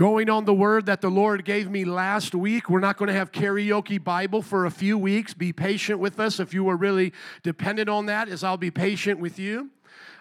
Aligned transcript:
Going 0.00 0.30
on 0.30 0.46
the 0.46 0.54
word 0.54 0.86
that 0.86 1.02
the 1.02 1.10
Lord 1.10 1.44
gave 1.44 1.70
me 1.70 1.84
last 1.84 2.34
week, 2.34 2.70
we're 2.70 2.80
not 2.80 2.96
going 2.96 3.08
to 3.08 3.12
have 3.12 3.32
karaoke 3.32 4.02
Bible 4.02 4.40
for 4.40 4.64
a 4.64 4.70
few 4.70 4.96
weeks. 4.96 5.34
Be 5.34 5.52
patient 5.52 6.00
with 6.00 6.18
us. 6.18 6.40
If 6.40 6.54
you 6.54 6.66
are 6.70 6.76
really 6.78 7.12
dependent 7.42 7.90
on 7.90 8.06
that, 8.06 8.26
as 8.30 8.42
I'll 8.42 8.56
be 8.56 8.70
patient 8.70 9.20
with 9.20 9.38
you. 9.38 9.68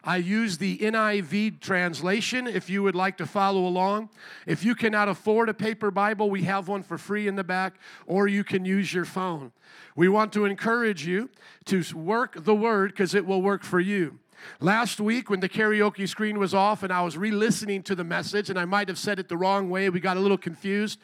I 0.03 0.17
use 0.17 0.57
the 0.57 0.79
NIV 0.79 1.61
translation 1.61 2.45
if 2.45 2.69
you 2.69 2.83
would 2.83 2.93
like 2.93 3.15
to 3.19 3.25
follow 3.25 3.65
along. 3.65 4.09
If 4.45 4.65
you 4.65 4.75
cannot 4.75 5.07
afford 5.07 5.47
a 5.47 5.53
paper 5.53 5.91
Bible, 5.91 6.29
we 6.29 6.43
have 6.43 6.67
one 6.67 6.83
for 6.83 6.97
free 6.97 7.29
in 7.29 7.37
the 7.37 7.45
back, 7.45 7.75
or 8.05 8.27
you 8.27 8.43
can 8.43 8.65
use 8.65 8.93
your 8.93 9.05
phone. 9.05 9.53
We 9.95 10.09
want 10.09 10.33
to 10.33 10.43
encourage 10.43 11.05
you 11.05 11.29
to 11.67 11.85
work 11.95 12.43
the 12.43 12.53
word 12.53 12.91
because 12.91 13.15
it 13.15 13.25
will 13.25 13.41
work 13.41 13.63
for 13.63 13.79
you. 13.79 14.19
Last 14.59 14.99
week, 14.99 15.29
when 15.29 15.39
the 15.39 15.49
karaoke 15.49 16.07
screen 16.07 16.39
was 16.39 16.53
off 16.53 16.83
and 16.83 16.91
I 16.91 17.01
was 17.01 17.17
re 17.17 17.31
listening 17.31 17.83
to 17.83 17.95
the 17.95 18.03
message, 18.03 18.49
and 18.49 18.59
I 18.59 18.65
might 18.65 18.87
have 18.87 18.97
said 18.97 19.19
it 19.19 19.29
the 19.29 19.37
wrong 19.37 19.69
way, 19.69 19.89
we 19.89 19.99
got 19.99 20.17
a 20.17 20.19
little 20.19 20.37
confused, 20.37 20.99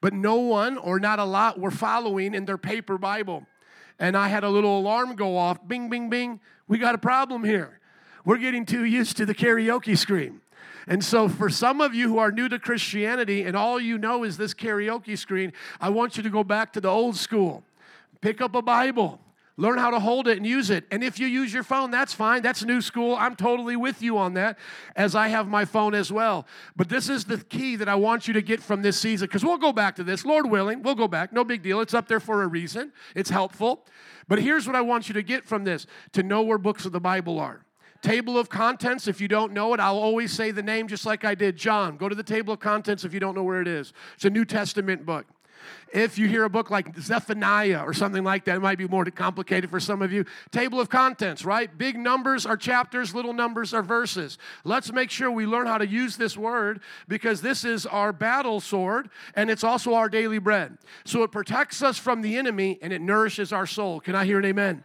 but 0.00 0.12
no 0.12 0.36
one 0.36 0.78
or 0.78 0.98
not 0.98 1.18
a 1.18 1.24
lot 1.24 1.58
were 1.58 1.70
following 1.70 2.34
in 2.34 2.44
their 2.44 2.58
paper 2.58 2.98
Bible. 2.98 3.46
And 3.98 4.16
I 4.16 4.28
had 4.28 4.44
a 4.44 4.48
little 4.48 4.78
alarm 4.78 5.14
go 5.16 5.36
off 5.36 5.66
bing, 5.66 5.88
bing, 5.88 6.10
bing. 6.10 6.40
We 6.66 6.78
got 6.78 6.94
a 6.94 6.98
problem 6.98 7.44
here. 7.44 7.80
We're 8.24 8.38
getting 8.38 8.66
too 8.66 8.84
used 8.84 9.16
to 9.18 9.26
the 9.26 9.34
karaoke 9.34 9.96
screen. 9.96 10.40
And 10.86 11.02
so, 11.02 11.28
for 11.28 11.48
some 11.48 11.80
of 11.80 11.94
you 11.94 12.08
who 12.08 12.18
are 12.18 12.30
new 12.30 12.48
to 12.48 12.58
Christianity 12.58 13.44
and 13.44 13.56
all 13.56 13.80
you 13.80 13.96
know 13.96 14.24
is 14.24 14.36
this 14.36 14.52
karaoke 14.52 15.16
screen, 15.16 15.52
I 15.80 15.88
want 15.88 16.16
you 16.16 16.22
to 16.22 16.30
go 16.30 16.44
back 16.44 16.72
to 16.74 16.80
the 16.80 16.88
old 16.88 17.16
school. 17.16 17.64
Pick 18.20 18.40
up 18.40 18.54
a 18.54 18.62
Bible, 18.62 19.20
Learn 19.56 19.78
how 19.78 19.90
to 19.90 20.00
hold 20.00 20.26
it 20.26 20.36
and 20.36 20.46
use 20.46 20.68
it. 20.70 20.84
And 20.90 21.04
if 21.04 21.20
you 21.20 21.28
use 21.28 21.54
your 21.54 21.62
phone, 21.62 21.92
that's 21.92 22.12
fine. 22.12 22.42
That's 22.42 22.64
new 22.64 22.80
school. 22.80 23.14
I'm 23.14 23.36
totally 23.36 23.76
with 23.76 24.02
you 24.02 24.18
on 24.18 24.34
that, 24.34 24.58
as 24.96 25.14
I 25.14 25.28
have 25.28 25.46
my 25.46 25.64
phone 25.64 25.94
as 25.94 26.10
well. 26.10 26.46
But 26.74 26.88
this 26.88 27.08
is 27.08 27.24
the 27.24 27.38
key 27.38 27.76
that 27.76 27.88
I 27.88 27.94
want 27.94 28.26
you 28.26 28.34
to 28.34 28.42
get 28.42 28.60
from 28.60 28.82
this 28.82 28.98
season, 28.98 29.26
because 29.26 29.44
we'll 29.44 29.58
go 29.58 29.72
back 29.72 29.94
to 29.96 30.04
this. 30.04 30.24
Lord 30.24 30.50
willing, 30.50 30.82
we'll 30.82 30.96
go 30.96 31.06
back. 31.06 31.32
No 31.32 31.44
big 31.44 31.62
deal. 31.62 31.80
It's 31.80 31.94
up 31.94 32.08
there 32.08 32.20
for 32.20 32.42
a 32.42 32.48
reason, 32.48 32.92
it's 33.14 33.30
helpful. 33.30 33.86
But 34.26 34.40
here's 34.40 34.66
what 34.66 34.74
I 34.74 34.80
want 34.80 35.08
you 35.08 35.14
to 35.14 35.22
get 35.22 35.44
from 35.44 35.64
this 35.64 35.86
to 36.12 36.22
know 36.22 36.42
where 36.42 36.58
books 36.58 36.84
of 36.86 36.92
the 36.92 37.00
Bible 37.00 37.38
are 37.38 37.64
table 38.04 38.36
of 38.38 38.50
contents. 38.50 39.08
If 39.08 39.18
you 39.20 39.28
don't 39.28 39.52
know 39.52 39.72
it, 39.72 39.80
I'll 39.80 39.96
always 39.96 40.30
say 40.30 40.50
the 40.50 40.62
name 40.62 40.88
just 40.88 41.06
like 41.06 41.24
I 41.24 41.34
did. 41.34 41.56
John, 41.56 41.96
go 41.96 42.08
to 42.08 42.14
the 42.14 42.22
table 42.22 42.52
of 42.52 42.60
contents 42.60 43.02
if 43.04 43.14
you 43.14 43.20
don't 43.20 43.34
know 43.34 43.42
where 43.42 43.62
it 43.62 43.68
is. 43.68 43.94
It's 44.14 44.26
a 44.26 44.30
New 44.30 44.44
Testament 44.44 45.06
book. 45.06 45.26
If 45.92 46.18
you 46.18 46.28
hear 46.28 46.44
a 46.44 46.50
book 46.50 46.70
like 46.70 46.98
Zephaniah 46.98 47.82
or 47.84 47.94
something 47.94 48.24
like 48.24 48.44
that, 48.44 48.56
it 48.56 48.60
might 48.60 48.78
be 48.78 48.88
more 48.88 49.04
complicated 49.04 49.70
for 49.70 49.80
some 49.80 50.02
of 50.02 50.12
you. 50.12 50.24
Table 50.50 50.80
of 50.80 50.88
contents, 50.88 51.44
right? 51.44 51.76
Big 51.76 51.96
numbers 51.96 52.46
are 52.46 52.56
chapters, 52.56 53.14
little 53.14 53.32
numbers 53.32 53.72
are 53.72 53.82
verses. 53.82 54.38
Let's 54.64 54.92
make 54.92 55.10
sure 55.10 55.30
we 55.30 55.46
learn 55.46 55.66
how 55.66 55.78
to 55.78 55.86
use 55.86 56.16
this 56.16 56.36
word 56.36 56.80
because 57.06 57.40
this 57.40 57.64
is 57.64 57.86
our 57.86 58.12
battle 58.12 58.60
sword 58.60 59.10
and 59.34 59.50
it's 59.50 59.64
also 59.64 59.94
our 59.94 60.08
daily 60.08 60.38
bread. 60.38 60.78
So 61.04 61.22
it 61.22 61.32
protects 61.32 61.82
us 61.82 61.98
from 61.98 62.22
the 62.22 62.36
enemy 62.36 62.78
and 62.82 62.92
it 62.92 63.00
nourishes 63.00 63.52
our 63.52 63.66
soul. 63.66 64.00
Can 64.00 64.14
I 64.14 64.24
hear 64.24 64.38
an 64.38 64.44
amen? 64.44 64.84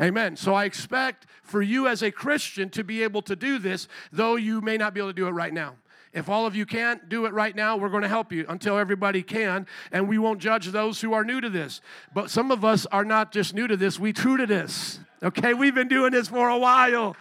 Amen. 0.00 0.36
So 0.36 0.54
I 0.54 0.64
expect 0.64 1.26
for 1.42 1.62
you 1.62 1.88
as 1.88 2.02
a 2.02 2.10
Christian 2.10 2.70
to 2.70 2.84
be 2.84 3.02
able 3.02 3.22
to 3.22 3.36
do 3.36 3.58
this, 3.58 3.88
though 4.12 4.36
you 4.36 4.60
may 4.60 4.76
not 4.76 4.94
be 4.94 5.00
able 5.00 5.10
to 5.10 5.14
do 5.14 5.26
it 5.26 5.32
right 5.32 5.52
now. 5.52 5.76
If 6.12 6.28
all 6.28 6.46
of 6.46 6.56
you 6.56 6.66
can't 6.66 7.08
do 7.08 7.26
it 7.26 7.32
right 7.32 7.54
now, 7.54 7.76
we're 7.76 7.88
going 7.88 8.02
to 8.02 8.08
help 8.08 8.32
you 8.32 8.46
until 8.48 8.78
everybody 8.78 9.22
can, 9.22 9.66
and 9.92 10.08
we 10.08 10.18
won't 10.18 10.40
judge 10.40 10.66
those 10.68 11.00
who 11.00 11.12
are 11.12 11.24
new 11.24 11.40
to 11.40 11.50
this. 11.50 11.80
But 12.14 12.30
some 12.30 12.50
of 12.50 12.64
us 12.64 12.86
are 12.86 13.04
not 13.04 13.32
just 13.32 13.54
new 13.54 13.66
to 13.66 13.76
this, 13.76 13.98
we 13.98 14.12
true 14.12 14.36
to 14.36 14.46
this. 14.46 15.00
Okay, 15.22 15.54
we've 15.54 15.74
been 15.74 15.88
doing 15.88 16.12
this 16.12 16.28
for 16.28 16.48
a 16.48 16.58
while. 16.58 17.16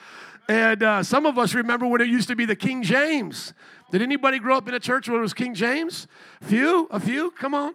And 0.50 0.82
uh, 0.82 1.04
some 1.04 1.26
of 1.26 1.38
us 1.38 1.54
remember 1.54 1.86
when 1.88 2.00
it 2.00 2.08
used 2.08 2.30
to 2.30 2.36
be 2.36 2.46
the 2.46 2.56
King 2.56 2.84
James. 2.84 3.54
Did 3.92 4.02
anybody 4.02 4.40
grow 4.40 4.58
up 4.58 4.68
in 4.68 4.74
a 4.74 4.80
church 4.80 5.10
where 5.10 5.20
it 5.20 5.22
was 5.22 5.34
King 5.34 5.54
James? 5.54 6.08
A 6.42 6.46
few? 6.46 6.88
A 6.92 7.00
few? 7.00 7.32
Come 7.32 7.54
on. 7.54 7.74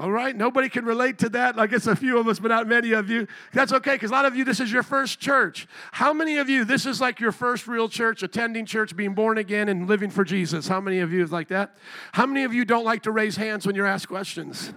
All 0.00 0.10
right, 0.10 0.34
nobody 0.34 0.70
can 0.70 0.86
relate 0.86 1.18
to 1.18 1.28
that. 1.28 1.58
I 1.58 1.66
guess 1.66 1.86
a 1.86 1.94
few 1.94 2.16
of 2.16 2.26
us, 2.26 2.38
but 2.38 2.48
not 2.48 2.66
many 2.66 2.92
of 2.92 3.10
you. 3.10 3.28
That's 3.52 3.70
okay, 3.70 3.96
because 3.96 4.10
a 4.10 4.14
lot 4.14 4.24
of 4.24 4.34
you, 4.34 4.46
this 4.46 4.58
is 4.58 4.72
your 4.72 4.82
first 4.82 5.20
church. 5.20 5.68
How 5.92 6.14
many 6.14 6.38
of 6.38 6.48
you, 6.48 6.64
this 6.64 6.86
is 6.86 7.02
like 7.02 7.20
your 7.20 7.32
first 7.32 7.68
real 7.68 7.86
church, 7.86 8.22
attending 8.22 8.64
church, 8.64 8.96
being 8.96 9.12
born 9.12 9.36
again, 9.36 9.68
and 9.68 9.86
living 9.86 10.08
for 10.08 10.24
Jesus? 10.24 10.66
How 10.66 10.80
many 10.80 11.00
of 11.00 11.12
you 11.12 11.22
is 11.22 11.30
like 11.30 11.48
that? 11.48 11.76
How 12.12 12.24
many 12.24 12.44
of 12.44 12.54
you 12.54 12.64
don't 12.64 12.86
like 12.86 13.02
to 13.02 13.10
raise 13.10 13.36
hands 13.36 13.66
when 13.66 13.76
you're 13.76 13.84
asked 13.84 14.08
questions? 14.08 14.72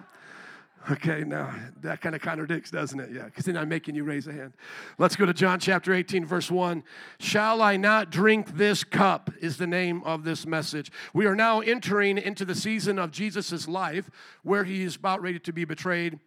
Okay, 0.91 1.23
now 1.23 1.53
that 1.81 2.01
kind 2.01 2.13
of 2.13 2.21
contradicts, 2.21 2.69
doesn't 2.69 2.99
it? 2.99 3.11
Yeah, 3.11 3.23
because 3.23 3.45
then 3.45 3.55
I'm 3.55 3.69
making 3.69 3.95
you 3.95 4.03
raise 4.03 4.27
a 4.27 4.33
hand. 4.33 4.53
Let's 4.97 5.15
go 5.15 5.25
to 5.25 5.33
John 5.33 5.59
chapter 5.59 5.93
18, 5.93 6.25
verse 6.25 6.51
1. 6.51 6.83
Shall 7.19 7.61
I 7.61 7.77
not 7.77 8.09
drink 8.09 8.57
this 8.57 8.83
cup? 8.83 9.29
Is 9.39 9.57
the 9.57 9.67
name 9.67 10.03
of 10.03 10.25
this 10.25 10.45
message. 10.45 10.91
We 11.13 11.25
are 11.25 11.35
now 11.35 11.61
entering 11.61 12.17
into 12.17 12.43
the 12.43 12.55
season 12.55 12.99
of 12.99 13.11
Jesus' 13.11 13.67
life 13.67 14.09
where 14.43 14.65
he 14.65 14.83
is 14.83 14.97
about 14.97 15.21
ready 15.21 15.39
to 15.39 15.53
be 15.53 15.63
betrayed 15.63 16.19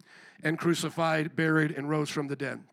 and 0.43 0.57
crucified, 0.57 1.35
buried, 1.35 1.71
and 1.71 1.89
rose 1.89 2.09
from 2.09 2.27
the 2.27 2.35
dead. 2.35 2.63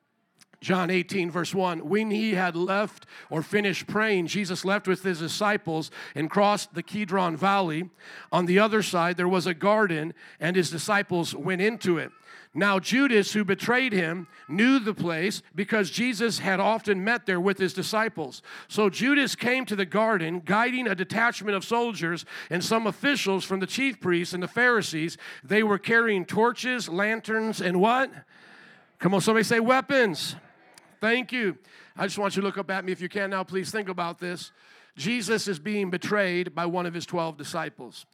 John 0.65 0.89
18, 0.89 1.31
verse 1.31 1.55
1. 1.55 1.87
When 1.91 2.11
he 2.11 2.33
had 2.33 2.57
left 2.57 3.05
or 3.29 3.43
finished 3.43 3.87
praying, 3.87 4.29
Jesus 4.29 4.65
left 4.65 4.89
with 4.89 5.03
his 5.03 5.19
disciples 5.19 5.91
and 6.15 6.31
crossed 6.31 6.73
the 6.73 6.83
Kidron 6.83 7.37
Valley. 7.37 7.91
On 8.33 8.47
the 8.47 8.59
other 8.59 8.83
side, 8.83 9.19
there 9.19 9.29
was 9.29 9.47
a 9.47 9.53
garden, 9.53 10.15
and 10.41 10.57
his 10.57 10.71
disciples 10.71 11.35
went 11.35 11.61
into 11.61 11.99
it. 11.99 12.13
Now, 12.55 12.79
Judas, 12.79 13.35
who 13.35 13.45
betrayed 13.45 13.93
him, 13.93 14.27
knew 14.49 14.79
the 14.79 14.95
place 14.95 15.43
because 15.55 15.91
Jesus 15.91 16.39
had 16.39 16.61
often 16.61 17.05
met 17.05 17.27
there 17.27 17.41
with 17.41 17.59
his 17.59 17.75
disciples. 17.75 18.41
So 18.67 18.89
Judas 18.89 19.37
came 19.37 19.67
to 19.67 19.77
the 19.77 19.85
garden, 19.85 20.41
guiding 20.41 20.87
a 20.87 20.95
detachment 20.95 21.57
of 21.57 21.65
soldiers 21.65 22.25
and 22.49 22.65
some 22.65 22.87
officials 22.87 23.45
from 23.45 23.61
the 23.61 23.67
chief 23.67 24.01
priests 24.01 24.33
and 24.33 24.43
the 24.43 24.49
Pharisees. 24.49 25.19
They 25.43 25.63
were 25.63 25.79
carrying 25.79 26.25
torches, 26.25 26.89
lanterns, 26.89 27.61
and 27.61 27.83
what? 27.83 28.11
Come 28.99 29.13
on, 29.13 29.21
somebody 29.21 29.45
say 29.45 29.61
weapons. 29.61 30.37
Thank 31.05 31.33
you. 31.33 31.59
I 31.99 32.07
just 32.07 32.17
want 32.17 32.35
you 32.35 32.41
to 32.41 32.47
look 32.47 32.57
up 32.57 32.71
at 32.71 32.83
me 32.83 32.91
if 32.91 33.03
you 33.03 33.11
can 33.11 33.29
now. 33.29 33.45
Please 33.45 33.71
think 33.71 33.91
about 33.91 34.21
this. 34.21 34.53
Jesus 34.97 35.47
is 35.49 35.59
being 35.59 35.91
betrayed 35.91 36.55
by 36.55 36.65
one 36.65 36.87
of 36.87 36.95
his 36.95 37.05
12 37.05 37.37
disciples. 37.37 38.07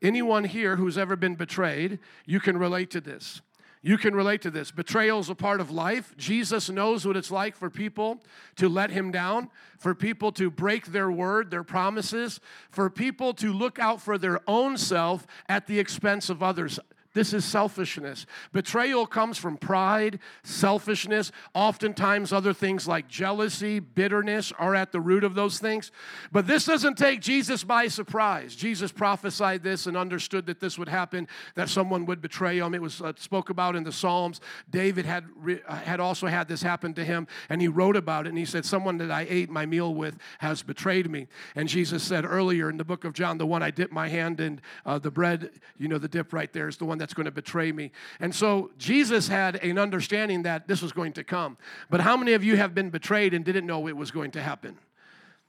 Anyone 0.00 0.44
here 0.44 0.76
who's 0.76 0.96
ever 0.96 1.14
been 1.14 1.34
betrayed, 1.34 1.98
you 2.24 2.40
can 2.40 2.56
relate 2.56 2.90
to 2.92 3.02
this. 3.02 3.42
You 3.82 3.98
can 3.98 4.14
relate 4.14 4.40
to 4.42 4.50
this. 4.50 4.70
Betrayal 4.70 5.18
is 5.18 5.28
a 5.28 5.34
part 5.34 5.60
of 5.60 5.70
life. 5.70 6.14
Jesus 6.16 6.70
knows 6.70 7.06
what 7.06 7.18
it's 7.18 7.30
like 7.30 7.54
for 7.54 7.68
people 7.68 8.22
to 8.56 8.70
let 8.70 8.92
him 8.92 9.10
down, 9.10 9.50
for 9.78 9.94
people 9.94 10.32
to 10.32 10.50
break 10.50 10.86
their 10.86 11.10
word, 11.10 11.50
their 11.50 11.62
promises, 11.62 12.40
for 12.70 12.88
people 12.88 13.34
to 13.34 13.52
look 13.52 13.78
out 13.78 14.00
for 14.00 14.16
their 14.16 14.40
own 14.48 14.78
self 14.78 15.26
at 15.50 15.66
the 15.66 15.78
expense 15.78 16.30
of 16.30 16.42
others. 16.42 16.80
This 17.18 17.32
is 17.32 17.44
selfishness. 17.44 18.26
Betrayal 18.52 19.04
comes 19.04 19.38
from 19.38 19.56
pride, 19.56 20.20
selfishness. 20.44 21.32
Oftentimes, 21.52 22.32
other 22.32 22.52
things 22.52 22.86
like 22.86 23.08
jealousy, 23.08 23.80
bitterness 23.80 24.52
are 24.56 24.76
at 24.76 24.92
the 24.92 25.00
root 25.00 25.24
of 25.24 25.34
those 25.34 25.58
things. 25.58 25.90
But 26.30 26.46
this 26.46 26.64
doesn't 26.66 26.96
take 26.96 27.20
Jesus 27.20 27.64
by 27.64 27.88
surprise. 27.88 28.54
Jesus 28.54 28.92
prophesied 28.92 29.64
this 29.64 29.88
and 29.88 29.96
understood 29.96 30.46
that 30.46 30.60
this 30.60 30.78
would 30.78 30.88
happen, 30.88 31.26
that 31.56 31.68
someone 31.68 32.06
would 32.06 32.22
betray 32.22 32.58
him. 32.58 32.72
It 32.72 32.82
was 32.82 33.02
uh, 33.02 33.12
spoke 33.16 33.50
about 33.50 33.74
in 33.74 33.82
the 33.82 33.90
Psalms. 33.90 34.40
David 34.70 35.04
had, 35.04 35.24
re- 35.34 35.60
uh, 35.66 35.74
had 35.74 35.98
also 35.98 36.28
had 36.28 36.46
this 36.46 36.62
happen 36.62 36.94
to 36.94 37.04
him, 37.04 37.26
and 37.48 37.60
he 37.60 37.66
wrote 37.66 37.96
about 37.96 38.26
it. 38.26 38.28
And 38.28 38.38
he 38.38 38.44
said, 38.44 38.64
Someone 38.64 38.96
that 38.98 39.10
I 39.10 39.26
ate 39.28 39.50
my 39.50 39.66
meal 39.66 39.92
with 39.92 40.16
has 40.38 40.62
betrayed 40.62 41.10
me. 41.10 41.26
And 41.56 41.68
Jesus 41.68 42.04
said 42.04 42.24
earlier 42.24 42.70
in 42.70 42.76
the 42.76 42.84
book 42.84 43.04
of 43.04 43.12
John, 43.12 43.38
The 43.38 43.46
one 43.46 43.64
I 43.64 43.72
dip 43.72 43.90
my 43.90 44.06
hand 44.06 44.38
in, 44.38 44.60
uh, 44.86 45.00
the 45.00 45.10
bread, 45.10 45.50
you 45.78 45.88
know, 45.88 45.98
the 45.98 46.06
dip 46.06 46.32
right 46.32 46.52
there 46.52 46.68
is 46.68 46.76
the 46.76 46.84
one 46.84 46.98
one 46.98 47.07
that's 47.08 47.14
going 47.14 47.24
to 47.24 47.30
betray 47.30 47.72
me. 47.72 47.90
And 48.20 48.34
so 48.34 48.70
Jesus 48.76 49.28
had 49.28 49.56
an 49.64 49.78
understanding 49.78 50.42
that 50.42 50.68
this 50.68 50.82
was 50.82 50.92
going 50.92 51.14
to 51.14 51.24
come. 51.24 51.56
But 51.88 52.02
how 52.02 52.18
many 52.18 52.34
of 52.34 52.44
you 52.44 52.58
have 52.58 52.74
been 52.74 52.90
betrayed 52.90 53.32
and 53.32 53.46
didn't 53.46 53.64
know 53.64 53.88
it 53.88 53.96
was 53.96 54.10
going 54.10 54.30
to 54.32 54.42
happen? 54.42 54.76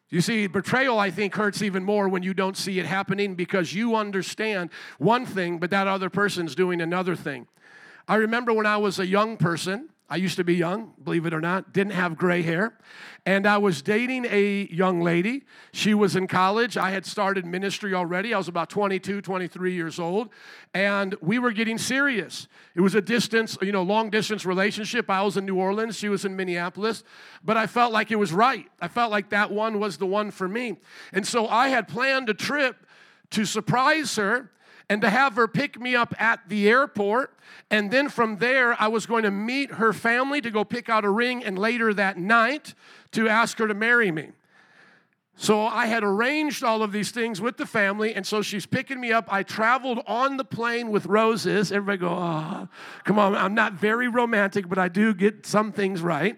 You 0.09 0.21
see, 0.21 0.47
betrayal, 0.47 0.97
I 0.97 1.11
think, 1.11 1.35
hurts 1.35 1.61
even 1.61 1.83
more 1.83 2.07
when 2.07 2.23
you 2.23 2.33
don't 2.33 2.55
see 2.55 2.79
it 2.79 2.85
happening 2.85 3.35
because 3.35 3.73
you 3.73 3.97
understand 3.97 4.69
one 4.99 5.25
thing, 5.25 5.57
but 5.57 5.69
that 5.71 5.85
other 5.85 6.09
person's 6.09 6.55
doing 6.55 6.79
another 6.79 7.13
thing. 7.13 7.45
I 8.07 8.15
remember 8.15 8.53
when 8.53 8.65
I 8.65 8.77
was 8.77 8.97
a 8.97 9.05
young 9.05 9.35
person, 9.35 9.89
I 10.11 10.15
used 10.15 10.37
to 10.37 10.43
be 10.43 10.55
young, 10.55 10.93
believe 11.03 11.27
it 11.27 11.33
or 11.33 11.41
not, 11.41 11.71
didn't 11.71 11.93
have 11.93 12.17
gray 12.17 12.41
hair. 12.41 12.73
And 13.27 13.45
I 13.45 13.59
was 13.59 13.83
dating 13.83 14.25
a 14.25 14.67
young 14.71 15.01
lady. 15.01 15.43
She 15.71 15.93
was 15.93 16.15
in 16.15 16.25
college. 16.25 16.77
I 16.77 16.89
had 16.89 17.05
started 17.05 17.45
ministry 17.45 17.93
already. 17.93 18.33
I 18.33 18.37
was 18.39 18.47
about 18.47 18.71
22, 18.71 19.21
23 19.21 19.73
years 19.73 19.99
old. 19.99 20.29
And 20.73 21.15
we 21.21 21.37
were 21.37 21.51
getting 21.51 21.77
serious. 21.77 22.47
It 22.73 22.81
was 22.81 22.95
a 22.95 23.01
distance, 23.01 23.55
you 23.61 23.71
know, 23.71 23.83
long 23.83 24.09
distance 24.09 24.47
relationship. 24.47 25.11
I 25.11 25.21
was 25.21 25.37
in 25.37 25.45
New 25.45 25.57
Orleans. 25.57 25.95
She 25.95 26.09
was 26.09 26.25
in 26.25 26.35
Minneapolis. 26.35 27.03
But 27.43 27.57
I 27.57 27.67
felt 27.67 27.93
like 27.93 28.09
it 28.09 28.17
was 28.17 28.33
right. 28.33 28.65
I 28.81 28.87
felt 28.87 29.11
like 29.11 29.29
that 29.29 29.51
one 29.51 29.79
was 29.79 29.97
the 29.97 30.07
one 30.07 30.31
for 30.31 30.47
me. 30.47 30.77
And 31.13 31.27
so 31.27 31.47
I 31.47 31.67
had 31.67 31.87
planned 31.87 32.29
a 32.29 32.33
trip 32.33 32.87
to 33.31 33.45
surprise 33.45 34.15
her 34.15 34.49
and 34.89 35.01
to 35.01 35.09
have 35.09 35.35
her 35.35 35.47
pick 35.47 35.79
me 35.79 35.95
up 35.95 36.19
at 36.19 36.49
the 36.49 36.67
airport. 36.67 37.37
And 37.69 37.91
then 37.91 38.09
from 38.09 38.37
there, 38.37 38.75
I 38.81 38.87
was 38.87 39.05
going 39.05 39.23
to 39.23 39.31
meet 39.31 39.73
her 39.73 39.93
family 39.93 40.41
to 40.41 40.49
go 40.49 40.63
pick 40.63 40.89
out 40.89 41.05
a 41.05 41.09
ring, 41.09 41.43
and 41.43 41.57
later 41.57 41.93
that 41.93 42.17
night 42.17 42.73
to 43.11 43.29
ask 43.29 43.57
her 43.59 43.67
to 43.67 43.73
marry 43.73 44.11
me. 44.11 44.29
So 45.35 45.61
I 45.61 45.85
had 45.85 46.03
arranged 46.03 46.65
all 46.65 46.83
of 46.83 46.91
these 46.91 47.11
things 47.11 47.39
with 47.39 47.55
the 47.55 47.65
family, 47.65 48.13
and 48.13 48.27
so 48.27 48.41
she's 48.41 48.65
picking 48.65 48.99
me 48.99 49.13
up. 49.13 49.31
I 49.31 49.43
traveled 49.43 50.01
on 50.05 50.35
the 50.35 50.43
plane 50.43 50.89
with 50.89 51.05
roses. 51.05 51.71
Everybody 51.71 51.97
go, 51.99 52.09
oh, 52.09 52.67
come 53.05 53.17
on. 53.17 53.35
I'm 53.35 53.53
not 53.53 53.73
very 53.73 54.09
romantic, 54.09 54.67
but 54.67 54.77
I 54.77 54.89
do 54.89 55.13
get 55.13 55.45
some 55.45 55.71
things 55.71 56.01
right. 56.01 56.37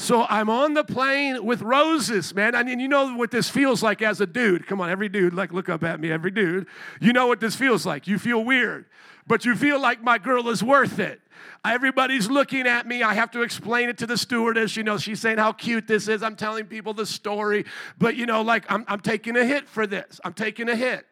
So 0.00 0.24
I'm 0.30 0.48
on 0.48 0.72
the 0.72 0.82
plane 0.82 1.44
with 1.44 1.60
roses, 1.60 2.34
man. 2.34 2.54
I 2.54 2.62
mean, 2.62 2.80
you 2.80 2.88
know 2.88 3.14
what 3.16 3.30
this 3.30 3.50
feels 3.50 3.82
like 3.82 4.00
as 4.00 4.22
a 4.22 4.26
dude. 4.26 4.66
Come 4.66 4.80
on, 4.80 4.88
every 4.88 5.10
dude, 5.10 5.34
like, 5.34 5.52
look 5.52 5.68
up 5.68 5.84
at 5.84 6.00
me, 6.00 6.10
every 6.10 6.30
dude. 6.30 6.66
You 7.02 7.12
know 7.12 7.26
what 7.26 7.38
this 7.38 7.54
feels 7.54 7.84
like. 7.84 8.06
You 8.06 8.18
feel 8.18 8.42
weird, 8.42 8.86
but 9.26 9.44
you 9.44 9.54
feel 9.54 9.78
like 9.78 10.02
my 10.02 10.16
girl 10.16 10.48
is 10.48 10.64
worth 10.64 10.98
it. 10.98 11.20
Everybody's 11.66 12.30
looking 12.30 12.66
at 12.66 12.86
me. 12.86 13.02
I 13.02 13.12
have 13.12 13.30
to 13.32 13.42
explain 13.42 13.90
it 13.90 13.98
to 13.98 14.06
the 14.06 14.16
stewardess. 14.16 14.74
You 14.74 14.84
know, 14.84 14.96
she's 14.96 15.20
saying 15.20 15.36
how 15.36 15.52
cute 15.52 15.86
this 15.86 16.08
is. 16.08 16.22
I'm 16.22 16.34
telling 16.34 16.64
people 16.64 16.94
the 16.94 17.04
story. 17.04 17.66
But, 17.98 18.16
you 18.16 18.24
know, 18.24 18.40
like, 18.40 18.64
I'm, 18.72 18.86
I'm 18.88 19.00
taking 19.00 19.36
a 19.36 19.44
hit 19.44 19.68
for 19.68 19.86
this. 19.86 20.18
I'm 20.24 20.32
taking 20.32 20.70
a 20.70 20.76
hit. 20.76 21.04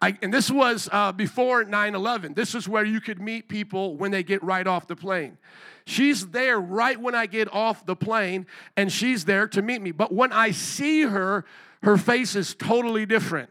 I, 0.00 0.16
and 0.22 0.32
this 0.32 0.48
was 0.48 0.88
uh, 0.92 1.10
before 1.10 1.64
9 1.64 1.94
11. 1.96 2.34
This 2.34 2.54
is 2.54 2.68
where 2.68 2.84
you 2.84 3.00
could 3.00 3.20
meet 3.20 3.48
people 3.48 3.96
when 3.96 4.12
they 4.12 4.22
get 4.22 4.44
right 4.44 4.66
off 4.66 4.86
the 4.86 4.94
plane. 4.94 5.38
She's 5.86 6.28
there 6.28 6.58
right 6.58 6.98
when 6.98 7.14
I 7.14 7.26
get 7.26 7.52
off 7.52 7.84
the 7.84 7.96
plane, 7.96 8.46
and 8.76 8.90
she's 8.90 9.24
there 9.24 9.46
to 9.48 9.62
meet 9.62 9.82
me. 9.82 9.90
But 9.90 10.12
when 10.12 10.32
I 10.32 10.50
see 10.50 11.02
her, 11.02 11.44
her 11.82 11.98
face 11.98 12.34
is 12.34 12.54
totally 12.54 13.04
different. 13.04 13.50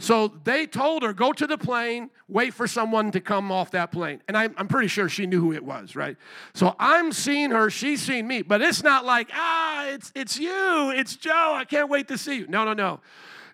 So 0.00 0.28
they 0.44 0.66
told 0.66 1.02
her, 1.02 1.12
go 1.12 1.32
to 1.32 1.46
the 1.46 1.58
plane, 1.58 2.10
wait 2.28 2.54
for 2.54 2.68
someone 2.68 3.10
to 3.12 3.20
come 3.20 3.50
off 3.50 3.72
that 3.72 3.90
plane. 3.90 4.22
And 4.28 4.36
I'm, 4.36 4.54
I'm 4.56 4.68
pretty 4.68 4.86
sure 4.86 5.08
she 5.08 5.26
knew 5.26 5.40
who 5.40 5.52
it 5.52 5.64
was, 5.64 5.96
right? 5.96 6.16
So 6.54 6.76
I'm 6.78 7.12
seeing 7.12 7.50
her, 7.50 7.68
she's 7.68 8.02
seeing 8.02 8.26
me, 8.28 8.42
but 8.42 8.62
it's 8.62 8.84
not 8.84 9.04
like, 9.04 9.28
ah, 9.32 9.88
it's, 9.88 10.12
it's 10.14 10.38
you, 10.38 10.92
it's 10.94 11.16
Joe, 11.16 11.54
I 11.56 11.64
can't 11.64 11.90
wait 11.90 12.06
to 12.08 12.18
see 12.18 12.38
you. 12.38 12.46
No, 12.46 12.64
no, 12.64 12.74
no. 12.74 13.00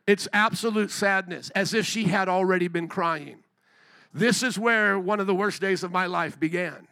It's 0.06 0.29
absolute 0.35 0.91
sadness, 0.91 1.49
as 1.50 1.73
if 1.73 1.87
she 1.87 2.05
had 2.05 2.29
already 2.29 2.69
been 2.69 2.88
crying. 2.88 3.37
This 4.12 4.43
is 4.43 4.59
where 4.59 4.99
one 4.99 5.21
of 5.21 5.26
the 5.26 5.35
worst 5.35 5.62
days 5.62 5.82
of 5.82 5.93
my 5.93 6.06
life 6.06 6.38
began. 6.38 6.87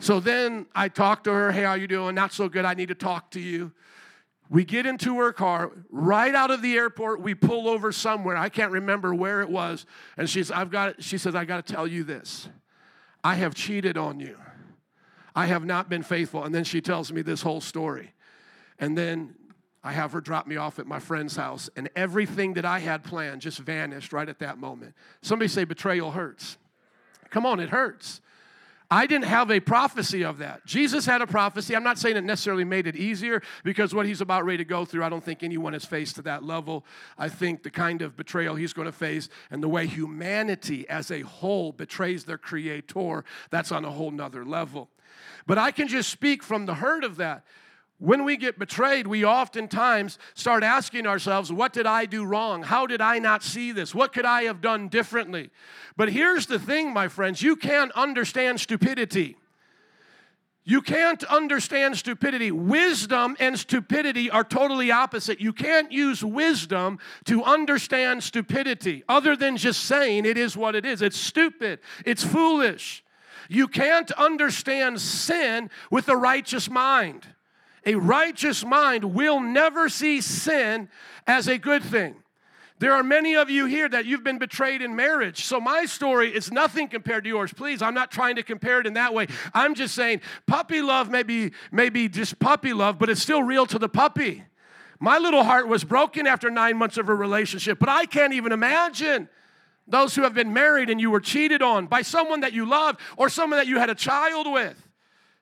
So 0.00 0.18
then 0.18 0.66
I 0.74 0.88
talk 0.88 1.24
to 1.24 1.32
her, 1.32 1.52
hey, 1.52 1.62
how 1.62 1.74
you 1.74 1.86
doing? 1.86 2.14
Not 2.14 2.32
so 2.32 2.48
good, 2.48 2.64
I 2.64 2.74
need 2.74 2.88
to 2.88 2.94
talk 2.94 3.30
to 3.32 3.40
you. 3.40 3.70
We 4.48 4.64
get 4.64 4.84
into 4.84 5.18
her 5.18 5.32
car, 5.32 5.70
right 5.90 6.34
out 6.34 6.50
of 6.50 6.62
the 6.62 6.74
airport, 6.74 7.20
we 7.20 7.36
pull 7.36 7.68
over 7.68 7.92
somewhere. 7.92 8.36
I 8.36 8.48
can't 8.48 8.72
remember 8.72 9.14
where 9.14 9.42
it 9.42 9.48
was. 9.48 9.86
And 10.16 10.28
she's, 10.28 10.50
I've 10.50 10.70
got, 10.70 11.04
she 11.04 11.18
says, 11.18 11.36
I 11.36 11.44
got 11.44 11.64
to 11.64 11.72
tell 11.72 11.86
you 11.86 12.02
this. 12.02 12.48
I 13.22 13.34
have 13.34 13.54
cheated 13.54 13.96
on 13.96 14.18
you. 14.18 14.36
I 15.36 15.46
have 15.46 15.64
not 15.64 15.88
been 15.88 16.02
faithful. 16.02 16.42
And 16.42 16.52
then 16.52 16.64
she 16.64 16.80
tells 16.80 17.12
me 17.12 17.22
this 17.22 17.42
whole 17.42 17.60
story. 17.60 18.12
And 18.80 18.98
then 18.98 19.34
I 19.84 19.92
have 19.92 20.12
her 20.12 20.20
drop 20.20 20.46
me 20.46 20.56
off 20.56 20.78
at 20.78 20.86
my 20.86 20.98
friend's 20.98 21.36
house, 21.36 21.70
and 21.76 21.88
everything 21.94 22.54
that 22.54 22.64
I 22.64 22.80
had 22.80 23.04
planned 23.04 23.42
just 23.42 23.58
vanished 23.58 24.12
right 24.12 24.28
at 24.28 24.40
that 24.40 24.58
moment. 24.58 24.94
Somebody 25.22 25.48
say 25.48 25.64
betrayal 25.64 26.10
hurts. 26.10 26.56
Come 27.30 27.46
on, 27.46 27.60
it 27.60 27.68
hurts. 27.68 28.20
I 28.92 29.06
didn't 29.06 29.26
have 29.26 29.52
a 29.52 29.60
prophecy 29.60 30.24
of 30.24 30.38
that. 30.38 30.66
Jesus 30.66 31.06
had 31.06 31.22
a 31.22 31.26
prophecy. 31.26 31.76
I'm 31.76 31.84
not 31.84 31.96
saying 31.96 32.16
it 32.16 32.24
necessarily 32.24 32.64
made 32.64 32.88
it 32.88 32.96
easier 32.96 33.40
because 33.62 33.94
what 33.94 34.04
he's 34.04 34.20
about 34.20 34.44
ready 34.44 34.58
to 34.58 34.64
go 34.64 34.84
through, 34.84 35.04
I 35.04 35.08
don't 35.08 35.22
think 35.22 35.44
anyone 35.44 35.74
has 35.74 35.84
faced 35.84 36.16
to 36.16 36.22
that 36.22 36.42
level. 36.42 36.84
I 37.16 37.28
think 37.28 37.62
the 37.62 37.70
kind 37.70 38.02
of 38.02 38.16
betrayal 38.16 38.56
he's 38.56 38.72
going 38.72 38.86
to 38.86 38.92
face 38.92 39.28
and 39.48 39.62
the 39.62 39.68
way 39.68 39.86
humanity 39.86 40.88
as 40.88 41.12
a 41.12 41.20
whole 41.20 41.70
betrays 41.70 42.24
their 42.24 42.38
creator, 42.38 43.24
that's 43.50 43.70
on 43.70 43.84
a 43.84 43.90
whole 43.90 44.10
nother 44.10 44.44
level. 44.44 44.88
But 45.46 45.56
I 45.56 45.70
can 45.70 45.86
just 45.86 46.10
speak 46.10 46.42
from 46.42 46.66
the 46.66 46.74
hurt 46.74 47.04
of 47.04 47.16
that. 47.18 47.44
When 48.00 48.24
we 48.24 48.38
get 48.38 48.58
betrayed, 48.58 49.06
we 49.06 49.26
oftentimes 49.26 50.18
start 50.34 50.64
asking 50.64 51.06
ourselves, 51.06 51.52
What 51.52 51.74
did 51.74 51.84
I 51.84 52.06
do 52.06 52.24
wrong? 52.24 52.62
How 52.62 52.86
did 52.86 53.02
I 53.02 53.18
not 53.18 53.42
see 53.42 53.72
this? 53.72 53.94
What 53.94 54.14
could 54.14 54.24
I 54.24 54.44
have 54.44 54.62
done 54.62 54.88
differently? 54.88 55.50
But 55.98 56.08
here's 56.08 56.46
the 56.46 56.58
thing, 56.58 56.94
my 56.94 57.08
friends 57.08 57.42
you 57.42 57.56
can't 57.56 57.92
understand 57.92 58.58
stupidity. 58.58 59.36
You 60.64 60.80
can't 60.80 61.22
understand 61.24 61.98
stupidity. 61.98 62.50
Wisdom 62.50 63.36
and 63.38 63.58
stupidity 63.58 64.30
are 64.30 64.44
totally 64.44 64.90
opposite. 64.90 65.38
You 65.38 65.52
can't 65.52 65.92
use 65.92 66.24
wisdom 66.24 66.98
to 67.24 67.44
understand 67.44 68.22
stupidity 68.22 69.02
other 69.08 69.36
than 69.36 69.58
just 69.58 69.84
saying 69.84 70.24
it 70.24 70.38
is 70.38 70.56
what 70.56 70.74
it 70.74 70.86
is. 70.86 71.02
It's 71.02 71.18
stupid, 71.18 71.80
it's 72.06 72.24
foolish. 72.24 73.04
You 73.50 73.68
can't 73.68 74.10
understand 74.12 75.02
sin 75.02 75.68
with 75.90 76.08
a 76.08 76.16
righteous 76.16 76.70
mind. 76.70 77.26
A 77.86 77.94
righteous 77.94 78.64
mind 78.64 79.14
will 79.14 79.40
never 79.40 79.88
see 79.88 80.20
sin 80.20 80.88
as 81.26 81.48
a 81.48 81.58
good 81.58 81.82
thing. 81.82 82.16
There 82.80 82.94
are 82.94 83.02
many 83.02 83.36
of 83.36 83.50
you 83.50 83.66
here 83.66 83.90
that 83.90 84.06
you've 84.06 84.24
been 84.24 84.38
betrayed 84.38 84.80
in 84.80 84.96
marriage. 84.96 85.44
So 85.44 85.60
my 85.60 85.84
story 85.84 86.34
is 86.34 86.50
nothing 86.50 86.88
compared 86.88 87.24
to 87.24 87.28
yours. 87.28 87.52
Please, 87.52 87.82
I'm 87.82 87.92
not 87.92 88.10
trying 88.10 88.36
to 88.36 88.42
compare 88.42 88.80
it 88.80 88.86
in 88.86 88.94
that 88.94 89.12
way. 89.12 89.26
I'm 89.52 89.74
just 89.74 89.94
saying 89.94 90.22
puppy 90.46 90.80
love 90.80 91.10
may 91.10 91.22
be, 91.22 91.52
may 91.70 91.90
be 91.90 92.08
just 92.08 92.38
puppy 92.38 92.72
love, 92.72 92.98
but 92.98 93.10
it's 93.10 93.20
still 93.20 93.42
real 93.42 93.66
to 93.66 93.78
the 93.78 93.88
puppy. 93.88 94.44
My 94.98 95.18
little 95.18 95.44
heart 95.44 95.68
was 95.68 95.84
broken 95.84 96.26
after 96.26 96.50
nine 96.50 96.78
months 96.78 96.96
of 96.96 97.10
a 97.10 97.14
relationship, 97.14 97.78
but 97.78 97.90
I 97.90 98.06
can't 98.06 98.32
even 98.32 98.50
imagine 98.50 99.28
those 99.86 100.14
who 100.14 100.22
have 100.22 100.32
been 100.32 100.54
married 100.54 100.88
and 100.88 100.98
you 100.98 101.10
were 101.10 101.20
cheated 101.20 101.60
on 101.60 101.86
by 101.86 102.00
someone 102.00 102.40
that 102.40 102.54
you 102.54 102.64
love 102.64 102.96
or 103.18 103.28
someone 103.28 103.58
that 103.58 103.66
you 103.66 103.78
had 103.78 103.90
a 103.90 103.94
child 103.94 104.50
with. 104.50 104.89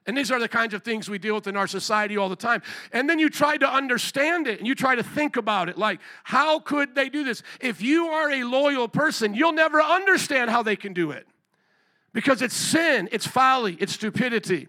And 0.09 0.17
these 0.17 0.33
are 0.33 0.41
the 0.41 0.49
kinds 0.49 0.73
of 0.73 0.83
things 0.83 1.11
we 1.11 1.19
deal 1.19 1.35
with 1.35 1.47
in 1.47 1.57
our 1.57 1.67
society 1.67 2.17
all 2.17 2.31
the 2.31 2.35
time. 2.35 2.63
And 2.95 3.11
then 3.11 3.19
you 3.19 3.29
try 3.29 3.59
to 3.59 3.71
understand 3.71 4.47
it 4.47 4.59
and 4.59 4.67
you 4.67 4.75
try 4.75 4.95
to 4.95 5.03
think 5.03 5.37
about 5.37 5.69
it 5.69 5.77
like, 5.77 6.01
how 6.25 6.61
could 6.61 6.95
they 6.95 7.11
do 7.11 7.25
this? 7.25 7.43
If 7.61 7.83
you 7.83 8.07
are 8.07 8.31
a 8.31 8.43
loyal 8.45 8.89
person, 8.89 9.35
you'll 9.35 9.53
never 9.53 9.83
understand 9.83 10.49
how 10.49 10.63
they 10.63 10.77
can 10.77 10.95
do 10.95 11.11
it 11.11 11.27
because 12.15 12.41
it's 12.41 12.57
sin, 12.57 13.11
it's 13.13 13.27
folly, 13.27 13.77
it's 13.81 13.93
stupidity. 13.93 14.69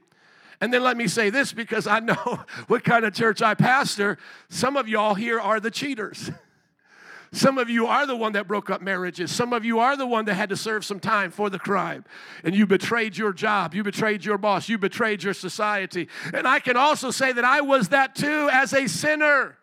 And 0.59 0.73
then 0.73 0.83
let 0.83 0.97
me 0.97 1.07
say 1.07 1.29
this 1.29 1.53
because 1.53 1.87
I 1.87 2.01
know 2.01 2.43
what 2.67 2.83
kind 2.83 3.05
of 3.05 3.13
church 3.13 3.41
I 3.41 3.53
pastor. 3.53 4.17
Some 4.49 4.75
of 4.75 4.89
y'all 4.89 5.15
here 5.15 5.39
are 5.39 5.61
the 5.61 5.71
cheaters. 5.71 6.31
Some 7.31 7.59
of 7.59 7.69
you 7.69 7.85
are 7.85 8.07
the 8.07 8.15
one 8.15 8.33
that 8.33 8.47
broke 8.47 8.69
up 8.69 8.81
marriages. 8.81 9.31
Some 9.31 9.53
of 9.53 9.63
you 9.63 9.79
are 9.79 9.95
the 9.95 10.07
one 10.07 10.25
that 10.25 10.33
had 10.33 10.49
to 10.49 10.57
serve 10.57 10.83
some 10.83 10.99
time 10.99 11.29
for 11.29 11.49
the 11.49 11.59
crime. 11.59 12.03
And 12.43 12.55
you 12.55 12.65
betrayed 12.65 13.17
your 13.17 13.33
job. 13.33 13.75
You 13.75 13.83
betrayed 13.83 14.25
your 14.25 14.39
boss. 14.39 14.67
You 14.67 14.79
betrayed 14.79 15.21
your 15.21 15.35
society. 15.35 16.07
And 16.33 16.47
I 16.47 16.59
can 16.59 16.75
also 16.75 17.11
say 17.11 17.31
that 17.31 17.45
I 17.45 17.61
was 17.61 17.89
that 17.89 18.15
too 18.15 18.49
as 18.51 18.73
a 18.73 18.87
sinner. 18.87 19.57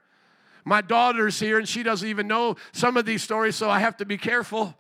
My 0.65 0.81
daughter's 0.81 1.41
here 1.41 1.59
and 1.59 1.69
she 1.69 1.83
doesn't 1.83 2.09
even 2.09 2.29
know 2.29 2.57
some 2.73 2.97
of 2.97 3.05
these 3.05 3.23
stories, 3.23 3.57
so 3.57 3.69
I 3.69 3.81
have 3.81 3.97
to 3.99 4.05
be 4.05 4.17
careful. 4.17 4.75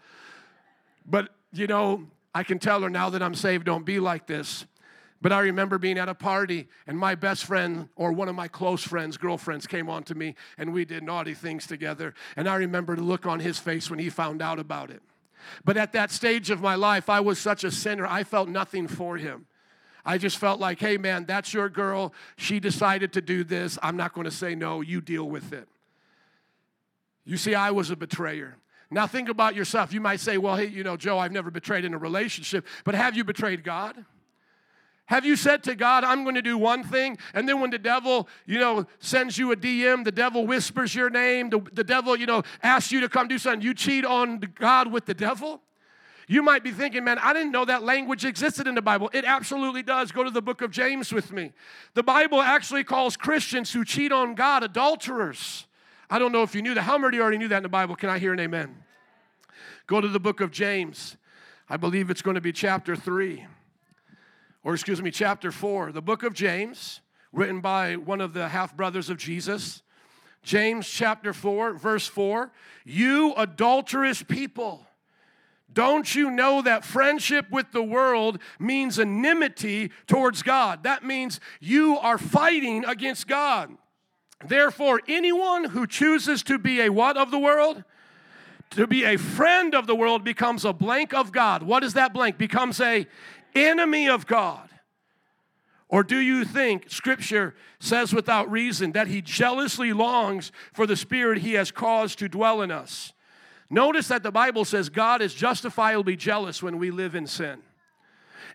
But, 1.04 1.30
you 1.52 1.66
know, 1.66 2.06
I 2.34 2.42
can 2.44 2.58
tell 2.58 2.82
her 2.82 2.90
now 2.90 3.10
that 3.10 3.22
I'm 3.22 3.34
saved, 3.34 3.66
don't 3.66 3.84
be 3.84 3.98
like 3.98 4.26
this. 4.26 4.64
But 5.26 5.32
I 5.32 5.40
remember 5.40 5.76
being 5.76 5.98
at 5.98 6.08
a 6.08 6.14
party 6.14 6.68
and 6.86 6.96
my 6.96 7.16
best 7.16 7.46
friend 7.46 7.88
or 7.96 8.12
one 8.12 8.28
of 8.28 8.36
my 8.36 8.46
close 8.46 8.84
friends, 8.84 9.16
girlfriends, 9.16 9.66
came 9.66 9.90
on 9.90 10.04
to 10.04 10.14
me 10.14 10.36
and 10.56 10.72
we 10.72 10.84
did 10.84 11.02
naughty 11.02 11.34
things 11.34 11.66
together. 11.66 12.14
And 12.36 12.48
I 12.48 12.54
remember 12.54 12.94
the 12.94 13.02
look 13.02 13.26
on 13.26 13.40
his 13.40 13.58
face 13.58 13.90
when 13.90 13.98
he 13.98 14.08
found 14.08 14.40
out 14.40 14.60
about 14.60 14.88
it. 14.88 15.02
But 15.64 15.76
at 15.76 15.92
that 15.94 16.12
stage 16.12 16.50
of 16.50 16.60
my 16.60 16.76
life, 16.76 17.10
I 17.10 17.18
was 17.18 17.40
such 17.40 17.64
a 17.64 17.72
sinner, 17.72 18.06
I 18.06 18.22
felt 18.22 18.48
nothing 18.48 18.86
for 18.86 19.16
him. 19.16 19.46
I 20.04 20.16
just 20.16 20.38
felt 20.38 20.60
like, 20.60 20.78
hey 20.78 20.96
man, 20.96 21.24
that's 21.24 21.52
your 21.52 21.68
girl. 21.68 22.14
She 22.36 22.60
decided 22.60 23.12
to 23.14 23.20
do 23.20 23.42
this. 23.42 23.80
I'm 23.82 23.96
not 23.96 24.12
going 24.12 24.26
to 24.26 24.30
say 24.30 24.54
no. 24.54 24.80
You 24.80 25.00
deal 25.00 25.28
with 25.28 25.52
it. 25.52 25.66
You 27.24 27.36
see, 27.36 27.56
I 27.56 27.72
was 27.72 27.90
a 27.90 27.96
betrayer. 27.96 28.58
Now 28.92 29.08
think 29.08 29.28
about 29.28 29.56
yourself. 29.56 29.92
You 29.92 30.00
might 30.00 30.20
say, 30.20 30.38
well, 30.38 30.54
hey, 30.54 30.68
you 30.68 30.84
know, 30.84 30.96
Joe, 30.96 31.18
I've 31.18 31.32
never 31.32 31.50
betrayed 31.50 31.84
in 31.84 31.94
a 31.94 31.98
relationship, 31.98 32.64
but 32.84 32.94
have 32.94 33.16
you 33.16 33.24
betrayed 33.24 33.64
God? 33.64 34.04
Have 35.06 35.24
you 35.24 35.36
said 35.36 35.62
to 35.64 35.76
God, 35.76 36.02
I'm 36.02 36.24
going 36.24 36.34
to 36.34 36.42
do 36.42 36.58
one 36.58 36.82
thing, 36.82 37.16
and 37.32 37.48
then 37.48 37.60
when 37.60 37.70
the 37.70 37.78
devil, 37.78 38.28
you 38.44 38.58
know, 38.58 38.86
sends 38.98 39.38
you 39.38 39.52
a 39.52 39.56
DM, 39.56 40.04
the 40.04 40.10
devil 40.10 40.46
whispers 40.46 40.94
your 40.94 41.10
name, 41.10 41.48
the, 41.48 41.60
the 41.72 41.84
devil, 41.84 42.16
you 42.16 42.26
know, 42.26 42.42
asks 42.62 42.90
you 42.90 43.00
to 43.00 43.08
come 43.08 43.28
do 43.28 43.38
something, 43.38 43.62
you 43.62 43.72
cheat 43.72 44.04
on 44.04 44.40
God 44.58 44.90
with 44.90 45.06
the 45.06 45.14
devil? 45.14 45.62
You 46.26 46.42
might 46.42 46.64
be 46.64 46.72
thinking, 46.72 47.04
man, 47.04 47.20
I 47.20 47.32
didn't 47.32 47.52
know 47.52 47.64
that 47.66 47.84
language 47.84 48.24
existed 48.24 48.66
in 48.66 48.74
the 48.74 48.82
Bible. 48.82 49.08
It 49.12 49.24
absolutely 49.24 49.84
does. 49.84 50.10
Go 50.10 50.24
to 50.24 50.30
the 50.30 50.42
book 50.42 50.60
of 50.60 50.72
James 50.72 51.12
with 51.12 51.30
me. 51.30 51.52
The 51.94 52.02
Bible 52.02 52.42
actually 52.42 52.82
calls 52.82 53.16
Christians 53.16 53.72
who 53.72 53.84
cheat 53.84 54.10
on 54.10 54.34
God 54.34 54.64
adulterers. 54.64 55.66
I 56.10 56.18
don't 56.18 56.32
know 56.32 56.42
if 56.42 56.52
you 56.52 56.62
knew 56.62 56.74
that. 56.74 56.82
How 56.82 56.98
many 56.98 57.20
already 57.20 57.38
knew 57.38 57.48
that 57.48 57.58
in 57.58 57.62
the 57.62 57.68
Bible? 57.68 57.94
Can 57.94 58.10
I 58.10 58.18
hear 58.18 58.32
an 58.32 58.40
amen? 58.40 58.74
Go 59.86 60.00
to 60.00 60.08
the 60.08 60.18
book 60.18 60.40
of 60.40 60.50
James. 60.50 61.16
I 61.68 61.76
believe 61.76 62.10
it's 62.10 62.22
going 62.22 62.34
to 62.34 62.40
be 62.40 62.52
chapter 62.52 62.96
3 62.96 63.46
or 64.66 64.74
excuse 64.74 65.00
me, 65.00 65.12
chapter 65.12 65.52
4, 65.52 65.92
the 65.92 66.02
book 66.02 66.24
of 66.24 66.34
James, 66.34 67.00
written 67.32 67.60
by 67.60 67.94
one 67.94 68.20
of 68.20 68.34
the 68.34 68.48
half 68.48 68.76
brothers 68.76 69.08
of 69.08 69.16
Jesus. 69.16 69.80
James 70.42 70.88
chapter 70.88 71.32
4, 71.32 71.74
verse 71.74 72.08
4 72.08 72.50
You 72.84 73.32
adulterous 73.36 74.24
people, 74.24 74.84
don't 75.72 76.12
you 76.12 76.32
know 76.32 76.62
that 76.62 76.84
friendship 76.84 77.48
with 77.48 77.70
the 77.70 77.82
world 77.82 78.40
means 78.58 78.98
enmity 78.98 79.92
towards 80.08 80.42
God? 80.42 80.82
That 80.82 81.04
means 81.04 81.38
you 81.60 81.96
are 81.98 82.18
fighting 82.18 82.84
against 82.86 83.28
God. 83.28 83.70
Therefore, 84.44 85.00
anyone 85.06 85.62
who 85.62 85.86
chooses 85.86 86.42
to 86.42 86.58
be 86.58 86.80
a 86.80 86.88
what 86.88 87.16
of 87.16 87.30
the 87.30 87.38
world? 87.38 87.84
To 88.70 88.86
be 88.88 89.04
a 89.04 89.16
friend 89.16 89.76
of 89.76 89.86
the 89.86 89.94
world 89.94 90.24
becomes 90.24 90.64
a 90.64 90.72
blank 90.72 91.14
of 91.14 91.30
God. 91.30 91.62
What 91.62 91.84
is 91.84 91.94
that 91.94 92.12
blank? 92.12 92.36
Becomes 92.36 92.80
a 92.80 93.06
enemy 93.56 94.08
of 94.08 94.26
God. 94.26 94.68
Or 95.88 96.02
do 96.02 96.18
you 96.18 96.44
think 96.44 96.90
Scripture 96.90 97.54
says 97.78 98.12
without 98.12 98.50
reason 98.50 98.92
that 98.92 99.06
He 99.06 99.22
jealously 99.22 99.92
longs 99.92 100.50
for 100.72 100.86
the 100.86 100.96
Spirit 100.96 101.38
He 101.38 101.54
has 101.54 101.70
caused 101.70 102.18
to 102.18 102.28
dwell 102.28 102.60
in 102.62 102.70
us? 102.70 103.12
Notice 103.70 104.08
that 104.08 104.22
the 104.22 104.32
Bible 104.32 104.64
says 104.64 104.88
God 104.88 105.22
is 105.22 105.34
justifiably 105.34 106.16
jealous 106.16 106.62
when 106.62 106.78
we 106.78 106.90
live 106.90 107.14
in 107.14 107.26
sin. 107.26 107.62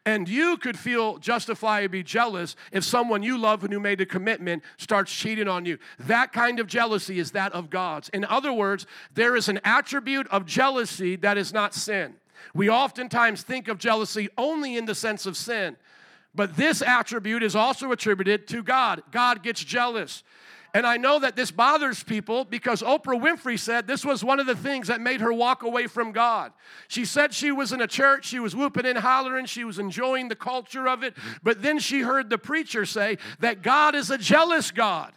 And 0.05 0.27
you 0.27 0.57
could 0.57 0.79
feel 0.79 1.19
justifiably 1.19 2.01
jealous 2.01 2.55
if 2.71 2.83
someone 2.83 3.21
you 3.21 3.37
love 3.37 3.63
and 3.63 3.71
who 3.71 3.79
made 3.79 4.01
a 4.01 4.05
commitment 4.05 4.63
starts 4.77 5.13
cheating 5.13 5.47
on 5.47 5.65
you. 5.65 5.77
That 5.99 6.33
kind 6.33 6.59
of 6.59 6.65
jealousy 6.65 7.19
is 7.19 7.31
that 7.31 7.53
of 7.53 7.69
God's. 7.69 8.09
In 8.09 8.25
other 8.25 8.51
words, 8.51 8.87
there 9.13 9.35
is 9.35 9.47
an 9.47 9.59
attribute 9.63 10.27
of 10.29 10.45
jealousy 10.45 11.17
that 11.17 11.37
is 11.37 11.53
not 11.53 11.75
sin. 11.75 12.15
We 12.53 12.69
oftentimes 12.69 13.43
think 13.43 13.67
of 13.67 13.77
jealousy 13.77 14.29
only 14.37 14.77
in 14.77 14.85
the 14.85 14.95
sense 14.95 15.25
of 15.25 15.37
sin. 15.37 15.77
But 16.33 16.55
this 16.55 16.81
attribute 16.81 17.43
is 17.43 17.55
also 17.55 17.91
attributed 17.91 18.47
to 18.49 18.63
God. 18.63 19.03
God 19.11 19.43
gets 19.43 19.63
jealous. 19.63 20.23
And 20.73 20.87
I 20.87 20.95
know 20.95 21.19
that 21.19 21.35
this 21.35 21.51
bothers 21.51 22.01
people 22.01 22.45
because 22.45 22.81
Oprah 22.81 23.21
Winfrey 23.21 23.59
said 23.59 23.87
this 23.87 24.05
was 24.05 24.23
one 24.23 24.39
of 24.39 24.45
the 24.45 24.55
things 24.55 24.87
that 24.87 25.01
made 25.01 25.19
her 25.19 25.33
walk 25.33 25.63
away 25.63 25.87
from 25.87 26.13
God. 26.13 26.53
She 26.87 27.03
said 27.03 27.33
she 27.33 27.51
was 27.51 27.73
in 27.73 27.81
a 27.81 27.87
church, 27.87 28.25
she 28.25 28.39
was 28.39 28.55
whooping 28.55 28.85
and 28.85 28.97
hollering, 28.97 29.47
she 29.47 29.65
was 29.65 29.79
enjoying 29.79 30.29
the 30.29 30.35
culture 30.35 30.87
of 30.87 31.03
it, 31.03 31.17
but 31.43 31.61
then 31.61 31.77
she 31.77 32.01
heard 32.01 32.29
the 32.29 32.37
preacher 32.37 32.85
say 32.85 33.17
that 33.39 33.61
God 33.61 33.95
is 33.95 34.09
a 34.09 34.17
jealous 34.17 34.71
God. 34.71 35.11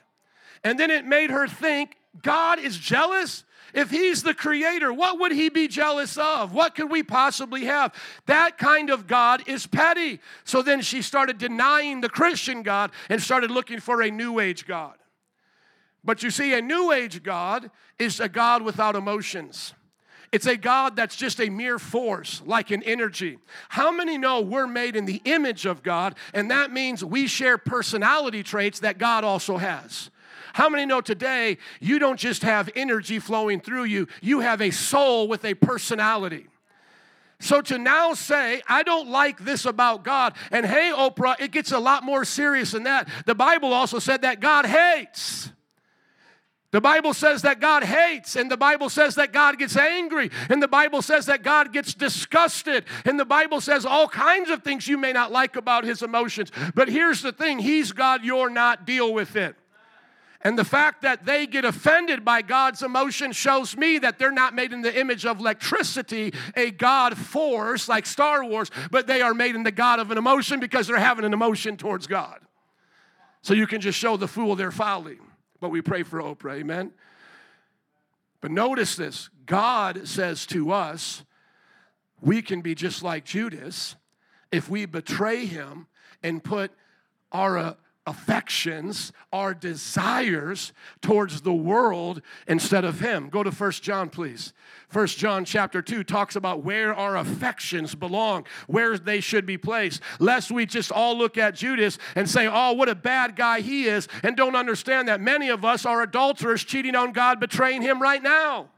And 0.65 0.79
then 0.79 0.91
it 0.91 1.05
made 1.05 1.31
her 1.31 1.47
think, 1.47 1.97
God 2.23 2.59
is 2.59 2.77
jealous? 2.77 3.45
If 3.75 3.91
he's 3.91 4.23
the 4.23 4.35
creator, 4.35 4.93
what 4.93 5.19
would 5.19 5.33
he 5.33 5.49
be 5.49 5.67
jealous 5.67 6.17
of? 6.17 6.55
What 6.55 6.77
could 6.77 6.91
we 6.91 7.03
possibly 7.03 7.65
have? 7.65 7.93
That 8.27 8.57
kind 8.57 8.89
of 8.89 9.09
God 9.09 9.43
is 9.49 9.67
petty. 9.67 10.21
So 10.45 10.63
then 10.63 10.81
she 10.81 11.03
started 11.03 11.39
denying 11.39 12.01
the 12.01 12.09
Christian 12.09 12.63
God 12.63 12.93
and 13.09 13.21
started 13.21 13.51
looking 13.51 13.81
for 13.81 14.01
a 14.01 14.11
new 14.11 14.39
age 14.39 14.67
God. 14.67 14.95
But 16.05 16.23
you 16.23 16.31
see, 16.31 16.53
a 16.53 16.63
new 16.63 16.93
age 16.93 17.23
God 17.23 17.71
is 17.99 18.21
a 18.21 18.29
God 18.29 18.63
without 18.63 18.95
emotions. 18.95 19.75
It's 20.31 20.47
a 20.47 20.57
God 20.57 20.97
that's 20.97 21.17
just 21.17 21.41
a 21.41 21.49
mere 21.49 21.79
force, 21.79 22.43
like 22.45 22.71
an 22.71 22.83
energy. 22.83 23.39
How 23.69 23.91
many 23.91 24.19
know 24.19 24.41
we're 24.41 24.67
made 24.67 24.97
in 24.97 25.05
the 25.05 25.23
image 25.25 25.65
of 25.65 25.83
God, 25.83 26.17
and 26.33 26.51
that 26.51 26.73
means 26.73 27.05
we 27.05 27.27
share 27.27 27.57
personality 27.57 28.43
traits 28.43 28.81
that 28.81 28.99
God 28.99 29.25
also 29.25 29.57
has? 29.57 30.11
How 30.55 30.69
many 30.69 30.87
know 30.87 31.01
today 31.01 31.59
you 31.81 31.99
don't 31.99 32.19
just 32.19 32.43
have 32.43 32.71
energy 32.77 33.19
flowing 33.19 33.61
through 33.61 33.85
you, 33.85 34.07
you 34.23 34.39
have 34.39 34.63
a 34.63 34.71
soul 34.71 35.27
with 35.27 35.45
a 35.45 35.55
personality? 35.55 36.47
So 37.41 37.61
to 37.63 37.77
now 37.77 38.15
say, 38.15 38.63
I 38.69 38.85
don't 38.85 39.09
like 39.09 39.45
this 39.45 39.65
about 39.67 40.05
God, 40.05 40.35
and 40.53 40.65
hey, 40.65 40.93
Oprah, 40.95 41.35
it 41.41 41.51
gets 41.51 41.73
a 41.73 41.81
lot 41.81 42.05
more 42.05 42.25
serious 42.25 42.71
than 42.71 42.85
that. 42.85 43.09
The 43.27 43.35
Bible 43.35 43.73
also 43.73 43.99
said 43.99 44.23
that 44.23 44.39
God 44.39 44.65
hates. 44.65 45.51
The 46.71 46.81
Bible 46.81 47.15
says 47.15 47.43
that 47.43 47.59
God 47.59 47.83
hates, 47.83 48.37
and 48.37 48.49
the 48.49 48.57
Bible 48.57 48.89
says 48.89 49.17
that 49.17 49.33
God 49.33 49.59
gets 49.59 49.77
angry, 49.77 50.31
and 50.49 50.63
the 50.63 50.69
Bible 50.69 51.03
says 51.03 51.27
that 51.27 51.43
God 51.43 51.73
gets 51.73 51.95
disgusted, 51.95 52.85
and 53.05 53.19
the 53.19 53.25
Bible 53.25 53.61
says 53.61 53.85
all 53.85 54.07
kinds 54.07 54.51
of 54.51 54.63
things 54.63 54.87
you 54.87 54.99
may 54.99 55.13
not 55.13 55.33
like 55.33 55.57
about 55.57 55.83
his 55.83 56.01
emotions. 56.01 56.53
But 56.77 56.89
here's 56.89 57.23
the 57.23 57.33
thing 57.33 57.59
He's 57.59 57.91
God, 57.91 58.23
you're 58.23 58.51
not, 58.51 58.87
deal 58.87 59.13
with 59.13 59.35
it. 59.35 59.57
And 60.45 60.59
the 60.59 60.65
fact 60.65 61.01
that 61.03 61.25
they 61.25 61.47
get 61.47 61.65
offended 61.65 62.23
by 62.23 62.43
God's 62.43 62.83
emotion 62.83 63.33
shows 63.33 63.79
me 63.79 63.99
that 63.99 64.19
they're 64.19 64.31
not 64.31 64.55
made 64.55 64.75
in 64.75 64.83
the 64.83 65.01
image 65.01 65.25
of 65.25 65.41
electricity, 65.41 66.35
a 66.55 66.71
God 66.71 67.17
force 67.17 67.89
like 67.89 68.05
Star 68.05 68.45
Wars, 68.45 68.71
but 68.91 69.07
they 69.07 69.23
are 69.23 69.33
made 69.33 69.55
in 69.55 69.63
the 69.63 69.73
God 69.73 70.01
of 70.01 70.11
an 70.11 70.19
emotion 70.19 70.61
because 70.61 70.87
they're 70.87 70.99
having 70.99 71.25
an 71.25 71.33
emotion 71.33 71.79
towards 71.79 72.07
God. 72.07 72.41
So 73.41 73.55
you 73.55 73.67
can 73.67 73.81
just 73.81 73.99
show 73.99 74.19
the 74.19 74.29
fool 74.29 74.55
their 74.55 74.71
folly. 74.71 75.17
But 75.61 75.71
we 75.71 75.81
pray 75.81 76.03
for 76.03 76.21
Oprah, 76.21 76.59
amen? 76.59 76.93
But 78.43 78.51
notice 78.51 78.97
this 78.97 79.31
God 79.47 80.07
says 80.07 80.45
to 80.47 80.73
us, 80.73 81.25
we 82.21 82.43
can 82.43 82.61
be 82.61 82.75
just 82.75 83.03
like 83.03 83.25
Judas 83.25 83.97
if 84.53 84.69
we 84.69 84.85
betray 84.85 85.47
him 85.47 85.87
and 86.23 86.45
put 86.45 86.71
our 87.33 87.57
uh, 87.57 87.75
affections, 88.07 89.13
our 89.33 89.55
desires 89.55 90.73
towards 91.01 91.41
the 91.41 91.55
world 91.55 92.21
instead 92.47 92.85
of 92.85 93.01
him. 93.01 93.29
Go 93.31 93.43
to 93.43 93.51
First 93.51 93.83
John, 93.83 94.11
please. 94.11 94.53
First 94.89 95.19
John 95.19 95.45
chapter 95.45 95.81
2 95.81 96.05
talks 96.05 96.37
about 96.37 96.63
where 96.63 96.95
our 96.95 97.17
affections 97.17 97.95
belong, 97.95 98.47
where 98.67 98.99
they 98.99 99.21
should 99.21 99.47
be 99.47 99.57
placed. 99.57 100.03
Lest 100.19 100.51
we 100.51 100.67
just 100.67 100.93
all 100.93 101.17
look 101.17 101.39
at 101.39 101.55
Judas 101.55 101.99
and 102.15 102.29
say, 102.29 102.47
oh, 102.47 102.73
what 102.73 102.89
a 102.89 102.95
bad 102.95 103.37
guy 103.37 103.61
he 103.61 103.87
is, 103.87 104.07
and 104.23 104.37
don't 104.37 104.55
understand 104.55 105.09
that 105.09 105.21
many 105.21 105.49
of 105.49 105.65
us 105.65 105.87
are 105.87 106.03
adulterers 106.03 106.63
cheating 106.63 106.95
on 106.95 107.13
God, 107.13 107.41
betraying 107.41 107.83
him 107.83 108.01
right 108.01 108.23
now. 108.23 108.69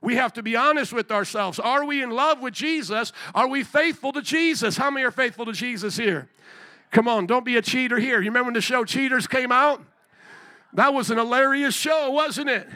We 0.00 0.16
have 0.16 0.32
to 0.34 0.42
be 0.42 0.56
honest 0.56 0.92
with 0.92 1.10
ourselves. 1.10 1.58
Are 1.58 1.84
we 1.84 2.02
in 2.02 2.10
love 2.10 2.40
with 2.40 2.54
Jesus? 2.54 3.12
Are 3.34 3.48
we 3.48 3.64
faithful 3.64 4.12
to 4.12 4.22
Jesus? 4.22 4.76
How 4.76 4.90
many 4.90 5.04
are 5.04 5.10
faithful 5.10 5.44
to 5.46 5.52
Jesus 5.52 5.96
here? 5.96 6.28
Come 6.90 7.08
on, 7.08 7.26
don't 7.26 7.44
be 7.44 7.56
a 7.56 7.62
cheater 7.62 7.98
here. 7.98 8.20
You 8.20 8.30
remember 8.30 8.46
when 8.46 8.54
the 8.54 8.60
show 8.60 8.84
Cheaters 8.84 9.26
came 9.26 9.52
out? 9.52 9.82
That 10.72 10.94
was 10.94 11.10
an 11.10 11.18
hilarious 11.18 11.74
show, 11.74 12.10
wasn't 12.10 12.50
it? 12.50 12.68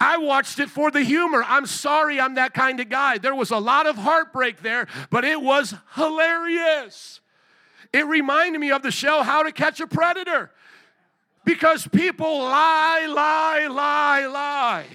I 0.00 0.16
watched 0.16 0.58
it 0.58 0.70
for 0.70 0.90
the 0.90 1.02
humor. 1.02 1.44
I'm 1.46 1.66
sorry 1.66 2.20
I'm 2.20 2.34
that 2.36 2.54
kind 2.54 2.80
of 2.80 2.88
guy. 2.88 3.18
There 3.18 3.34
was 3.34 3.50
a 3.50 3.58
lot 3.58 3.86
of 3.86 3.96
heartbreak 3.96 4.62
there, 4.62 4.88
but 5.10 5.24
it 5.24 5.40
was 5.40 5.74
hilarious. 5.94 7.20
It 7.92 8.06
reminded 8.06 8.58
me 8.60 8.70
of 8.70 8.82
the 8.82 8.90
show 8.90 9.22
How 9.22 9.42
to 9.42 9.52
Catch 9.52 9.80
a 9.80 9.86
Predator 9.86 10.50
because 11.44 11.86
people 11.86 12.38
lie, 12.38 13.06
lie, 13.06 13.66
lie, 13.66 14.26
lie. 14.26 14.86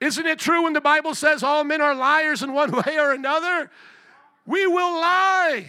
Isn't 0.00 0.26
it 0.26 0.38
true 0.38 0.64
when 0.64 0.72
the 0.72 0.80
Bible 0.80 1.14
says 1.14 1.42
all 1.42 1.62
men 1.62 1.82
are 1.82 1.94
liars 1.94 2.42
in 2.42 2.52
one 2.52 2.70
way 2.86 2.96
or 2.98 3.12
another? 3.12 3.70
We 4.46 4.66
will 4.66 5.00
lie 5.00 5.66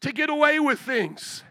to 0.00 0.12
get 0.12 0.30
away 0.30 0.58
with 0.58 0.80
things. 0.80 1.42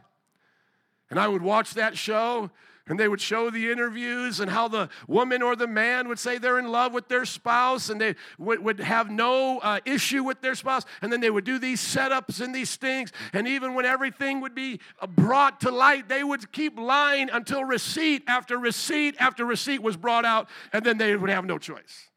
And 1.14 1.20
I 1.20 1.28
would 1.28 1.44
watch 1.44 1.76
that 1.76 1.96
show, 1.96 2.50
and 2.88 3.00
they 3.00 3.08
would 3.08 3.22
show 3.22 3.52
the 3.52 3.72
interviews 3.72 4.40
and 4.40 4.50
how 4.50 4.68
the 4.68 4.90
woman 5.08 5.44
or 5.44 5.56
the 5.56 5.68
man 5.68 6.08
would 6.08 6.18
say 6.18 6.40
they're 6.40 6.58
in 6.58 6.72
love 6.72 6.92
with 6.92 7.08
their 7.08 7.24
spouse 7.24 7.92
and 7.92 8.02
they 8.02 8.16
would, 8.40 8.64
would 8.64 8.80
have 8.80 9.12
no 9.12 9.60
uh, 9.60 9.80
issue 9.86 10.24
with 10.24 10.42
their 10.42 10.56
spouse. 10.56 10.86
And 11.04 11.14
then 11.14 11.22
they 11.22 11.30
would 11.30 11.44
do 11.44 11.60
these 11.60 11.80
setups 11.82 12.42
and 12.42 12.56
these 12.56 12.78
things. 12.78 13.12
And 13.32 13.48
even 13.48 13.76
when 13.76 13.86
everything 13.86 14.42
would 14.42 14.56
be 14.56 14.80
uh, 15.00 15.06
brought 15.06 15.62
to 15.62 15.70
light, 15.70 16.10
they 16.10 16.24
would 16.24 16.52
keep 16.52 16.80
lying 16.80 17.30
until 17.30 17.64
receipt 17.64 18.24
after 18.26 18.58
receipt 18.58 19.16
after 19.20 19.46
receipt 19.46 19.84
was 19.84 19.96
brought 19.96 20.26
out, 20.26 20.50
and 20.74 20.84
then 20.84 20.98
they 20.98 21.16
would 21.16 21.30
have 21.30 21.46
no 21.46 21.60
choice. 21.60 22.10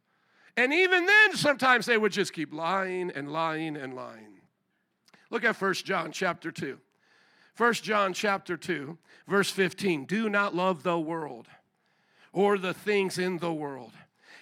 And 0.56 0.72
even 0.72 1.04
then, 1.04 1.36
sometimes 1.36 1.84
they 1.84 1.98
would 1.98 2.12
just 2.12 2.32
keep 2.32 2.54
lying 2.54 3.10
and 3.14 3.30
lying 3.30 3.76
and 3.76 3.92
lying. 3.92 4.38
Look 5.28 5.44
at 5.44 5.54
First 5.54 5.84
John 5.84 6.12
chapter 6.12 6.50
2. 6.50 6.78
First 7.56 7.84
John 7.84 8.12
chapter 8.12 8.58
2, 8.58 8.98
verse 9.26 9.50
15. 9.50 10.04
Do 10.04 10.28
not 10.28 10.54
love 10.54 10.82
the 10.82 10.98
world 10.98 11.48
or 12.30 12.58
the 12.58 12.74
things 12.74 13.16
in 13.16 13.38
the 13.38 13.52
world. 13.52 13.92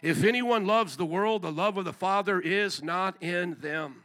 If 0.02 0.25
anyone 0.25 0.66
loves 0.66 0.97
the 0.97 1.06
world, 1.06 1.42
the 1.42 1.52
love 1.52 1.78
of 1.78 1.85
the 1.85 1.92
Father 1.92 2.40
is 2.40 2.83
not 2.83 3.14
in 3.23 3.56
them. 3.61 4.02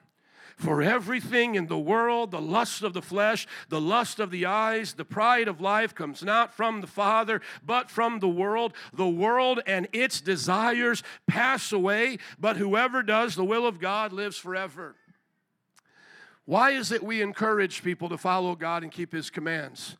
For 0.57 0.83
everything 0.83 1.55
in 1.55 1.65
the 1.65 1.79
world, 1.79 2.29
the 2.29 2.39
lust 2.39 2.83
of 2.83 2.93
the 2.93 3.01
flesh, 3.01 3.47
the 3.69 3.81
lust 3.81 4.19
of 4.19 4.29
the 4.29 4.45
eyes, 4.45 4.93
the 4.93 5.05
pride 5.05 5.47
of 5.47 5.59
life 5.59 5.95
comes 5.95 6.21
not 6.21 6.53
from 6.53 6.81
the 6.81 6.87
Father, 6.87 7.41
but 7.65 7.89
from 7.89 8.19
the 8.19 8.29
world. 8.29 8.73
The 8.93 9.09
world 9.09 9.59
and 9.65 9.87
its 9.91 10.21
desires 10.21 11.01
pass 11.25 11.71
away, 11.71 12.19
but 12.39 12.57
whoever 12.57 13.01
does 13.01 13.35
the 13.35 13.43
will 13.43 13.65
of 13.65 13.79
God 13.79 14.13
lives 14.13 14.37
forever. 14.37 14.97
Why 16.49 16.71
is 16.71 16.91
it 16.91 17.03
we 17.03 17.21
encourage 17.21 17.83
people 17.83 18.09
to 18.09 18.17
follow 18.17 18.55
God 18.55 18.81
and 18.81 18.91
keep 18.91 19.11
His 19.11 19.29
commands? 19.29 19.97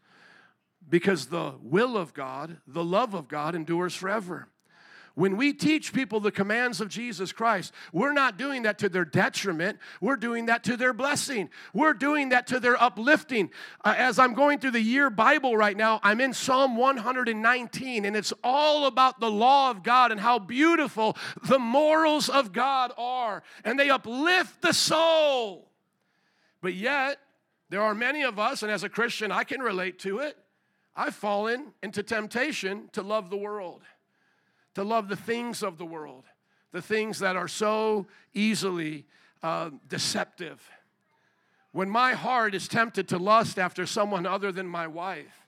Because 0.90 1.28
the 1.28 1.54
will 1.62 1.96
of 1.96 2.16
God, 2.16 2.58
the 2.66 2.84
love 2.84 3.14
of 3.14 3.28
God 3.28 3.54
endures 3.54 3.94
forever. 3.94 4.48
When 5.14 5.38
we 5.38 5.54
teach 5.54 5.94
people 5.94 6.20
the 6.20 6.32
commands 6.32 6.82
of 6.82 6.90
Jesus 6.90 7.32
Christ, 7.32 7.72
we're 7.94 8.14
not 8.14 8.40
doing 8.40 8.64
that 8.64 8.80
to 8.80 8.90
their 8.90 9.06
detriment. 9.06 9.78
We're 10.02 10.16
doing 10.16 10.48
that 10.48 10.64
to 10.64 10.76
their 10.76 10.92
blessing. 10.92 11.52
We're 11.72 11.94
doing 11.94 12.30
that 12.30 12.48
to 12.48 12.60
their 12.60 12.82
uplifting. 12.82 13.52
Uh, 13.86 13.94
as 13.96 14.18
I'm 14.18 14.34
going 14.34 14.58
through 14.58 14.72
the 14.72 14.82
year 14.82 15.12
Bible 15.12 15.56
right 15.56 15.78
now, 15.78 16.00
I'm 16.02 16.20
in 16.20 16.34
Psalm 16.34 16.76
119, 16.76 18.06
and 18.06 18.16
it's 18.16 18.34
all 18.44 18.88
about 18.88 19.20
the 19.20 19.30
law 19.30 19.70
of 19.70 19.84
God 19.84 20.12
and 20.12 20.20
how 20.20 20.40
beautiful 20.40 21.16
the 21.44 21.60
morals 21.60 22.28
of 22.28 22.54
God 22.54 22.92
are. 22.98 23.44
And 23.64 23.80
they 23.80 23.92
uplift 23.92 24.64
the 24.64 24.74
soul. 24.74 25.69
But 26.62 26.74
yet, 26.74 27.20
there 27.70 27.82
are 27.82 27.94
many 27.94 28.24
of 28.24 28.40
us, 28.40 28.64
and 28.64 28.72
as 28.72 28.84
a 28.84 28.90
Christian, 28.90 29.32
I 29.32 29.44
can 29.44 29.62
relate 29.62 30.00
to 30.00 30.20
it. 30.20 30.38
I've 30.96 31.16
fallen 31.16 31.74
into 31.82 32.04
temptation 32.04 32.90
to 32.94 33.02
love 33.02 33.30
the 33.30 33.38
world, 33.38 33.84
to 34.76 34.84
love 34.84 35.08
the 35.08 35.16
things 35.16 35.64
of 35.64 35.78
the 35.78 35.86
world, 35.86 36.26
the 36.72 36.82
things 36.82 37.20
that 37.20 37.36
are 37.36 37.48
so 37.48 38.08
easily 38.34 39.06
uh, 39.42 39.70
deceptive. 39.88 40.62
When 41.72 41.90
my 41.90 42.14
heart 42.14 42.56
is 42.56 42.68
tempted 42.68 43.08
to 43.10 43.18
lust 43.18 43.60
after 43.60 43.86
someone 43.86 44.26
other 44.26 44.52
than 44.52 44.68
my 44.68 44.88
wife, 44.88 45.46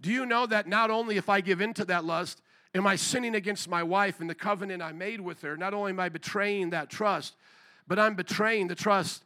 do 0.00 0.10
you 0.10 0.24
know 0.24 0.46
that 0.46 0.66
not 0.66 0.90
only 0.90 1.18
if 1.18 1.28
I 1.28 1.42
give 1.42 1.60
into 1.60 1.84
that 1.84 2.04
lust, 2.04 2.40
am 2.74 2.86
I 2.86 2.96
sinning 2.96 3.34
against 3.34 3.68
my 3.68 3.82
wife 3.82 4.20
and 4.20 4.30
the 4.30 4.34
covenant 4.34 4.82
I 4.82 4.92
made 4.92 5.20
with 5.20 5.42
her? 5.42 5.56
Not 5.56 5.74
only 5.74 5.90
am 5.90 6.00
I 6.00 6.08
betraying 6.08 6.70
that 6.70 6.88
trust, 6.88 7.36
but 7.86 7.98
I'm 7.98 8.14
betraying 8.14 8.68
the 8.68 8.74
trust 8.74 9.24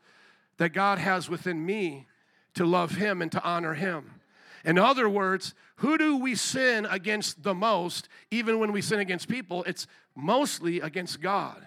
that 0.58 0.73
God 0.73 0.99
has 0.99 1.28
within 1.28 1.64
me 1.64 2.06
to 2.54 2.64
love 2.64 2.92
Him 2.92 3.20
and 3.23 3.30
to 3.32 3.42
honor 3.42 3.75
Him. 3.75 4.20
In 4.64 4.78
other 4.78 5.08
words, 5.08 5.54
who 5.76 5.99
do 5.99 6.16
we 6.16 6.34
sin 6.34 6.87
against 6.87 7.42
the 7.42 7.54
most, 7.54 8.08
even 8.30 8.58
when 8.58 8.73
we 8.73 8.80
sin 8.80 9.00
against 9.00 9.28
people? 9.28 9.64
It's 9.64 9.87
mostly 10.14 10.80
against 10.80 11.20
God. 11.20 11.66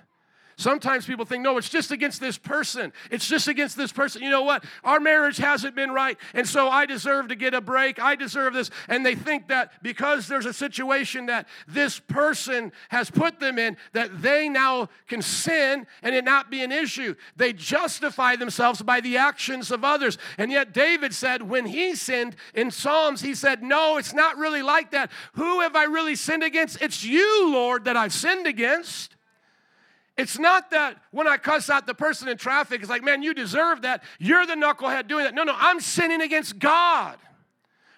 Sometimes 0.60 1.06
people 1.06 1.24
think, 1.24 1.44
no, 1.44 1.60
it's 1.60 1.70
just 1.70 1.92
against 1.92 2.20
this 2.20 2.36
person. 2.36 2.92
It's 3.12 3.28
just 3.28 3.48
against 3.48 3.78
this 3.78 3.92
person. 3.92 4.24
You 4.24 4.32
know 4.32 4.42
what? 4.42 4.66
Our 4.84 5.00
marriage 5.00 5.38
hasn't 5.38 5.76
been 5.76 5.92
right, 5.92 6.18
and 6.34 6.48
so 6.48 6.68
I 6.68 6.88
deserve 6.88 7.28
to 7.28 7.36
get 7.36 7.54
a 7.54 7.62
break. 7.62 8.00
I 8.02 8.16
deserve 8.16 8.56
this. 8.56 8.72
And 8.88 9.06
they 9.06 9.14
think 9.14 9.50
that 9.50 9.84
because 9.84 10.28
there's 10.28 10.48
a 10.48 10.54
situation 10.54 11.28
that 11.28 11.48
this 11.68 12.00
person 12.00 12.72
has 12.90 13.12
put 13.12 13.40
them 13.40 13.60
in, 13.60 13.78
that 13.94 14.24
they 14.24 14.50
now 14.50 14.90
can 15.08 15.22
sin 15.22 15.86
and 16.02 16.16
it 16.16 16.26
not 16.26 16.50
be 16.50 16.64
an 16.64 16.72
issue. 16.72 17.14
They 17.36 17.54
justify 17.54 18.36
themselves 18.36 18.82
by 18.82 19.00
the 19.00 19.18
actions 19.18 19.70
of 19.70 19.84
others. 19.84 20.18
And 20.40 20.52
yet, 20.52 20.74
David 20.74 21.14
said, 21.14 21.44
when 21.44 21.68
he 21.68 21.94
sinned 21.94 22.36
in 22.56 22.72
Psalms, 22.72 23.22
he 23.22 23.36
said, 23.36 23.62
no, 23.62 23.98
it's 23.98 24.14
not 24.16 24.38
really 24.38 24.64
like 24.64 24.90
that. 24.90 25.12
Who 25.34 25.60
have 25.60 25.76
I 25.76 25.84
really 25.84 26.16
sinned 26.16 26.42
against? 26.42 26.82
It's 26.82 27.04
you, 27.04 27.52
Lord, 27.52 27.86
that 27.86 27.96
I've 27.96 28.12
sinned 28.12 28.48
against. 28.48 29.17
It's 30.18 30.40
not 30.40 30.72
that 30.72 30.98
when 31.12 31.28
I 31.28 31.38
cuss 31.38 31.70
out 31.70 31.86
the 31.86 31.94
person 31.94 32.28
in 32.28 32.38
traffic, 32.38 32.82
it's 32.82 32.90
like, 32.90 33.04
man, 33.04 33.22
you 33.22 33.34
deserve 33.34 33.84
that. 33.84 34.04
You're 34.18 34.46
the 34.46 34.56
knucklehead 34.56 35.08
doing 35.08 35.26
that. 35.26 35.36
No, 35.36 35.44
no, 35.44 35.56
I'm 35.56 35.80
sinning 35.80 36.22
against 36.22 36.58
God 36.58 37.18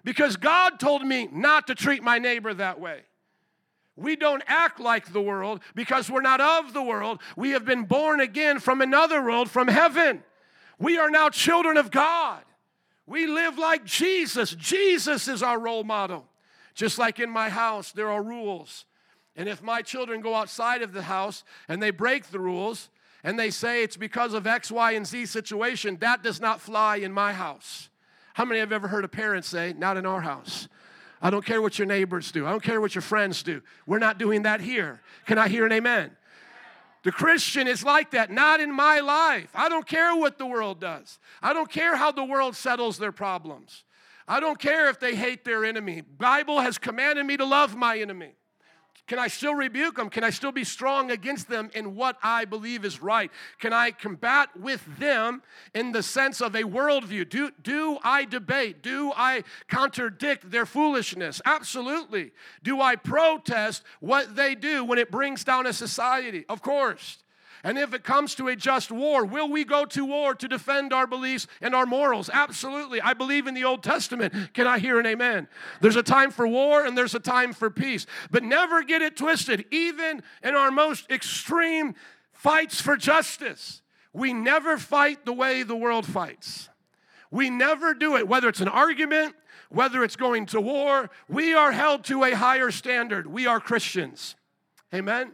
because 0.03 0.35
God 0.35 0.79
told 0.79 1.03
me 1.03 1.29
not 1.31 1.67
to 1.67 1.75
treat 1.75 2.03
my 2.03 2.19
neighbor 2.19 2.53
that 2.53 2.79
way. 2.79 3.01
We 3.95 4.15
don't 4.15 4.43
act 4.47 4.79
like 4.79 5.11
the 5.11 5.21
world 5.21 5.61
because 5.75 6.09
we're 6.09 6.21
not 6.21 6.41
of 6.41 6.73
the 6.73 6.83
world. 6.83 7.21
We 7.35 7.51
have 7.51 7.65
been 7.65 7.83
born 7.83 8.19
again 8.19 8.59
from 8.59 8.81
another 8.81 9.21
world, 9.21 9.49
from 9.49 9.67
heaven. 9.67 10.23
We 10.77 10.97
are 10.97 11.09
now 11.09 11.29
children 11.29 11.77
of 11.77 11.91
God. 11.91 12.41
We 13.05 13.27
live 13.27 13.57
like 13.57 13.85
Jesus. 13.85 14.51
Jesus 14.51 15.27
is 15.27 15.43
our 15.43 15.59
role 15.59 15.83
model. 15.83 16.27
Just 16.75 16.97
like 16.97 17.19
in 17.19 17.29
my 17.29 17.49
house, 17.49 17.91
there 17.91 18.09
are 18.09 18.23
rules. 18.23 18.85
And 19.35 19.47
if 19.47 19.61
my 19.61 19.81
children 19.81 20.21
go 20.21 20.35
outside 20.35 20.81
of 20.81 20.93
the 20.93 21.03
house 21.03 21.43
and 21.67 21.81
they 21.81 21.91
break 21.91 22.25
the 22.27 22.39
rules 22.39 22.89
and 23.23 23.39
they 23.39 23.49
say 23.49 23.83
it's 23.83 23.97
because 23.97 24.33
of 24.33 24.47
X, 24.47 24.71
Y, 24.71 24.91
and 24.91 25.05
Z 25.05 25.27
situation, 25.27 25.97
that 26.01 26.23
does 26.23 26.41
not 26.41 26.61
fly 26.61 26.97
in 26.97 27.13
my 27.13 27.33
house. 27.33 27.89
How 28.33 28.45
many 28.45 28.59
have 28.59 28.71
ever 28.71 28.87
heard 28.87 29.05
a 29.05 29.09
parent 29.09 29.45
say, 29.45 29.73
Not 29.77 29.97
in 29.97 30.05
our 30.05 30.21
house? 30.21 30.67
I 31.21 31.29
don't 31.29 31.45
care 31.45 31.61
what 31.61 31.77
your 31.77 31.85
neighbors 31.85 32.31
do. 32.31 32.45
I 32.45 32.51
don't 32.51 32.63
care 32.63 32.79
what 32.79 32.95
your 32.95 33.01
friends 33.01 33.43
do. 33.43 33.61
We're 33.85 33.99
not 33.99 34.17
doing 34.17 34.43
that 34.43 34.61
here. 34.61 35.01
Can 35.25 35.37
I 35.37 35.49
hear 35.49 35.65
an 35.65 35.71
amen? 35.73 36.11
The 37.03 37.11
Christian 37.11 37.67
is 37.67 37.83
like 37.83 38.11
that, 38.11 38.29
not 38.31 38.59
in 38.59 38.71
my 38.71 38.99
life. 38.99 39.49
I 39.53 39.69
don't 39.69 39.85
care 39.85 40.15
what 40.15 40.37
the 40.37 40.45
world 40.45 40.79
does. 40.79 41.19
I 41.41 41.53
don't 41.53 41.69
care 41.69 41.95
how 41.95 42.11
the 42.11 42.23
world 42.23 42.55
settles 42.55 42.97
their 42.97 43.11
problems. 43.11 43.83
I 44.27 44.39
don't 44.39 44.59
care 44.59 44.89
if 44.89 44.99
they 44.99 45.15
hate 45.15 45.43
their 45.43 45.65
enemy. 45.65 46.01
Bible 46.01 46.59
has 46.59 46.77
commanded 46.77 47.25
me 47.25 47.37
to 47.37 47.45
love 47.45 47.75
my 47.75 47.97
enemy. 47.97 48.33
Can 49.09 49.17
I 49.17 49.27
still 49.27 49.55
rebuke 49.55 49.95
them? 49.95 50.11
Can 50.11 50.23
I 50.23 50.29
still 50.29 50.51
be 50.51 50.63
strong 50.63 51.09
against 51.09 51.49
them 51.49 51.71
in 51.73 51.95
what 51.95 52.17
I 52.21 52.45
believe 52.45 52.85
is 52.85 53.01
right? 53.01 53.31
Can 53.57 53.73
I 53.73 53.89
combat 53.89 54.49
with 54.55 54.85
them 54.99 55.41
in 55.73 55.91
the 55.93 56.03
sense 56.03 56.41
of 56.41 56.53
a 56.53 56.61
worldview? 56.61 57.27
Do, 57.27 57.49
do 57.63 57.97
I 58.03 58.25
debate? 58.25 58.83
Do 58.83 59.11
I 59.15 59.45
contradict 59.67 60.51
their 60.51 60.67
foolishness? 60.67 61.41
Absolutely. 61.43 62.31
Do 62.61 62.81
I 62.81 62.95
protest 62.95 63.81
what 63.99 64.35
they 64.35 64.53
do 64.53 64.85
when 64.85 64.99
it 64.99 65.09
brings 65.09 65.43
down 65.43 65.65
a 65.65 65.73
society? 65.73 66.45
Of 66.47 66.61
course. 66.61 67.17
And 67.63 67.77
if 67.77 67.93
it 67.93 68.03
comes 68.03 68.35
to 68.35 68.47
a 68.47 68.55
just 68.55 68.91
war, 68.91 69.25
will 69.25 69.49
we 69.49 69.65
go 69.65 69.85
to 69.85 70.05
war 70.05 70.33
to 70.33 70.47
defend 70.47 70.93
our 70.93 71.05
beliefs 71.05 71.47
and 71.61 71.75
our 71.75 71.85
morals? 71.85 72.29
Absolutely. 72.31 73.01
I 73.01 73.13
believe 73.13 73.47
in 73.47 73.53
the 73.53 73.65
Old 73.65 73.83
Testament. 73.83 74.33
Can 74.53 74.65
I 74.65 74.79
hear 74.79 74.99
an 74.99 75.05
amen? 75.05 75.47
There's 75.81 75.97
a 75.97 76.03
time 76.03 76.31
for 76.31 76.47
war 76.47 76.85
and 76.85 76.97
there's 76.97 77.15
a 77.15 77.19
time 77.19 77.51
for 77.51 77.69
peace. 77.69 78.05
But 78.31 78.43
never 78.43 78.83
get 78.83 79.01
it 79.01 79.17
twisted. 79.17 79.65
Even 79.71 80.23
in 80.41 80.55
our 80.55 80.71
most 80.71 81.11
extreme 81.11 81.95
fights 82.31 82.79
for 82.79 82.95
justice, 82.95 83.81
we 84.13 84.31
never 84.31 84.77
fight 84.77 85.25
the 85.25 85.33
way 85.33 85.63
the 85.63 85.75
world 85.75 86.05
fights. 86.05 86.69
We 87.31 87.49
never 87.49 87.93
do 87.93 88.15
it, 88.15 88.27
whether 88.27 88.47
it's 88.47 88.61
an 88.61 88.69
argument, 88.69 89.35
whether 89.69 90.03
it's 90.03 90.15
going 90.15 90.47
to 90.47 90.61
war. 90.61 91.09
We 91.27 91.53
are 91.53 91.71
held 91.71 92.05
to 92.05 92.23
a 92.23 92.31
higher 92.31 92.71
standard. 92.71 93.27
We 93.27 93.45
are 93.47 93.59
Christians. 93.59 94.35
Amen. 94.93 95.33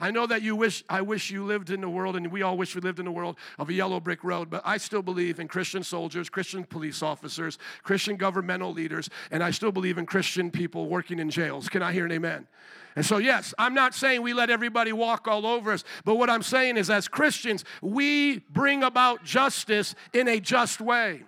I 0.00 0.10
know 0.10 0.26
that 0.26 0.42
you 0.42 0.56
wish, 0.56 0.82
I 0.88 1.02
wish 1.02 1.30
you 1.30 1.44
lived 1.44 1.70
in 1.70 1.82
the 1.82 1.88
world, 1.88 2.16
and 2.16 2.32
we 2.32 2.42
all 2.42 2.56
wish 2.56 2.74
we 2.74 2.80
lived 2.80 2.98
in 2.98 3.04
the 3.04 3.12
world 3.12 3.36
of 3.58 3.68
a 3.68 3.72
yellow 3.72 4.00
brick 4.00 4.24
road, 4.24 4.48
but 4.48 4.62
I 4.64 4.78
still 4.78 5.02
believe 5.02 5.38
in 5.38 5.46
Christian 5.46 5.82
soldiers, 5.82 6.30
Christian 6.30 6.64
police 6.64 7.02
officers, 7.02 7.58
Christian 7.82 8.16
governmental 8.16 8.72
leaders, 8.72 9.10
and 9.30 9.42
I 9.42 9.50
still 9.50 9.72
believe 9.72 9.98
in 9.98 10.06
Christian 10.06 10.50
people 10.50 10.88
working 10.88 11.18
in 11.18 11.30
jails. 11.30 11.68
Can 11.68 11.82
I 11.82 11.92
hear 11.92 12.06
an 12.06 12.12
amen? 12.12 12.46
And 12.96 13.06
so, 13.06 13.18
yes, 13.18 13.54
I'm 13.58 13.74
not 13.74 13.94
saying 13.94 14.22
we 14.22 14.32
let 14.32 14.50
everybody 14.50 14.92
walk 14.92 15.28
all 15.28 15.46
over 15.46 15.72
us, 15.72 15.84
but 16.04 16.16
what 16.16 16.28
I'm 16.28 16.42
saying 16.42 16.76
is, 16.76 16.90
as 16.90 17.06
Christians, 17.06 17.64
we 17.82 18.38
bring 18.38 18.82
about 18.82 19.22
justice 19.22 19.94
in 20.12 20.26
a 20.26 20.40
just 20.40 20.80
way. 20.80 21.22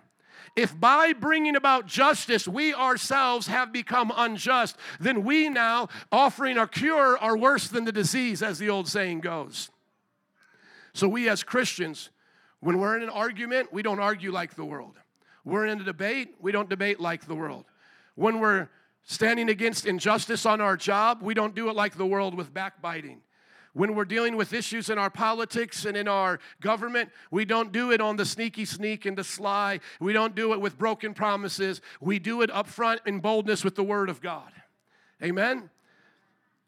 If 0.55 0.79
by 0.79 1.15
bringing 1.15 1.57
about 1.57 1.87
justice 1.87 2.47
we 2.47 2.75
ourselves 2.75 3.47
have 3.47 3.73
become 3.73 4.13
unjust, 4.15 4.77
then 5.01 5.25
we 5.25 5.49
now, 5.49 5.89
offering 6.11 6.59
a 6.59 6.69
cure, 6.69 7.17
are 7.19 7.37
worse 7.37 7.69
than 7.69 7.85
the 7.85 7.93
disease, 7.93 8.43
as 8.43 8.59
the 8.59 8.69
old 8.69 8.87
saying 8.89 9.21
goes. 9.21 9.71
So, 10.93 11.09
we 11.09 11.29
as 11.29 11.43
Christians, 11.43 12.11
when 12.61 12.79
we're 12.79 12.97
in 12.97 13.03
an 13.03 13.09
argument, 13.09 13.73
we 13.73 13.83
don't 13.83 13.99
argue 13.99 14.31
like 14.31 14.55
the 14.55 14.65
world. 14.65 14.97
We're 15.45 15.67
in 15.67 15.81
a 15.81 15.85
debate, 15.85 16.35
we 16.39 16.53
don't 16.53 16.69
debate 16.69 17.01
like 17.01 17.27
the 17.27 17.35
world. 17.35 17.65
When 18.15 18.39
we're 18.39 18.69
standing 19.05 19.49
against 19.49 19.87
injustice 19.87 20.45
on 20.45 20.61
our 20.61 20.77
job, 20.77 21.23
we 21.23 21.35
don't 21.35 21.55
do 21.55 21.71
it 21.71 21.75
like 21.75 21.97
the 21.97 22.07
world 22.07 22.35
with 22.35 22.53
backbiting. 22.53 23.23
When 23.75 23.95
we're 23.95 24.05
dealing 24.05 24.37
with 24.37 24.53
issues 24.53 24.91
in 24.91 24.99
our 24.99 25.09
politics 25.09 25.87
and 25.87 25.97
in 25.97 26.07
our 26.07 26.41
government, 26.61 27.11
we 27.31 27.47
don't 27.47 27.73
do 27.73 27.91
it 27.91 28.03
on 28.03 28.17
the 28.17 28.27
sneaky 28.27 28.67
sneak 28.67 29.07
and 29.07 29.17
the 29.17 29.25
sly. 29.25 29.81
We 29.99 30.13
don't 30.13 30.35
do 30.35 30.53
it 30.53 30.61
with 30.61 30.79
broken 30.79 31.15
promises. 31.15 31.81
We 32.01 32.19
do 32.19 32.43
it 32.43 32.51
up 32.51 32.67
front 32.67 33.01
in 33.07 33.21
boldness 33.21 33.65
with 33.65 33.75
the 33.75 33.83
Word 33.83 34.11
of 34.11 34.21
God. 34.21 34.53
Amen? 35.23 35.71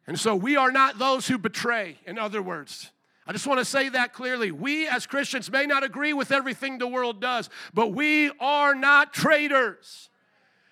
And 0.06 0.18
so 0.18 0.34
we 0.34 0.56
are 0.56 0.72
not 0.72 0.98
those 0.98 1.26
who 1.26 1.36
betray, 1.36 1.98
in 2.06 2.18
other 2.18 2.40
words. 2.40 2.90
I 3.26 3.32
just 3.32 3.46
want 3.46 3.58
to 3.58 3.64
say 3.64 3.88
that 3.90 4.12
clearly. 4.12 4.50
We 4.50 4.86
as 4.86 5.06
Christians 5.06 5.50
may 5.50 5.66
not 5.66 5.82
agree 5.82 6.12
with 6.12 6.30
everything 6.30 6.78
the 6.78 6.86
world 6.86 7.20
does, 7.20 7.48
but 7.72 7.88
we 7.88 8.30
are 8.38 8.74
not 8.74 9.14
traitors. 9.14 10.10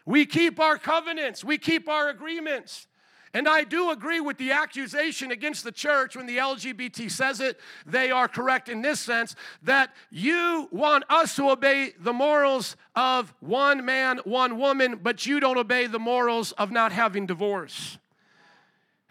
We 0.05 0.27
keep 0.27 0.59
our 0.61 0.79
covenants, 0.79 1.45
we 1.45 1.59
keep 1.59 1.89
our 1.89 2.09
agreements. 2.09 2.87
And 3.35 3.49
I 3.49 3.65
do 3.65 3.91
agree 3.91 4.21
with 4.21 4.37
the 4.37 4.53
accusation 4.53 5.31
against 5.31 5.65
the 5.65 5.73
church 5.73 6.17
when 6.17 6.27
the 6.27 6.37
LGBT 6.37 7.11
says 7.11 7.41
it. 7.41 7.59
They 7.87 8.11
are 8.11 8.29
correct 8.29 8.69
in 8.69 8.83
this 8.83 9.01
sense 9.01 9.35
that 9.63 9.95
you 10.11 10.69
want 10.71 11.05
us 11.09 11.35
to 11.37 11.51
obey 11.51 11.95
the 11.99 12.13
morals 12.13 12.77
of 12.95 13.33
one 13.41 13.85
man, 13.87 14.21
one 14.25 14.59
woman, 14.59 15.01
but 15.03 15.25
you 15.25 15.41
don't 15.41 15.57
obey 15.57 15.87
the 15.87 15.99
morals 15.99 16.53
of 16.53 16.71
not 16.71 16.93
having 16.93 17.25
divorce. 17.25 17.97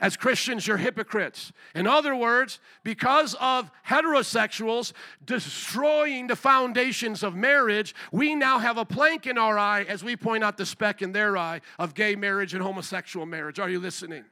As 0.01 0.17
Christians, 0.17 0.65
you're 0.65 0.77
hypocrites. 0.77 1.53
In 1.75 1.85
other 1.85 2.15
words, 2.15 2.59
because 2.83 3.35
of 3.39 3.69
heterosexuals 3.87 4.93
destroying 5.23 6.25
the 6.25 6.35
foundations 6.35 7.21
of 7.21 7.35
marriage, 7.35 7.93
we 8.11 8.33
now 8.33 8.57
have 8.57 8.77
a 8.77 8.85
plank 8.85 9.27
in 9.27 9.37
our 9.37 9.59
eye 9.59 9.83
as 9.83 10.03
we 10.03 10.15
point 10.17 10.43
out 10.43 10.57
the 10.57 10.65
speck 10.65 11.03
in 11.03 11.11
their 11.11 11.37
eye 11.37 11.61
of 11.77 11.93
gay 11.93 12.15
marriage 12.15 12.55
and 12.55 12.63
homosexual 12.63 13.27
marriage. 13.27 13.59
Are 13.59 13.69
you 13.69 13.79
listening? 13.79 14.25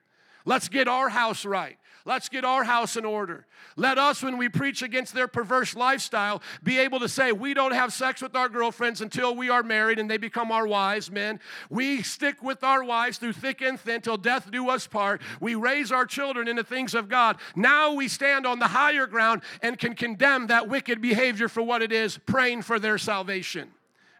Let's 0.43 0.69
get 0.69 0.87
our 0.87 1.09
house 1.09 1.45
right. 1.45 1.77
Let's 2.09 2.27
get 2.27 2.43
our 2.43 2.63
house 2.63 2.97
in 2.97 3.05
order. 3.05 3.45
Let 3.75 3.99
us, 3.99 4.23
when 4.23 4.39
we 4.39 4.49
preach 4.49 4.81
against 4.81 5.13
their 5.13 5.27
perverse 5.27 5.75
lifestyle, 5.75 6.41
be 6.63 6.79
able 6.79 6.99
to 7.01 7.07
say, 7.07 7.31
we 7.31 7.53
don't 7.53 7.71
have 7.71 7.93
sex 7.93 8.19
with 8.19 8.35
our 8.35 8.49
girlfriends 8.49 9.01
until 9.01 9.35
we 9.35 9.47
are 9.51 9.61
married 9.61 9.99
and 9.99 10.09
they 10.09 10.17
become 10.17 10.51
our 10.51 10.65
wives, 10.65 11.11
men. 11.11 11.39
We 11.69 12.01
stick 12.01 12.41
with 12.41 12.63
our 12.63 12.83
wives 12.83 13.19
through 13.19 13.33
thick 13.33 13.61
and 13.61 13.79
thin 13.79 14.01
till 14.01 14.17
death 14.17 14.49
do 14.49 14.69
us 14.69 14.87
part. 14.87 15.21
We 15.39 15.53
raise 15.53 15.91
our 15.91 16.07
children 16.07 16.47
in 16.47 16.55
the 16.55 16.63
things 16.63 16.95
of 16.95 17.09
God. 17.09 17.37
Now 17.55 17.93
we 17.93 18.07
stand 18.07 18.47
on 18.47 18.57
the 18.57 18.69
higher 18.69 19.05
ground 19.05 19.43
and 19.61 19.77
can 19.77 19.93
condemn 19.93 20.47
that 20.47 20.67
wicked 20.67 21.03
behavior 21.03 21.47
for 21.47 21.61
what 21.61 21.83
it 21.83 21.91
is, 21.91 22.17
praying 22.17 22.63
for 22.63 22.79
their 22.79 22.97
salvation. 22.97 23.69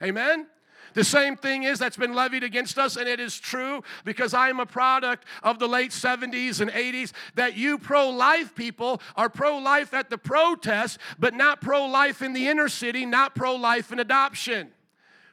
Amen? 0.03 0.45
The 0.93 1.03
same 1.03 1.35
thing 1.35 1.63
is 1.63 1.79
that's 1.79 1.97
been 1.97 2.13
levied 2.13 2.43
against 2.43 2.77
us, 2.77 2.95
and 2.95 3.07
it 3.07 3.19
is 3.19 3.39
true 3.39 3.83
because 4.05 4.33
I 4.33 4.49
am 4.49 4.59
a 4.59 4.65
product 4.65 5.25
of 5.43 5.59
the 5.59 5.67
late 5.67 5.91
70s 5.91 6.61
and 6.61 6.71
80s 6.71 7.11
that 7.35 7.55
you 7.55 7.77
pro 7.77 8.09
life 8.09 8.55
people 8.55 9.01
are 9.15 9.29
pro 9.29 9.57
life 9.57 9.93
at 9.93 10.09
the 10.09 10.17
protest, 10.17 10.99
but 11.17 11.33
not 11.33 11.61
pro 11.61 11.85
life 11.85 12.21
in 12.21 12.33
the 12.33 12.47
inner 12.47 12.69
city, 12.69 13.05
not 13.05 13.35
pro 13.35 13.55
life 13.55 13.91
in 13.91 13.99
adoption. 13.99 14.71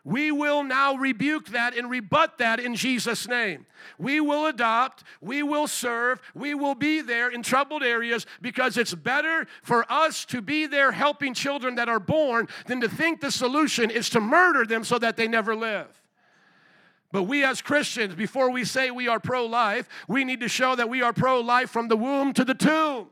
We 0.07 0.31
will 0.31 0.63
now 0.63 0.95
rebuke 0.95 1.49
that 1.49 1.77
and 1.77 1.91
rebut 1.91 2.39
that 2.39 2.61
in 2.61 2.77
Jesus' 2.77 3.27
name. 3.27 3.67
We 3.99 4.21
will 4.21 4.47
adopt, 4.47 5.03
we 5.21 5.43
will 5.43 5.67
serve, 5.67 6.23
we 6.33 6.55
will 6.55 6.77
be 6.77 7.01
there 7.01 7.29
in 7.29 7.43
troubled 7.43 7.83
areas 7.83 8.25
because 8.41 8.77
it's 8.77 8.95
better 8.95 9.49
for 9.63 9.85
us 9.91 10.25
to 10.27 10.41
be 10.41 10.67
there 10.67 10.93
helping 10.93 11.35
children 11.35 11.75
that 11.75 11.89
are 11.89 11.99
born 11.99 12.47
than 12.69 12.81
to 12.83 12.89
think 12.89 13.21
the 13.21 13.33
solution 13.33 13.91
is 13.91 14.09
to 14.11 14.21
murder 14.21 14.65
them 14.65 14.85
so 14.85 14.97
that 14.97 15.17
they 15.17 15.27
never 15.27 15.57
live. 15.57 16.01
But 17.11 17.25
we 17.25 17.43
as 17.43 17.61
Christians, 17.61 18.15
before 18.15 18.53
we 18.53 18.65
say 18.65 18.93
we 18.93 19.09
are 19.09 19.19
pro 19.19 19.45
life, 19.45 19.89
we 20.07 20.23
need 20.23 20.39
to 20.39 20.49
show 20.49 20.77
that 20.77 20.89
we 20.89 21.03
are 21.03 21.13
pro 21.13 21.41
life 21.41 21.69
from 21.69 21.89
the 21.89 21.97
womb 21.97 22.33
to 22.35 22.45
the 22.45 22.55
tomb. 22.55 23.09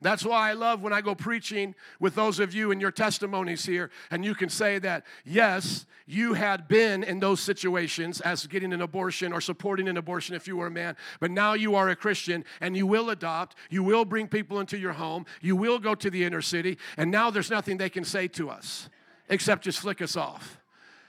That's 0.00 0.24
why 0.24 0.50
I 0.50 0.52
love 0.52 0.82
when 0.82 0.92
I 0.92 1.00
go 1.00 1.14
preaching 1.14 1.74
with 2.00 2.14
those 2.14 2.38
of 2.40 2.54
you 2.54 2.70
in 2.70 2.80
your 2.80 2.90
testimonies 2.90 3.64
here, 3.64 3.90
and 4.10 4.24
you 4.24 4.34
can 4.34 4.48
say 4.48 4.78
that, 4.80 5.04
yes, 5.24 5.86
you 6.06 6.34
had 6.34 6.68
been 6.68 7.02
in 7.02 7.20
those 7.20 7.40
situations 7.40 8.20
as 8.20 8.46
getting 8.46 8.72
an 8.72 8.82
abortion 8.82 9.32
or 9.32 9.40
supporting 9.40 9.88
an 9.88 9.96
abortion 9.96 10.34
if 10.34 10.46
you 10.46 10.56
were 10.56 10.66
a 10.66 10.70
man, 10.70 10.96
but 11.20 11.30
now 11.30 11.54
you 11.54 11.74
are 11.74 11.88
a 11.88 11.96
Christian 11.96 12.44
and 12.60 12.76
you 12.76 12.86
will 12.86 13.10
adopt, 13.10 13.56
you 13.70 13.82
will 13.82 14.04
bring 14.04 14.28
people 14.28 14.60
into 14.60 14.76
your 14.76 14.92
home, 14.92 15.24
you 15.40 15.56
will 15.56 15.78
go 15.78 15.94
to 15.94 16.10
the 16.10 16.24
inner 16.24 16.42
city, 16.42 16.76
and 16.96 17.10
now 17.10 17.30
there's 17.30 17.50
nothing 17.50 17.78
they 17.78 17.88
can 17.88 18.04
say 18.04 18.28
to 18.28 18.50
us 18.50 18.88
except 19.28 19.64
just 19.64 19.78
flick 19.78 20.02
us 20.02 20.16
off. 20.16 20.60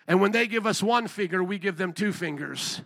And 0.07 0.21
when 0.21 0.31
they 0.31 0.47
give 0.47 0.65
us 0.67 0.83
one 0.83 1.07
finger, 1.07 1.43
we 1.43 1.57
give 1.57 1.77
them 1.77 1.91
two 1.91 2.13
fingers. 2.13 2.81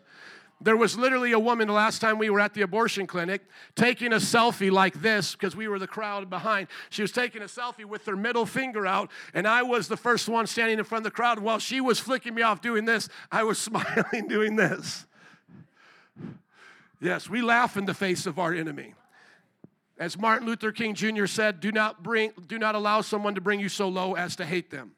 There 0.62 0.76
was 0.76 0.98
literally 0.98 1.32
a 1.32 1.40
woman 1.40 1.68
the 1.68 1.74
last 1.74 2.00
time 2.00 2.18
we 2.18 2.30
were 2.30 2.42
at 2.42 2.54
the 2.54 2.64
abortion 2.64 3.08
clinic 3.08 3.44
taking 3.76 4.12
a 4.12 4.18
selfie 4.18 4.70
like 4.70 5.02
this 5.02 5.34
because 5.34 5.56
we 5.56 5.70
were 5.70 5.80
the 5.80 5.88
crowd 5.88 6.30
behind. 6.30 6.68
She 6.90 7.02
was 7.02 7.14
taking 7.14 7.42
a 7.42 7.46
selfie 7.46 7.86
with 7.86 8.06
her 8.06 8.18
middle 8.18 8.46
finger 8.46 8.86
out, 8.86 9.10
and 9.34 9.48
I 9.48 9.64
was 9.64 9.88
the 9.88 9.96
first 9.96 10.28
one 10.28 10.48
standing 10.48 10.78
in 10.78 10.84
front 10.84 11.06
of 11.06 11.12
the 11.12 11.16
crowd. 11.16 11.40
While 11.40 11.60
she 11.60 11.80
was 11.80 12.00
flicking 12.00 12.36
me 12.36 12.42
off 12.42 12.62
doing 12.62 12.84
this, 12.84 13.08
I 13.32 13.44
was 13.44 13.58
smiling 13.60 14.28
doing 14.28 14.58
this. 14.58 15.06
Yes, 17.00 17.30
we 17.30 17.42
laugh 17.42 17.78
in 17.78 17.86
the 17.86 17.94
face 17.94 18.26
of 18.26 18.38
our 18.38 18.54
enemy. 18.54 18.94
As 19.98 20.18
Martin 20.18 20.46
Luther 20.46 20.74
King 20.74 20.94
Jr. 20.94 21.26
said, 21.26 21.62
do 21.62 21.72
not, 21.72 22.04
bring, 22.04 22.32
do 22.48 22.58
not 22.58 22.76
allow 22.76 23.00
someone 23.00 23.36
to 23.36 23.42
bring 23.42 23.62
you 23.62 23.70
so 23.70 23.88
low 23.88 24.16
as 24.16 24.36
to 24.38 24.46
hate 24.46 24.72
them. 24.72 24.92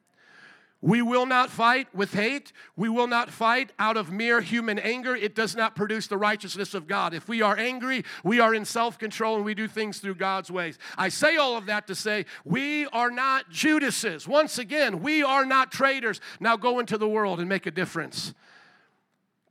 We 0.82 1.04
will 1.04 1.28
not 1.28 1.52
fight 1.52 1.94
with 1.94 2.14
hate. 2.14 2.52
We 2.76 2.90
will 2.90 3.06
not 3.06 3.30
fight 3.30 3.72
out 3.78 3.98
of 3.98 4.12
mere 4.12 4.42
human 4.42 4.80
anger. 4.80 5.16
It 5.16 5.36
does 5.36 5.56
not 5.56 5.76
produce 5.76 6.08
the 6.08 6.18
righteousness 6.18 6.74
of 6.74 6.88
God. 6.88 7.14
If 7.14 7.28
we 7.28 7.44
are 7.44 7.56
angry, 7.56 8.04
we 8.24 8.40
are 8.40 8.56
in 8.56 8.66
self 8.66 8.98
control 8.98 9.36
and 9.36 9.46
we 9.46 9.54
do 9.54 9.68
things 9.68 10.00
through 10.00 10.16
God's 10.16 10.50
ways. 10.50 10.80
I 10.98 11.10
say 11.10 11.38
all 11.38 11.56
of 11.56 11.68
that 11.68 11.86
to 11.88 11.96
say 11.96 12.26
we 12.44 12.88
are 12.88 13.12
not 13.12 13.50
Judases. 13.52 14.28
Once 14.28 14.58
again, 14.58 15.02
we 15.02 15.22
are 15.22 15.46
not 15.46 15.72
traitors. 15.72 16.20
Now 16.40 16.58
go 16.58 16.80
into 16.80 16.98
the 16.98 17.08
world 17.08 17.40
and 17.40 17.48
make 17.48 17.68
a 17.68 17.72
difference. 17.72 18.34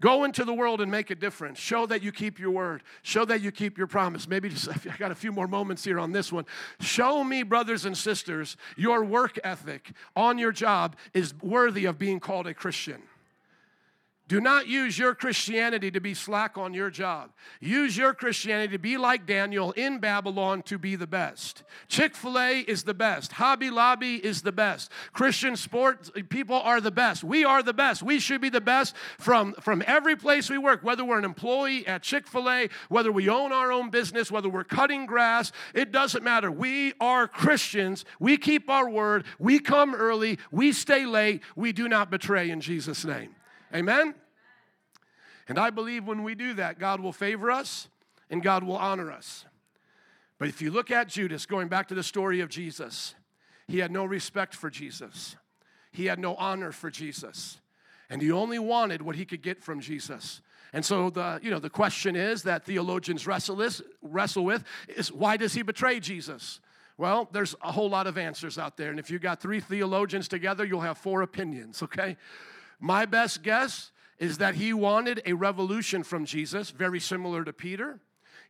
Go 0.01 0.25
into 0.25 0.47
the 0.47 0.55
world 0.55 0.81
and 0.81 0.91
make 0.91 1.11
a 1.11 1.15
difference. 1.15 1.59
Show 1.59 1.85
that 1.87 2.03
you 2.03 2.11
keep 2.11 2.39
your 2.39 2.51
word. 2.51 2.83
Show 3.03 3.27
that 3.27 3.43
you 3.43 3.53
keep 3.53 3.77
your 3.77 3.87
promise. 3.87 4.27
Maybe 4.27 4.49
just, 4.49 4.69
I 4.87 4.97
got 4.97 5.11
a 5.11 5.15
few 5.15 5.31
more 5.31 5.47
moments 5.47 5.85
here 5.85 6.01
on 6.01 6.13
this 6.13 6.33
one. 6.33 6.47
Show 6.81 7.23
me, 7.23 7.43
brothers 7.43 7.85
and 7.85 7.97
sisters, 7.97 8.57
your 8.77 9.05
work 9.05 9.39
ethic 9.45 9.93
on 10.17 10.39
your 10.39 10.53
job 10.53 10.97
is 11.13 11.35
worthy 11.43 11.85
of 11.85 11.99
being 11.99 12.19
called 12.19 12.47
a 12.47 12.55
Christian. 12.55 13.03
Do 14.31 14.41
not 14.41 14.69
use 14.69 14.97
your 14.97 15.13
Christianity 15.17 15.91
to 15.91 16.01
be 16.01 16.15
slack 16.15 16.57
on 16.57 16.73
your 16.73 16.89
job. 16.89 17.33
Use 17.59 17.97
your 17.97 18.15
Christianity 18.15 18.75
to 18.75 18.79
be 18.79 18.97
like 18.97 19.27
Daniel 19.27 19.73
in 19.73 19.99
Babylon 19.99 20.63
to 20.67 20.79
be 20.79 20.95
the 20.95 21.09
best. 21.09 21.65
Chick 21.89 22.15
fil 22.15 22.39
A 22.39 22.61
is 22.61 22.85
the 22.85 22.95
best. 22.95 23.33
Hobby 23.33 23.71
Lobby 23.71 24.25
is 24.25 24.43
the 24.43 24.53
best. 24.53 24.93
Christian 25.13 25.57
sports 25.57 26.13
people 26.29 26.55
are 26.55 26.81
the 26.81 26.93
best. 26.93 27.25
We 27.25 27.45
are 27.45 27.61
the 27.61 27.73
best. 27.73 28.05
We 28.05 28.21
should 28.21 28.41
be 28.41 28.51
the 28.51 28.61
best 28.61 28.95
from, 29.19 29.53
from 29.55 29.83
every 29.85 30.15
place 30.15 30.49
we 30.49 30.59
work, 30.59 30.85
whether 30.85 31.05
we're 31.05 31.19
an 31.19 31.25
employee 31.25 31.85
at 31.89 32.05
Chick 32.05 32.29
fil 32.29 32.49
A, 32.49 32.69
whether 32.89 33.11
we 33.11 33.29
own 33.29 33.51
our 33.51 33.73
own 33.73 33.91
business, 33.91 34.31
whether 34.31 34.49
we're 34.49 34.63
cutting 34.63 35.07
grass. 35.07 35.51
It 35.75 35.91
doesn't 35.91 36.23
matter. 36.23 36.53
We 36.53 36.93
are 37.01 37.27
Christians. 37.27 38.05
We 38.21 38.37
keep 38.37 38.71
our 38.71 38.89
word. 38.89 39.25
We 39.41 39.59
come 39.59 39.93
early. 39.93 40.39
We 40.53 40.71
stay 40.71 41.05
late. 41.05 41.43
We 41.57 41.73
do 41.73 41.89
not 41.89 42.13
betray 42.13 42.51
in 42.51 42.61
Jesus' 42.61 43.05
name. 43.05 43.35
Amen? 43.75 44.15
And 45.51 45.59
I 45.59 45.71
believe 45.71 46.07
when 46.07 46.23
we 46.23 46.37
do 46.37 46.55
that, 46.55 46.79
God 46.79 47.01
will 47.01 47.13
favor 47.13 47.51
us 47.51 47.89
and 48.31 48.41
God 48.41 48.63
will 48.63 48.77
honor 48.77 49.11
us. 49.11 49.45
But 50.39 50.47
if 50.47 50.63
you 50.63 50.71
look 50.71 50.93
at 50.93 51.09
Judas, 51.09 51.45
going 51.45 51.67
back 51.67 51.89
to 51.89 51.95
the 51.97 52.05
story 52.05 52.41
of 52.41 52.49
Jesus, 52.49 53.17
he 53.67 53.79
had 53.79 53.91
no 53.91 54.05
respect 54.05 54.55
for 54.55 54.71
Jesus, 54.71 55.35
he 55.91 56.07
had 56.07 56.21
no 56.21 56.37
honor 56.37 56.71
for 56.71 56.89
Jesus, 56.89 57.59
and 58.09 58.23
he 58.23 58.31
only 58.31 58.61
wanted 58.61 59.03
what 59.03 59.17
he 59.17 59.25
could 59.25 59.43
get 59.43 59.61
from 59.61 59.81
Jesus. 59.81 60.41
And 60.73 60.85
so 60.85 61.11
the, 61.11 61.41
you 61.43 61.51
know, 61.51 61.59
the 61.59 61.69
question 61.69 62.15
is 62.15 62.45
that 62.45 62.65
theologians 62.65 63.27
wrestle, 63.27 63.57
this, 63.57 63.83
wrestle 64.03 64.45
with 64.45 64.63
is 64.87 65.11
why 65.11 65.37
does 65.37 65.53
he 65.53 65.63
betray 65.63 65.99
Jesus? 65.99 66.61
Well, 66.97 67.29
there's 67.33 67.57
a 67.61 67.73
whole 67.73 67.91
lot 67.91 68.07
of 68.07 68.17
answers 68.17 68.57
out 68.57 68.77
there. 68.77 68.91
And 68.91 69.01
if 69.01 69.11
you 69.11 69.19
got 69.19 69.43
three 69.43 69.59
theologians 69.59 70.29
together, 70.29 70.65
you'll 70.65 70.83
have 70.83 70.99
four 70.99 71.23
opinions, 71.23 71.83
okay? 71.83 72.17
My 72.79 73.05
best 73.05 73.43
guess 73.43 73.91
is 74.21 74.39
that 74.39 74.55
he 74.55 74.73
wanted 74.73 75.23
a 75.25 75.33
revolution 75.33 76.05
from 76.05 76.25
Jesus, 76.25 76.71
very 76.71 77.01
similar 77.01 77.43
to 77.43 77.53
Peter. 77.53 77.99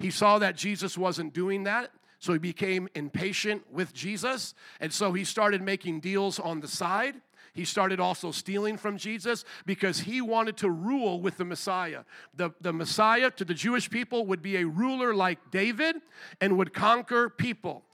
He 0.01 0.11
saw 0.11 0.39
that 0.41 0.57
Jesus 0.57 0.99
wasn't 0.99 1.33
doing 1.33 1.63
that, 1.65 1.93
so 2.19 2.33
he 2.33 2.39
became 2.39 2.89
impatient 2.95 3.63
with 3.73 3.95
Jesus, 3.95 4.55
and 4.81 4.93
so 4.93 5.13
he 5.13 5.25
started 5.25 5.63
making 5.63 6.01
deals 6.01 6.39
on 6.39 6.61
the 6.61 6.69
side. 6.69 7.15
He 7.53 7.65
started 7.65 8.01
also 8.01 8.31
stealing 8.31 8.77
from 8.77 8.99
Jesus 8.99 9.45
because 9.65 10.01
he 10.01 10.21
wanted 10.21 10.57
to 10.59 10.71
rule 10.71 11.21
with 11.21 11.37
the 11.37 11.45
Messiah. 11.45 12.05
The, 12.35 12.51
the 12.61 12.73
Messiah 12.73 13.31
to 13.33 13.45
the 13.45 13.55
Jewish 13.55 13.91
people 13.91 14.27
would 14.27 14.43
be 14.43 14.57
a 14.57 14.67
ruler 14.67 15.15
like 15.15 15.51
David 15.51 15.97
and 16.41 16.59
would 16.59 16.73
conquer 16.73 17.29
people. 17.29 17.85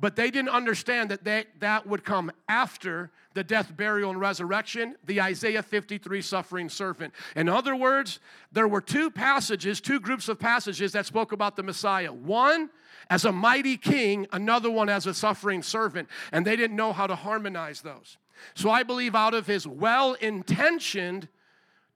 But 0.00 0.14
they 0.14 0.30
didn't 0.30 0.50
understand 0.50 1.10
that 1.10 1.24
they, 1.24 1.46
that 1.58 1.86
would 1.86 2.04
come 2.04 2.30
after 2.48 3.10
the 3.34 3.42
death, 3.42 3.76
burial, 3.76 4.10
and 4.10 4.20
resurrection, 4.20 4.96
the 5.04 5.20
Isaiah 5.20 5.62
53 5.62 6.22
suffering 6.22 6.68
servant. 6.68 7.12
In 7.34 7.48
other 7.48 7.74
words, 7.74 8.20
there 8.52 8.68
were 8.68 8.80
two 8.80 9.10
passages, 9.10 9.80
two 9.80 10.00
groups 10.00 10.28
of 10.28 10.38
passages 10.38 10.92
that 10.92 11.06
spoke 11.06 11.32
about 11.32 11.56
the 11.56 11.62
Messiah. 11.62 12.12
One 12.12 12.70
as 13.10 13.24
a 13.24 13.32
mighty 13.32 13.76
king, 13.76 14.26
another 14.32 14.70
one 14.70 14.88
as 14.88 15.06
a 15.06 15.14
suffering 15.14 15.62
servant, 15.62 16.08
and 16.32 16.46
they 16.46 16.56
didn't 16.56 16.76
know 16.76 16.92
how 16.92 17.06
to 17.06 17.16
harmonize 17.16 17.80
those. 17.80 18.18
So 18.54 18.70
I 18.70 18.82
believe 18.82 19.14
out 19.14 19.34
of 19.34 19.46
his 19.46 19.66
well 19.66 20.14
intentioned 20.14 21.28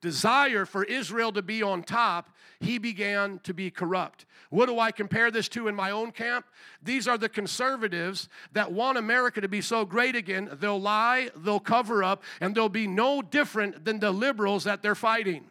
desire 0.03 0.67
for 0.67 0.85
Israel 0.85 1.33
to 1.33 1.41
be 1.41 1.63
on 1.63 1.83
top, 1.83 2.29
he 2.61 2.77
began 2.77 3.41
to 3.45 3.55
be 3.55 3.71
corrupt. 3.71 4.27
What 4.51 4.67
do 4.67 4.79
I 4.79 4.93
compare 4.93 5.31
this 5.31 5.49
to 5.51 5.69
in 5.69 5.75
my 5.75 5.91
own 5.91 6.13
camp? 6.13 6.45
These 6.83 7.09
are 7.09 7.17
the 7.17 7.31
conservatives 7.31 8.29
that 8.53 8.71
want 8.71 8.99
America 8.99 9.41
to 9.41 9.49
be 9.49 9.63
so 9.63 9.87
great 9.87 10.15
again. 10.15 10.51
They'll 10.61 10.81
lie, 10.81 11.31
they'll 11.35 11.59
cover 11.59 12.05
up, 12.05 12.23
and 12.43 12.55
they'll 12.55 12.69
be 12.69 12.87
no 12.87 13.23
different 13.23 13.87
than 13.87 14.01
the 14.01 14.11
liberals 14.11 14.65
that 14.65 14.83
they're 14.83 14.95
fighting. 14.95 15.47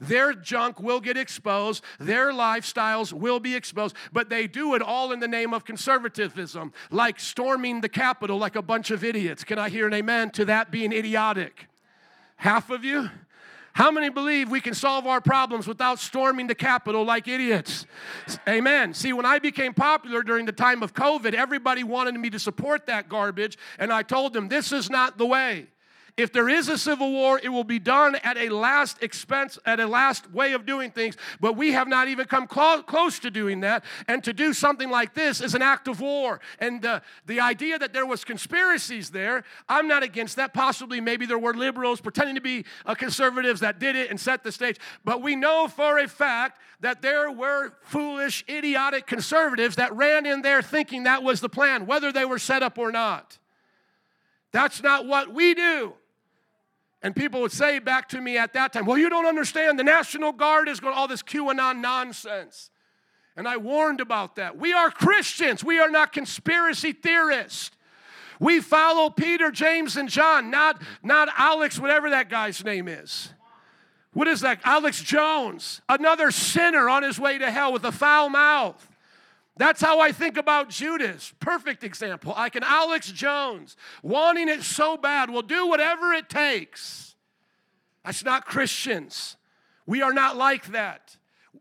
Their 0.00 0.32
junk 0.32 0.80
will 0.80 1.00
get 1.00 1.16
exposed, 1.16 1.84
their 2.00 2.32
lifestyles 2.32 3.12
will 3.12 3.40
be 3.40 3.54
exposed, 3.54 3.94
but 4.12 4.30
they 4.30 4.46
do 4.46 4.74
it 4.74 4.82
all 4.82 5.12
in 5.12 5.20
the 5.20 5.28
name 5.28 5.52
of 5.52 5.64
conservatism, 5.64 6.72
like 6.90 7.20
storming 7.20 7.82
the 7.82 7.88
Capitol 7.88 8.38
like 8.38 8.56
a 8.56 8.62
bunch 8.62 8.90
of 8.90 9.04
idiots. 9.04 9.44
Can 9.44 9.58
I 9.58 9.68
hear 9.68 9.86
an 9.86 9.92
amen 9.92 10.30
to 10.30 10.46
that 10.46 10.70
being 10.70 10.92
idiotic? 10.92 11.66
Half 12.36 12.70
of 12.70 12.84
you? 12.84 13.10
How 13.76 13.90
many 13.90 14.08
believe 14.08 14.50
we 14.50 14.62
can 14.62 14.72
solve 14.72 15.06
our 15.06 15.20
problems 15.20 15.66
without 15.66 15.98
storming 15.98 16.46
the 16.46 16.54
Capitol 16.54 17.04
like 17.04 17.28
idiots? 17.28 17.84
Amen. 18.48 18.94
See, 18.94 19.12
when 19.12 19.26
I 19.26 19.38
became 19.38 19.74
popular 19.74 20.22
during 20.22 20.46
the 20.46 20.52
time 20.52 20.82
of 20.82 20.94
COVID, 20.94 21.34
everybody 21.34 21.84
wanted 21.84 22.14
me 22.14 22.30
to 22.30 22.38
support 22.38 22.86
that 22.86 23.10
garbage, 23.10 23.58
and 23.78 23.92
I 23.92 24.02
told 24.02 24.32
them 24.32 24.48
this 24.48 24.72
is 24.72 24.88
not 24.88 25.18
the 25.18 25.26
way. 25.26 25.66
If 26.16 26.32
there 26.32 26.48
is 26.48 26.70
a 26.70 26.78
civil 26.78 27.12
war, 27.12 27.38
it 27.42 27.50
will 27.50 27.64
be 27.64 27.78
done 27.78 28.14
at 28.16 28.38
a 28.38 28.48
last 28.48 29.02
expense, 29.02 29.58
at 29.66 29.80
a 29.80 29.86
last 29.86 30.32
way 30.32 30.54
of 30.54 30.64
doing 30.64 30.90
things. 30.90 31.14
But 31.40 31.58
we 31.58 31.72
have 31.72 31.88
not 31.88 32.08
even 32.08 32.26
come 32.26 32.46
clo- 32.46 32.82
close 32.82 33.18
to 33.18 33.30
doing 33.30 33.60
that. 33.60 33.84
And 34.08 34.24
to 34.24 34.32
do 34.32 34.54
something 34.54 34.88
like 34.88 35.12
this 35.12 35.42
is 35.42 35.54
an 35.54 35.60
act 35.60 35.88
of 35.88 36.00
war. 36.00 36.40
And 36.58 36.86
uh, 36.86 37.00
the 37.26 37.40
idea 37.40 37.78
that 37.78 37.92
there 37.92 38.06
was 38.06 38.24
conspiracies 38.24 39.10
there, 39.10 39.44
I'm 39.68 39.88
not 39.88 40.02
against 40.02 40.36
that. 40.36 40.54
Possibly, 40.54 41.02
maybe 41.02 41.26
there 41.26 41.38
were 41.38 41.52
liberals 41.52 42.00
pretending 42.00 42.36
to 42.36 42.40
be 42.40 42.64
uh, 42.86 42.94
conservatives 42.94 43.60
that 43.60 43.78
did 43.78 43.94
it 43.94 44.08
and 44.08 44.18
set 44.18 44.42
the 44.42 44.52
stage. 44.52 44.78
But 45.04 45.20
we 45.20 45.36
know 45.36 45.68
for 45.68 45.98
a 45.98 46.08
fact 46.08 46.58
that 46.80 47.02
there 47.02 47.30
were 47.30 47.74
foolish, 47.82 48.42
idiotic 48.48 49.06
conservatives 49.06 49.76
that 49.76 49.94
ran 49.94 50.24
in 50.24 50.40
there 50.40 50.62
thinking 50.62 51.02
that 51.02 51.22
was 51.22 51.42
the 51.42 51.50
plan, 51.50 51.84
whether 51.84 52.10
they 52.10 52.24
were 52.24 52.38
set 52.38 52.62
up 52.62 52.78
or 52.78 52.90
not. 52.90 53.36
That's 54.52 54.82
not 54.82 55.06
what 55.06 55.34
we 55.34 55.52
do. 55.52 55.92
And 57.06 57.14
people 57.14 57.40
would 57.42 57.52
say 57.52 57.78
back 57.78 58.08
to 58.08 58.20
me 58.20 58.36
at 58.36 58.52
that 58.54 58.72
time, 58.72 58.84
Well, 58.84 58.98
you 58.98 59.08
don't 59.08 59.26
understand. 59.26 59.78
The 59.78 59.84
National 59.84 60.32
Guard 60.32 60.68
is 60.68 60.80
going 60.80 60.92
all 60.92 61.06
this 61.06 61.22
QAnon 61.22 61.80
nonsense. 61.80 62.68
And 63.36 63.46
I 63.46 63.58
warned 63.58 64.00
about 64.00 64.34
that. 64.36 64.58
We 64.58 64.72
are 64.72 64.90
Christians, 64.90 65.62
we 65.62 65.78
are 65.78 65.88
not 65.88 66.12
conspiracy 66.12 66.90
theorists. 66.90 67.70
We 68.40 68.60
follow 68.60 69.08
Peter, 69.08 69.52
James, 69.52 69.96
and 69.96 70.08
John, 70.08 70.50
not, 70.50 70.82
not 71.00 71.28
Alex, 71.38 71.78
whatever 71.78 72.10
that 72.10 72.28
guy's 72.28 72.64
name 72.64 72.88
is. 72.88 73.32
What 74.12 74.26
is 74.26 74.40
that? 74.40 74.58
Alex 74.64 75.00
Jones, 75.00 75.82
another 75.88 76.32
sinner 76.32 76.88
on 76.88 77.04
his 77.04 77.20
way 77.20 77.38
to 77.38 77.52
hell 77.52 77.72
with 77.72 77.84
a 77.84 77.92
foul 77.92 78.30
mouth. 78.30 78.95
That's 79.56 79.80
how 79.80 80.00
I 80.00 80.12
think 80.12 80.36
about 80.36 80.68
Judas. 80.68 81.32
Perfect 81.40 81.82
example. 81.82 82.34
Like 82.36 82.56
an 82.56 82.62
Alex 82.64 83.10
Jones, 83.10 83.76
wanting 84.02 84.48
it 84.48 84.62
so 84.62 84.96
bad, 84.96 85.30
will 85.30 85.42
do 85.42 85.66
whatever 85.66 86.12
it 86.12 86.28
takes. 86.28 87.14
That's 88.04 88.22
not 88.22 88.44
Christians. 88.44 89.36
We 89.86 90.02
are 90.02 90.12
not 90.12 90.36
like 90.36 90.66
that. 90.68 91.16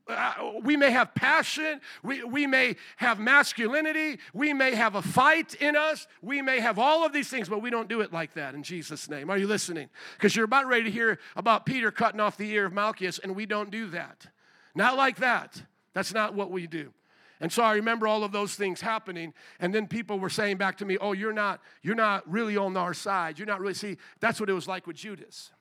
Uh, 0.07 0.33
we 0.61 0.77
may 0.77 0.91
have 0.91 1.15
passion, 1.15 1.81
we, 2.03 2.23
we 2.23 2.45
may 2.45 2.75
have 2.97 3.17
masculinity, 3.17 4.19
we 4.35 4.53
may 4.53 4.75
have 4.75 4.93
a 4.93 5.01
fight 5.01 5.55
in 5.55 5.75
us, 5.75 6.05
we 6.21 6.43
may 6.43 6.59
have 6.59 6.77
all 6.77 7.03
of 7.03 7.11
these 7.11 7.27
things, 7.27 7.49
but 7.49 7.59
we 7.59 7.71
don't 7.71 7.89
do 7.89 8.01
it 8.01 8.13
like 8.13 8.33
that 8.35 8.53
in 8.53 8.61
Jesus' 8.61 9.09
name. 9.09 9.31
Are 9.31 9.37
you 9.37 9.47
listening? 9.47 9.89
Because 10.15 10.35
you're 10.35 10.45
about 10.45 10.67
ready 10.67 10.83
to 10.83 10.91
hear 10.91 11.17
about 11.35 11.65
Peter 11.65 11.89
cutting 11.89 12.19
off 12.19 12.37
the 12.37 12.51
ear 12.51 12.65
of 12.65 12.73
Malchus, 12.73 13.17
and 13.17 13.35
we 13.35 13.47
don't 13.47 13.71
do 13.71 13.87
that. 13.87 14.27
Not 14.75 14.95
like 14.95 15.17
that. 15.17 15.63
That's 15.93 16.13
not 16.13 16.35
what 16.35 16.51
we 16.51 16.67
do. 16.67 16.93
And 17.39 17.51
so 17.51 17.63
I 17.63 17.73
remember 17.75 18.07
all 18.07 18.23
of 18.23 18.31
those 18.31 18.55
things 18.55 18.81
happening, 18.81 19.33
and 19.59 19.73
then 19.73 19.87
people 19.87 20.19
were 20.19 20.29
saying 20.29 20.57
back 20.57 20.77
to 20.77 20.85
me, 20.85 20.97
"Oh, 20.97 21.11
you're 21.11 21.33
not, 21.33 21.61
you're 21.81 21.95
not 21.95 22.29
really 22.31 22.55
on 22.57 22.77
our 22.77 22.93
side. 22.93 23.37
You're 23.37 23.47
not 23.47 23.59
really." 23.59 23.73
See, 23.73 23.97
that's 24.19 24.39
what 24.39 24.49
it 24.49 24.53
was 24.53 24.67
like 24.67 24.87
with 24.87 24.95
Judas. 24.95 25.51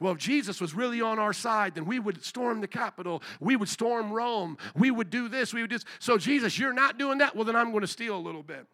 Well, 0.00 0.12
if 0.12 0.18
Jesus 0.18 0.60
was 0.60 0.74
really 0.74 1.00
on 1.00 1.20
our 1.20 1.32
side, 1.32 1.76
then 1.76 1.84
we 1.84 2.00
would 2.00 2.24
storm 2.24 2.60
the 2.60 2.66
Capitol. 2.66 3.22
We 3.38 3.54
would 3.54 3.68
storm 3.68 4.12
Rome. 4.12 4.58
We 4.74 4.90
would 4.90 5.10
do 5.10 5.28
this. 5.28 5.54
We 5.54 5.60
would 5.60 5.70
do 5.70 5.76
this. 5.76 5.84
So, 6.00 6.18
Jesus, 6.18 6.58
you're 6.58 6.72
not 6.72 6.98
doing 6.98 7.18
that. 7.18 7.36
Well, 7.36 7.44
then 7.44 7.54
I'm 7.54 7.70
going 7.70 7.82
to 7.82 7.86
steal 7.86 8.16
a 8.16 8.18
little 8.18 8.42
bit. 8.42 8.66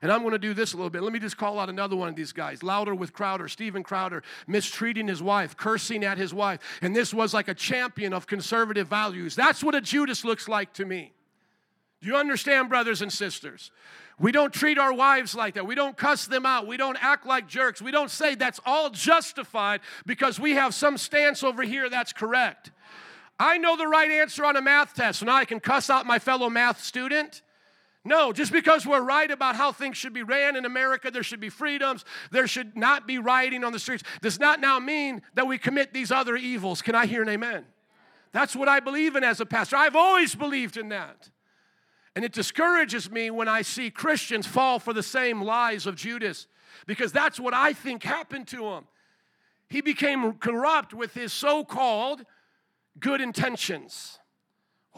And 0.00 0.12
I'm 0.12 0.20
going 0.20 0.32
to 0.32 0.38
do 0.38 0.54
this 0.54 0.74
a 0.74 0.76
little 0.76 0.90
bit. 0.90 1.02
Let 1.02 1.12
me 1.12 1.18
just 1.18 1.36
call 1.36 1.58
out 1.58 1.68
another 1.68 1.96
one 1.96 2.08
of 2.08 2.16
these 2.16 2.32
guys. 2.32 2.62
Louder 2.62 2.94
with 2.94 3.12
Crowder, 3.12 3.48
Steven 3.48 3.82
Crowder, 3.82 4.22
mistreating 4.46 5.08
his 5.08 5.22
wife, 5.22 5.56
cursing 5.56 6.04
at 6.04 6.18
his 6.18 6.32
wife. 6.32 6.60
And 6.82 6.94
this 6.94 7.12
was 7.12 7.34
like 7.34 7.48
a 7.48 7.54
champion 7.54 8.12
of 8.12 8.26
conservative 8.26 8.88
values. 8.88 9.34
That's 9.34 9.62
what 9.62 9.74
a 9.74 9.80
Judas 9.80 10.24
looks 10.24 10.48
like 10.48 10.72
to 10.74 10.84
me. 10.84 11.12
Do 12.00 12.06
you 12.06 12.16
understand, 12.16 12.68
brothers 12.68 13.02
and 13.02 13.12
sisters? 13.12 13.72
We 14.20 14.32
don't 14.32 14.52
treat 14.52 14.78
our 14.78 14.92
wives 14.92 15.34
like 15.34 15.54
that. 15.54 15.66
We 15.66 15.74
don't 15.74 15.96
cuss 15.96 16.26
them 16.26 16.44
out. 16.44 16.66
We 16.66 16.76
don't 16.76 16.98
act 17.00 17.26
like 17.26 17.46
jerks. 17.46 17.80
We 17.80 17.90
don't 17.90 18.10
say 18.10 18.34
that's 18.34 18.60
all 18.66 18.90
justified 18.90 19.80
because 20.06 20.40
we 20.40 20.52
have 20.52 20.74
some 20.74 20.98
stance 20.98 21.42
over 21.42 21.62
here 21.62 21.88
that's 21.88 22.12
correct. 22.12 22.72
I 23.38 23.58
know 23.58 23.76
the 23.76 23.86
right 23.86 24.10
answer 24.10 24.44
on 24.44 24.56
a 24.56 24.62
math 24.62 24.94
test, 24.94 25.20
so 25.20 25.26
now 25.26 25.36
I 25.36 25.44
can 25.44 25.60
cuss 25.60 25.90
out 25.90 26.06
my 26.06 26.18
fellow 26.18 26.50
math 26.50 26.82
student. 26.82 27.42
No, 28.04 28.32
just 28.32 28.52
because 28.52 28.86
we're 28.86 29.02
right 29.02 29.30
about 29.30 29.56
how 29.56 29.72
things 29.72 29.96
should 29.96 30.12
be 30.12 30.22
ran 30.22 30.56
in 30.56 30.64
America, 30.64 31.10
there 31.10 31.22
should 31.22 31.40
be 31.40 31.48
freedoms, 31.48 32.04
there 32.30 32.46
should 32.46 32.76
not 32.76 33.06
be 33.06 33.18
rioting 33.18 33.64
on 33.64 33.72
the 33.72 33.78
streets, 33.78 34.04
does 34.22 34.38
not 34.38 34.60
now 34.60 34.78
mean 34.78 35.22
that 35.34 35.46
we 35.46 35.58
commit 35.58 35.92
these 35.92 36.10
other 36.10 36.36
evils. 36.36 36.80
Can 36.80 36.94
I 36.94 37.06
hear 37.06 37.22
an 37.22 37.28
amen? 37.28 37.64
That's 38.32 38.54
what 38.54 38.68
I 38.68 38.80
believe 38.80 39.16
in 39.16 39.24
as 39.24 39.40
a 39.40 39.46
pastor. 39.46 39.76
I've 39.76 39.96
always 39.96 40.34
believed 40.34 40.76
in 40.76 40.90
that. 40.90 41.30
And 42.14 42.24
it 42.24 42.32
discourages 42.32 43.10
me 43.10 43.30
when 43.30 43.48
I 43.48 43.62
see 43.62 43.90
Christians 43.90 44.46
fall 44.46 44.78
for 44.78 44.92
the 44.92 45.02
same 45.02 45.42
lies 45.42 45.86
of 45.86 45.94
Judas 45.94 46.46
because 46.86 47.12
that's 47.12 47.38
what 47.38 47.54
I 47.54 47.72
think 47.72 48.02
happened 48.02 48.48
to 48.48 48.64
him. 48.70 48.84
He 49.68 49.80
became 49.80 50.32
corrupt 50.34 50.94
with 50.94 51.14
his 51.14 51.32
so 51.32 51.64
called 51.64 52.24
good 52.98 53.20
intentions. 53.20 54.18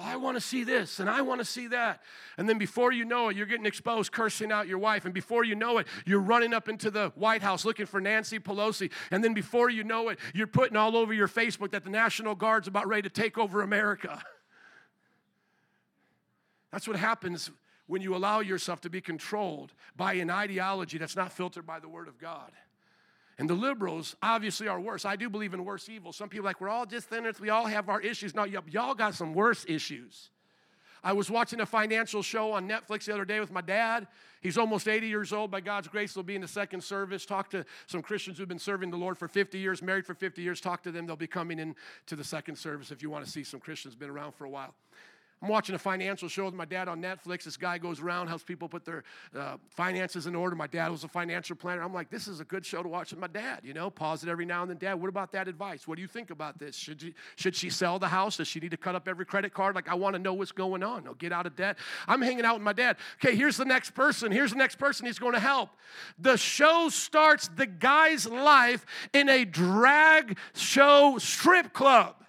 I 0.01 0.17
want 0.17 0.37
to 0.37 0.41
see 0.41 0.65
this 0.65 0.99
and 0.99 1.11
I 1.11 1.21
want 1.21 1.41
to 1.41 1.45
see 1.45 1.67
that. 1.69 2.03
And 2.39 2.49
then 2.49 2.59
before 2.59 2.93
you 2.93 3.05
know 3.05 3.29
it, 3.29 3.37
you're 3.37 3.47
getting 3.47 3.67
exposed 3.67 4.13
cursing 4.13 4.51
out 4.51 4.67
your 4.67 4.79
wife. 4.79 5.05
And 5.05 5.13
before 5.13 5.45
you 5.45 5.55
know 5.55 5.79
it, 5.79 5.87
you're 6.07 6.21
running 6.21 6.55
up 6.55 6.69
into 6.69 6.91
the 6.91 7.13
White 7.15 7.43
House 7.43 7.65
looking 7.65 7.87
for 7.87 8.01
Nancy 8.01 8.39
Pelosi. 8.39 8.91
And 9.11 9.23
then 9.23 9.35
before 9.35 9.69
you 9.69 9.85
know 9.85 10.09
it, 10.09 10.19
you're 10.35 10.47
putting 10.47 10.77
all 10.77 10.97
over 10.97 11.13
your 11.13 11.29
Facebook 11.29 11.73
that 11.73 11.85
the 11.85 11.91
National 11.91 12.35
Guard's 12.35 12.67
about 12.67 12.89
ready 12.89 13.03
to 13.03 13.11
take 13.11 13.37
over 13.37 13.63
America. 13.63 14.23
That's 16.73 16.89
what 16.89 16.97
happens 16.97 17.51
when 17.87 18.01
you 18.01 18.15
allow 18.15 18.41
yourself 18.41 18.81
to 18.83 18.91
be 18.91 19.01
controlled 19.01 19.73
by 19.97 20.15
an 20.15 20.31
ideology 20.31 20.97
that's 20.97 21.17
not 21.17 21.33
filtered 21.33 21.67
by 21.67 21.81
the 21.81 21.89
Word 21.89 22.07
of 22.07 22.19
God. 22.19 22.53
And 23.41 23.49
the 23.49 23.55
liberals 23.55 24.17
obviously 24.23 24.69
are 24.69 24.79
worse. 24.79 25.07
I 25.07 25.17
do 25.17 25.31
believe 25.31 25.55
in 25.55 25.65
worse 25.65 25.89
evil. 25.89 26.13
Some 26.13 26.29
people 26.29 26.45
like, 26.45 26.61
we're 26.61 26.69
all 26.69 26.85
just 26.85 27.09
sinners, 27.09 27.41
we 27.41 27.49
all 27.49 27.65
have 27.65 27.89
our 27.89 27.99
issues. 27.99 28.35
No, 28.35 28.45
y'all 28.45 28.95
got 28.95 29.15
some 29.15 29.33
worse 29.33 29.65
issues. 29.67 30.29
I 31.03 31.15
was 31.15 31.31
watching 31.31 31.59
a 31.61 31.65
financial 31.65 32.23
show 32.23 32.53
on 32.53 32.69
Netflix 32.69 33.07
the 33.07 33.15
other 33.15 33.25
day 33.25 33.41
with 33.41 33.51
my 33.51 33.63
dad. 33.63 34.07
He's 34.43 34.59
almost 34.59 34.87
80 34.87 35.09
years 35.09 35.33
old. 35.33 35.51
By 35.51 35.63
God's 35.63 35.89
grace, 35.89 36.13
he'll 36.13 36.23
be 36.23 36.35
in 36.35 36.43
the 36.43 36.49
second 36.49 36.85
service. 36.85 37.25
Talk 37.25 37.49
to 37.53 37.65
some 37.87 38.03
Christians 38.03 38.37
who've 38.37 38.47
been 38.47 38.59
serving 38.59 38.91
the 38.91 38.99
Lord 38.99 39.17
for 39.17 39.27
50 39.27 39.59
years, 39.59 39.81
married 39.81 40.05
for 40.05 40.13
50 40.13 40.43
years. 40.43 40.61
Talk 40.61 40.83
to 40.83 40.93
them. 40.93 41.07
They'll 41.07 41.17
be 41.17 41.27
coming 41.27 41.59
in 41.59 41.75
to 42.09 42.17
the 42.17 42.25
second 42.25 42.57
service 42.57 42.91
if 42.91 43.03
you 43.03 43.09
want 43.09 43.25
to 43.25 43.31
see 43.31 43.43
some 43.43 43.59
Christians 43.59 43.95
been 43.95 44.11
around 44.11 44.35
for 44.35 44.45
a 44.45 44.51
while. 44.51 44.75
I'm 45.43 45.49
watching 45.49 45.75
a 45.75 45.79
financial 45.79 46.29
show 46.29 46.45
with 46.45 46.55
my 46.55 46.67
dad 46.67 46.87
on 46.87 47.01
Netflix. 47.01 47.45
This 47.45 47.57
guy 47.57 47.79
goes 47.79 48.01
around, 48.01 48.29
helps 48.29 48.45
people 48.45 48.69
put 48.69 48.85
their 48.85 49.05
uh, 49.35 49.57
finances 49.71 50.27
in 50.27 50.35
order. 50.35 50.55
My 50.55 50.67
dad 50.67 50.91
was 50.91 51.03
a 51.03 51.09
financial 51.09 51.57
planner. 51.57 51.83
I'm 51.83 51.95
like, 51.95 52.11
this 52.11 52.29
is 52.29 52.41
a 52.41 52.45
good 52.45 52.67
show 52.67 52.83
to 52.83 52.89
watch 52.89 53.11
with 53.11 53.21
my 53.21 53.27
dad. 53.27 53.61
You 53.63 53.73
know, 53.73 53.89
pause 53.89 54.23
it 54.23 54.29
every 54.29 54.45
now 54.45 54.61
and 54.61 54.71
then. 54.71 54.77
Dad, 54.77 54.95
what 54.95 55.09
about 55.09 55.33
that 55.33 55.49
advice? 55.49 55.89
What 55.89 55.97
do 55.97 56.03
you 56.03 56.09
think 56.09 56.31
about 56.31 56.59
this? 56.59 56.77
Should, 56.77 57.01
she, 57.01 57.15
should 57.37 57.57
she 57.57 57.71
sell 57.71 57.99
the 57.99 58.09
house? 58.09 58.37
Does 58.37 58.49
she 58.49 58.61
need 58.61 58.73
to 58.73 58.77
cut 58.77 58.95
up 58.95 59.09
every 59.09 59.25
credit 59.25 59.55
card? 59.55 59.75
Like, 59.75 59.89
I 59.89 59.95
want 59.95 60.15
to 60.15 60.19
know 60.19 60.35
what's 60.35 60.53
going 60.53 60.83
on. 60.83 61.05
No, 61.05 61.15
get 61.15 61.33
out 61.33 61.47
of 61.47 61.57
debt. 61.57 61.79
I'm 62.07 62.21
hanging 62.21 62.45
out 62.45 62.57
with 62.57 62.63
my 62.63 62.75
dad. 62.75 62.97
Okay, 63.25 63.35
here's 63.35 63.57
the 63.57 63.65
next 63.65 63.95
person. 63.95 64.31
Here's 64.31 64.51
the 64.51 64.59
next 64.59 64.77
person 64.77 65.07
he's 65.07 65.19
going 65.19 65.35
to 65.35 65.41
help. 65.41 65.71
The 66.19 66.37
show 66.37 66.91
starts 66.91 67.49
the 67.49 67.67
guy's 67.67 68.27
life 68.27 68.85
in 69.15 69.31
a 69.31 69.47
drag 69.47 70.37
show 70.53 71.17
strip 71.19 71.73
club. 71.73 72.20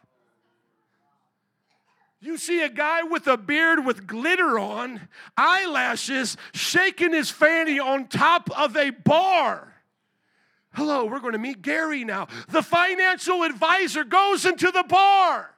You 2.24 2.38
see 2.38 2.64
a 2.64 2.70
guy 2.70 3.02
with 3.02 3.26
a 3.26 3.36
beard 3.36 3.84
with 3.84 4.06
glitter 4.06 4.60
on, 4.60 5.08
eyelashes, 5.36 6.38
shaking 6.54 7.14
his 7.14 7.32
fanny 7.32 7.80
on 7.80 8.08
top 8.08 8.50
of 8.58 8.78
a 8.78 8.92
bar. 8.92 9.74
Hello, 10.74 11.06
we're 11.06 11.20
going 11.20 11.34
to 11.34 11.40
meet 11.40 11.64
Gary 11.64 12.04
now. 12.04 12.28
The 12.50 12.62
financial 12.62 13.42
advisor 13.42 14.04
goes 14.04 14.46
into 14.46 14.70
the 14.72 14.84
bar. 14.84 15.50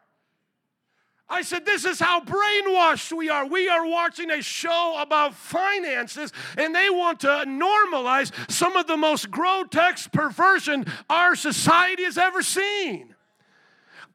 I 1.28 1.42
said, 1.42 1.66
This 1.66 1.84
is 1.84 2.00
how 2.00 2.22
brainwashed 2.22 3.12
we 3.16 3.30
are. 3.30 3.46
We 3.46 3.68
are 3.68 3.86
watching 3.86 4.32
a 4.32 4.42
show 4.42 4.98
about 5.00 5.36
finances, 5.36 6.32
and 6.58 6.74
they 6.74 6.90
want 6.90 7.20
to 7.22 7.44
normalize 7.46 8.32
some 8.50 8.78
of 8.78 8.88
the 8.88 8.98
most 8.98 9.30
grotesque 9.30 10.12
perversion 10.14 10.86
our 11.10 11.36
society 11.36 12.06
has 12.06 12.18
ever 12.18 12.42
seen. 12.42 13.13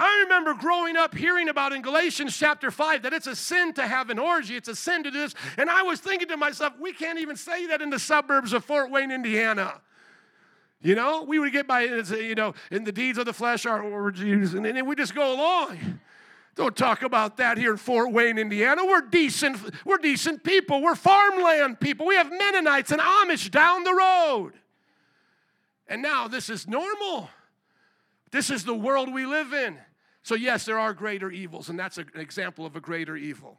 I 0.01 0.21
remember 0.23 0.55
growing 0.55 0.97
up 0.97 1.15
hearing 1.15 1.49
about 1.49 1.73
in 1.73 1.83
Galatians 1.83 2.37
chapter 2.37 2.71
5 2.71 3.03
that 3.03 3.13
it's 3.13 3.27
a 3.27 3.35
sin 3.35 3.73
to 3.75 3.87
have 3.87 4.11
an 4.11 4.19
orgy, 4.19 4.57
it's 4.57 4.69
a 4.69 4.77
sin 4.77 5.03
to 5.03 5.11
do 5.11 5.19
this. 5.19 5.35
And 5.57 5.69
I 5.69 5.83
was 5.83 5.99
thinking 5.99 6.29
to 6.29 6.37
myself, 6.37 6.75
we 6.81 6.93
can't 6.93 7.19
even 7.19 7.37
say 7.37 7.67
that 7.67 7.83
in 7.83 7.91
the 7.91 7.99
suburbs 7.99 8.53
of 8.53 8.65
Fort 8.65 8.91
Wayne, 8.91 9.11
Indiana. 9.11 9.81
You 10.81 10.95
know, 10.95 11.25
we 11.25 11.41
would 11.41 11.51
get 11.53 11.67
by, 11.67 11.83
you 11.83 12.37
know, 12.37 12.55
in 12.71 12.85
the 12.85 12.93
deeds 12.93 13.19
of 13.19 13.27
the 13.27 13.33
flesh 13.33 13.67
are 13.67 13.83
orgies, 13.83 14.55
and 14.55 14.65
then 14.65 14.87
we 14.87 14.95
just 14.95 15.15
go 15.15 15.35
along. 15.35 16.01
Don't 16.55 16.77
talk 16.77 17.03
about 17.03 17.37
that 17.39 17.59
here 17.59 17.73
in 17.73 17.77
Fort 17.77 18.13
Wayne, 18.13 18.39
Indiana. 18.39 18.85
We're 18.85 19.01
decent, 19.01 19.59
we're 19.85 19.99
decent 19.99 20.45
people. 20.45 20.81
We're 20.81 20.95
farmland 20.95 21.81
people. 21.81 22.07
We 22.07 22.15
have 22.15 22.31
Mennonites 22.31 22.93
and 22.93 23.01
Amish 23.01 23.51
down 23.51 23.83
the 23.83 23.95
road. 23.95 24.53
And 25.89 26.03
now 26.03 26.29
this 26.29 26.51
is 26.51 26.69
normal. 26.69 27.31
This 28.31 28.51
is 28.51 28.65
the 28.65 28.75
world 28.75 29.13
we 29.13 29.27
live 29.27 29.53
in. 29.53 29.79
So, 30.23 30.35
yes, 30.35 30.65
there 30.65 30.79
are 30.79 30.93
greater 30.93 31.31
evils, 31.31 31.69
and 31.69 31.79
that's 31.79 31.99
an 31.99 32.11
example 32.15 32.67
of 32.67 32.77
a 32.77 32.81
greater 32.81 33.17
evil. 33.17 33.59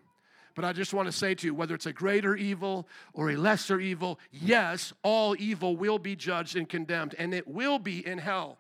But 0.56 0.66
I 0.66 0.74
just 0.74 0.94
want 0.94 1.08
to 1.08 1.12
say 1.12 1.36
to 1.36 1.48
you 1.48 1.54
whether 1.56 1.74
it's 1.74 1.86
a 1.86 1.94
greater 1.94 2.36
evil 2.36 2.88
or 3.14 3.32
a 3.32 3.38
lesser 3.38 3.80
evil, 3.80 4.20
yes, 4.32 4.92
all 5.04 5.36
evil 5.40 5.78
will 5.78 6.00
be 6.00 6.16
judged 6.16 6.56
and 6.56 6.68
condemned, 6.68 7.16
and 7.18 7.34
it 7.34 7.48
will 7.48 7.80
be 7.80 8.06
in 8.06 8.18
hell. 8.18 8.58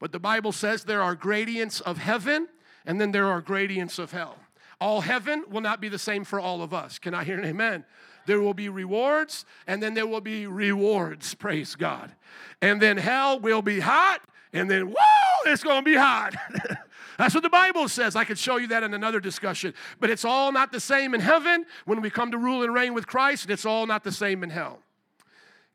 But 0.00 0.12
the 0.12 0.18
Bible 0.18 0.52
says 0.52 0.84
there 0.84 1.02
are 1.02 1.14
gradients 1.14 1.80
of 1.80 1.98
heaven, 1.98 2.48
and 2.84 3.00
then 3.00 3.12
there 3.12 3.28
are 3.28 3.40
gradients 3.40 3.98
of 3.98 4.12
hell. 4.12 4.38
All 4.80 5.00
heaven 5.00 5.44
will 5.48 5.60
not 5.60 5.80
be 5.80 5.88
the 5.88 5.98
same 5.98 6.24
for 6.24 6.38
all 6.38 6.62
of 6.62 6.74
us. 6.74 6.98
Can 6.98 7.14
I 7.14 7.24
hear 7.24 7.38
an 7.38 7.44
amen? 7.44 7.84
There 8.26 8.40
will 8.40 8.54
be 8.54 8.68
rewards, 8.68 9.44
and 9.66 9.82
then 9.82 9.94
there 9.94 10.06
will 10.06 10.20
be 10.20 10.46
rewards, 10.46 11.34
praise 11.34 11.76
God. 11.76 12.12
And 12.60 12.82
then 12.82 12.96
hell 12.96 13.38
will 13.38 13.62
be 13.62 13.80
hot, 13.80 14.20
and 14.52 14.70
then, 14.70 14.88
whoa, 14.88 15.52
it's 15.52 15.62
gonna 15.62 15.82
be 15.82 15.94
hot. 15.94 16.34
That's 17.18 17.34
what 17.34 17.42
the 17.42 17.50
Bible 17.50 17.88
says. 17.88 18.14
I 18.14 18.24
could 18.24 18.38
show 18.38 18.56
you 18.56 18.66
that 18.68 18.82
in 18.82 18.94
another 18.94 19.20
discussion. 19.20 19.74
But 20.00 20.10
it's 20.10 20.24
all 20.24 20.52
not 20.52 20.72
the 20.72 20.80
same 20.80 21.14
in 21.14 21.20
heaven 21.20 21.64
when 21.84 22.00
we 22.00 22.10
come 22.10 22.30
to 22.30 22.38
rule 22.38 22.62
and 22.62 22.74
reign 22.74 22.94
with 22.94 23.06
Christ, 23.06 23.44
and 23.44 23.52
it's 23.52 23.64
all 23.64 23.86
not 23.86 24.04
the 24.04 24.12
same 24.12 24.42
in 24.42 24.50
hell. 24.50 24.80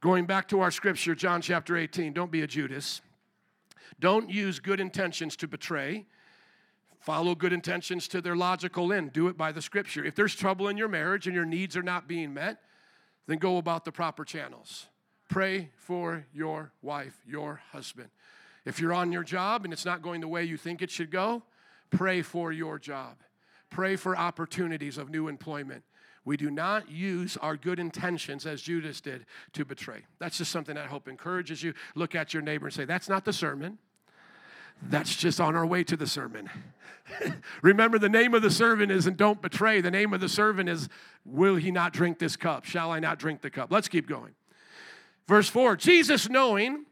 Going 0.01 0.25
back 0.25 0.47
to 0.49 0.61
our 0.61 0.71
scripture, 0.71 1.15
John 1.15 1.41
chapter 1.41 1.77
18, 1.77 2.13
don't 2.13 2.31
be 2.31 2.41
a 2.41 2.47
Judas. 2.47 3.01
Don't 3.99 4.29
use 4.29 4.59
good 4.59 4.79
intentions 4.79 5.35
to 5.37 5.47
betray. 5.47 6.05
Follow 6.99 7.33
good 7.33 7.53
intentions 7.53 8.07
to 8.09 8.21
their 8.21 8.35
logical 8.35 8.93
end. 8.93 9.13
Do 9.13 9.27
it 9.27 9.37
by 9.37 9.51
the 9.51 9.61
scripture. 9.61 10.03
If 10.03 10.15
there's 10.15 10.35
trouble 10.35 10.67
in 10.67 10.77
your 10.77 10.87
marriage 10.87 11.27
and 11.27 11.35
your 11.35 11.45
needs 11.45 11.75
are 11.75 11.83
not 11.83 12.07
being 12.07 12.33
met, 12.33 12.59
then 13.27 13.37
go 13.37 13.57
about 13.57 13.85
the 13.85 13.91
proper 13.91 14.23
channels. 14.23 14.87
Pray 15.29 15.69
for 15.77 16.25
your 16.33 16.73
wife, 16.81 17.17
your 17.25 17.61
husband. 17.71 18.09
If 18.65 18.79
you're 18.79 18.93
on 18.93 19.11
your 19.11 19.23
job 19.23 19.63
and 19.63 19.73
it's 19.73 19.85
not 19.85 20.01
going 20.01 20.21
the 20.21 20.27
way 20.27 20.43
you 20.43 20.57
think 20.57 20.81
it 20.81 20.91
should 20.91 21.11
go, 21.11 21.43
pray 21.89 22.21
for 22.21 22.51
your 22.51 22.77
job. 22.77 23.17
Pray 23.69 23.95
for 23.95 24.17
opportunities 24.17 24.97
of 24.97 25.09
new 25.09 25.27
employment. 25.27 25.83
We 26.23 26.37
do 26.37 26.51
not 26.51 26.91
use 26.91 27.35
our 27.37 27.57
good 27.57 27.79
intentions 27.79 28.45
as 28.45 28.61
Judas 28.61 29.01
did 29.01 29.25
to 29.53 29.65
betray. 29.65 30.01
That's 30.19 30.37
just 30.37 30.51
something 30.51 30.77
I 30.77 30.85
hope 30.85 31.07
encourages 31.07 31.63
you. 31.63 31.73
Look 31.95 32.13
at 32.13 32.33
your 32.33 32.43
neighbor 32.43 32.67
and 32.67 32.73
say, 32.73 32.85
That's 32.85 33.09
not 33.09 33.25
the 33.25 33.33
sermon. 33.33 33.79
That's 34.83 35.15
just 35.15 35.39
on 35.39 35.55
our 35.55 35.65
way 35.65 35.83
to 35.85 35.95
the 35.95 36.07
sermon. 36.07 36.49
Remember, 37.61 37.99
the 37.99 38.09
name 38.09 38.33
of 38.33 38.41
the 38.41 38.51
servant 38.51 38.91
isn't 38.91 39.17
don't 39.17 39.41
betray. 39.41 39.81
The 39.81 39.91
name 39.91 40.13
of 40.13 40.21
the 40.21 40.29
servant 40.29 40.69
is 40.69 40.89
will 41.25 41.55
he 41.55 41.71
not 41.71 41.93
drink 41.93 42.19
this 42.19 42.35
cup? 42.35 42.65
Shall 42.65 42.91
I 42.91 42.99
not 42.99 43.19
drink 43.19 43.41
the 43.41 43.49
cup? 43.49 43.71
Let's 43.71 43.87
keep 43.87 44.07
going. 44.07 44.33
Verse 45.27 45.49
4 45.49 45.75
Jesus, 45.75 46.29
knowing 46.29 46.85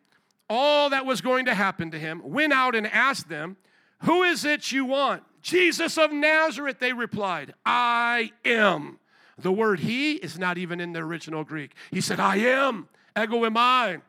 all 0.50 0.90
that 0.90 1.06
was 1.06 1.22
going 1.22 1.46
to 1.46 1.54
happen 1.54 1.92
to 1.92 2.00
him, 2.00 2.22
went 2.24 2.54
out 2.54 2.76
and 2.76 2.88
asked 2.88 3.30
them, 3.30 3.58
Who 4.04 4.24
is 4.24 4.46
it 4.46 4.72
you 4.72 4.86
want? 4.86 5.24
Jesus 5.42 5.98
of 5.98 6.12
Nazareth, 6.12 6.80
they 6.80 6.94
replied, 6.94 7.54
I 7.66 8.32
am. 8.44 9.00
The 9.38 9.52
word 9.52 9.80
he 9.80 10.14
is 10.14 10.38
not 10.38 10.58
even 10.58 10.82
in 10.82 10.92
the 10.92 11.00
original 11.00 11.44
Greek. 11.44 11.74
He 11.92 12.02
said, 12.02 12.20
I 12.20 12.38
am, 12.38 12.90
ego 13.18 13.38
eimi. 13.42 14.02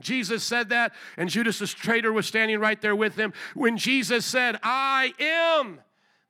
Jesus 0.00 0.44
said 0.44 0.68
that, 0.70 0.92
and 1.16 1.30
Judas 1.30 1.58
the 1.58 1.66
traitor 1.66 2.12
was 2.12 2.26
standing 2.26 2.58
right 2.58 2.80
there 2.80 2.96
with 2.96 3.16
him. 3.16 3.32
When 3.54 3.76
Jesus 3.76 4.26
said, 4.26 4.58
I 4.62 5.14
am, 5.18 5.80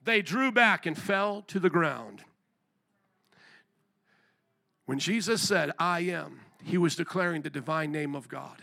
they 0.04 0.22
drew 0.22 0.52
back 0.52 0.86
and 0.86 0.96
fell 0.96 1.42
to 1.48 1.58
the 1.58 1.70
ground. 1.70 2.22
When 4.84 5.00
Jesus 5.00 5.42
said, 5.42 5.72
I 5.78 6.00
am, 6.00 6.40
he 6.62 6.78
was 6.78 6.94
declaring 6.94 7.42
the 7.42 7.50
divine 7.50 7.90
name 7.90 8.14
of 8.14 8.28
God. 8.28 8.62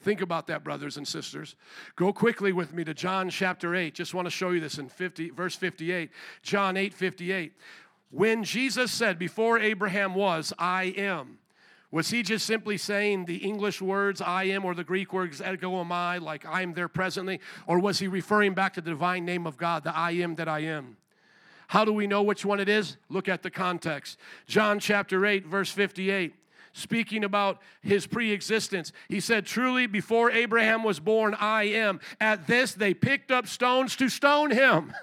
Think 0.00 0.20
about 0.20 0.46
that, 0.46 0.62
brothers 0.62 0.96
and 0.96 1.06
sisters. 1.06 1.56
Go 1.96 2.12
quickly 2.12 2.52
with 2.52 2.72
me 2.72 2.84
to 2.84 2.94
John 2.94 3.30
chapter 3.30 3.74
8. 3.74 3.94
Just 3.94 4.14
want 4.14 4.26
to 4.26 4.30
show 4.30 4.50
you 4.50 4.60
this 4.60 4.78
in 4.78 4.88
50, 4.88 5.30
verse 5.30 5.56
58. 5.56 6.10
John 6.42 6.76
8 6.76 6.94
58. 6.94 7.52
When 8.10 8.44
Jesus 8.44 8.92
said, 8.92 9.18
Before 9.18 9.58
Abraham 9.58 10.14
was, 10.14 10.52
I 10.58 10.94
am, 10.96 11.38
was 11.90 12.10
he 12.10 12.22
just 12.22 12.46
simply 12.46 12.76
saying 12.76 13.24
the 13.24 13.36
English 13.36 13.80
words 13.80 14.20
I 14.20 14.44
am 14.44 14.64
or 14.64 14.74
the 14.74 14.84
Greek 14.84 15.12
words 15.12 15.40
ego 15.40 15.70
like 16.20 16.46
I 16.46 16.62
am 16.62 16.74
there 16.74 16.88
presently? 16.88 17.40
Or 17.66 17.78
was 17.78 17.98
he 17.98 18.08
referring 18.08 18.54
back 18.54 18.74
to 18.74 18.80
the 18.80 18.90
divine 18.90 19.24
name 19.24 19.46
of 19.46 19.56
God, 19.56 19.84
the 19.84 19.96
I 19.96 20.12
am 20.12 20.34
that 20.34 20.48
I 20.48 20.60
am? 20.60 20.98
How 21.68 21.84
do 21.84 21.92
we 21.92 22.06
know 22.06 22.22
which 22.22 22.44
one 22.44 22.60
it 22.60 22.68
is? 22.68 22.98
Look 23.08 23.28
at 23.28 23.42
the 23.42 23.50
context. 23.50 24.18
John 24.46 24.78
chapter 24.78 25.24
8, 25.26 25.46
verse 25.46 25.70
58 25.70 26.34
speaking 26.78 27.24
about 27.24 27.60
his 27.82 28.06
pre 28.06 28.32
existence. 28.32 28.92
He 29.08 29.20
said, 29.20 29.46
Truly, 29.46 29.86
before 29.86 30.30
Abraham 30.30 30.82
was 30.82 31.00
born, 31.00 31.34
I 31.34 31.64
am. 31.64 32.00
At 32.20 32.46
this, 32.46 32.72
they 32.72 32.94
picked 32.94 33.30
up 33.30 33.46
stones 33.46 33.96
to 33.96 34.08
stone 34.08 34.50
him. 34.50 34.94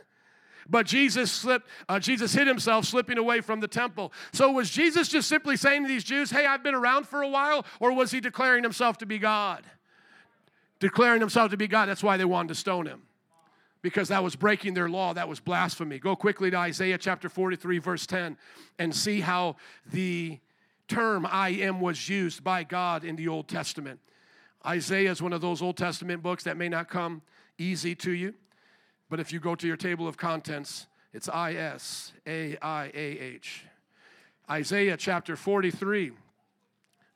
But 0.67 0.87
Jesus 0.87 1.31
slipped, 1.31 1.67
uh, 1.87 1.99
Jesus 1.99 2.33
hid 2.33 2.47
himself 2.47 2.85
slipping 2.85 3.17
away 3.17 3.41
from 3.41 3.59
the 3.59 3.67
temple. 3.67 4.11
So 4.33 4.51
was 4.51 4.69
Jesus 4.69 5.07
just 5.07 5.29
simply 5.29 5.57
saying 5.57 5.83
to 5.83 5.87
these 5.87 6.03
Jews, 6.03 6.31
Hey, 6.31 6.45
I've 6.45 6.63
been 6.63 6.75
around 6.75 7.07
for 7.07 7.21
a 7.21 7.29
while? 7.29 7.65
Or 7.79 7.93
was 7.93 8.11
he 8.11 8.19
declaring 8.19 8.63
himself 8.63 8.97
to 8.99 9.05
be 9.05 9.19
God? 9.19 9.63
Declaring 10.79 11.19
himself 11.19 11.51
to 11.51 11.57
be 11.57 11.67
God. 11.67 11.87
That's 11.87 12.03
why 12.03 12.17
they 12.17 12.25
wanted 12.25 12.49
to 12.49 12.55
stone 12.55 12.87
him. 12.87 13.03
Because 13.81 14.07
that 14.07 14.23
was 14.23 14.35
breaking 14.35 14.73
their 14.73 14.89
law, 14.89 15.13
that 15.13 15.29
was 15.29 15.39
blasphemy. 15.39 15.99
Go 15.99 16.15
quickly 16.15 16.49
to 16.49 16.57
Isaiah 16.57 16.97
chapter 16.97 17.29
43, 17.29 17.77
verse 17.77 18.07
10, 18.07 18.35
and 18.79 18.95
see 18.95 19.21
how 19.21 19.57
the 19.91 20.39
term 20.87 21.27
I 21.29 21.49
am 21.49 21.81
was 21.81 22.09
used 22.09 22.43
by 22.43 22.63
God 22.63 23.03
in 23.03 23.15
the 23.15 23.27
Old 23.27 23.47
Testament. 23.47 23.99
Isaiah 24.65 25.11
is 25.11 25.21
one 25.21 25.33
of 25.33 25.41
those 25.41 25.61
Old 25.61 25.77
Testament 25.77 26.23
books 26.23 26.43
that 26.43 26.57
may 26.57 26.69
not 26.69 26.89
come 26.89 27.21
easy 27.57 27.95
to 27.95 28.11
you. 28.11 28.33
But 29.09 29.19
if 29.19 29.31
you 29.31 29.39
go 29.39 29.55
to 29.55 29.67
your 29.67 29.77
table 29.77 30.07
of 30.07 30.17
contents, 30.17 30.87
it's 31.13 31.29
I 31.29 31.53
S 31.53 32.11
A 32.27 32.57
I 32.61 32.85
A 32.93 33.19
H. 33.19 33.65
Isaiah 34.49 34.97
chapter 34.97 35.35
43, 35.35 36.11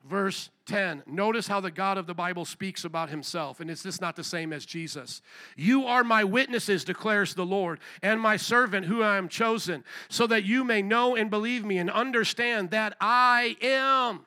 verse 0.10 0.50
10. 0.65 1.04
Notice 1.06 1.48
how 1.48 1.60
the 1.60 1.72
God 1.72 1.98
of 1.98 2.08
the 2.08 2.13
Bible 2.13 2.43
speaks 2.43 2.84
about 2.84 3.10
himself. 3.10 3.60
And 3.60 3.69
is 3.69 3.84
this 3.84 4.02
not 4.02 4.15
the 4.15 4.24
same 4.24 4.52
as 4.52 4.65
Jesus? 4.65 5.22
You 5.56 5.86
are 5.86 6.04
my 6.04 6.24
witnesses, 6.24 6.84
declares 6.84 7.36
the 7.36 7.45
Lord, 7.45 7.80
and 8.02 8.19
my 8.19 8.36
servant 8.36 8.88
who 8.88 9.02
I 9.02 9.17
am 9.17 9.30
chosen, 9.30 9.84
so 10.10 10.28
that 10.28 10.43
you 10.43 10.63
may 10.63 10.82
know 10.82 11.15
and 11.15 11.30
believe 11.30 11.63
me 11.63 11.78
and 11.78 11.89
understand 11.89 12.72
that 12.72 12.98
I 13.00 13.56
am. 13.62 14.26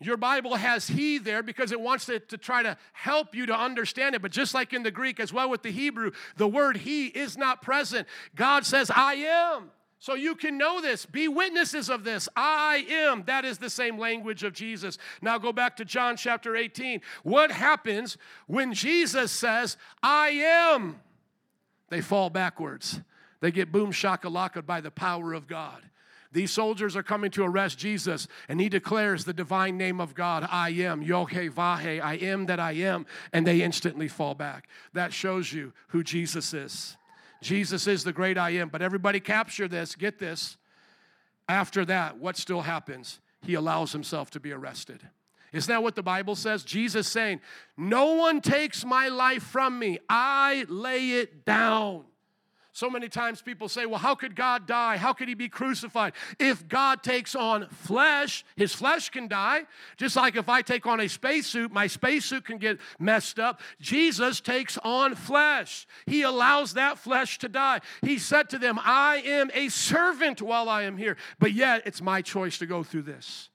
Your 0.00 0.16
Bible 0.16 0.56
has 0.56 0.88
he 0.88 1.18
there 1.18 1.42
because 1.42 1.72
it 1.72 1.80
wants 1.80 2.06
to, 2.06 2.18
to 2.18 2.36
try 2.36 2.62
to 2.62 2.76
help 2.92 3.34
you 3.34 3.46
to 3.46 3.56
understand 3.56 4.14
it. 4.14 4.22
But 4.22 4.32
just 4.32 4.52
like 4.52 4.72
in 4.72 4.82
the 4.82 4.90
Greek 4.90 5.20
as 5.20 5.32
well 5.32 5.48
with 5.48 5.62
the 5.62 5.70
Hebrew, 5.70 6.10
the 6.36 6.48
word 6.48 6.78
he 6.78 7.06
is 7.06 7.36
not 7.36 7.62
present. 7.62 8.08
God 8.34 8.66
says, 8.66 8.90
I 8.94 9.14
am. 9.14 9.70
So 10.02 10.14
you 10.14 10.34
can 10.34 10.58
know 10.58 10.80
this. 10.80 11.06
Be 11.06 11.28
witnesses 11.28 11.88
of 11.88 12.02
this. 12.02 12.28
I 12.34 12.84
am. 12.90 13.22
That 13.26 13.44
is 13.44 13.58
the 13.58 13.70
same 13.70 14.00
language 14.00 14.42
of 14.42 14.52
Jesus. 14.52 14.98
Now 15.20 15.38
go 15.38 15.52
back 15.52 15.76
to 15.76 15.84
John 15.84 16.16
chapter 16.16 16.56
18. 16.56 17.00
What 17.22 17.52
happens 17.52 18.18
when 18.48 18.74
Jesus 18.74 19.30
says, 19.30 19.76
I 20.02 20.30
am? 20.30 21.00
They 21.88 22.00
fall 22.00 22.30
backwards. 22.30 23.00
They 23.38 23.52
get 23.52 23.70
boom 23.70 23.92
shakalaka 23.92 24.66
by 24.66 24.80
the 24.80 24.90
power 24.90 25.34
of 25.34 25.46
God. 25.46 25.84
These 26.32 26.50
soldiers 26.50 26.96
are 26.96 27.04
coming 27.04 27.30
to 27.32 27.44
arrest 27.44 27.78
Jesus, 27.78 28.26
and 28.48 28.60
he 28.60 28.68
declares 28.68 29.24
the 29.24 29.32
divine 29.32 29.76
name 29.76 30.00
of 30.00 30.16
God 30.16 30.48
I 30.50 30.70
am, 30.70 31.02
Yod-Heh-Vah-Heh, 31.02 32.00
I 32.02 32.14
am 32.14 32.46
that 32.46 32.58
I 32.58 32.72
am, 32.72 33.06
and 33.32 33.46
they 33.46 33.62
instantly 33.62 34.08
fall 34.08 34.34
back. 34.34 34.68
That 34.94 35.12
shows 35.12 35.52
you 35.52 35.72
who 35.88 36.02
Jesus 36.02 36.52
is. 36.52 36.96
Jesus 37.42 37.86
is 37.86 38.04
the 38.04 38.12
great 38.12 38.38
I 38.38 38.50
am. 38.50 38.68
But 38.68 38.80
everybody 38.80 39.20
capture 39.20 39.68
this, 39.68 39.94
get 39.94 40.18
this. 40.18 40.56
After 41.48 41.84
that, 41.84 42.18
what 42.18 42.36
still 42.36 42.62
happens? 42.62 43.20
He 43.42 43.54
allows 43.54 43.92
himself 43.92 44.30
to 44.30 44.40
be 44.40 44.52
arrested. 44.52 45.00
Isn't 45.52 45.68
that 45.68 45.82
what 45.82 45.96
the 45.96 46.02
Bible 46.02 46.34
says? 46.34 46.62
Jesus 46.62 47.06
saying, 47.08 47.40
No 47.76 48.14
one 48.14 48.40
takes 48.40 48.84
my 48.84 49.08
life 49.08 49.42
from 49.42 49.78
me, 49.78 49.98
I 50.08 50.64
lay 50.68 51.10
it 51.10 51.44
down. 51.44 52.04
So 52.74 52.88
many 52.88 53.10
times 53.10 53.42
people 53.42 53.68
say, 53.68 53.84
well, 53.84 53.98
how 53.98 54.14
could 54.14 54.34
God 54.34 54.66
die? 54.66 54.96
How 54.96 55.12
could 55.12 55.28
he 55.28 55.34
be 55.34 55.50
crucified? 55.50 56.14
If 56.38 56.66
God 56.68 57.02
takes 57.02 57.34
on 57.34 57.68
flesh, 57.68 58.46
his 58.56 58.74
flesh 58.74 59.10
can 59.10 59.28
die. 59.28 59.66
Just 59.98 60.16
like 60.16 60.36
if 60.36 60.48
I 60.48 60.62
take 60.62 60.86
on 60.86 60.98
a 60.98 61.08
spacesuit, 61.08 61.70
my 61.70 61.86
spacesuit 61.86 62.46
can 62.46 62.56
get 62.56 62.78
messed 62.98 63.38
up. 63.38 63.60
Jesus 63.78 64.40
takes 64.40 64.78
on 64.78 65.14
flesh. 65.14 65.86
He 66.06 66.22
allows 66.22 66.72
that 66.72 66.98
flesh 66.98 67.38
to 67.38 67.48
die. 67.48 67.80
He 68.00 68.18
said 68.18 68.48
to 68.50 68.58
them, 68.58 68.80
I 68.82 69.16
am 69.18 69.50
a 69.52 69.68
servant 69.68 70.40
while 70.40 70.70
I 70.70 70.84
am 70.84 70.96
here, 70.96 71.18
but 71.38 71.52
yet 71.52 71.82
it's 71.84 72.00
my 72.00 72.22
choice 72.22 72.56
to 72.58 72.66
go 72.66 72.82
through 72.82 73.02
this. 73.02 73.50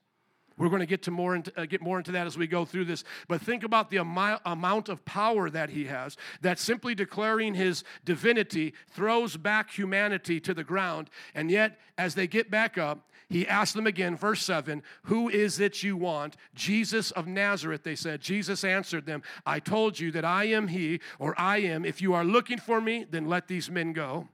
We're 0.58 0.68
going 0.68 0.80
to 0.80 0.86
get 0.86 1.02
to 1.04 1.10
more 1.10 1.34
into, 1.34 1.52
uh, 1.58 1.66
get 1.66 1.80
more 1.80 1.98
into 1.98 2.12
that 2.12 2.26
as 2.26 2.36
we 2.36 2.46
go 2.46 2.64
through 2.64 2.86
this. 2.86 3.04
But 3.28 3.40
think 3.40 3.62
about 3.62 3.90
the 3.90 3.98
amount, 3.98 4.42
amount 4.44 4.88
of 4.88 5.04
power 5.04 5.48
that 5.50 5.70
he 5.70 5.84
has. 5.84 6.16
That 6.40 6.58
simply 6.58 6.94
declaring 6.94 7.54
his 7.54 7.84
divinity 8.04 8.74
throws 8.90 9.36
back 9.36 9.70
humanity 9.70 10.40
to 10.40 10.52
the 10.52 10.64
ground. 10.64 11.10
And 11.34 11.50
yet, 11.50 11.78
as 11.96 12.14
they 12.14 12.26
get 12.26 12.50
back 12.50 12.76
up, 12.76 13.08
he 13.30 13.46
asked 13.46 13.74
them 13.74 13.86
again, 13.86 14.16
verse 14.16 14.42
7, 14.42 14.82
Who 15.02 15.28
is 15.28 15.60
it 15.60 15.82
you 15.82 15.96
want? 15.96 16.36
Jesus 16.54 17.10
of 17.10 17.26
Nazareth, 17.26 17.82
they 17.82 17.94
said. 17.94 18.20
Jesus 18.20 18.64
answered 18.64 19.04
them, 19.04 19.22
I 19.44 19.60
told 19.60 20.00
you 20.00 20.10
that 20.12 20.24
I 20.24 20.44
am 20.44 20.68
he, 20.68 21.00
or 21.18 21.38
I 21.38 21.58
am. 21.58 21.84
If 21.84 22.00
you 22.00 22.14
are 22.14 22.24
looking 22.24 22.58
for 22.58 22.80
me, 22.80 23.04
then 23.08 23.26
let 23.26 23.46
these 23.46 23.70
men 23.70 23.92
go. 23.92 24.28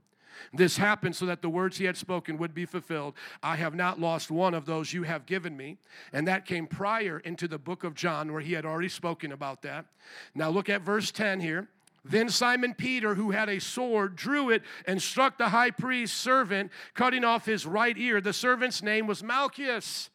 This 0.53 0.77
happened 0.77 1.17
so 1.17 1.27
that 1.27 1.43
the 1.43 1.49
words 1.49 1.79
he 1.79 1.85
had 1.85 1.97
spoken 1.97 2.37
would 2.39 2.55
be 2.55 2.65
fulfilled. 2.65 3.15
I 3.43 3.57
have 3.57 3.75
not 3.75 4.01
lost 4.01 4.31
one 4.31 4.55
of 4.55 4.67
those 4.67 4.93
you 4.93 5.05
have 5.05 5.27
given 5.27 5.57
me. 5.57 5.79
And 6.13 6.29
that 6.29 6.47
came 6.47 6.67
prior 6.67 7.19
into 7.21 7.49
the 7.49 7.59
book 7.59 7.85
of 7.85 7.95
John, 7.95 8.33
where 8.33 8.41
he 8.41 8.53
had 8.53 8.65
already 8.65 8.89
spoken 8.89 9.33
about 9.33 9.63
that. 9.63 9.87
Now 10.35 10.51
look 10.51 10.69
at 10.69 10.83
verse 10.83 11.11
10 11.11 11.41
here. 11.41 11.69
Then 12.05 12.29
Simon 12.29 12.75
Peter, 12.75 13.15
who 13.15 13.31
had 13.31 13.49
a 13.49 13.59
sword, 13.59 14.15
drew 14.15 14.51
it 14.51 14.63
and 14.87 15.01
struck 15.01 15.39
the 15.39 15.49
high 15.49 15.71
priest's 15.71 16.17
servant, 16.17 16.71
cutting 16.93 17.25
off 17.25 17.47
his 17.47 17.65
right 17.65 17.97
ear. 17.97 18.21
The 18.21 18.35
servant's 18.35 18.83
name 18.83 19.07
was 19.07 19.23
Malchus. 19.23 20.11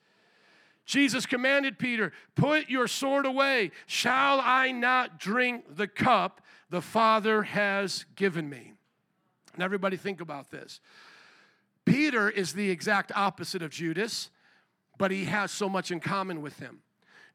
Jesus 0.85 1.25
commanded 1.25 1.77
Peter, 1.79 2.11
Put 2.35 2.69
your 2.69 2.87
sword 2.87 3.25
away. 3.25 3.71
Shall 3.85 4.39
I 4.39 4.71
not 4.71 5.19
drink 5.19 5.75
the 5.75 5.87
cup 5.87 6.41
the 6.69 6.81
Father 6.81 7.43
has 7.43 8.05
given 8.15 8.49
me? 8.49 8.73
And 9.59 9.63
everybody 9.65 9.97
think 9.97 10.21
about 10.21 10.51
this. 10.51 10.79
Peter 11.83 12.29
is 12.29 12.53
the 12.53 12.69
exact 12.69 13.11
opposite 13.13 13.61
of 13.61 13.71
Judas, 13.71 14.29
but 14.97 15.11
he 15.11 15.25
has 15.25 15.51
so 15.51 15.67
much 15.67 15.91
in 15.91 15.99
common 15.99 16.41
with 16.41 16.59
him. 16.59 16.79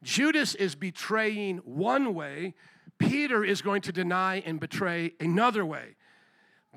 Judas 0.01 0.55
is 0.55 0.73
betraying 0.73 1.57
one 1.57 2.15
way, 2.15 2.55
Peter 2.97 3.45
is 3.45 3.61
going 3.61 3.83
to 3.83 3.91
deny 3.91 4.37
and 4.37 4.59
betray 4.59 5.13
another 5.19 5.63
way. 5.63 5.97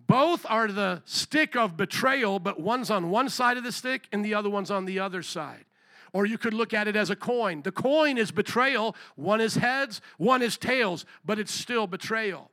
Both 0.06 0.44
are 0.50 0.68
the 0.68 1.00
stick 1.06 1.56
of 1.56 1.78
betrayal, 1.78 2.38
but 2.38 2.60
one's 2.60 2.90
on 2.90 3.08
one 3.08 3.30
side 3.30 3.56
of 3.56 3.64
the 3.64 3.72
stick 3.72 4.06
and 4.12 4.22
the 4.22 4.34
other 4.34 4.50
one's 4.50 4.70
on 4.70 4.84
the 4.84 4.98
other 4.98 5.22
side. 5.22 5.64
Or 6.12 6.26
you 6.26 6.36
could 6.36 6.52
look 6.52 6.74
at 6.74 6.88
it 6.88 6.94
as 6.94 7.08
a 7.08 7.16
coin. 7.16 7.62
The 7.62 7.72
coin 7.72 8.18
is 8.18 8.32
betrayal, 8.32 8.94
one 9.16 9.40
is 9.40 9.54
heads, 9.54 10.02
one 10.18 10.42
is 10.42 10.58
tails, 10.58 11.06
but 11.24 11.38
it's 11.38 11.54
still 11.54 11.86
betrayal. 11.86 12.50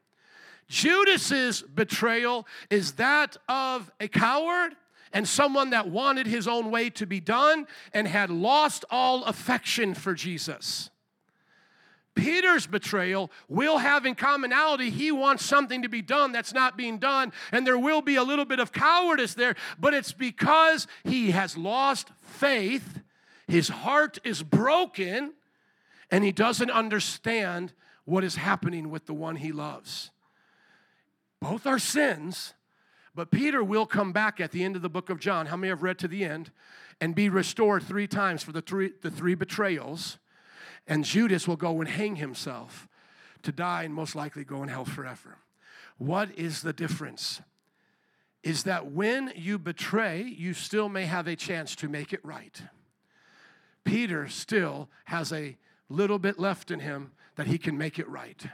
Judas's 0.67 1.61
betrayal 1.61 2.47
is 2.69 2.93
that 2.93 3.37
of 3.47 3.91
a 3.99 4.07
coward 4.07 4.75
and 5.13 5.27
someone 5.27 5.69
that 5.69 5.87
wanted 5.89 6.27
his 6.27 6.47
own 6.47 6.71
way 6.71 6.89
to 6.91 7.05
be 7.05 7.19
done 7.19 7.67
and 7.93 8.07
had 8.07 8.29
lost 8.29 8.83
all 8.89 9.23
affection 9.23 9.93
for 9.93 10.13
Jesus. 10.13 10.89
Peter's 12.15 12.65
betrayal 12.65 13.29
will 13.49 13.77
have 13.77 14.05
in 14.05 14.15
commonality, 14.15 14.89
he 14.89 15.11
wants 15.11 15.43
something 15.43 15.81
to 15.81 15.89
be 15.89 16.01
done 16.01 16.31
that's 16.31 16.53
not 16.53 16.77
being 16.77 16.97
done, 16.97 17.31
and 17.51 17.67
there 17.67 17.77
will 17.77 18.01
be 18.01 18.15
a 18.15 18.23
little 18.23 18.45
bit 18.45 18.59
of 18.59 18.71
cowardice 18.71 19.33
there, 19.33 19.55
but 19.77 19.93
it's 19.93 20.13
because 20.13 20.87
he 21.03 21.31
has 21.31 21.57
lost 21.57 22.09
faith, 22.21 23.01
his 23.47 23.67
heart 23.67 24.17
is 24.23 24.41
broken, 24.41 25.33
and 26.09 26.23
he 26.23 26.31
doesn't 26.31 26.71
understand 26.71 27.73
what 28.05 28.23
is 28.23 28.35
happening 28.35 28.89
with 28.89 29.05
the 29.05 29.13
one 29.13 29.35
he 29.35 29.51
loves. 29.51 30.11
Both 31.41 31.65
are 31.65 31.79
sins, 31.79 32.53
but 33.13 33.31
Peter 33.31 33.63
will 33.63 33.85
come 33.85 34.11
back 34.11 34.39
at 34.39 34.51
the 34.51 34.63
end 34.63 34.75
of 34.75 34.81
the 34.81 34.89
book 34.89 35.09
of 35.09 35.19
John. 35.19 35.47
How 35.47 35.57
many 35.57 35.69
have 35.69 35.83
read 35.83 35.99
to 35.99 36.07
the 36.07 36.25
end? 36.25 36.51
And 37.01 37.13
be 37.13 37.29
restored 37.29 37.83
three 37.83 38.07
times 38.07 38.41
for 38.41 38.51
the 38.51 38.61
three, 38.61 38.91
the 39.01 39.11
three 39.11 39.35
betrayals 39.35 40.17
and 40.87 41.03
Judas 41.03 41.47
will 41.47 41.55
go 41.55 41.79
and 41.79 41.89
hang 41.89 42.15
himself 42.17 42.87
to 43.43 43.51
die 43.51 43.83
and 43.83 43.93
most 43.93 44.15
likely 44.15 44.43
go 44.43 44.63
in 44.63 44.69
hell 44.69 44.85
forever. 44.85 45.37
What 45.97 46.29
is 46.37 46.61
the 46.61 46.73
difference? 46.73 47.41
Is 48.43 48.63
that 48.63 48.91
when 48.91 49.31
you 49.35 49.57
betray, 49.57 50.21
you 50.21 50.53
still 50.53 50.89
may 50.89 51.05
have 51.05 51.27
a 51.27 51.35
chance 51.35 51.75
to 51.77 51.89
make 51.89 52.13
it 52.13 52.23
right. 52.23 52.61
Peter 53.83 54.27
still 54.27 54.89
has 55.05 55.31
a 55.31 55.57
little 55.89 56.19
bit 56.19 56.39
left 56.39 56.69
in 56.69 56.79
him 56.79 57.11
that 57.35 57.47
he 57.47 57.57
can 57.57 57.77
make 57.77 57.97
it 57.97 58.07
right. 58.07 58.47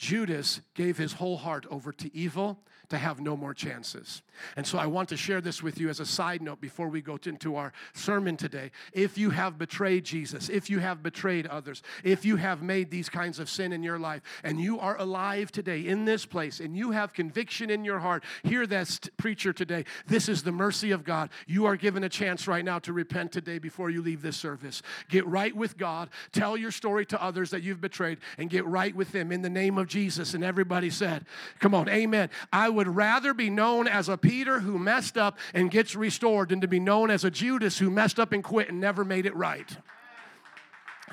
Judas 0.00 0.62
gave 0.72 0.96
his 0.96 1.12
whole 1.12 1.36
heart 1.36 1.66
over 1.70 1.92
to 1.92 2.16
evil 2.16 2.58
to 2.88 2.96
have 2.96 3.20
no 3.20 3.36
more 3.36 3.52
chances. 3.52 4.22
And 4.56 4.66
so 4.66 4.78
I 4.78 4.86
want 4.86 5.10
to 5.10 5.16
share 5.16 5.42
this 5.42 5.62
with 5.62 5.78
you 5.78 5.90
as 5.90 6.00
a 6.00 6.06
side 6.06 6.40
note 6.40 6.60
before 6.60 6.88
we 6.88 7.02
go 7.02 7.18
into 7.24 7.56
our 7.56 7.72
sermon 7.92 8.38
today. 8.38 8.70
If 8.94 9.18
you 9.18 9.30
have 9.30 9.58
betrayed 9.58 10.04
Jesus, 10.04 10.48
if 10.48 10.70
you 10.70 10.78
have 10.78 11.02
betrayed 11.02 11.46
others, 11.46 11.82
if 12.02 12.24
you 12.24 12.36
have 12.36 12.62
made 12.62 12.90
these 12.90 13.10
kinds 13.10 13.38
of 13.38 13.50
sin 13.50 13.72
in 13.72 13.82
your 13.82 13.98
life, 13.98 14.22
and 14.42 14.58
you 14.58 14.80
are 14.80 14.98
alive 14.98 15.52
today 15.52 15.86
in 15.86 16.06
this 16.06 16.24
place, 16.24 16.60
and 16.60 16.74
you 16.74 16.90
have 16.90 17.12
conviction 17.12 17.68
in 17.68 17.84
your 17.84 17.98
heart, 17.98 18.24
hear 18.42 18.66
this 18.66 18.98
preacher 19.18 19.52
today. 19.52 19.84
This 20.06 20.28
is 20.28 20.42
the 20.42 20.50
mercy 20.50 20.90
of 20.90 21.04
God. 21.04 21.28
You 21.46 21.66
are 21.66 21.76
given 21.76 22.04
a 22.04 22.08
chance 22.08 22.48
right 22.48 22.64
now 22.64 22.78
to 22.80 22.94
repent 22.94 23.32
today 23.32 23.58
before 23.58 23.90
you 23.90 24.00
leave 24.00 24.22
this 24.22 24.38
service. 24.38 24.82
Get 25.10 25.26
right 25.26 25.54
with 25.54 25.76
God, 25.76 26.08
tell 26.32 26.56
your 26.56 26.72
story 26.72 27.04
to 27.06 27.22
others 27.22 27.50
that 27.50 27.62
you've 27.62 27.82
betrayed, 27.82 28.18
and 28.38 28.48
get 28.48 28.64
right 28.64 28.96
with 28.96 29.12
them 29.12 29.30
in 29.30 29.42
the 29.42 29.50
name 29.50 29.76
of 29.76 29.86
Jesus. 29.90 30.32
And 30.32 30.42
everybody 30.42 30.88
said, 30.88 31.26
Come 31.58 31.74
on, 31.74 31.88
amen. 31.90 32.30
I 32.50 32.70
would 32.70 32.88
rather 32.88 33.34
be 33.34 33.50
known 33.50 33.86
as 33.86 34.08
a 34.08 34.16
Peter 34.16 34.60
who 34.60 34.78
messed 34.78 35.18
up 35.18 35.38
and 35.52 35.70
gets 35.70 35.94
restored 35.94 36.48
than 36.48 36.62
to 36.62 36.68
be 36.68 36.80
known 36.80 37.10
as 37.10 37.24
a 37.24 37.30
Judas 37.30 37.78
who 37.78 37.90
messed 37.90 38.18
up 38.18 38.32
and 38.32 38.42
quit 38.42 38.70
and 38.70 38.80
never 38.80 39.04
made 39.04 39.26
it 39.26 39.36
right. 39.36 39.76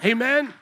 Amen. 0.05 0.53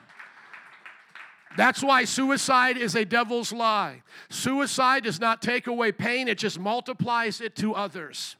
That's 1.56 1.82
why 1.82 2.04
suicide 2.04 2.76
is 2.76 2.94
a 2.94 3.04
devil's 3.04 3.52
lie. 3.52 4.02
Suicide 4.28 5.04
does 5.04 5.20
not 5.20 5.40
take 5.40 5.66
away 5.66 5.92
pain, 5.92 6.28
it 6.28 6.38
just 6.38 6.58
multiplies 6.58 7.40
it 7.40 7.54
to 7.56 7.74
others. 7.74 8.36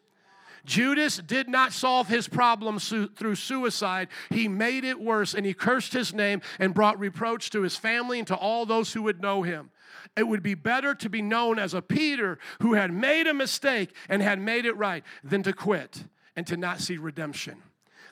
Judas 0.67 1.19
did 1.19 1.49
not 1.49 1.73
solve 1.73 2.09
his 2.09 2.29
problem 2.29 2.79
su- 2.79 3.09
through 3.09 3.37
suicide. 3.37 4.09
He 4.31 4.49
made 4.49 4.85
it 4.85 5.01
worse 5.01 5.33
and 5.33 5.47
he 5.47 5.55
cursed 5.55 5.93
his 5.93 6.13
name 6.13 6.43
and 6.59 6.75
brought 6.75 6.99
reproach 6.99 7.51
to 7.51 7.63
his 7.63 7.77
family 7.77 8.19
and 8.19 8.29
to 8.29 8.37
all 8.37 8.67
those 8.67 8.93
who 8.93 9.03
would 9.03 9.23
know 9.23 9.43
him. 9.43 9.71
It 10.17 10.25
would 10.25 10.43
be 10.43 10.55
better 10.55 10.95
to 10.95 11.09
be 11.09 11.23
known 11.23 11.59
as 11.59 11.73
a 11.73 11.83
Peter 11.83 12.39
who 12.61 12.75
had 12.75 12.93
made 12.93 13.27
a 13.27 13.35
mistake 13.35 13.95
and 14.09 14.21
had 14.21 14.41
made 14.41 14.67
it 14.67 14.77
right 14.77 15.05
than 15.25 15.43
to 15.45 15.53
quit 15.53 16.05
and 16.35 16.47
to 16.47 16.57
not 16.57 16.81
see 16.81 16.99
redemption. 16.99 17.63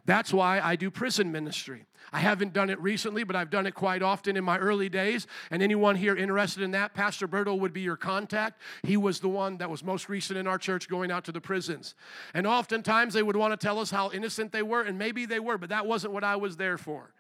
That's 0.07 0.33
why 0.33 0.61
I 0.61 0.77
do 0.77 0.91
prison 0.91 1.33
ministry. 1.33 1.87
I 2.15 2.21
haven't 2.21 2.53
done 2.53 2.71
it 2.71 2.81
recently, 2.81 3.25
but 3.25 3.35
I've 3.35 3.51
done 3.51 3.67
it 3.67 3.75
quite 3.75 4.01
often 4.01 4.37
in 4.37 4.45
my 4.45 4.57
early 4.57 4.89
days. 4.89 5.27
And 5.51 5.61
anyone 5.61 5.97
here 5.97 6.15
interested 6.15 6.63
in 6.63 6.71
that, 6.71 6.95
Pastor 6.95 7.27
Bertle 7.27 7.59
would 7.59 7.73
be 7.73 7.81
your 7.81 7.97
contact. 7.97 8.63
He 8.85 8.97
was 8.97 9.19
the 9.19 9.29
one 9.29 9.57
that 9.57 9.69
was 9.69 9.83
most 9.83 10.09
recent 10.09 10.39
in 10.39 10.47
our 10.47 10.57
church 10.57 10.89
going 10.89 11.11
out 11.11 11.25
to 11.25 11.33
the 11.33 11.41
prisons. 11.41 11.97
And 12.33 12.47
oftentimes 12.47 13.15
they 13.15 13.25
would 13.25 13.35
want 13.35 13.51
to 13.53 13.57
tell 13.57 13.81
us 13.81 13.91
how 13.91 14.13
innocent 14.13 14.53
they 14.53 14.63
were, 14.63 14.83
and 14.83 14.97
maybe 14.97 15.27
they 15.27 15.41
were, 15.41 15.59
but 15.59 15.71
that 15.71 15.87
wasn't 15.87 16.13
what 16.13 16.23
I 16.23 16.37
was 16.37 16.57
there 16.57 16.79
for. 16.79 17.13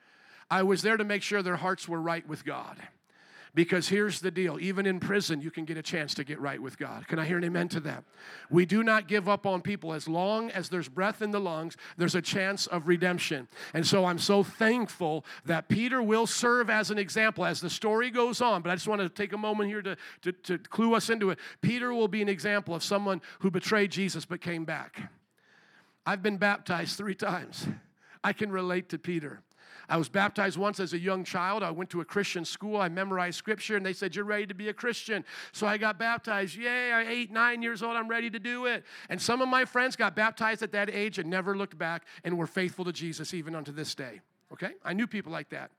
I 0.48 0.62
was 0.62 0.82
there 0.82 0.96
to 0.96 1.02
make 1.02 1.24
sure 1.24 1.42
their 1.42 1.56
hearts 1.56 1.88
were 1.88 2.00
right 2.00 2.24
with 2.28 2.44
God. 2.44 2.76
Because 3.54 3.88
here's 3.88 4.20
the 4.20 4.32
deal 4.32 4.58
even 4.60 4.84
in 4.84 4.98
prison, 4.98 5.40
you 5.40 5.50
can 5.50 5.64
get 5.64 5.76
a 5.76 5.82
chance 5.82 6.12
to 6.14 6.24
get 6.24 6.40
right 6.40 6.60
with 6.60 6.76
God. 6.76 7.06
Can 7.06 7.20
I 7.20 7.24
hear 7.24 7.38
an 7.38 7.44
amen 7.44 7.68
to 7.68 7.80
that? 7.80 8.02
We 8.50 8.66
do 8.66 8.82
not 8.82 9.06
give 9.06 9.28
up 9.28 9.46
on 9.46 9.62
people. 9.62 9.92
As 9.92 10.08
long 10.08 10.50
as 10.50 10.68
there's 10.68 10.88
breath 10.88 11.22
in 11.22 11.30
the 11.30 11.38
lungs, 11.38 11.76
there's 11.96 12.16
a 12.16 12.22
chance 12.22 12.66
of 12.66 12.88
redemption. 12.88 13.46
And 13.72 13.86
so 13.86 14.06
I'm 14.06 14.18
so 14.18 14.42
thankful 14.42 15.24
that 15.44 15.68
Peter 15.68 16.02
will 16.02 16.26
serve 16.26 16.68
as 16.68 16.90
an 16.90 16.98
example 16.98 17.44
as 17.44 17.60
the 17.60 17.70
story 17.70 18.10
goes 18.10 18.40
on. 18.40 18.60
But 18.62 18.70
I 18.70 18.74
just 18.74 18.88
want 18.88 19.00
to 19.02 19.08
take 19.08 19.32
a 19.32 19.38
moment 19.38 19.68
here 19.70 19.82
to, 19.82 19.96
to, 20.22 20.32
to 20.32 20.58
clue 20.58 20.94
us 20.94 21.08
into 21.08 21.30
it. 21.30 21.38
Peter 21.60 21.94
will 21.94 22.08
be 22.08 22.22
an 22.22 22.28
example 22.28 22.74
of 22.74 22.82
someone 22.82 23.22
who 23.38 23.52
betrayed 23.52 23.92
Jesus 23.92 24.24
but 24.24 24.40
came 24.40 24.64
back. 24.64 25.12
I've 26.04 26.22
been 26.22 26.38
baptized 26.38 26.96
three 26.96 27.14
times. 27.14 27.68
I 28.24 28.32
can 28.32 28.50
relate 28.50 28.88
to 28.88 28.98
Peter. 28.98 29.43
I 29.88 29.96
was 29.96 30.08
baptized 30.08 30.56
once 30.56 30.80
as 30.80 30.92
a 30.92 30.98
young 30.98 31.24
child. 31.24 31.62
I 31.62 31.70
went 31.70 31.90
to 31.90 32.00
a 32.00 32.04
Christian 32.04 32.44
school. 32.44 32.80
I 32.80 32.88
memorized 32.88 33.36
scripture, 33.36 33.76
and 33.76 33.84
they 33.84 33.92
said, 33.92 34.14
You're 34.14 34.24
ready 34.24 34.46
to 34.46 34.54
be 34.54 34.68
a 34.68 34.72
Christian. 34.72 35.24
So 35.52 35.66
I 35.66 35.76
got 35.76 35.98
baptized. 35.98 36.56
Yay, 36.56 36.92
I'm 36.92 37.08
eight, 37.08 37.30
nine 37.30 37.62
years 37.62 37.82
old. 37.82 37.96
I'm 37.96 38.08
ready 38.08 38.30
to 38.30 38.38
do 38.38 38.66
it. 38.66 38.84
And 39.08 39.20
some 39.20 39.40
of 39.42 39.48
my 39.48 39.64
friends 39.64 39.96
got 39.96 40.16
baptized 40.16 40.62
at 40.62 40.72
that 40.72 40.90
age 40.90 41.18
and 41.18 41.28
never 41.28 41.56
looked 41.56 41.76
back 41.76 42.04
and 42.24 42.38
were 42.38 42.46
faithful 42.46 42.84
to 42.84 42.92
Jesus 42.92 43.34
even 43.34 43.54
unto 43.54 43.72
this 43.72 43.94
day. 43.94 44.20
Okay? 44.52 44.72
I 44.84 44.92
knew 44.92 45.06
people 45.06 45.32
like 45.32 45.50
that. 45.50 45.70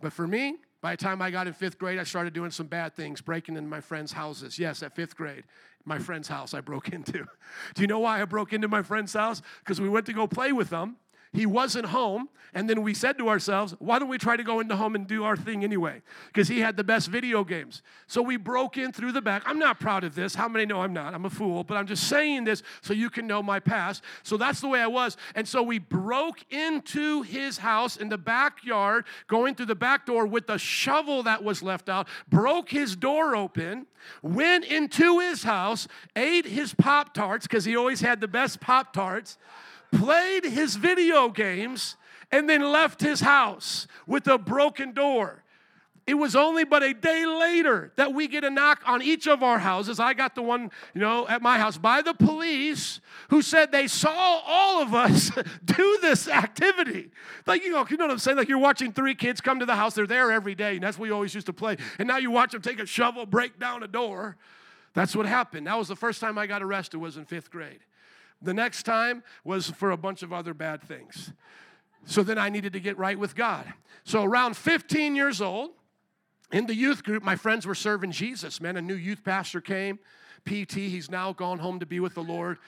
But 0.00 0.12
for 0.12 0.26
me, 0.26 0.56
by 0.80 0.92
the 0.92 0.96
time 0.96 1.22
I 1.22 1.30
got 1.30 1.46
in 1.46 1.52
fifth 1.52 1.78
grade, 1.78 1.98
I 1.98 2.04
started 2.04 2.32
doing 2.32 2.50
some 2.50 2.66
bad 2.66 2.96
things, 2.96 3.20
breaking 3.20 3.56
into 3.56 3.68
my 3.68 3.80
friends' 3.80 4.12
houses. 4.12 4.58
Yes, 4.58 4.82
at 4.82 4.96
fifth 4.96 5.16
grade, 5.16 5.44
my 5.84 5.98
friend's 5.98 6.26
house 6.26 6.54
I 6.54 6.60
broke 6.60 6.88
into. 6.92 7.26
Do 7.74 7.82
you 7.82 7.86
know 7.86 8.00
why 8.00 8.20
I 8.20 8.24
broke 8.24 8.52
into 8.52 8.66
my 8.66 8.82
friend's 8.82 9.12
house? 9.12 9.42
Because 9.60 9.80
we 9.80 9.88
went 9.88 10.06
to 10.06 10.12
go 10.12 10.26
play 10.26 10.52
with 10.52 10.70
them 10.70 10.96
he 11.32 11.46
wasn't 11.46 11.86
home. 11.86 12.28
And 12.54 12.68
then 12.68 12.82
we 12.82 12.92
said 12.92 13.16
to 13.16 13.30
ourselves, 13.30 13.74
why 13.78 13.98
don't 13.98 14.10
we 14.10 14.18
try 14.18 14.36
to 14.36 14.42
go 14.42 14.60
into 14.60 14.76
home 14.76 14.94
and 14.94 15.06
do 15.06 15.24
our 15.24 15.38
thing 15.38 15.64
anyway? 15.64 16.02
Because 16.26 16.48
he 16.48 16.60
had 16.60 16.76
the 16.76 16.84
best 16.84 17.08
video 17.08 17.44
games. 17.44 17.82
So 18.08 18.20
we 18.20 18.36
broke 18.36 18.76
in 18.76 18.92
through 18.92 19.12
the 19.12 19.22
back. 19.22 19.42
I'm 19.46 19.58
not 19.58 19.80
proud 19.80 20.04
of 20.04 20.14
this. 20.14 20.34
How 20.34 20.48
many 20.48 20.66
know 20.66 20.82
I'm 20.82 20.92
not? 20.92 21.14
I'm 21.14 21.24
a 21.24 21.30
fool, 21.30 21.64
but 21.64 21.78
I'm 21.78 21.86
just 21.86 22.08
saying 22.08 22.44
this 22.44 22.62
so 22.82 22.92
you 22.92 23.08
can 23.08 23.26
know 23.26 23.42
my 23.42 23.58
past. 23.58 24.04
So 24.22 24.36
that's 24.36 24.60
the 24.60 24.68
way 24.68 24.82
I 24.82 24.86
was. 24.86 25.16
And 25.34 25.48
so 25.48 25.62
we 25.62 25.78
broke 25.78 26.44
into 26.52 27.22
his 27.22 27.56
house 27.56 27.96
in 27.96 28.10
the 28.10 28.18
backyard, 28.18 29.06
going 29.28 29.54
through 29.54 29.66
the 29.66 29.74
back 29.74 30.04
door 30.04 30.26
with 30.26 30.46
the 30.46 30.58
shovel 30.58 31.22
that 31.22 31.42
was 31.42 31.62
left 31.62 31.88
out, 31.88 32.06
broke 32.28 32.68
his 32.68 32.96
door 32.96 33.34
open, 33.34 33.86
went 34.20 34.66
into 34.66 35.20
his 35.20 35.42
house, 35.42 35.88
ate 36.16 36.44
his 36.44 36.74
Pop 36.74 37.14
Tarts, 37.14 37.46
because 37.46 37.64
he 37.64 37.76
always 37.76 38.02
had 38.02 38.20
the 38.20 38.28
best 38.28 38.60
Pop 38.60 38.92
Tarts 38.92 39.38
played 39.92 40.44
his 40.44 40.76
video 40.76 41.28
games, 41.28 41.96
and 42.30 42.48
then 42.48 42.62
left 42.72 43.00
his 43.00 43.20
house 43.20 43.86
with 44.06 44.26
a 44.26 44.38
broken 44.38 44.92
door. 44.92 45.42
It 46.04 46.14
was 46.14 46.34
only 46.34 46.64
but 46.64 46.82
a 46.82 46.92
day 46.92 47.24
later 47.26 47.92
that 47.94 48.12
we 48.12 48.26
get 48.26 48.42
a 48.42 48.50
knock 48.50 48.82
on 48.86 49.02
each 49.02 49.28
of 49.28 49.44
our 49.44 49.60
houses. 49.60 50.00
I 50.00 50.14
got 50.14 50.34
the 50.34 50.42
one, 50.42 50.72
you 50.94 51.00
know, 51.00 51.28
at 51.28 51.42
my 51.42 51.58
house 51.58 51.78
by 51.78 52.02
the 52.02 52.12
police 52.12 53.00
who 53.28 53.40
said 53.40 53.70
they 53.70 53.86
saw 53.86 54.42
all 54.44 54.82
of 54.82 54.94
us 54.94 55.30
do 55.64 55.98
this 56.02 56.26
activity. 56.26 57.10
Like, 57.46 57.62
you 57.62 57.70
know, 57.70 57.86
you 57.88 57.96
know 57.96 58.06
what 58.06 58.10
I'm 58.10 58.18
saying? 58.18 58.36
Like 58.36 58.48
you're 58.48 58.58
watching 58.58 58.92
three 58.92 59.14
kids 59.14 59.40
come 59.40 59.60
to 59.60 59.66
the 59.66 59.76
house, 59.76 59.94
they're 59.94 60.08
there 60.08 60.32
every 60.32 60.56
day, 60.56 60.74
and 60.74 60.82
that's 60.82 60.98
what 60.98 61.04
we 61.04 61.12
always 61.12 61.34
used 61.36 61.46
to 61.46 61.52
play. 61.52 61.76
And 62.00 62.08
now 62.08 62.16
you 62.16 62.32
watch 62.32 62.50
them 62.50 62.62
take 62.62 62.80
a 62.80 62.86
shovel, 62.86 63.24
break 63.24 63.60
down 63.60 63.84
a 63.84 63.88
door. 63.88 64.36
That's 64.94 65.14
what 65.14 65.26
happened. 65.26 65.68
That 65.68 65.78
was 65.78 65.86
the 65.86 65.96
first 65.96 66.20
time 66.20 66.36
I 66.36 66.48
got 66.48 66.64
arrested 66.64 66.98
was 66.98 67.16
in 67.16 67.26
fifth 67.26 67.50
grade. 67.50 67.80
The 68.42 68.54
next 68.54 68.82
time 68.82 69.22
was 69.44 69.70
for 69.70 69.92
a 69.92 69.96
bunch 69.96 70.22
of 70.22 70.32
other 70.32 70.54
bad 70.54 70.82
things. 70.82 71.32
So 72.04 72.22
then 72.22 72.38
I 72.38 72.48
needed 72.48 72.72
to 72.72 72.80
get 72.80 72.98
right 72.98 73.18
with 73.18 73.36
God. 73.36 73.72
So 74.04 74.24
around 74.24 74.56
15 74.56 75.14
years 75.14 75.40
old, 75.40 75.70
in 76.50 76.66
the 76.66 76.74
youth 76.74 77.04
group, 77.04 77.22
my 77.22 77.36
friends 77.36 77.66
were 77.66 77.74
serving 77.74 78.12
Jesus, 78.12 78.60
man. 78.60 78.76
A 78.76 78.82
new 78.82 78.94
youth 78.94 79.24
pastor 79.24 79.60
came, 79.60 79.98
PT, 80.44 80.74
he's 80.74 81.10
now 81.10 81.32
gone 81.32 81.58
home 81.58 81.80
to 81.80 81.86
be 81.86 82.00
with 82.00 82.14
the 82.14 82.22
Lord. 82.22 82.58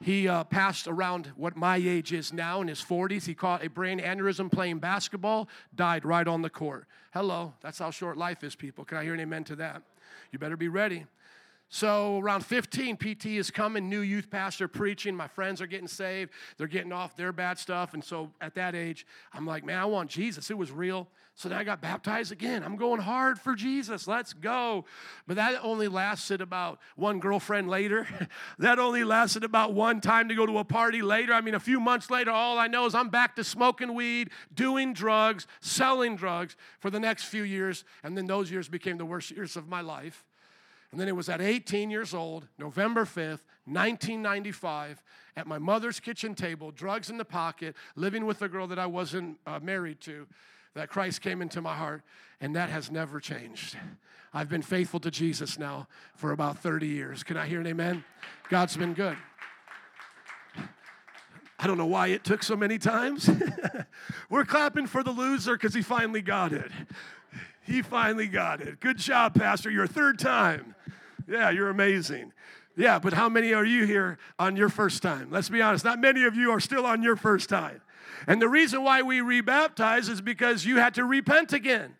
He 0.00 0.28
uh, 0.28 0.44
passed 0.44 0.88
around 0.88 1.32
what 1.36 1.56
my 1.56 1.76
age 1.76 2.12
is 2.12 2.32
now 2.32 2.60
in 2.60 2.68
his 2.68 2.80
40s. 2.80 3.24
He 3.24 3.34
caught 3.34 3.64
a 3.64 3.70
brain 3.70 4.00
aneurysm 4.00 4.50
playing 4.50 4.80
basketball, 4.80 5.48
died 5.74 6.04
right 6.04 6.26
on 6.26 6.42
the 6.42 6.50
court. 6.50 6.86
Hello, 7.14 7.54
that's 7.60 7.78
how 7.78 7.90
short 7.90 8.16
life 8.16 8.42
is, 8.42 8.54
people. 8.54 8.84
Can 8.84 8.98
I 8.98 9.04
hear 9.04 9.14
an 9.14 9.20
amen 9.20 9.44
to 9.44 9.56
that? 9.56 9.82
You 10.32 10.38
better 10.38 10.56
be 10.56 10.68
ready. 10.68 11.06
So 11.74 12.18
around 12.18 12.44
15, 12.44 12.98
PT 12.98 13.26
is 13.28 13.50
coming, 13.50 13.88
new 13.88 14.02
youth 14.02 14.28
pastor 14.28 14.68
preaching. 14.68 15.16
My 15.16 15.26
friends 15.26 15.62
are 15.62 15.66
getting 15.66 15.88
saved. 15.88 16.30
They're 16.58 16.66
getting 16.66 16.92
off 16.92 17.16
their 17.16 17.32
bad 17.32 17.58
stuff. 17.58 17.94
And 17.94 18.04
so 18.04 18.30
at 18.42 18.54
that 18.56 18.74
age, 18.74 19.06
I'm 19.32 19.46
like, 19.46 19.64
man, 19.64 19.78
I 19.78 19.86
want 19.86 20.10
Jesus. 20.10 20.50
It 20.50 20.58
was 20.58 20.70
real. 20.70 21.08
So 21.34 21.48
then 21.48 21.56
I 21.56 21.64
got 21.64 21.80
baptized 21.80 22.30
again. 22.30 22.62
I'm 22.62 22.76
going 22.76 23.00
hard 23.00 23.40
for 23.40 23.54
Jesus. 23.54 24.06
Let's 24.06 24.34
go. 24.34 24.84
But 25.26 25.36
that 25.36 25.60
only 25.64 25.88
lasted 25.88 26.42
about 26.42 26.78
one 26.94 27.20
girlfriend 27.20 27.70
later. 27.70 28.06
that 28.58 28.78
only 28.78 29.02
lasted 29.02 29.42
about 29.42 29.72
one 29.72 30.02
time 30.02 30.28
to 30.28 30.34
go 30.34 30.44
to 30.44 30.58
a 30.58 30.64
party 30.64 31.00
later. 31.00 31.32
I 31.32 31.40
mean, 31.40 31.54
a 31.54 31.60
few 31.60 31.80
months 31.80 32.10
later, 32.10 32.32
all 32.32 32.58
I 32.58 32.66
know 32.66 32.84
is 32.84 32.94
I'm 32.94 33.08
back 33.08 33.34
to 33.36 33.44
smoking 33.44 33.94
weed, 33.94 34.28
doing 34.52 34.92
drugs, 34.92 35.46
selling 35.62 36.16
drugs 36.16 36.54
for 36.80 36.90
the 36.90 37.00
next 37.00 37.24
few 37.24 37.44
years. 37.44 37.84
And 38.04 38.14
then 38.14 38.26
those 38.26 38.50
years 38.50 38.68
became 38.68 38.98
the 38.98 39.06
worst 39.06 39.30
years 39.30 39.56
of 39.56 39.68
my 39.68 39.80
life. 39.80 40.26
And 40.92 41.00
then 41.00 41.08
it 41.08 41.16
was 41.16 41.30
at 41.30 41.40
18 41.40 41.90
years 41.90 42.12
old, 42.12 42.46
November 42.58 43.04
5th, 43.04 43.40
1995, 43.64 45.02
at 45.36 45.46
my 45.46 45.58
mother's 45.58 45.98
kitchen 45.98 46.34
table, 46.34 46.70
drugs 46.70 47.08
in 47.08 47.16
the 47.16 47.24
pocket, 47.24 47.74
living 47.96 48.26
with 48.26 48.42
a 48.42 48.48
girl 48.48 48.66
that 48.66 48.78
I 48.78 48.84
wasn't 48.84 49.38
uh, 49.46 49.58
married 49.62 50.00
to, 50.02 50.26
that 50.74 50.90
Christ 50.90 51.22
came 51.22 51.40
into 51.40 51.62
my 51.62 51.74
heart, 51.74 52.02
and 52.42 52.54
that 52.56 52.68
has 52.68 52.90
never 52.90 53.20
changed. 53.20 53.76
I've 54.34 54.50
been 54.50 54.62
faithful 54.62 55.00
to 55.00 55.10
Jesus 55.10 55.58
now 55.58 55.88
for 56.14 56.32
about 56.32 56.58
30 56.58 56.86
years. 56.86 57.22
Can 57.22 57.38
I 57.38 57.46
hear 57.46 57.60
an 57.60 57.66
amen? 57.66 58.04
God's 58.50 58.76
been 58.76 58.92
good. 58.92 59.16
I 61.58 61.66
don't 61.66 61.78
know 61.78 61.86
why 61.86 62.08
it 62.08 62.24
took 62.24 62.42
so 62.42 62.56
many 62.56 62.76
times. 62.76 63.30
We're 64.30 64.44
clapping 64.44 64.86
for 64.86 65.02
the 65.02 65.12
loser 65.12 65.52
because 65.52 65.72
he 65.72 65.80
finally 65.80 66.20
got 66.20 66.52
it. 66.52 66.70
He 67.64 67.82
finally 67.82 68.26
got 68.26 68.60
it. 68.60 68.80
Good 68.80 68.98
job, 68.98 69.34
Pastor. 69.34 69.70
Your 69.70 69.86
third 69.86 70.18
time. 70.18 70.74
Yeah, 71.28 71.50
you're 71.50 71.70
amazing. 71.70 72.32
Yeah, 72.76 72.98
but 72.98 73.12
how 73.12 73.28
many 73.28 73.52
are 73.52 73.64
you 73.64 73.84
here 73.86 74.18
on 74.38 74.56
your 74.56 74.68
first 74.68 75.02
time? 75.02 75.30
Let's 75.30 75.48
be 75.48 75.60
honest, 75.60 75.84
not 75.84 75.98
many 75.98 76.24
of 76.24 76.34
you 76.34 76.50
are 76.50 76.60
still 76.60 76.86
on 76.86 77.02
your 77.02 77.16
first 77.16 77.48
time. 77.48 77.80
And 78.26 78.40
the 78.40 78.48
reason 78.48 78.82
why 78.82 79.02
we 79.02 79.18
rebaptize 79.18 80.08
is 80.08 80.20
because 80.20 80.64
you 80.64 80.76
had 80.76 80.94
to 80.94 81.04
repent 81.04 81.52
again. 81.52 81.96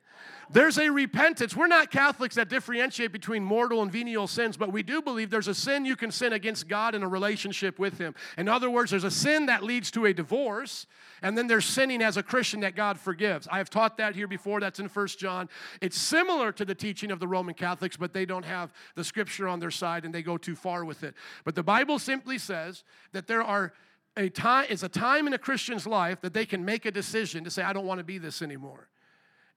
There's 0.52 0.78
a 0.78 0.90
repentance. 0.90 1.56
We're 1.56 1.66
not 1.66 1.90
Catholics 1.90 2.34
that 2.34 2.48
differentiate 2.48 3.10
between 3.10 3.42
mortal 3.42 3.80
and 3.80 3.90
venial 3.90 4.26
sins, 4.26 4.56
but 4.56 4.72
we 4.72 4.82
do 4.82 5.00
believe 5.00 5.30
there's 5.30 5.48
a 5.48 5.54
sin 5.54 5.86
you 5.86 5.96
can 5.96 6.10
sin 6.10 6.34
against 6.34 6.68
God 6.68 6.94
in 6.94 7.02
a 7.02 7.08
relationship 7.08 7.78
with 7.78 7.98
Him. 7.98 8.14
In 8.36 8.48
other 8.48 8.68
words, 8.68 8.90
there's 8.90 9.04
a 9.04 9.10
sin 9.10 9.46
that 9.46 9.62
leads 9.62 9.90
to 9.92 10.04
a 10.04 10.12
divorce, 10.12 10.86
and 11.22 11.38
then 11.38 11.46
there's 11.46 11.64
sinning 11.64 12.02
as 12.02 12.18
a 12.18 12.22
Christian 12.22 12.60
that 12.60 12.76
God 12.76 13.00
forgives. 13.00 13.48
I 13.50 13.58
have 13.58 13.70
taught 13.70 13.96
that 13.96 14.14
here 14.14 14.28
before. 14.28 14.60
That's 14.60 14.78
in 14.78 14.88
First 14.88 15.18
John. 15.18 15.48
It's 15.80 15.96
similar 15.98 16.52
to 16.52 16.64
the 16.64 16.74
teaching 16.74 17.10
of 17.10 17.18
the 17.18 17.28
Roman 17.28 17.54
Catholics, 17.54 17.96
but 17.96 18.12
they 18.12 18.26
don't 18.26 18.44
have 18.44 18.72
the 18.94 19.04
scripture 19.04 19.48
on 19.48 19.58
their 19.58 19.70
side 19.70 20.04
and 20.04 20.14
they 20.14 20.22
go 20.22 20.36
too 20.36 20.54
far 20.54 20.84
with 20.84 21.02
it. 21.02 21.14
But 21.44 21.54
the 21.54 21.62
Bible 21.62 21.98
simply 21.98 22.36
says 22.38 22.84
that 23.12 23.26
there 23.26 23.42
are 23.42 23.72
a 24.16 24.28
time 24.28 24.66
is 24.68 24.82
a 24.82 24.88
time 24.88 25.26
in 25.26 25.32
a 25.32 25.38
Christian's 25.38 25.86
life 25.86 26.20
that 26.20 26.34
they 26.34 26.44
can 26.44 26.64
make 26.64 26.84
a 26.84 26.90
decision 26.90 27.44
to 27.44 27.50
say, 27.50 27.62
I 27.62 27.72
don't 27.72 27.86
want 27.86 27.98
to 27.98 28.04
be 28.04 28.18
this 28.18 28.42
anymore. 28.42 28.88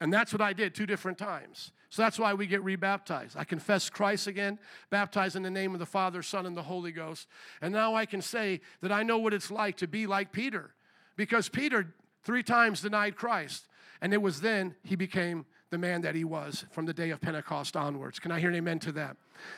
And 0.01 0.13
that's 0.13 0.33
what 0.33 0.41
I 0.41 0.53
did 0.53 0.75
two 0.75 0.85
different 0.85 1.17
times. 1.17 1.71
So 1.89 2.01
that's 2.01 2.19
why 2.19 2.33
we 2.33 2.47
get 2.47 2.63
rebaptized. 2.63 3.37
I 3.37 3.45
confess 3.45 3.89
Christ 3.89 4.27
again, 4.27 4.59
baptized 4.89 5.35
in 5.35 5.43
the 5.43 5.49
name 5.49 5.73
of 5.73 5.79
the 5.79 5.85
Father, 5.85 6.21
Son, 6.21 6.45
and 6.45 6.57
the 6.57 6.63
Holy 6.63 6.91
Ghost. 6.91 7.27
And 7.61 7.73
now 7.73 7.95
I 7.95 8.05
can 8.05 8.21
say 8.21 8.59
that 8.81 8.91
I 8.91 9.03
know 9.03 9.17
what 9.17 9.33
it's 9.33 9.49
like 9.49 9.77
to 9.77 9.87
be 9.87 10.05
like 10.05 10.33
Peter. 10.33 10.73
Because 11.15 11.47
Peter 11.47 11.93
three 12.23 12.43
times 12.43 12.81
denied 12.81 13.15
Christ. 13.15 13.67
And 14.01 14.13
it 14.13 14.21
was 14.21 14.41
then 14.41 14.75
he 14.83 14.97
became 14.97 15.45
the 15.69 15.77
man 15.77 16.01
that 16.01 16.15
he 16.15 16.23
was 16.23 16.65
from 16.71 16.85
the 16.85 16.93
day 16.93 17.09
of 17.11 17.21
Pentecost 17.21 17.75
onwards. 17.75 18.19
Can 18.19 18.31
I 18.31 18.39
hear 18.39 18.49
an 18.49 18.55
amen 18.55 18.79
to 18.79 18.91
that? 18.93 19.17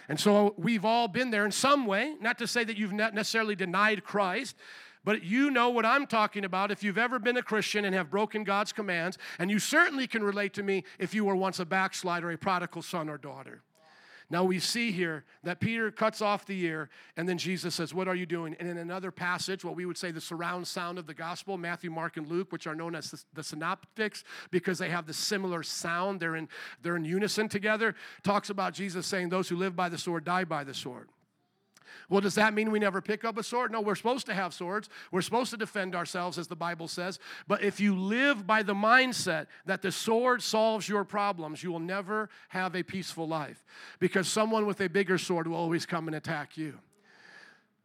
And 0.09 0.19
so 0.19 0.53
we've 0.57 0.85
all 0.85 1.07
been 1.07 1.31
there 1.31 1.45
in 1.45 1.51
some 1.51 1.85
way, 1.85 2.15
not 2.21 2.37
to 2.39 2.47
say 2.47 2.63
that 2.63 2.77
you've 2.77 2.93
not 2.93 3.13
necessarily 3.13 3.55
denied 3.55 4.03
Christ, 4.03 4.55
but 5.07 5.23
you 5.23 5.51
know 5.51 5.69
what 5.69 5.85
I'm 5.85 6.05
talking 6.05 6.43
about 6.43 6.69
if 6.69 6.83
you've 6.83 6.97
ever 6.97 7.17
been 7.17 7.37
a 7.37 7.41
Christian 7.41 7.85
and 7.85 7.95
have 7.95 8.09
broken 8.09 8.43
God's 8.43 8.73
commands, 8.73 9.17
and 9.39 9.49
you 9.49 9.57
certainly 9.57 10.05
can 10.05 10.21
relate 10.21 10.53
to 10.55 10.63
me 10.63 10.83
if 10.99 11.13
you 11.13 11.23
were 11.23 11.33
once 11.33 11.59
a 11.59 11.65
backslider, 11.65 12.29
a 12.29 12.37
prodigal 12.37 12.81
son 12.81 13.07
or 13.07 13.17
daughter. 13.17 13.61
Now 14.29 14.43
we 14.43 14.59
see 14.59 14.91
here 14.91 15.23
that 15.43 15.61
Peter 15.61 15.91
cuts 15.91 16.21
off 16.21 16.45
the 16.45 16.59
ear, 16.59 16.89
and 17.15 17.25
then 17.25 17.37
Jesus 17.37 17.73
says, 17.73 17.93
What 17.93 18.09
are 18.09 18.15
you 18.15 18.25
doing? 18.25 18.57
And 18.59 18.67
in 18.67 18.77
another 18.77 19.09
passage, 19.09 19.63
what 19.63 19.77
we 19.77 19.85
would 19.85 19.97
say 19.97 20.11
the 20.11 20.19
surround 20.19 20.67
sound 20.67 20.99
of 20.99 21.07
the 21.07 21.13
gospel, 21.13 21.57
Matthew, 21.57 21.89
Mark, 21.89 22.17
and 22.17 22.27
Luke, 22.27 22.51
which 22.51 22.67
are 22.67 22.75
known 22.75 22.93
as 22.93 23.25
the, 23.33 23.43
synoptics 23.43 24.25
because 24.51 24.77
they 24.77 24.89
have 24.89 25.07
the 25.07 25.13
similar 25.13 25.63
sound, 25.63 26.19
they're 26.19 26.35
in, 26.35 26.49
they're 26.81 26.97
in 26.97 27.05
unison 27.05 27.47
together, 27.47 27.95
talks 28.23 28.49
about 28.49 28.73
Jesus 28.73 29.07
saying, 29.07 29.29
Those 29.29 29.47
who 29.47 29.55
live 29.55 29.73
by 29.73 29.87
the 29.87 29.97
sword 29.97 30.25
die 30.25 30.43
by 30.43 30.65
the 30.65 30.73
sword. 30.73 31.07
Well, 32.09 32.21
does 32.21 32.35
that 32.35 32.53
mean 32.53 32.71
we 32.71 32.79
never 32.79 33.01
pick 33.01 33.25
up 33.25 33.37
a 33.37 33.43
sword? 33.43 33.71
No, 33.71 33.81
we're 33.81 33.95
supposed 33.95 34.25
to 34.27 34.33
have 34.33 34.53
swords. 34.53 34.89
We're 35.11 35.21
supposed 35.21 35.51
to 35.51 35.57
defend 35.57 35.95
ourselves, 35.95 36.37
as 36.37 36.47
the 36.47 36.55
Bible 36.55 36.87
says. 36.87 37.19
But 37.47 37.63
if 37.63 37.79
you 37.79 37.95
live 37.97 38.45
by 38.45 38.63
the 38.63 38.73
mindset 38.73 39.47
that 39.65 39.81
the 39.81 39.91
sword 39.91 40.41
solves 40.41 40.87
your 40.87 41.03
problems, 41.03 41.63
you 41.63 41.71
will 41.71 41.79
never 41.79 42.29
have 42.49 42.75
a 42.75 42.83
peaceful 42.83 43.27
life 43.27 43.63
because 43.99 44.27
someone 44.27 44.65
with 44.65 44.81
a 44.81 44.89
bigger 44.89 45.17
sword 45.17 45.47
will 45.47 45.57
always 45.57 45.85
come 45.85 46.07
and 46.07 46.15
attack 46.15 46.57
you. 46.57 46.79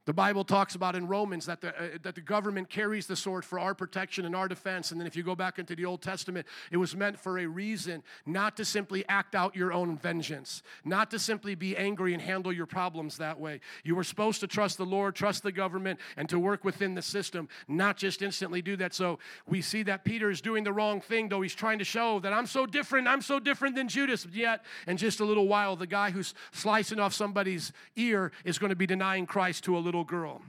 The 0.04 0.12
Bible 0.12 0.42
talks 0.42 0.74
about 0.74 0.96
in 0.96 1.06
Romans 1.06 1.46
that 1.46 1.60
the, 1.60 1.68
uh, 1.68 1.98
that 2.02 2.16
the 2.16 2.20
government 2.20 2.68
carries 2.68 3.06
the 3.06 3.14
sword 3.14 3.44
for 3.44 3.60
our 3.60 3.72
protection 3.72 4.24
and 4.24 4.34
our 4.34 4.48
defense. 4.48 4.90
And 4.90 5.00
then 5.00 5.06
if 5.06 5.14
you 5.14 5.22
go 5.22 5.36
back 5.36 5.60
into 5.60 5.76
the 5.76 5.84
Old 5.84 6.02
Testament, 6.02 6.44
it 6.72 6.76
was 6.76 6.96
meant 6.96 7.16
for 7.16 7.38
a 7.38 7.46
reason, 7.46 8.02
not 8.26 8.56
to 8.56 8.64
simply 8.64 9.04
act 9.08 9.36
out 9.36 9.54
your 9.54 9.72
own 9.72 9.96
vengeance, 9.96 10.64
not 10.84 11.08
to 11.12 11.20
simply 11.20 11.54
be 11.54 11.76
angry 11.76 12.14
and 12.14 12.20
handle 12.20 12.52
your 12.52 12.66
problems 12.66 13.16
that 13.18 13.38
way. 13.38 13.60
You 13.84 13.94
were 13.94 14.02
supposed 14.02 14.40
to 14.40 14.48
trust 14.48 14.76
the 14.76 14.84
Lord, 14.84 15.14
trust 15.14 15.44
the 15.44 15.52
government, 15.52 16.00
and 16.16 16.28
to 16.30 16.38
work 16.38 16.64
within 16.64 16.96
the 16.96 17.02
system, 17.02 17.48
not 17.68 17.96
just 17.96 18.22
instantly 18.22 18.60
do 18.60 18.74
that. 18.78 18.94
So 18.94 19.20
we 19.46 19.62
see 19.62 19.84
that 19.84 20.04
Peter 20.04 20.30
is 20.30 20.40
doing 20.40 20.64
the 20.64 20.72
wrong 20.72 21.00
thing, 21.00 21.28
though 21.28 21.42
he's 21.42 21.54
trying 21.54 21.78
to 21.78 21.84
show 21.84 22.18
that 22.20 22.32
I'm 22.32 22.46
so 22.46 22.66
different, 22.66 23.06
I'm 23.06 23.22
so 23.22 23.38
different 23.38 23.76
than 23.76 23.86
Judas. 23.86 24.26
Yet, 24.32 24.64
in 24.88 24.96
just 24.96 25.20
a 25.20 25.24
little 25.24 25.46
while, 25.46 25.76
the 25.76 25.86
guy 25.86 26.10
who's 26.10 26.34
slicing 26.50 26.98
off 26.98 27.14
somebody's 27.14 27.72
ear 27.94 28.32
is 28.44 28.58
going 28.58 28.70
to 28.70 28.76
be 28.76 28.86
denying 28.86 29.26
Christ 29.26 29.62
to 29.64 29.76
a 29.76 29.78
little 29.78 29.91
little 29.92 30.04
girl. 30.04 30.42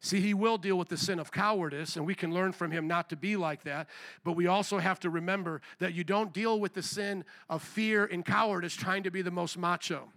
See, 0.00 0.20
he 0.20 0.34
will 0.34 0.58
deal 0.58 0.76
with 0.76 0.88
the 0.88 0.96
sin 0.98 1.18
of 1.18 1.32
cowardice, 1.32 1.96
and 1.96 2.04
we 2.04 2.14
can 2.14 2.32
learn 2.34 2.52
from 2.52 2.70
him 2.70 2.86
not 2.86 3.08
to 3.10 3.16
be 3.16 3.36
like 3.36 3.62
that. 3.64 3.88
But 4.22 4.32
we 4.32 4.46
also 4.46 4.78
have 4.78 5.00
to 5.00 5.10
remember 5.10 5.62
that 5.78 5.94
you 5.94 6.04
don't 6.04 6.32
deal 6.32 6.60
with 6.60 6.74
the 6.74 6.82
sin 6.82 7.24
of 7.48 7.62
fear 7.62 8.04
and 8.04 8.24
cowardice 8.24 8.74
trying 8.74 9.04
to 9.04 9.10
be 9.10 9.22
the 9.22 9.30
most 9.30 9.56
macho. 9.56 10.10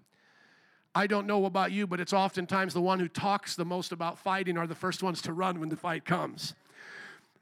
I 0.94 1.08
don't 1.08 1.28
know 1.28 1.46
about 1.46 1.72
you, 1.72 1.88
but 1.88 2.00
it's 2.00 2.12
oftentimes 2.12 2.74
the 2.74 2.82
one 2.82 3.00
who 3.00 3.08
talks 3.08 3.56
the 3.56 3.64
most 3.64 3.92
about 3.92 4.18
fighting 4.18 4.58
are 4.58 4.68
the 4.68 4.76
first 4.76 5.04
ones 5.04 5.22
to 5.22 5.32
run 5.32 5.60
when 5.60 5.70
the 5.70 5.78
fight 5.78 6.04
comes. 6.04 6.54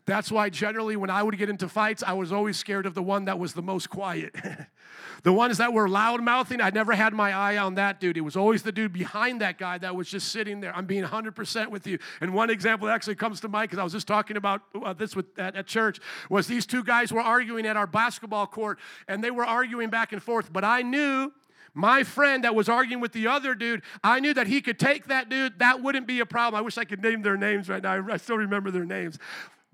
That's 0.05 0.31
why 0.31 0.49
generally 0.49 0.95
when 0.95 1.09
I 1.09 1.23
would 1.23 1.35
get 1.37 1.49
into 1.49 1.67
fights, 1.67 2.03
I 2.05 2.13
was 2.13 2.31
always 2.31 2.57
scared 2.57 2.85
of 2.85 2.93
the 2.93 3.01
one 3.01 3.25
that 3.25 3.39
was 3.39 3.53
the 3.53 3.63
most 3.63 3.89
quiet. 3.89 4.35
the 5.23 5.33
ones 5.33 5.57
that 5.57 5.73
were 5.73 5.89
loud 5.89 6.21
mouthing, 6.21 6.61
I 6.61 6.69
never 6.69 6.93
had 6.93 7.11
my 7.11 7.33
eye 7.33 7.57
on 7.57 7.75
that 7.75 7.99
dude. 7.99 8.15
It 8.15 8.21
was 8.21 8.35
always 8.35 8.61
the 8.61 8.71
dude 8.71 8.93
behind 8.93 9.41
that 9.41 9.57
guy 9.57 9.79
that 9.79 9.95
was 9.95 10.07
just 10.07 10.31
sitting 10.31 10.61
there. 10.61 10.75
I'm 10.75 10.85
being 10.85 11.03
100% 11.03 11.71
with 11.71 11.87
you. 11.87 11.97
And 12.21 12.35
one 12.35 12.51
example 12.51 12.87
that 12.87 12.93
actually 12.93 13.15
comes 13.15 13.39
to 13.41 13.47
mind, 13.47 13.69
because 13.69 13.79
I 13.79 13.83
was 13.83 13.93
just 13.93 14.07
talking 14.07 14.37
about 14.37 14.61
uh, 14.83 14.93
this 14.93 15.15
with, 15.15 15.25
at, 15.39 15.55
at 15.55 15.65
church, 15.65 15.99
was 16.29 16.45
these 16.45 16.67
two 16.67 16.83
guys 16.83 17.11
were 17.11 17.21
arguing 17.21 17.65
at 17.65 17.75
our 17.75 17.87
basketball 17.87 18.45
court, 18.45 18.77
and 19.07 19.23
they 19.23 19.31
were 19.31 19.45
arguing 19.45 19.89
back 19.89 20.13
and 20.13 20.21
forth. 20.21 20.53
But 20.53 20.63
I 20.63 20.83
knew 20.83 21.31
my 21.73 22.03
friend 22.03 22.43
that 22.43 22.53
was 22.53 22.69
arguing 22.69 23.01
with 23.01 23.11
the 23.11 23.27
other 23.27 23.55
dude, 23.55 23.81
I 24.03 24.19
knew 24.19 24.33
that 24.35 24.47
he 24.47 24.61
could 24.61 24.79
take 24.79 25.07
that 25.07 25.29
dude. 25.29 25.59
That 25.59 25.81
wouldn't 25.81 26.07
be 26.07 26.21
a 26.21 26.25
problem. 26.25 26.57
I 26.57 26.61
wish 26.61 26.77
I 26.77 26.85
could 26.85 27.01
name 27.01 27.21
their 27.21 27.35
names 27.35 27.67
right 27.67 27.83
now. 27.83 28.07
I 28.09 28.17
still 28.17 28.37
remember 28.37 28.71
their 28.71 28.85
names. 28.85 29.19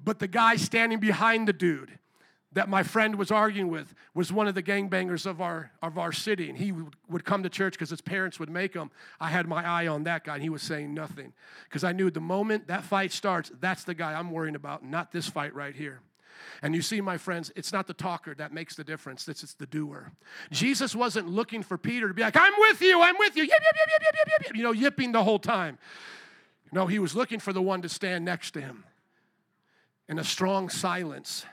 But 0.04 0.20
the 0.20 0.28
guy 0.28 0.56
standing 0.56 1.00
behind 1.00 1.48
the 1.48 1.54
dude 1.54 1.98
that 2.54 2.68
my 2.68 2.84
friend 2.84 3.16
was 3.16 3.32
arguing 3.32 3.70
with 3.70 3.94
was 4.14 4.32
one 4.32 4.48
of 4.48 4.56
the 4.56 4.64
gangbangers 4.64 5.26
of 5.26 5.40
our, 5.40 5.72
of 5.82 5.98
our 5.98 6.12
city. 6.12 6.50
And 6.50 6.58
he 6.58 6.74
would, 6.74 7.24
come 7.24 7.44
to 7.44 7.50
church 7.50 7.74
because 7.74 7.90
his 7.90 8.02
parents 8.02 8.40
would 8.40 8.50
make 8.50 8.74
him. 8.74 8.92
I 9.20 9.30
had 9.30 9.48
my 9.48 9.66
eye 9.66 9.88
on 9.88 10.04
that 10.04 10.26
guy, 10.26 10.34
and 10.36 10.44
he 10.44 10.50
was 10.50 10.62
saying 10.62 10.94
nothing. 10.94 11.34
Because 11.66 11.84
I 11.84 11.94
knew 11.94 12.12
the 12.12 12.20
moment 12.20 12.68
that 12.68 12.84
fight 12.84 13.12
starts, 13.12 13.52
that's 13.62 13.84
the 13.84 13.94
guy 13.94 14.14
I'm 14.14 14.32
worrying 14.32 14.56
about, 14.56 14.84
not 14.84 15.12
this 15.12 15.28
fight 15.28 15.56
right 15.56 15.76
here. 15.76 16.02
And 16.62 16.76
you 16.76 16.82
see, 16.82 17.00
my 17.00 17.18
friends, 17.18 17.52
it's 17.56 17.72
not 17.72 17.88
the 17.88 17.94
talker 17.94 18.36
that 18.36 18.52
makes 18.52 18.76
the 18.76 18.84
difference, 18.84 19.28
it's, 19.28 19.44
it's 19.44 19.54
the 19.54 19.68
doer. 19.68 20.12
Jesus 20.52 20.96
wasn't 20.96 21.30
looking 21.30 21.64
for 21.64 21.78
Peter 21.78 22.08
to 22.08 22.14
be 22.14 22.22
like, 22.22 22.36
I'm 22.36 22.54
with 22.58 22.82
you, 22.82 23.02
I'm 23.02 23.18
with 23.18 23.38
you, 23.38 23.44
yip, 23.44 23.52
yip, 23.52 23.76
yip, 23.78 24.02
yip, 24.02 24.16
yip, 24.16 24.48
yip, 24.48 24.58
you 24.58 24.64
know, 24.64 24.72
yipping 24.72 25.12
the 25.12 25.24
whole 25.24 25.40
time. 25.40 25.78
No, 26.72 26.88
he 26.88 27.00
was 27.00 27.16
looking 27.16 27.40
for 27.40 27.54
the 27.54 27.62
one 27.62 27.82
to 27.84 27.90
stand 27.90 28.26
next 28.26 28.52
to 28.52 28.62
him 28.62 28.84
in 30.12 30.20
a 30.20 30.24
strong 30.26 30.68
silence 30.68 31.46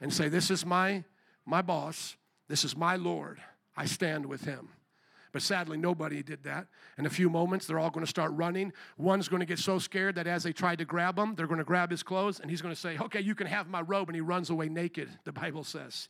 and 0.00 0.12
say, 0.12 0.28
This 0.28 0.50
is 0.50 0.64
my, 0.64 1.04
my 1.44 1.60
boss, 1.60 2.16
this 2.48 2.64
is 2.64 2.76
my 2.76 2.94
Lord. 2.94 3.40
I 3.76 3.84
stand 3.84 4.24
with 4.24 4.44
him. 4.44 4.68
But 5.32 5.42
sadly, 5.42 5.76
nobody 5.76 6.22
did 6.22 6.44
that. 6.44 6.68
In 6.96 7.04
a 7.04 7.10
few 7.10 7.28
moments, 7.28 7.66
they're 7.66 7.80
all 7.80 7.90
going 7.90 8.06
to 8.06 8.08
start 8.08 8.32
running. 8.32 8.72
One's 8.96 9.28
going 9.28 9.40
to 9.40 9.46
get 9.46 9.58
so 9.58 9.78
scared 9.78 10.14
that 10.14 10.26
as 10.26 10.44
they 10.44 10.52
try 10.52 10.76
to 10.76 10.84
grab 10.86 11.18
him, 11.18 11.34
they're 11.34 11.48
going 11.48 11.58
to 11.58 11.64
grab 11.64 11.90
his 11.90 12.02
clothes, 12.02 12.40
and 12.40 12.48
he's 12.48 12.62
going 12.62 12.74
to 12.74 12.80
say, 12.80 12.96
Okay, 12.96 13.20
you 13.20 13.34
can 13.34 13.48
have 13.48 13.68
my 13.68 13.80
robe. 13.80 14.08
And 14.08 14.14
he 14.14 14.22
runs 14.22 14.50
away 14.50 14.68
naked, 14.68 15.10
the 15.24 15.32
Bible 15.32 15.64
says. 15.64 16.08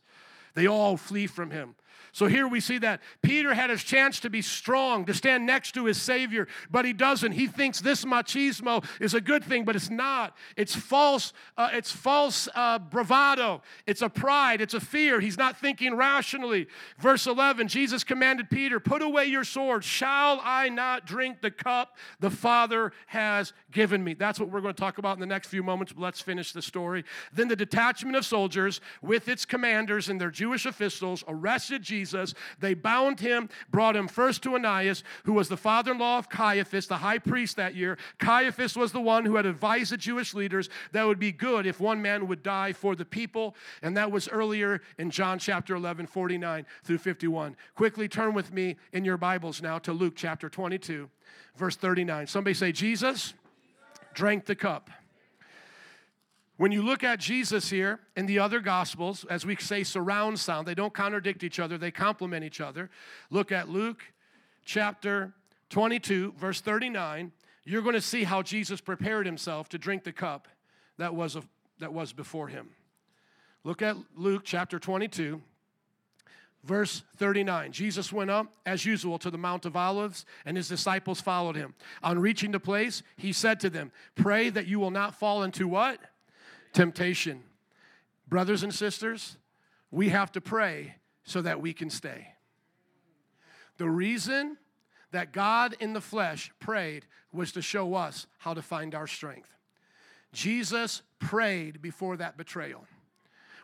They 0.53 0.67
all 0.67 0.97
flee 0.97 1.27
from 1.27 1.49
him. 1.49 1.75
So 2.11 2.25
here 2.27 2.47
we 2.47 2.59
see 2.59 2.77
that 2.79 3.01
Peter 3.21 3.53
had 3.53 3.69
his 3.69 3.83
chance 3.83 4.19
to 4.21 4.29
be 4.29 4.41
strong, 4.41 5.05
to 5.05 5.13
stand 5.13 5.45
next 5.45 5.73
to 5.73 5.85
his 5.85 6.01
Savior, 6.01 6.47
but 6.71 6.85
he 6.85 6.93
doesn't. 6.93 7.33
He 7.33 7.47
thinks 7.47 7.79
this 7.79 8.05
machismo 8.05 8.83
is 8.99 9.13
a 9.13 9.21
good 9.21 9.43
thing, 9.43 9.65
but 9.65 9.75
it's 9.75 9.89
not. 9.89 10.35
It's 10.55 10.75
false. 10.75 11.33
Uh, 11.57 11.69
it's 11.73 11.91
false 11.91 12.47
uh, 12.55 12.79
bravado. 12.79 13.61
It's 13.85 14.01
a 14.01 14.09
pride. 14.09 14.61
It's 14.61 14.73
a 14.73 14.79
fear. 14.79 15.19
He's 15.19 15.37
not 15.37 15.57
thinking 15.59 15.95
rationally. 15.95 16.67
Verse 16.99 17.27
11: 17.27 17.67
Jesus 17.67 18.03
commanded 18.03 18.49
Peter, 18.49 18.79
"Put 18.79 19.01
away 19.01 19.25
your 19.25 19.43
sword. 19.43 19.83
Shall 19.83 20.41
I 20.43 20.69
not 20.69 21.05
drink 21.05 21.41
the 21.41 21.51
cup 21.51 21.97
the 22.19 22.31
Father 22.31 22.93
has 23.07 23.53
given 23.71 24.03
me?" 24.03 24.13
That's 24.13 24.39
what 24.39 24.49
we're 24.49 24.61
going 24.61 24.73
to 24.73 24.79
talk 24.79 24.97
about 24.97 25.17
in 25.17 25.19
the 25.19 25.25
next 25.25 25.49
few 25.49 25.63
moments. 25.63 25.93
But 25.93 26.01
let's 26.01 26.21
finish 26.21 26.51
the 26.51 26.61
story. 26.61 27.03
Then 27.33 27.47
the 27.47 27.55
detachment 27.55 28.15
of 28.15 28.25
soldiers, 28.25 28.81
with 29.01 29.27
its 29.27 29.45
commanders 29.45 30.09
and 30.09 30.19
their 30.19 30.31
Jewish 30.31 30.65
officials, 30.65 31.23
arrested 31.27 31.83
Jesus. 31.87 32.33
They 32.59 32.73
bound 32.73 33.19
him, 33.19 33.49
brought 33.71 33.95
him 33.95 34.07
first 34.07 34.43
to 34.43 34.55
Ananias, 34.55 35.03
who 35.23 35.33
was 35.33 35.49
the 35.49 35.57
father 35.57 35.93
in 35.93 35.97
law 35.97 36.17
of 36.17 36.29
Caiaphas, 36.29 36.87
the 36.87 36.97
high 36.97 37.17
priest 37.17 37.55
that 37.55 37.75
year. 37.75 37.97
Caiaphas 38.19 38.75
was 38.75 38.91
the 38.91 39.01
one 39.01 39.25
who 39.25 39.37
had 39.37 39.45
advised 39.45 39.91
the 39.91 39.97
Jewish 39.97 40.33
leaders 40.33 40.69
that 40.91 41.03
it 41.03 41.07
would 41.07 41.19
be 41.19 41.31
good 41.31 41.65
if 41.65 41.79
one 41.79 42.01
man 42.01 42.27
would 42.27 42.43
die 42.43 42.73
for 42.73 42.95
the 42.95 43.05
people. 43.05 43.55
And 43.81 43.95
that 43.97 44.11
was 44.11 44.27
earlier 44.27 44.81
in 44.97 45.09
John 45.09 45.39
chapter 45.39 45.75
11, 45.75 46.07
49 46.07 46.65
through 46.83 46.97
51. 46.97 47.55
Quickly 47.75 48.07
turn 48.07 48.33
with 48.33 48.51
me 48.51 48.75
in 48.91 49.05
your 49.05 49.17
Bibles 49.17 49.61
now 49.61 49.79
to 49.79 49.93
Luke 49.93 50.13
chapter 50.15 50.49
22, 50.49 51.09
verse 51.55 51.75
39. 51.77 52.27
Somebody 52.27 52.53
say, 52.53 52.71
Jesus 52.71 53.33
drank 54.13 54.45
the 54.45 54.55
cup. 54.55 54.89
When 56.57 56.71
you 56.71 56.81
look 56.81 57.03
at 57.03 57.19
Jesus 57.19 57.69
here 57.69 57.99
in 58.15 58.25
the 58.25 58.39
other 58.39 58.59
gospels, 58.59 59.25
as 59.29 59.45
we 59.45 59.55
say 59.57 59.83
surround 59.83 60.39
sound, 60.39 60.67
they 60.67 60.73
don't 60.73 60.93
contradict 60.93 61.43
each 61.43 61.59
other, 61.59 61.77
they 61.77 61.91
complement 61.91 62.43
each 62.43 62.59
other. 62.59 62.89
Look 63.29 63.51
at 63.51 63.69
Luke 63.69 64.03
chapter 64.65 65.33
22, 65.69 66.33
verse 66.37 66.59
39. 66.59 67.31
You're 67.63 67.83
going 67.83 67.93
to 67.93 68.01
see 68.01 68.23
how 68.23 68.41
Jesus 68.41 68.81
prepared 68.81 69.27
himself 69.27 69.69
to 69.69 69.77
drink 69.77 70.03
the 70.03 70.11
cup 70.11 70.47
that 70.97 71.13
was, 71.13 71.35
a, 71.35 71.43
that 71.79 71.93
was 71.93 72.11
before 72.11 72.47
him. 72.47 72.69
Look 73.63 73.83
at 73.83 73.95
Luke 74.15 74.41
chapter 74.43 74.79
22, 74.79 75.39
verse 76.63 77.03
39. 77.17 77.71
Jesus 77.71 78.11
went 78.11 78.31
up, 78.31 78.51
as 78.65 78.83
usual, 78.83 79.19
to 79.19 79.29
the 79.29 79.37
Mount 79.37 79.65
of 79.67 79.75
Olives, 79.75 80.25
and 80.43 80.57
his 80.57 80.67
disciples 80.67 81.21
followed 81.21 81.55
him. 81.55 81.75
On 82.01 82.17
reaching 82.17 82.51
the 82.51 82.59
place, 82.59 83.03
he 83.15 83.31
said 83.31 83.59
to 83.59 83.69
them, 83.69 83.91
Pray 84.15 84.49
that 84.49 84.65
you 84.65 84.79
will 84.79 84.89
not 84.89 85.13
fall 85.13 85.43
into 85.43 85.67
what? 85.67 85.99
Temptation. 86.77 87.41
Brothers 88.27 88.61
and 88.61 88.71
sisters, 88.71 89.37
we 89.89 90.09
have 90.09 90.31
to 90.33 90.41
pray 90.41 90.93
so 91.23 91.41
that 91.41 91.59
we 91.59 91.73
can 91.73 91.89
stay. 91.89 92.27
The 93.77 93.89
reason 93.89 94.57
that 95.11 95.33
God 95.33 95.75
in 95.79 95.93
the 95.93 96.01
flesh 96.01 96.51
prayed 96.59 97.07
was 97.33 97.51
to 97.53 97.63
show 97.63 97.95
us 97.95 98.27
how 98.37 98.53
to 98.53 98.61
find 98.61 98.93
our 98.93 99.07
strength. 99.07 99.49
Jesus 100.33 101.01
prayed 101.17 101.81
before 101.81 102.15
that 102.17 102.37
betrayal. 102.37 102.85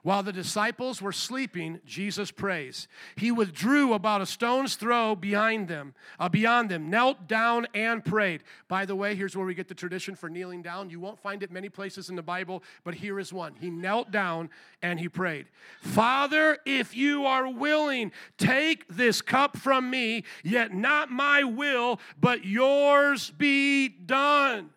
While 0.04 0.22
the 0.22 0.34
disciples 0.34 1.02
were 1.02 1.14
sleeping, 1.14 1.80
Jesus 1.86 2.30
prays. 2.30 2.90
He 3.16 3.32
withdrew 3.32 3.94
about 3.94 4.20
a 4.20 4.26
stone's 4.26 4.76
throw 4.76 5.16
behind 5.16 5.70
them, 5.70 5.96
uh, 6.20 6.28
beyond 6.28 6.70
them, 6.70 6.90
knelt 6.90 7.26
down 7.26 7.68
and 7.74 8.04
prayed. 8.04 8.44
By 8.68 8.86
the 8.86 8.98
way, 8.98 9.16
here's 9.16 9.38
where 9.38 9.46
we 9.46 9.56
get 9.56 9.70
the 9.70 9.74
tradition 9.74 10.16
for 10.16 10.30
kneeling 10.30 10.62
down. 10.62 10.90
You 10.90 11.00
won't 11.00 11.22
find 11.22 11.42
it 11.42 11.52
many 11.52 11.70
places 11.70 12.10
in 12.10 12.18
the 12.18 12.22
Bible, 12.22 12.64
but 12.84 12.96
here 12.96 13.18
is 13.18 13.32
one. 13.32 13.56
He 13.62 13.70
knelt 13.70 14.12
down 14.12 14.50
and 14.82 15.00
he 15.00 15.08
prayed. 15.08 15.46
Father, 15.80 16.58
if 16.66 16.94
you 16.94 17.26
are 17.26 17.50
willing, 17.50 18.12
take 18.38 18.86
this 18.90 19.22
cup 19.22 19.56
from 19.56 19.90
me, 19.90 20.26
yet 20.44 20.74
not 20.74 21.12
my 21.12 21.46
will, 21.46 22.02
but 22.20 22.44
yours 22.44 23.30
be 23.30 23.88
done. 23.88 24.73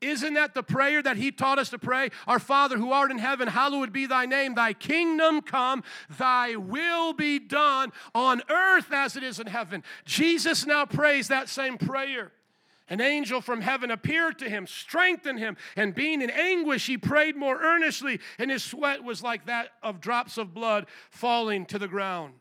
Isn't 0.00 0.34
that 0.34 0.54
the 0.54 0.62
prayer 0.62 1.02
that 1.02 1.18
he 1.18 1.30
taught 1.30 1.58
us 1.58 1.68
to 1.70 1.78
pray? 1.78 2.10
Our 2.26 2.38
Father 2.38 2.78
who 2.78 2.90
art 2.90 3.10
in 3.10 3.18
heaven, 3.18 3.48
hallowed 3.48 3.92
be 3.92 4.06
thy 4.06 4.26
name. 4.26 4.54
Thy 4.54 4.72
kingdom 4.72 5.42
come, 5.42 5.82
thy 6.18 6.56
will 6.56 7.12
be 7.12 7.38
done 7.38 7.92
on 8.14 8.42
earth 8.48 8.92
as 8.92 9.16
it 9.16 9.22
is 9.22 9.38
in 9.38 9.46
heaven. 9.46 9.82
Jesus 10.04 10.64
now 10.64 10.86
prays 10.86 11.28
that 11.28 11.48
same 11.48 11.76
prayer. 11.76 12.32
An 12.88 13.00
angel 13.00 13.40
from 13.40 13.60
heaven 13.60 13.90
appeared 13.90 14.38
to 14.40 14.50
him, 14.50 14.66
strengthened 14.66 15.38
him, 15.38 15.56
and 15.76 15.94
being 15.94 16.22
in 16.22 16.30
anguish, 16.30 16.86
he 16.86 16.98
prayed 16.98 17.36
more 17.36 17.60
earnestly, 17.60 18.18
and 18.36 18.50
his 18.50 18.64
sweat 18.64 19.04
was 19.04 19.22
like 19.22 19.46
that 19.46 19.68
of 19.80 20.00
drops 20.00 20.38
of 20.38 20.52
blood 20.52 20.86
falling 21.08 21.66
to 21.66 21.78
the 21.78 21.86
ground. 21.86 22.34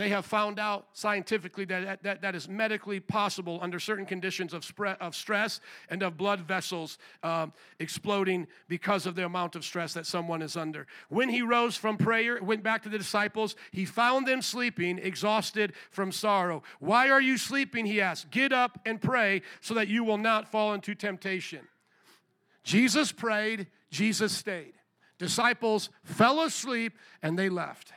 They 0.00 0.08
have 0.08 0.24
found 0.24 0.58
out 0.58 0.86
scientifically 0.94 1.66
that 1.66 2.02
that, 2.04 2.22
that 2.22 2.34
is 2.34 2.48
medically 2.48 3.00
possible 3.00 3.58
under 3.60 3.78
certain 3.78 4.06
conditions 4.06 4.54
of, 4.54 4.64
spread, 4.64 4.96
of 4.98 5.14
stress 5.14 5.60
and 5.90 6.02
of 6.02 6.16
blood 6.16 6.40
vessels 6.40 6.96
um, 7.22 7.52
exploding 7.78 8.46
because 8.66 9.04
of 9.04 9.14
the 9.14 9.26
amount 9.26 9.56
of 9.56 9.62
stress 9.62 9.92
that 9.92 10.06
someone 10.06 10.40
is 10.40 10.56
under. 10.56 10.86
When 11.10 11.28
he 11.28 11.42
rose 11.42 11.76
from 11.76 11.98
prayer, 11.98 12.42
went 12.42 12.62
back 12.62 12.82
to 12.84 12.88
the 12.88 12.96
disciples, 12.96 13.56
he 13.72 13.84
found 13.84 14.26
them 14.26 14.40
sleeping, 14.40 14.96
exhausted 14.96 15.74
from 15.90 16.12
sorrow. 16.12 16.62
Why 16.78 17.10
are 17.10 17.20
you 17.20 17.36
sleeping? 17.36 17.84
He 17.84 18.00
asked. 18.00 18.30
Get 18.30 18.54
up 18.54 18.80
and 18.86 19.02
pray 19.02 19.42
so 19.60 19.74
that 19.74 19.88
you 19.88 20.02
will 20.02 20.16
not 20.16 20.50
fall 20.50 20.72
into 20.72 20.94
temptation. 20.94 21.68
Jesus 22.64 23.12
prayed, 23.12 23.66
Jesus 23.90 24.32
stayed. 24.32 24.72
Disciples 25.18 25.90
fell 26.04 26.40
asleep 26.40 26.94
and 27.22 27.38
they 27.38 27.50
left. 27.50 27.92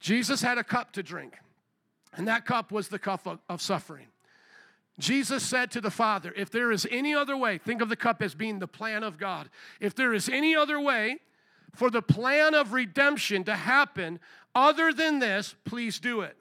Jesus 0.00 0.42
had 0.42 0.58
a 0.58 0.64
cup 0.64 0.92
to 0.92 1.02
drink, 1.02 1.34
and 2.14 2.28
that 2.28 2.44
cup 2.44 2.70
was 2.70 2.88
the 2.88 2.98
cup 2.98 3.26
of, 3.26 3.38
of 3.48 3.62
suffering. 3.62 4.06
Jesus 4.98 5.42
said 5.42 5.70
to 5.72 5.80
the 5.80 5.90
Father, 5.90 6.32
If 6.36 6.50
there 6.50 6.72
is 6.72 6.86
any 6.90 7.14
other 7.14 7.36
way, 7.36 7.58
think 7.58 7.82
of 7.82 7.88
the 7.88 7.96
cup 7.96 8.22
as 8.22 8.34
being 8.34 8.58
the 8.58 8.66
plan 8.66 9.02
of 9.02 9.18
God. 9.18 9.50
If 9.80 9.94
there 9.94 10.14
is 10.14 10.28
any 10.28 10.56
other 10.56 10.80
way 10.80 11.18
for 11.74 11.90
the 11.90 12.02
plan 12.02 12.54
of 12.54 12.72
redemption 12.72 13.44
to 13.44 13.54
happen 13.54 14.18
other 14.54 14.92
than 14.92 15.18
this, 15.18 15.54
please 15.64 15.98
do 15.98 16.22
it. 16.22 16.36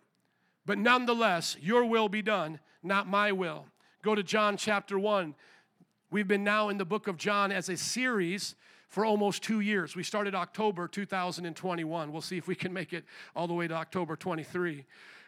But 0.66 0.78
nonetheless, 0.78 1.58
your 1.62 1.86
will 1.86 2.08
be 2.08 2.22
done, 2.22 2.60
not 2.82 3.08
my 3.08 3.32
will. 3.32 3.66
Go 4.02 4.16
to 4.16 4.24
John 4.24 4.56
chapter 4.56 4.98
1. 4.98 5.36
We've 6.10 6.28
been 6.28 6.44
now 6.44 6.70
in 6.70 6.78
the 6.78 6.86
book 6.86 7.08
of 7.08 7.18
John 7.18 7.52
as 7.52 7.68
a 7.68 7.76
series 7.76 8.56
for 8.96 9.04
almost 9.04 9.44
two 9.44 9.60
years. 9.60 9.94
We 9.94 10.04
started 10.04 10.34
October 10.34 10.88
2021. 10.88 12.14
We'll 12.14 12.22
see 12.22 12.38
if 12.38 12.48
we 12.48 12.56
can 12.56 12.72
make 12.72 12.94
it 12.94 13.04
all 13.36 13.46
the 13.46 13.54
way 13.54 13.68
to 13.68 13.74
October 13.74 14.16
23. 14.16 14.86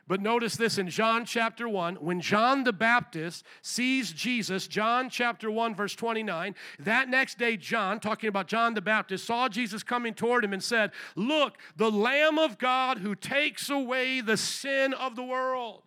But 0.07 0.21
notice 0.21 0.55
this 0.55 0.77
in 0.77 0.89
John 0.89 1.25
chapter 1.25 1.67
1, 1.67 1.95
when 1.95 2.21
John 2.21 2.63
the 2.63 2.71
Baptist 2.71 3.43
sees 3.61 4.13
Jesus, 4.13 4.69
John 4.69 5.09
chapter 5.09 5.51
1, 5.51 5.75
verse 5.75 5.95
29, 5.95 6.55
that 6.79 7.09
next 7.09 7.37
day, 7.37 7.57
John, 7.57 7.99
talking 7.99 8.29
about 8.29 8.47
John 8.47 8.73
the 8.73 8.79
Baptist, 8.79 9.25
saw 9.25 9.49
Jesus 9.49 9.83
coming 9.83 10.13
toward 10.13 10.45
him 10.45 10.53
and 10.53 10.63
said, 10.63 10.91
Look, 11.17 11.57
the 11.75 11.91
Lamb 11.91 12.39
of 12.39 12.57
God 12.57 12.99
who 12.99 13.15
takes 13.15 13.69
away 13.69 14.21
the 14.21 14.37
sin 14.37 14.93
of 14.93 15.17
the 15.17 15.25
world. 15.25 15.83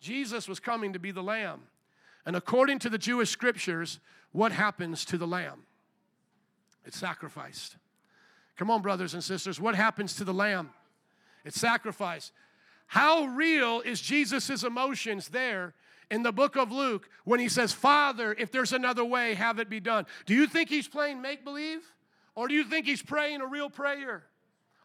Jesus 0.00 0.46
was 0.46 0.60
coming 0.60 0.92
to 0.92 0.98
be 0.98 1.12
the 1.12 1.22
Lamb. 1.22 1.62
And 2.26 2.36
according 2.36 2.80
to 2.80 2.90
the 2.90 2.98
Jewish 2.98 3.30
scriptures, 3.30 4.00
what 4.32 4.52
happens 4.52 5.06
to 5.06 5.16
the 5.16 5.26
Lamb? 5.26 5.62
It's 6.88 6.98
sacrificed. 6.98 7.76
Come 8.56 8.70
on, 8.70 8.80
brothers 8.80 9.12
and 9.12 9.22
sisters. 9.22 9.60
What 9.60 9.74
happens 9.74 10.16
to 10.16 10.24
the 10.24 10.32
lamb? 10.32 10.70
It's 11.44 11.60
sacrificed. 11.60 12.32
How 12.86 13.26
real 13.26 13.82
is 13.82 14.00
Jesus' 14.00 14.64
emotions 14.64 15.28
there 15.28 15.74
in 16.10 16.22
the 16.22 16.32
book 16.32 16.56
of 16.56 16.72
Luke 16.72 17.10
when 17.24 17.40
he 17.40 17.48
says, 17.50 17.74
Father, 17.74 18.34
if 18.38 18.50
there's 18.50 18.72
another 18.72 19.04
way, 19.04 19.34
have 19.34 19.58
it 19.58 19.68
be 19.68 19.80
done? 19.80 20.06
Do 20.24 20.34
you 20.34 20.46
think 20.46 20.70
he's 20.70 20.88
playing 20.88 21.20
make 21.20 21.44
believe? 21.44 21.82
Or 22.34 22.48
do 22.48 22.54
you 22.54 22.64
think 22.64 22.86
he's 22.86 23.02
praying 23.02 23.42
a 23.42 23.46
real 23.46 23.68
prayer? 23.68 24.24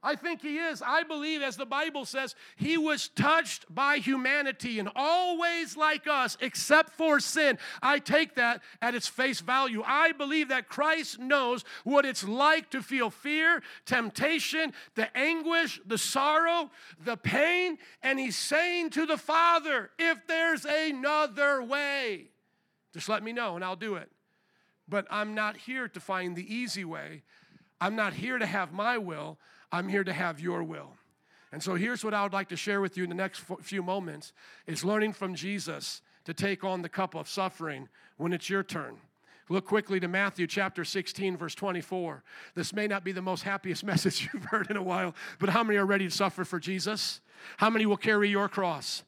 I 0.03 0.15
think 0.15 0.41
he 0.41 0.57
is. 0.57 0.81
I 0.85 1.03
believe, 1.03 1.41
as 1.41 1.55
the 1.55 1.65
Bible 1.65 2.03
says, 2.03 2.35
he 2.57 2.77
was 2.77 3.07
touched 3.07 3.73
by 3.73 3.97
humanity 3.97 4.77
and 4.77 4.89
always 4.95 5.77
like 5.77 6.07
us, 6.07 6.37
except 6.41 6.93
for 6.93 7.21
sin. 7.21 7.57
I 7.81 7.99
take 7.99 8.35
that 8.35 8.61
at 8.81 8.95
its 8.95 9.07
face 9.07 9.39
value. 9.39 9.81
I 9.85 10.11
believe 10.11 10.49
that 10.49 10.67
Christ 10.67 11.19
knows 11.19 11.63
what 11.85 12.05
it's 12.05 12.27
like 12.27 12.69
to 12.71 12.81
feel 12.81 13.09
fear, 13.09 13.63
temptation, 13.85 14.73
the 14.95 15.15
anguish, 15.17 15.79
the 15.85 15.97
sorrow, 15.97 16.69
the 17.03 17.15
pain, 17.15 17.77
and 18.01 18.19
he's 18.19 18.37
saying 18.37 18.89
to 18.91 19.05
the 19.05 19.17
Father, 19.17 19.89
if 19.97 20.27
there's 20.27 20.65
another 20.65 21.63
way, 21.63 22.27
just 22.93 23.07
let 23.07 23.23
me 23.23 23.31
know 23.31 23.55
and 23.55 23.63
I'll 23.63 23.77
do 23.77 23.95
it. 23.95 24.11
But 24.89 25.07
I'm 25.09 25.33
not 25.33 25.55
here 25.55 25.87
to 25.87 25.99
find 26.01 26.35
the 26.35 26.53
easy 26.53 26.83
way. 26.83 27.23
I'm 27.79 27.95
not 27.95 28.13
here 28.13 28.37
to 28.37 28.45
have 28.45 28.73
my 28.73 28.97
will. 28.97 29.39
I'm 29.73 29.89
here 29.89 30.03
to 30.03 30.13
have 30.13 30.39
your 30.39 30.63
will. 30.63 30.91
And 31.51 31.61
so 31.61 31.73
here's 31.73 32.05
what 32.05 32.13
I 32.13 32.21
would 32.21 32.31
like 32.31 32.49
to 32.49 32.55
share 32.55 32.79
with 32.79 32.95
you 32.95 33.03
in 33.03 33.09
the 33.09 33.15
next 33.15 33.43
few 33.63 33.81
moments 33.81 34.31
is 34.67 34.85
learning 34.85 35.13
from 35.13 35.33
Jesus 35.33 36.03
to 36.25 36.33
take 36.33 36.63
on 36.63 36.83
the 36.83 36.89
cup 36.89 37.15
of 37.15 37.27
suffering 37.27 37.89
when 38.17 38.33
it's 38.33 38.51
your 38.51 38.61
turn. 38.61 38.97
Look 39.49 39.65
quickly 39.65 39.99
to 39.99 40.07
Matthew 40.07 40.45
chapter 40.45 40.85
16, 40.85 41.37
verse 41.37 41.55
24. 41.55 42.23
This 42.53 42.71
may 42.71 42.85
not 42.85 43.03
be 43.03 43.11
the 43.11 43.23
most 43.23 43.41
happiest 43.41 43.83
message 43.83 44.29
you've 44.31 44.45
heard 44.45 44.69
in 44.69 44.77
a 44.77 44.83
while, 44.83 45.15
but 45.39 45.49
how 45.49 45.63
many 45.63 45.79
are 45.79 45.87
ready 45.87 46.05
to 46.05 46.15
suffer 46.15 46.45
for 46.45 46.59
Jesus? 46.59 47.19
How 47.57 47.71
many 47.71 47.87
will 47.87 47.97
carry 47.97 48.29
your 48.29 48.47
cross? 48.47 49.03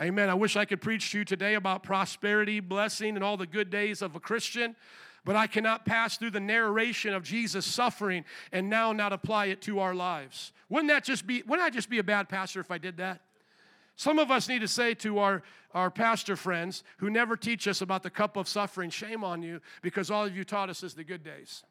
Amen. 0.00 0.30
I 0.30 0.34
wish 0.34 0.56
I 0.56 0.64
could 0.64 0.80
preach 0.80 1.10
to 1.10 1.18
you 1.18 1.24
today 1.24 1.54
about 1.54 1.82
prosperity, 1.82 2.60
blessing, 2.60 3.16
and 3.16 3.24
all 3.24 3.36
the 3.36 3.46
good 3.48 3.68
days 3.68 4.00
of 4.00 4.14
a 4.14 4.20
Christian, 4.20 4.76
but 5.24 5.36
I 5.36 5.46
cannot 5.46 5.86
pass 5.86 6.18
through 6.18 6.30
the 6.30 6.40
narration 6.40 7.14
of 7.14 7.22
Jesus' 7.22 7.66
suffering 7.66 8.24
and 8.52 8.68
now 8.68 8.92
not 8.92 9.12
apply 9.12 9.46
it 9.46 9.60
to 9.62 9.80
our 9.80 9.94
lives. 9.94 10.52
Wouldn't 10.68 10.90
that 10.90 11.04
just 11.04 11.26
be, 11.26 11.42
wouldn't 11.42 11.66
I 11.66 11.70
just 11.70 11.88
be 11.88 11.98
a 11.98 12.04
bad 12.04 12.28
pastor 12.28 12.60
if 12.60 12.70
I 12.70 12.78
did 12.78 12.98
that? 12.98 13.20
Some 13.96 14.18
of 14.18 14.30
us 14.30 14.48
need 14.48 14.60
to 14.60 14.68
say 14.68 14.94
to 14.94 15.18
our, 15.18 15.42
our 15.72 15.90
pastor 15.90 16.36
friends 16.36 16.82
who 16.98 17.10
never 17.10 17.36
teach 17.36 17.68
us 17.68 17.80
about 17.80 18.02
the 18.02 18.10
cup 18.10 18.36
of 18.36 18.48
suffering, 18.48 18.90
shame 18.90 19.22
on 19.22 19.42
you, 19.42 19.60
because 19.82 20.10
all 20.10 20.24
of 20.24 20.36
you 20.36 20.44
taught 20.44 20.68
us 20.68 20.82
is 20.82 20.94
the 20.94 21.04
good 21.04 21.22
days. 21.22 21.62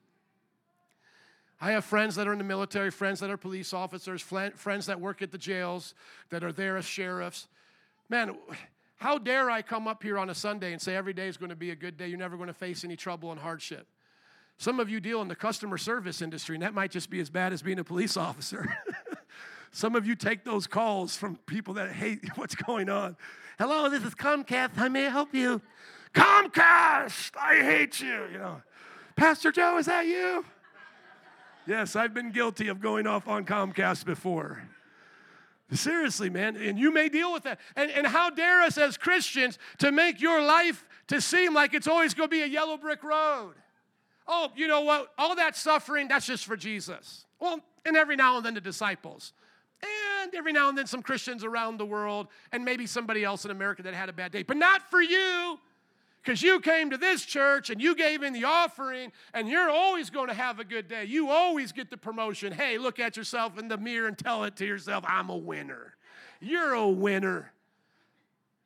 I 1.59 1.71
have 1.71 1.85
friends 1.85 2.15
that 2.15 2.27
are 2.27 2.33
in 2.33 2.39
the 2.39 2.43
military, 2.43 2.91
friends 2.91 3.19
that 3.19 3.29
are 3.29 3.37
police 3.37 3.73
officers, 3.73 4.21
friends 4.21 4.85
that 4.85 4.99
work 4.99 5.21
at 5.21 5.31
the 5.31 5.37
jails, 5.37 5.93
that 6.29 6.43
are 6.43 6.51
there 6.51 6.77
as 6.77 6.85
sheriffs. 6.85 7.47
Man, 8.09 8.35
how 9.03 9.17
dare 9.17 9.51
I 9.51 9.61
come 9.61 9.85
up 9.85 10.01
here 10.01 10.17
on 10.17 10.29
a 10.29 10.33
Sunday 10.33 10.71
and 10.71 10.81
say 10.81 10.95
every 10.95 11.11
day 11.11 11.27
is 11.27 11.35
going 11.35 11.49
to 11.49 11.57
be 11.57 11.71
a 11.71 11.75
good 11.75 11.97
day? 11.97 12.07
You're 12.07 12.17
never 12.17 12.37
going 12.37 12.47
to 12.47 12.53
face 12.53 12.85
any 12.85 12.95
trouble 12.95 13.31
and 13.31 13.39
hardship. 13.39 13.85
Some 14.57 14.79
of 14.79 14.89
you 14.89 15.01
deal 15.01 15.21
in 15.21 15.27
the 15.27 15.35
customer 15.35 15.77
service 15.77 16.21
industry, 16.21 16.55
and 16.55 16.63
that 16.63 16.73
might 16.73 16.89
just 16.89 17.09
be 17.09 17.19
as 17.19 17.29
bad 17.29 17.51
as 17.51 17.61
being 17.61 17.79
a 17.79 17.83
police 17.83 18.15
officer. 18.29 18.77
Some 19.71 19.97
of 19.97 20.07
you 20.07 20.15
take 20.15 20.45
those 20.45 20.67
calls 20.67 21.17
from 21.17 21.35
people 21.47 21.73
that 21.73 21.91
hate 21.91 22.21
what's 22.35 22.55
going 22.55 22.87
on. 22.87 23.17
Hello, 23.59 23.89
this 23.89 24.03
is 24.03 24.15
Comcast. 24.15 24.73
How 24.77 24.87
may 24.87 25.07
I 25.07 25.09
help 25.09 25.33
you? 25.35 25.61
Comcast, 26.13 27.31
I 27.35 27.55
hate 27.55 27.99
you. 27.99 28.27
You 28.31 28.37
know, 28.37 28.61
Pastor 29.17 29.51
Joe, 29.51 29.79
is 29.79 29.87
that 29.87 30.05
you? 30.05 30.45
Yes, 31.67 31.97
I've 31.97 32.13
been 32.13 32.31
guilty 32.31 32.69
of 32.69 32.79
going 32.79 33.05
off 33.05 33.27
on 33.27 33.43
Comcast 33.43 34.05
before. 34.05 34.63
Seriously, 35.73 36.29
man, 36.29 36.55
and 36.55 36.77
you 36.77 36.91
may 36.91 37.09
deal 37.09 37.33
with 37.33 37.43
that. 37.43 37.59
And, 37.75 37.89
and 37.91 38.07
how 38.07 38.29
dare 38.29 38.61
us 38.61 38.77
as 38.77 38.97
Christians 38.97 39.57
to 39.79 39.91
make 39.91 40.21
your 40.21 40.41
life 40.41 40.85
to 41.07 41.19
seem 41.19 41.53
like 41.53 41.73
it's 41.73 41.87
always 41.87 42.13
going 42.13 42.29
to 42.29 42.35
be 42.35 42.41
a 42.41 42.47
yellow 42.47 42.77
brick 42.77 43.03
road? 43.03 43.53
Oh, 44.27 44.51
you 44.55 44.67
know 44.67 44.81
what? 44.81 45.11
All 45.17 45.35
that 45.35 45.55
suffering, 45.55 46.07
that's 46.07 46.25
just 46.25 46.45
for 46.45 46.55
Jesus. 46.55 47.25
Well, 47.39 47.59
and 47.85 47.97
every 47.97 48.15
now 48.15 48.37
and 48.37 48.45
then 48.45 48.53
the 48.53 48.61
disciples. 48.61 49.33
And 50.21 50.33
every 50.33 50.53
now 50.53 50.69
and 50.69 50.77
then 50.77 50.87
some 50.87 51.01
Christians 51.01 51.43
around 51.43 51.77
the 51.77 51.85
world, 51.85 52.27
and 52.51 52.63
maybe 52.63 52.87
somebody 52.87 53.23
else 53.23 53.43
in 53.43 53.51
America 53.51 53.83
that 53.83 53.93
had 53.93 54.07
a 54.07 54.13
bad 54.13 54.31
day. 54.31 54.43
But 54.43 54.57
not 54.57 54.89
for 54.89 55.01
you 55.01 55.59
because 56.23 56.41
you 56.41 56.59
came 56.61 56.89
to 56.89 56.97
this 56.97 57.25
church 57.25 57.69
and 57.69 57.81
you 57.81 57.95
gave 57.95 58.23
in 58.23 58.31
the 58.31 58.45
offering 58.45 59.11
and 59.33 59.49
you're 59.49 59.69
always 59.69 60.09
going 60.09 60.29
to 60.29 60.33
have 60.33 60.59
a 60.59 60.63
good 60.63 60.87
day. 60.87 61.03
You 61.03 61.29
always 61.29 61.73
get 61.73 61.89
the 61.89 61.97
promotion. 61.97 62.53
Hey, 62.53 62.77
look 62.77 62.99
at 62.99 63.17
yourself 63.17 63.57
in 63.57 63.67
the 63.67 63.77
mirror 63.77 64.07
and 64.07 64.17
tell 64.17 64.45
it 64.45 64.55
to 64.57 64.65
yourself, 64.65 65.03
I'm 65.05 65.29
a 65.29 65.35
winner. 65.35 65.95
You're 66.39 66.73
a 66.73 66.87
winner. 66.87 67.51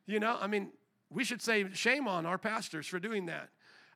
You 0.06 0.20
know, 0.20 0.38
I 0.40 0.46
mean, 0.46 0.70
we 1.10 1.24
should 1.24 1.42
say 1.42 1.66
shame 1.72 2.06
on 2.06 2.26
our 2.26 2.38
pastors 2.38 2.86
for 2.86 3.00
doing 3.00 3.26
that. 3.26 3.48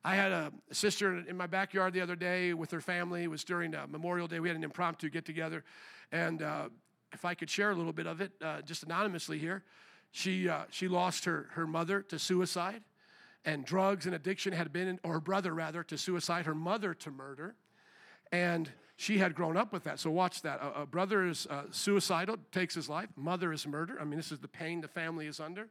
I 0.03 0.15
had 0.15 0.33
a 0.33 0.51
sister 0.71 1.23
in 1.25 1.37
my 1.37 1.47
backyard 1.47 1.93
the 1.93 2.01
other 2.01 2.17
day 2.17 2.53
with 2.53 2.69
her 2.71 2.81
family. 2.81 3.23
It 3.23 3.31
was 3.31 3.45
during 3.45 3.73
uh, 3.73 3.87
Memorial 3.89 4.27
Day. 4.27 4.41
We 4.41 4.49
had 4.49 4.57
an 4.57 4.63
impromptu 4.65 5.09
get 5.09 5.23
together. 5.23 5.63
And 6.11 6.41
uh, 6.41 6.67
if 7.13 7.23
I 7.23 7.33
could 7.33 7.49
share 7.49 7.71
a 7.71 7.75
little 7.75 7.93
bit 7.93 8.07
of 8.07 8.19
it, 8.19 8.33
uh, 8.41 8.61
just 8.61 8.83
anonymously 8.83 9.39
here, 9.39 9.63
she, 10.11 10.49
uh, 10.49 10.63
she 10.69 10.89
lost 10.89 11.23
her, 11.23 11.47
her 11.53 11.65
mother 11.65 12.01
to 12.01 12.19
suicide 12.19 12.83
and 13.45 13.65
drugs 13.65 14.05
and 14.05 14.15
addiction 14.15 14.53
had 14.53 14.71
been, 14.71 14.99
or 15.03 15.13
her 15.13 15.19
brother 15.19 15.53
rather, 15.53 15.83
to 15.83 15.97
suicide, 15.97 16.45
her 16.45 16.55
mother 16.55 16.93
to 16.93 17.11
murder. 17.11 17.55
And 18.31 18.71
she 18.95 19.17
had 19.17 19.35
grown 19.35 19.57
up 19.57 19.73
with 19.73 19.83
that. 19.83 19.99
So 19.99 20.09
watch 20.11 20.41
that. 20.43 20.59
A, 20.61 20.81
a 20.81 20.85
brother 20.85 21.27
is 21.27 21.45
uh, 21.49 21.63
suicidal, 21.71 22.37
takes 22.51 22.75
his 22.75 22.87
life. 22.87 23.09
Mother 23.15 23.51
is 23.51 23.67
murder. 23.67 23.97
I 23.99 24.05
mean, 24.05 24.17
this 24.17 24.31
is 24.31 24.39
the 24.39 24.47
pain 24.47 24.81
the 24.81 24.87
family 24.87 25.27
is 25.27 25.39
under. 25.39 25.67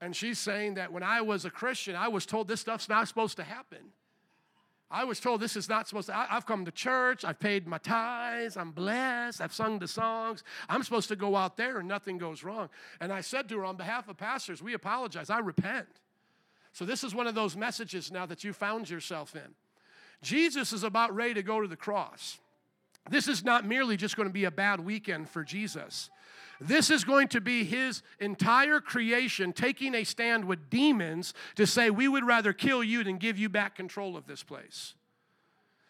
And 0.00 0.14
she's 0.14 0.38
saying 0.38 0.74
that 0.74 0.92
when 0.92 1.02
I 1.02 1.20
was 1.20 1.44
a 1.44 1.50
Christian, 1.50 1.96
I 1.96 2.08
was 2.08 2.26
told 2.26 2.48
this 2.48 2.60
stuff's 2.60 2.88
not 2.88 3.08
supposed 3.08 3.36
to 3.36 3.44
happen. 3.44 3.92
I 4.90 5.04
was 5.04 5.20
told 5.20 5.40
this 5.40 5.56
is 5.56 5.70
not 5.70 5.88
supposed 5.88 6.08
to. 6.08 6.16
I, 6.16 6.26
have 6.26 6.44
come 6.44 6.66
to 6.66 6.70
church, 6.70 7.24
I've 7.24 7.40
paid 7.40 7.66
my 7.66 7.78
tithes, 7.78 8.58
I'm 8.58 8.72
blessed, 8.72 9.40
I've 9.40 9.54
sung 9.54 9.78
the 9.78 9.88
songs. 9.88 10.44
I'm 10.68 10.82
supposed 10.82 11.08
to 11.08 11.16
go 11.16 11.34
out 11.34 11.56
there 11.56 11.78
and 11.78 11.88
nothing 11.88 12.18
goes 12.18 12.44
wrong. 12.44 12.68
And 13.00 13.10
I 13.10 13.22
said 13.22 13.48
to 13.48 13.58
her, 13.58 13.64
on 13.64 13.76
behalf 13.76 14.08
of 14.08 14.18
pastors, 14.18 14.62
we 14.62 14.74
apologize. 14.74 15.30
I 15.30 15.38
repent. 15.38 15.88
So, 16.72 16.84
this 16.84 17.04
is 17.04 17.14
one 17.14 17.26
of 17.26 17.34
those 17.34 17.56
messages 17.56 18.10
now 18.10 18.26
that 18.26 18.44
you 18.44 18.52
found 18.52 18.88
yourself 18.88 19.34
in. 19.36 19.54
Jesus 20.22 20.72
is 20.72 20.84
about 20.84 21.14
ready 21.14 21.34
to 21.34 21.42
go 21.42 21.60
to 21.60 21.68
the 21.68 21.76
cross. 21.76 22.38
This 23.10 23.28
is 23.28 23.44
not 23.44 23.66
merely 23.66 23.96
just 23.96 24.16
going 24.16 24.28
to 24.28 24.32
be 24.32 24.44
a 24.44 24.50
bad 24.50 24.80
weekend 24.80 25.28
for 25.28 25.42
Jesus. 25.42 26.08
This 26.60 26.90
is 26.90 27.02
going 27.02 27.28
to 27.28 27.40
be 27.40 27.64
his 27.64 28.02
entire 28.20 28.80
creation 28.80 29.52
taking 29.52 29.94
a 29.96 30.04
stand 30.04 30.44
with 30.44 30.70
demons 30.70 31.34
to 31.56 31.66
say, 31.66 31.90
We 31.90 32.06
would 32.06 32.24
rather 32.24 32.52
kill 32.52 32.84
you 32.84 33.02
than 33.02 33.18
give 33.18 33.38
you 33.38 33.48
back 33.48 33.74
control 33.74 34.16
of 34.16 34.26
this 34.26 34.42
place. 34.42 34.94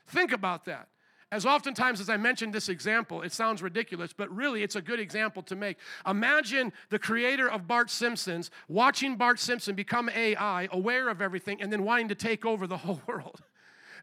Think 0.06 0.32
about 0.32 0.64
that. 0.64 0.88
As 1.32 1.46
oftentimes 1.46 1.98
as 1.98 2.10
I 2.10 2.18
mentioned 2.18 2.52
this 2.52 2.68
example, 2.68 3.22
it 3.22 3.32
sounds 3.32 3.62
ridiculous, 3.62 4.12
but 4.12 4.30
really 4.30 4.62
it's 4.62 4.76
a 4.76 4.82
good 4.82 5.00
example 5.00 5.42
to 5.44 5.56
make. 5.56 5.78
Imagine 6.06 6.74
the 6.90 6.98
creator 6.98 7.50
of 7.50 7.66
Bart 7.66 7.88
Simpson's 7.88 8.50
watching 8.68 9.16
Bart 9.16 9.40
Simpson 9.40 9.74
become 9.74 10.10
AI, 10.10 10.68
aware 10.70 11.08
of 11.08 11.22
everything, 11.22 11.62
and 11.62 11.72
then 11.72 11.84
wanting 11.84 12.08
to 12.08 12.14
take 12.14 12.44
over 12.44 12.66
the 12.66 12.76
whole 12.84 13.00
world. 13.06 13.40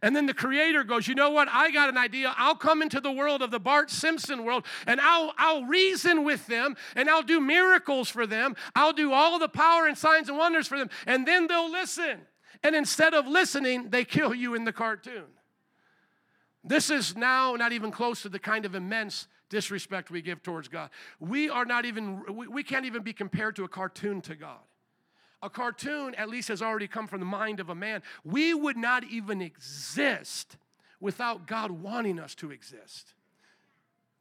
And 0.01 0.15
then 0.15 0.25
the 0.25 0.33
creator 0.33 0.83
goes, 0.83 1.07
You 1.07 1.13
know 1.13 1.29
what? 1.29 1.47
I 1.51 1.69
got 1.69 1.87
an 1.89 1.97
idea. 1.97 2.33
I'll 2.35 2.55
come 2.55 2.81
into 2.81 2.99
the 2.99 3.11
world 3.11 3.43
of 3.43 3.51
the 3.51 3.59
Bart 3.59 3.91
Simpson 3.91 4.43
world 4.43 4.65
and 4.87 4.99
I'll, 4.99 5.33
I'll 5.37 5.65
reason 5.65 6.23
with 6.23 6.47
them 6.47 6.75
and 6.95 7.09
I'll 7.09 7.21
do 7.21 7.39
miracles 7.39 8.09
for 8.09 8.25
them. 8.25 8.55
I'll 8.75 8.93
do 8.93 9.13
all 9.13 9.37
the 9.37 9.49
power 9.49 9.85
and 9.85 9.95
signs 9.95 10.29
and 10.29 10.37
wonders 10.37 10.67
for 10.67 10.79
them. 10.79 10.89
And 11.05 11.27
then 11.27 11.45
they'll 11.45 11.71
listen. 11.71 12.21
And 12.63 12.75
instead 12.75 13.13
of 13.13 13.27
listening, 13.27 13.91
they 13.91 14.03
kill 14.03 14.33
you 14.33 14.55
in 14.55 14.63
the 14.63 14.73
cartoon. 14.73 15.25
This 16.63 16.89
is 16.89 17.15
now 17.15 17.55
not 17.55 17.71
even 17.71 17.91
close 17.91 18.21
to 18.23 18.29
the 18.29 18.39
kind 18.39 18.65
of 18.65 18.75
immense 18.75 19.27
disrespect 19.49 20.11
we 20.11 20.21
give 20.21 20.43
towards 20.43 20.67
God. 20.67 20.89
We 21.19 21.49
are 21.49 21.65
not 21.65 21.85
even, 21.85 22.21
we, 22.35 22.47
we 22.47 22.63
can't 22.63 22.85
even 22.85 23.01
be 23.01 23.13
compared 23.13 23.55
to 23.57 23.63
a 23.63 23.67
cartoon 23.67 24.21
to 24.21 24.35
God. 24.35 24.59
A 25.41 25.49
cartoon, 25.49 26.15
at 26.15 26.29
least, 26.29 26.49
has 26.49 26.61
already 26.61 26.87
come 26.87 27.07
from 27.07 27.21
the 27.21 27.25
mind 27.25 27.59
of 27.59 27.69
a 27.69 27.75
man. 27.75 28.03
We 28.25 28.53
would 28.53 28.75
not 28.75 29.05
even 29.05 29.41
exist 29.41 30.57
without 30.99 31.47
God 31.47 31.71
wanting 31.71 32.19
us 32.19 32.35
to 32.35 32.51
exist. 32.51 33.13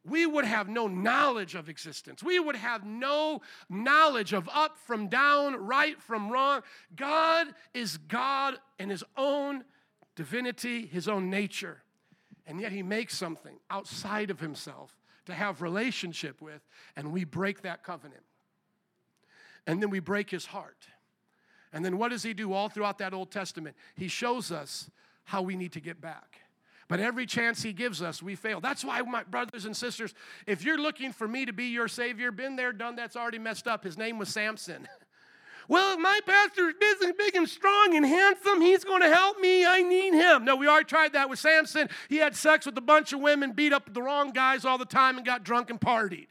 We 0.05 0.25
would 0.25 0.45
have 0.45 0.69
no 0.69 0.87
knowledge 0.87 1.55
of 1.55 1.67
existence. 1.67 2.23
We 2.23 2.39
would 2.39 2.55
have 2.55 2.85
no 2.85 3.41
knowledge 3.69 4.31
of 4.31 4.49
up 4.53 4.77
from 4.77 5.09
down, 5.09 5.55
right 5.57 6.01
from 6.01 6.31
wrong. 6.31 6.61
God 6.95 7.47
is 7.73 7.97
God 7.97 8.55
in 8.79 8.89
His 8.89 9.03
own 9.17 9.65
divinity, 10.15 10.85
His 10.85 11.09
own 11.09 11.29
nature 11.29 11.83
and 12.49 12.59
yet 12.59 12.71
he 12.71 12.83
makes 12.83 13.15
something 13.15 13.57
outside 13.69 14.31
of 14.31 14.39
himself 14.39 14.97
to 15.27 15.33
have 15.33 15.61
relationship 15.61 16.41
with 16.41 16.67
and 16.95 17.13
we 17.13 17.23
break 17.23 17.61
that 17.61 17.83
covenant 17.83 18.23
and 19.67 19.81
then 19.81 19.91
we 19.91 19.99
break 19.99 20.29
his 20.29 20.47
heart 20.47 20.87
and 21.71 21.85
then 21.85 21.97
what 21.99 22.09
does 22.09 22.23
he 22.23 22.33
do 22.33 22.51
all 22.51 22.67
throughout 22.67 22.97
that 22.97 23.13
old 23.13 23.31
testament 23.31 23.75
he 23.95 24.07
shows 24.07 24.51
us 24.51 24.89
how 25.25 25.43
we 25.43 25.55
need 25.55 25.71
to 25.71 25.79
get 25.79 26.01
back 26.01 26.39
but 26.89 26.99
every 26.99 27.27
chance 27.27 27.61
he 27.61 27.71
gives 27.71 28.01
us, 28.01 28.23
we 28.23 28.33
fail. 28.33 28.59
That's 28.59 28.83
why, 28.83 28.99
my 29.03 29.21
brothers 29.21 29.65
and 29.65 29.77
sisters, 29.77 30.15
if 30.47 30.63
you're 30.63 30.79
looking 30.79 31.13
for 31.13 31.27
me 31.27 31.45
to 31.45 31.53
be 31.53 31.65
your 31.65 31.87
Savior, 31.87 32.31
been 32.31 32.55
there, 32.55 32.73
done 32.73 32.95
that's 32.95 33.15
already 33.15 33.37
messed 33.37 33.67
up. 33.67 33.83
His 33.83 33.95
name 33.95 34.17
was 34.17 34.29
Samson. 34.29 34.87
Well, 35.69 35.99
my 35.99 36.19
pastor's 36.25 36.73
big, 36.79 37.15
big 37.15 37.35
and 37.35 37.47
strong 37.47 37.95
and 37.95 38.03
handsome, 38.03 38.59
he's 38.59 38.83
going 38.83 39.01
to 39.01 39.13
help 39.13 39.39
me. 39.39 39.63
I 39.63 39.83
need 39.83 40.15
him. 40.15 40.43
No, 40.43 40.55
we 40.55 40.67
already 40.67 40.85
tried 40.85 41.13
that 41.13 41.29
with 41.29 41.37
Samson. 41.37 41.89
He 42.09 42.17
had 42.17 42.35
sex 42.35 42.65
with 42.65 42.75
a 42.79 42.81
bunch 42.81 43.13
of 43.13 43.19
women, 43.19 43.51
beat 43.51 43.71
up 43.71 43.93
the 43.93 44.01
wrong 44.01 44.31
guys 44.31 44.65
all 44.65 44.79
the 44.79 44.85
time, 44.85 45.17
and 45.17 45.25
got 45.25 45.43
drunk 45.43 45.69
and 45.69 45.79
partied. 45.79 46.29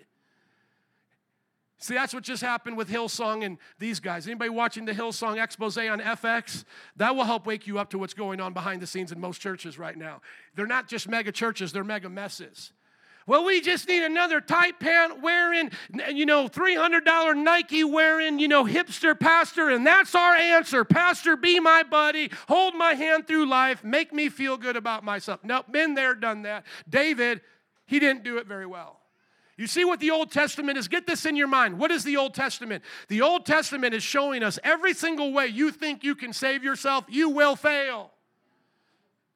See, 1.81 1.95
that's 1.95 2.13
what 2.13 2.25
just 2.25 2.43
happened 2.43 2.77
with 2.77 2.91
Hillsong 2.91 3.45
and 3.45 3.59
these 3.79 4.01
guys. 4.01 4.27
Anybody 4.27 4.51
watching 4.51 4.85
the 4.85 4.93
Hillsong 4.93 5.41
expose 5.41 5.79
on 5.79 6.01
FX? 6.01 6.65
That 6.97 7.15
will 7.15 7.23
help 7.23 7.47
wake 7.47 7.69
you 7.69 7.79
up 7.79 7.91
to 7.91 7.99
what's 7.99 8.15
going 8.15 8.41
on 8.41 8.53
behind 8.53 8.83
the 8.83 8.89
scenes 8.89 9.13
in 9.13 9.21
most 9.21 9.41
churches 9.41 9.79
right 9.79 9.97
now. 9.97 10.21
They're 10.57 10.67
not 10.67 10.89
just 10.89 11.09
mega 11.09 11.31
churches, 11.31 11.73
they're 11.73 11.85
mega 11.85 12.09
messes. 12.09 12.73
Well, 13.29 13.45
we 13.45 13.61
just 13.61 13.87
need 13.87 14.03
another 14.03 14.41
tight 14.41 14.81
pant 14.81 15.21
wearing, 15.21 15.71
you 16.11 16.25
know, 16.25 16.49
$300 16.49 17.37
Nike 17.37 17.85
wearing, 17.85 18.39
you 18.39 18.49
know, 18.49 18.65
hipster 18.65 19.21
pastor, 19.21 19.69
and 19.69 19.87
that's 19.87 20.15
our 20.15 20.35
answer. 20.35 20.83
Pastor, 20.83 21.37
be 21.37 21.61
my 21.61 21.83
buddy, 21.83 22.31
hold 22.49 22.75
my 22.75 22.95
hand 22.95 23.27
through 23.27 23.45
life, 23.45 23.85
make 23.85 24.15
me 24.15 24.31
feel 24.31 24.57
good 24.57 24.77
about 24.77 25.05
myself. 25.05 25.41
Nope, 25.45 25.67
been 25.71 25.93
there, 25.93 26.15
done 26.15 26.41
that. 26.43 26.65
David, 26.89 27.43
he 27.85 27.99
didn't 27.99 28.25
do 28.25 28.39
it 28.39 28.47
very 28.47 28.65
well. 28.65 28.99
You 29.59 29.67
see 29.67 29.85
what 29.85 30.01
the 30.01 30.11
Old 30.11 30.33
Testament 30.33 30.79
is? 30.79 30.89
Get 30.89 31.07
this 31.07 31.27
in 31.27 31.37
your 31.37 31.49
mind. 31.49 31.79
What 31.79 31.91
is 31.91 32.05
the 32.05 32.17
Old 32.17 32.33
Testament? 32.33 32.83
The 33.09 33.21
Old 33.21 33.45
Testament 33.45 33.93
is 33.93 34.03
showing 34.03 34.43
us 34.43 34.59
every 34.65 34.95
single 34.95 35.35
way 35.35 35.49
you 35.49 35.71
think 35.71 36.03
you 36.03 36.15
can 36.15 36.33
save 36.33 36.65
yourself, 36.65 37.05
you 37.11 37.29
will 37.29 37.57
fail. 37.57 38.11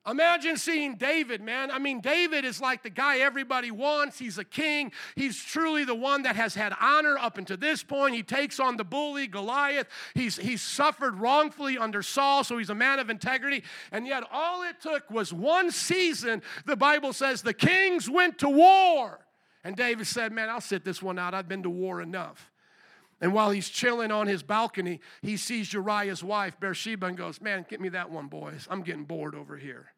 Imagine 0.05 0.57
seeing 0.57 0.97
David, 0.97 1.41
man. 1.41 1.71
I 1.71 1.79
mean, 1.79 2.01
David 2.01 2.45
is 2.45 2.61
like 2.61 2.83
the 2.83 2.91
guy 2.91 3.19
everybody 3.19 3.71
wants. 3.71 4.19
He's 4.19 4.37
a 4.37 4.45
king. 4.45 4.91
He's 5.15 5.41
truly 5.41 5.85
the 5.85 5.95
one 5.95 6.23
that 6.23 6.35
has 6.35 6.57
had 6.57 6.75
honor 6.81 7.17
up 7.17 7.39
until 7.39 7.57
this 7.57 7.85
point. 7.85 8.17
He 8.17 8.25
takes 8.25 8.59
on 8.59 8.77
the 8.77 8.83
bully, 8.83 9.29
Goliath. 9.29 9.87
He's, 10.15 10.37
he's 10.37 10.61
suffered 10.61 11.21
wrongfully 11.21 11.79
under 11.79 12.03
Saul, 12.03 12.43
so 12.43 12.59
he's 12.59 12.71
a 12.71 12.75
man 12.75 12.99
of 12.99 13.11
integrity. 13.11 13.63
And 13.93 14.05
yet, 14.05 14.25
all 14.33 14.65
it 14.65 14.81
took 14.81 15.09
was 15.09 15.33
one 15.33 15.71
season. 15.71 16.43
The 16.67 16.77
Bible 16.77 17.13
says 17.13 17.43
the 17.43 17.55
kings 17.55 18.11
went 18.11 18.39
to 18.39 18.49
war. 18.49 19.21
And 19.63 19.77
David 19.77 20.09
said, 20.09 20.33
Man, 20.33 20.49
I'll 20.49 20.61
sit 20.61 20.85
this 20.85 21.01
one 21.01 21.19
out. 21.19 21.35
I've 21.35 21.49
been 21.49 21.63
to 21.63 21.71
war 21.71 22.03
enough. 22.03 22.52
And 23.23 23.33
while 23.33 23.53
he's 23.53 23.69
chilling 23.69 24.11
on 24.11 24.27
his 24.27 24.43
balcony, 24.43 25.01
he 25.23 25.37
sees 25.37 25.73
Uriah's 25.73 26.25
wife, 26.25 26.59
Bathsheba, 26.59 27.07
and 27.07 27.17
goes, 27.17 27.41
Man, 27.41 27.65
get 27.69 27.81
me 27.81 27.89
that 27.91 28.11
one, 28.11 28.27
boys. 28.27 28.67
I'm 28.69 28.83
getting 28.83 29.05
bored 29.05 29.37
over 29.37 29.57
here. 29.57 29.93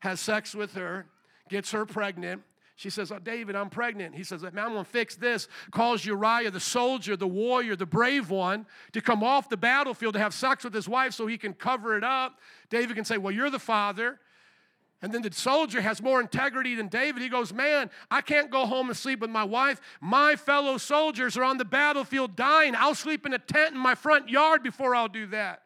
Has 0.00 0.20
sex 0.20 0.54
with 0.54 0.74
her, 0.74 1.06
gets 1.48 1.72
her 1.72 1.86
pregnant. 1.86 2.42
She 2.76 2.90
says, 2.90 3.10
Oh, 3.10 3.18
David, 3.18 3.56
I'm 3.56 3.70
pregnant. 3.70 4.14
He 4.14 4.24
says, 4.24 4.42
Man, 4.42 4.58
I'm 4.58 4.72
going 4.72 4.84
to 4.84 4.90
fix 4.90 5.16
this. 5.16 5.48
Calls 5.70 6.04
Uriah, 6.04 6.50
the 6.50 6.60
soldier, 6.60 7.16
the 7.16 7.26
warrior, 7.26 7.76
the 7.76 7.86
brave 7.86 8.28
one, 8.28 8.66
to 8.92 9.00
come 9.00 9.24
off 9.24 9.48
the 9.48 9.56
battlefield 9.56 10.12
to 10.12 10.20
have 10.20 10.34
sex 10.34 10.62
with 10.62 10.74
his 10.74 10.88
wife 10.88 11.14
so 11.14 11.26
he 11.26 11.38
can 11.38 11.54
cover 11.54 11.96
it 11.96 12.04
up. 12.04 12.40
David 12.68 12.94
can 12.94 13.06
say, 13.06 13.16
Well, 13.16 13.32
you're 13.32 13.50
the 13.50 13.58
father. 13.58 14.20
And 15.02 15.12
then 15.12 15.22
the 15.22 15.32
soldier 15.32 15.80
has 15.80 16.02
more 16.02 16.20
integrity 16.20 16.74
than 16.74 16.88
David. 16.88 17.22
He 17.22 17.30
goes, 17.30 17.54
Man, 17.54 17.90
I 18.10 18.20
can't 18.20 18.50
go 18.50 18.66
home 18.66 18.88
and 18.88 18.96
sleep 18.96 19.20
with 19.20 19.30
my 19.30 19.44
wife. 19.44 19.80
My 20.00 20.36
fellow 20.36 20.76
soldiers 20.76 21.36
are 21.38 21.44
on 21.44 21.56
the 21.56 21.64
battlefield 21.64 22.36
dying. 22.36 22.74
I'll 22.76 22.94
sleep 22.94 23.24
in 23.24 23.32
a 23.32 23.38
tent 23.38 23.74
in 23.74 23.80
my 23.80 23.94
front 23.94 24.28
yard 24.28 24.62
before 24.62 24.94
I'll 24.94 25.08
do 25.08 25.26
that. 25.28 25.62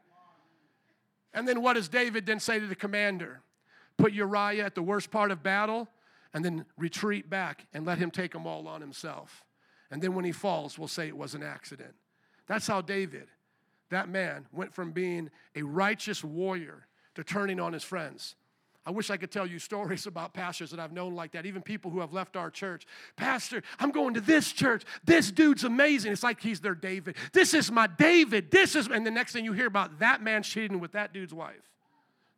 And 1.32 1.48
then 1.48 1.62
what 1.62 1.72
does 1.72 1.88
David 1.88 2.26
then 2.26 2.38
say 2.38 2.60
to 2.60 2.66
the 2.66 2.76
commander? 2.76 3.40
Put 3.96 4.12
Uriah 4.12 4.64
at 4.64 4.76
the 4.76 4.82
worst 4.82 5.10
part 5.10 5.32
of 5.32 5.42
battle 5.42 5.88
and 6.32 6.44
then 6.44 6.64
retreat 6.78 7.28
back 7.28 7.66
and 7.74 7.84
let 7.84 7.98
him 7.98 8.12
take 8.12 8.32
them 8.32 8.46
all 8.46 8.68
on 8.68 8.80
himself. 8.80 9.44
And 9.90 10.00
then 10.00 10.14
when 10.14 10.24
he 10.24 10.32
falls, 10.32 10.78
we'll 10.78 10.88
say 10.88 11.08
it 11.08 11.16
was 11.16 11.34
an 11.34 11.42
accident. 11.42 11.94
That's 12.46 12.66
how 12.66 12.80
David, 12.80 13.28
that 13.90 14.08
man, 14.08 14.46
went 14.52 14.72
from 14.72 14.92
being 14.92 15.30
a 15.56 15.62
righteous 15.62 16.22
warrior 16.22 16.86
to 17.14 17.24
turning 17.24 17.58
on 17.58 17.72
his 17.72 17.84
friends. 17.84 18.36
I 18.86 18.90
wish 18.90 19.10
I 19.10 19.16
could 19.16 19.30
tell 19.30 19.46
you 19.46 19.58
stories 19.58 20.06
about 20.14 20.34
pastors 20.34 20.70
that 20.70 20.80
I've 20.80 20.92
known 20.92 21.14
like 21.14 21.32
that, 21.32 21.46
even 21.46 21.62
people 21.62 21.90
who 21.90 22.00
have 22.00 22.12
left 22.12 22.36
our 22.36 22.50
church. 22.50 22.86
Pastor, 23.16 23.62
I'm 23.78 23.90
going 23.90 24.14
to 24.14 24.20
this 24.20 24.52
church. 24.52 24.84
This 25.04 25.30
dude's 25.30 25.64
amazing. 25.64 26.12
It's 26.12 26.22
like 26.22 26.40
he's 26.40 26.60
their 26.60 26.74
David. 26.74 27.16
This 27.32 27.54
is 27.54 27.70
my 27.70 27.86
David. 27.86 28.50
This 28.50 28.76
is, 28.76 28.88
and 28.88 29.06
the 29.06 29.10
next 29.10 29.32
thing 29.32 29.44
you 29.44 29.52
hear 29.52 29.66
about 29.66 29.98
that 30.00 30.22
man 30.22 30.42
cheating 30.42 30.80
with 30.80 30.92
that 30.92 31.12
dude's 31.12 31.34
wife. 31.34 31.73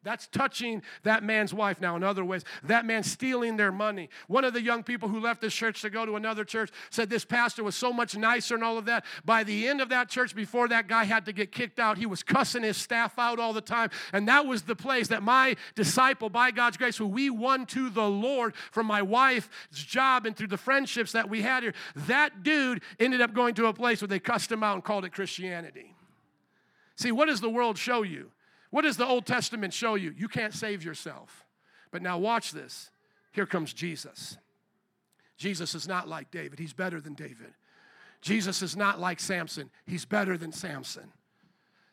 That's 0.06 0.28
touching 0.28 0.82
that 1.02 1.24
man's 1.24 1.52
wife 1.52 1.80
now 1.80 1.96
in 1.96 2.04
other 2.04 2.24
ways. 2.24 2.44
That 2.62 2.86
man 2.86 3.02
stealing 3.02 3.56
their 3.56 3.72
money. 3.72 4.08
One 4.28 4.44
of 4.44 4.52
the 4.52 4.62
young 4.62 4.84
people 4.84 5.08
who 5.08 5.18
left 5.18 5.40
this 5.40 5.52
church 5.52 5.82
to 5.82 5.90
go 5.90 6.06
to 6.06 6.14
another 6.14 6.44
church 6.44 6.70
said 6.90 7.10
this 7.10 7.24
pastor 7.24 7.64
was 7.64 7.74
so 7.74 7.92
much 7.92 8.16
nicer 8.16 8.54
and 8.54 8.62
all 8.62 8.78
of 8.78 8.84
that. 8.84 9.04
By 9.24 9.42
the 9.42 9.66
end 9.66 9.80
of 9.80 9.88
that 9.88 10.08
church, 10.08 10.36
before 10.36 10.68
that 10.68 10.86
guy 10.86 11.02
had 11.02 11.26
to 11.26 11.32
get 11.32 11.50
kicked 11.50 11.80
out, 11.80 11.98
he 11.98 12.06
was 12.06 12.22
cussing 12.22 12.62
his 12.62 12.76
staff 12.76 13.18
out 13.18 13.40
all 13.40 13.52
the 13.52 13.60
time. 13.60 13.90
And 14.12 14.28
that 14.28 14.46
was 14.46 14.62
the 14.62 14.76
place 14.76 15.08
that 15.08 15.24
my 15.24 15.56
disciple, 15.74 16.30
by 16.30 16.52
God's 16.52 16.76
grace, 16.76 16.96
who 16.96 17.08
we 17.08 17.28
won 17.28 17.66
to 17.66 17.90
the 17.90 18.08
Lord 18.08 18.54
from 18.70 18.86
my 18.86 19.02
wife's 19.02 19.48
job 19.72 20.24
and 20.24 20.36
through 20.36 20.46
the 20.46 20.56
friendships 20.56 21.10
that 21.10 21.28
we 21.28 21.42
had 21.42 21.64
here, 21.64 21.74
that 21.96 22.44
dude 22.44 22.80
ended 23.00 23.20
up 23.20 23.34
going 23.34 23.54
to 23.54 23.66
a 23.66 23.72
place 23.72 24.00
where 24.02 24.08
they 24.08 24.20
cussed 24.20 24.52
him 24.52 24.62
out 24.62 24.74
and 24.74 24.84
called 24.84 25.04
it 25.04 25.10
Christianity. 25.10 25.96
See, 26.94 27.10
what 27.10 27.26
does 27.26 27.40
the 27.40 27.50
world 27.50 27.76
show 27.76 28.02
you? 28.02 28.30
What 28.70 28.82
does 28.82 28.96
the 28.96 29.06
Old 29.06 29.26
Testament 29.26 29.72
show 29.72 29.94
you? 29.94 30.14
You 30.16 30.28
can't 30.28 30.54
save 30.54 30.84
yourself. 30.84 31.44
But 31.90 32.02
now 32.02 32.18
watch 32.18 32.52
this. 32.52 32.90
Here 33.32 33.46
comes 33.46 33.72
Jesus. 33.72 34.36
Jesus 35.36 35.74
is 35.74 35.86
not 35.86 36.08
like 36.08 36.30
David, 36.30 36.58
he's 36.58 36.72
better 36.72 37.00
than 37.00 37.14
David. 37.14 37.54
Jesus 38.22 38.62
is 38.62 38.76
not 38.76 38.98
like 38.98 39.20
Samson, 39.20 39.70
he's 39.86 40.04
better 40.04 40.38
than 40.38 40.52
Samson. 40.52 41.12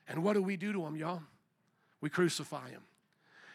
And 0.08 0.24
what 0.24 0.34
do 0.34 0.42
we 0.42 0.58
do 0.58 0.74
to 0.74 0.86
him, 0.86 0.96
y'all? 0.96 1.22
We 2.02 2.10
crucify 2.10 2.70
him. 2.70 2.82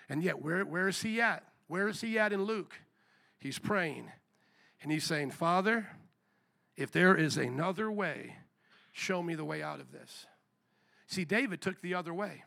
And 0.09 0.23
yet, 0.23 0.41
where, 0.41 0.65
where 0.65 0.89
is 0.89 1.03
he 1.03 1.21
at? 1.21 1.45
Where 1.67 1.89
is 1.89 2.01
he 2.01 2.19
at 2.19 2.33
in 2.33 2.45
Luke? 2.45 2.75
He's 3.39 3.59
praying 3.59 4.11
and 4.83 4.91
he's 4.91 5.05
saying, 5.05 5.33
Father, 5.33 5.89
if 6.77 6.91
there 6.91 7.15
is 7.17 7.37
another 7.37 7.91
way, 7.91 8.37
show 8.93 9.23
me 9.23 9.35
the 9.35 9.45
way 9.45 9.63
out 9.63 9.81
of 9.81 9.93
this. 9.93 10.27
See, 11.07 11.25
David 11.25 11.61
took 11.61 11.81
the 11.81 11.95
other 11.95 12.15
way. 12.15 12.45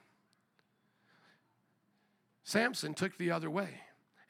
Samson 2.44 2.94
took 2.94 3.18
the 3.18 3.32
other 3.32 3.50
way. 3.50 3.82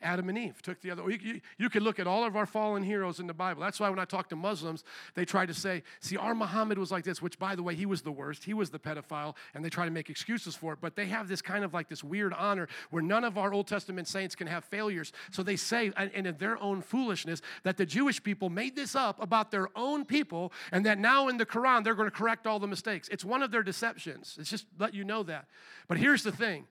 Adam 0.04 0.30
and 0.30 0.38
Eve 0.38 0.62
took 0.62 0.82
the 0.82 0.92
other 0.92 1.04
way. 1.04 1.14
You, 1.14 1.34
you, 1.34 1.42
you, 1.58 1.70
could 1.70 1.84
look 1.84 2.00
at 2.00 2.08
all 2.08 2.26
of 2.26 2.36
our 2.36 2.46
fallen 2.46 2.84
heroes 2.84 3.20
in 3.20 3.28
the 3.28 3.34
Bible. 3.34 3.62
That's 3.62 3.80
why 3.80 3.90
when 3.90 4.00
I 4.00 4.06
talk 4.06 4.30
to 4.30 4.36
Muslims, 4.36 4.84
they 5.16 5.26
try 5.26 5.46
to 5.46 5.54
say, 5.54 5.84
see, 6.00 6.18
our 6.18 6.34
Muhammad 6.34 6.78
was 6.78 6.92
like 6.92 7.04
this, 7.04 7.22
which, 7.22 7.38
by 7.38 7.56
the 7.56 7.64
way, 7.64 7.76
he 7.76 7.86
was 7.86 8.02
the 8.02 8.12
worst. 8.12 8.44
He 8.44 8.54
was 8.54 8.70
the 8.70 8.80
pedophile, 8.80 9.36
and 9.54 9.64
they 9.64 9.70
try 9.70 9.86
to 9.86 9.92
make 9.92 10.10
excuses 10.10 10.56
for 10.56 10.74
it. 10.74 10.80
But 10.82 10.96
they 10.96 11.06
have 11.08 11.28
this 11.28 11.42
kind 11.42 11.64
of 11.64 11.74
like 11.74 11.88
this 11.88 12.04
weird 12.04 12.34
honor 12.34 12.68
where 12.90 13.04
none 13.04 13.24
of 13.24 13.38
our 13.38 13.54
Old 13.54 13.68
Testament 13.68 14.08
saints 14.08 14.36
can 14.36 14.48
have 14.48 14.66
failures. 14.66 15.12
So 15.32 15.44
they 15.44 15.56
say, 15.56 15.92
and 15.96 16.12
in 16.12 16.36
their 16.38 16.62
own 16.62 16.82
foolishness, 16.82 17.42
that 17.64 17.78
the 17.78 17.86
Jewish 17.86 18.22
people 18.22 18.50
made 18.50 18.76
this 18.76 18.96
up 18.96 19.22
about 19.22 19.52
their 19.52 19.68
own 19.76 20.06
people, 20.06 20.52
and 20.72 20.86
that 20.86 20.98
now 20.98 21.28
in 21.28 21.38
the 21.38 21.46
Quran, 21.46 21.84
they're 21.84 21.96
going 21.96 22.10
to 22.10 22.16
correct 22.16 22.48
all 22.48 22.60
the 22.60 22.68
mistakes. 22.68 23.08
It's 23.10 23.26
one 23.26 23.44
of 23.44 23.52
their 23.52 23.64
deceptions. 23.64 24.38
It's 24.40 24.50
just 24.50 24.66
let 24.80 24.94
you 24.94 25.04
know 25.04 25.24
that. 25.24 25.46
But 25.88 25.98
here's 25.98 26.24
the 26.24 26.32
thing 26.32 26.66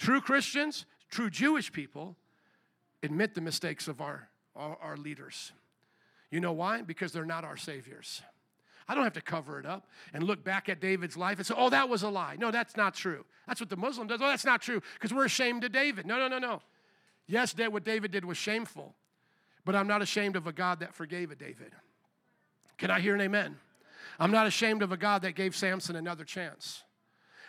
True 0.00 0.22
Christians, 0.22 0.86
true 1.10 1.28
Jewish 1.28 1.70
people, 1.70 2.16
admit 3.02 3.34
the 3.34 3.42
mistakes 3.42 3.86
of 3.86 4.00
our, 4.00 4.30
our, 4.56 4.78
our, 4.80 4.96
leaders. 4.96 5.52
You 6.30 6.40
know 6.40 6.52
why? 6.52 6.80
Because 6.80 7.12
they're 7.12 7.26
not 7.26 7.44
our 7.44 7.58
saviors. 7.58 8.22
I 8.88 8.94
don't 8.94 9.04
have 9.04 9.12
to 9.12 9.20
cover 9.20 9.60
it 9.60 9.66
up 9.66 9.86
and 10.14 10.22
look 10.22 10.42
back 10.42 10.70
at 10.70 10.80
David's 10.80 11.18
life 11.18 11.36
and 11.36 11.46
say, 11.46 11.52
oh, 11.54 11.68
that 11.68 11.90
was 11.90 12.02
a 12.02 12.08
lie. 12.08 12.36
No, 12.38 12.50
that's 12.50 12.78
not 12.78 12.94
true. 12.94 13.26
That's 13.46 13.60
what 13.60 13.68
the 13.68 13.76
Muslim 13.76 14.06
does. 14.06 14.22
Oh, 14.22 14.26
that's 14.26 14.46
not 14.46 14.62
true 14.62 14.80
because 14.94 15.12
we're 15.12 15.26
ashamed 15.26 15.64
of 15.64 15.72
David. 15.72 16.06
No, 16.06 16.16
no, 16.16 16.28
no, 16.28 16.38
no. 16.38 16.62
Yes, 17.26 17.54
what 17.54 17.84
David 17.84 18.10
did 18.10 18.24
was 18.24 18.38
shameful, 18.38 18.94
but 19.66 19.76
I'm 19.76 19.86
not 19.86 20.00
ashamed 20.00 20.34
of 20.34 20.46
a 20.46 20.52
God 20.52 20.80
that 20.80 20.94
forgave 20.94 21.30
a 21.30 21.36
David. 21.36 21.74
Can 22.78 22.90
I 22.90 23.00
hear 23.00 23.14
an 23.14 23.20
amen? 23.20 23.58
I'm 24.18 24.30
not 24.30 24.46
ashamed 24.46 24.82
of 24.82 24.92
a 24.92 24.96
God 24.96 25.20
that 25.22 25.34
gave 25.34 25.54
Samson 25.54 25.94
another 25.94 26.24
chance. 26.24 26.84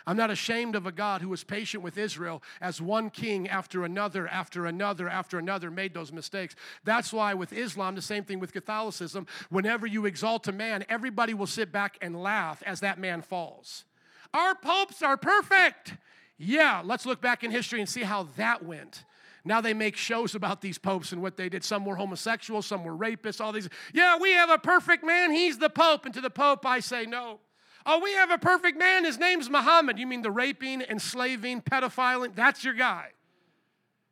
I'm 0.07 0.17
not 0.17 0.31
ashamed 0.31 0.75
of 0.75 0.85
a 0.85 0.91
God 0.91 1.21
who 1.21 1.29
was 1.29 1.43
patient 1.43 1.83
with 1.83 1.97
Israel 1.97 2.41
as 2.59 2.81
one 2.81 3.09
king 3.09 3.47
after 3.47 3.83
another, 3.83 4.27
after 4.27 4.65
another, 4.65 5.07
after 5.07 5.37
another 5.37 5.71
made 5.71 5.93
those 5.93 6.11
mistakes. 6.11 6.55
That's 6.83 7.13
why 7.13 7.33
with 7.33 7.53
Islam, 7.53 7.95
the 7.95 8.01
same 8.01 8.23
thing 8.23 8.39
with 8.39 8.53
Catholicism, 8.53 9.27
whenever 9.49 9.85
you 9.85 10.05
exalt 10.05 10.47
a 10.47 10.51
man, 10.51 10.85
everybody 10.89 11.33
will 11.33 11.47
sit 11.47 11.71
back 11.71 11.97
and 12.01 12.21
laugh 12.21 12.63
as 12.65 12.79
that 12.79 12.99
man 12.99 13.21
falls. 13.21 13.85
Our 14.33 14.55
popes 14.55 15.01
are 15.01 15.17
perfect. 15.17 15.95
Yeah, 16.37 16.81
let's 16.83 17.05
look 17.05 17.21
back 17.21 17.43
in 17.43 17.51
history 17.51 17.79
and 17.79 17.89
see 17.89 18.01
how 18.01 18.29
that 18.37 18.63
went. 18.63 19.03
Now 19.43 19.61
they 19.61 19.73
make 19.73 19.95
shows 19.95 20.35
about 20.35 20.61
these 20.61 20.77
popes 20.77 21.11
and 21.11 21.21
what 21.21 21.35
they 21.35 21.49
did. 21.49 21.63
Some 21.63 21.85
were 21.85 21.95
homosexuals, 21.95 22.65
some 22.65 22.83
were 22.83 22.95
rapists, 22.95 23.41
all 23.41 23.51
these. 23.51 23.69
Yeah, 23.93 24.17
we 24.17 24.31
have 24.31 24.49
a 24.49 24.57
perfect 24.57 25.03
man. 25.03 25.31
He's 25.31 25.57
the 25.57 25.69
pope. 25.69 26.05
And 26.05 26.13
to 26.13 26.21
the 26.21 26.29
pope, 26.29 26.65
I 26.65 26.79
say, 26.79 27.05
no. 27.05 27.39
Oh, 27.85 27.99
we 27.99 28.13
have 28.13 28.31
a 28.31 28.37
perfect 28.37 28.77
man. 28.77 29.05
His 29.05 29.17
name's 29.17 29.49
Muhammad. 29.49 29.97
You 29.97 30.07
mean 30.07 30.21
the 30.21 30.31
raping, 30.31 30.81
enslaving, 30.81 31.61
pedophiling? 31.61 32.35
That's 32.35 32.63
your 32.63 32.73
guy. 32.73 33.09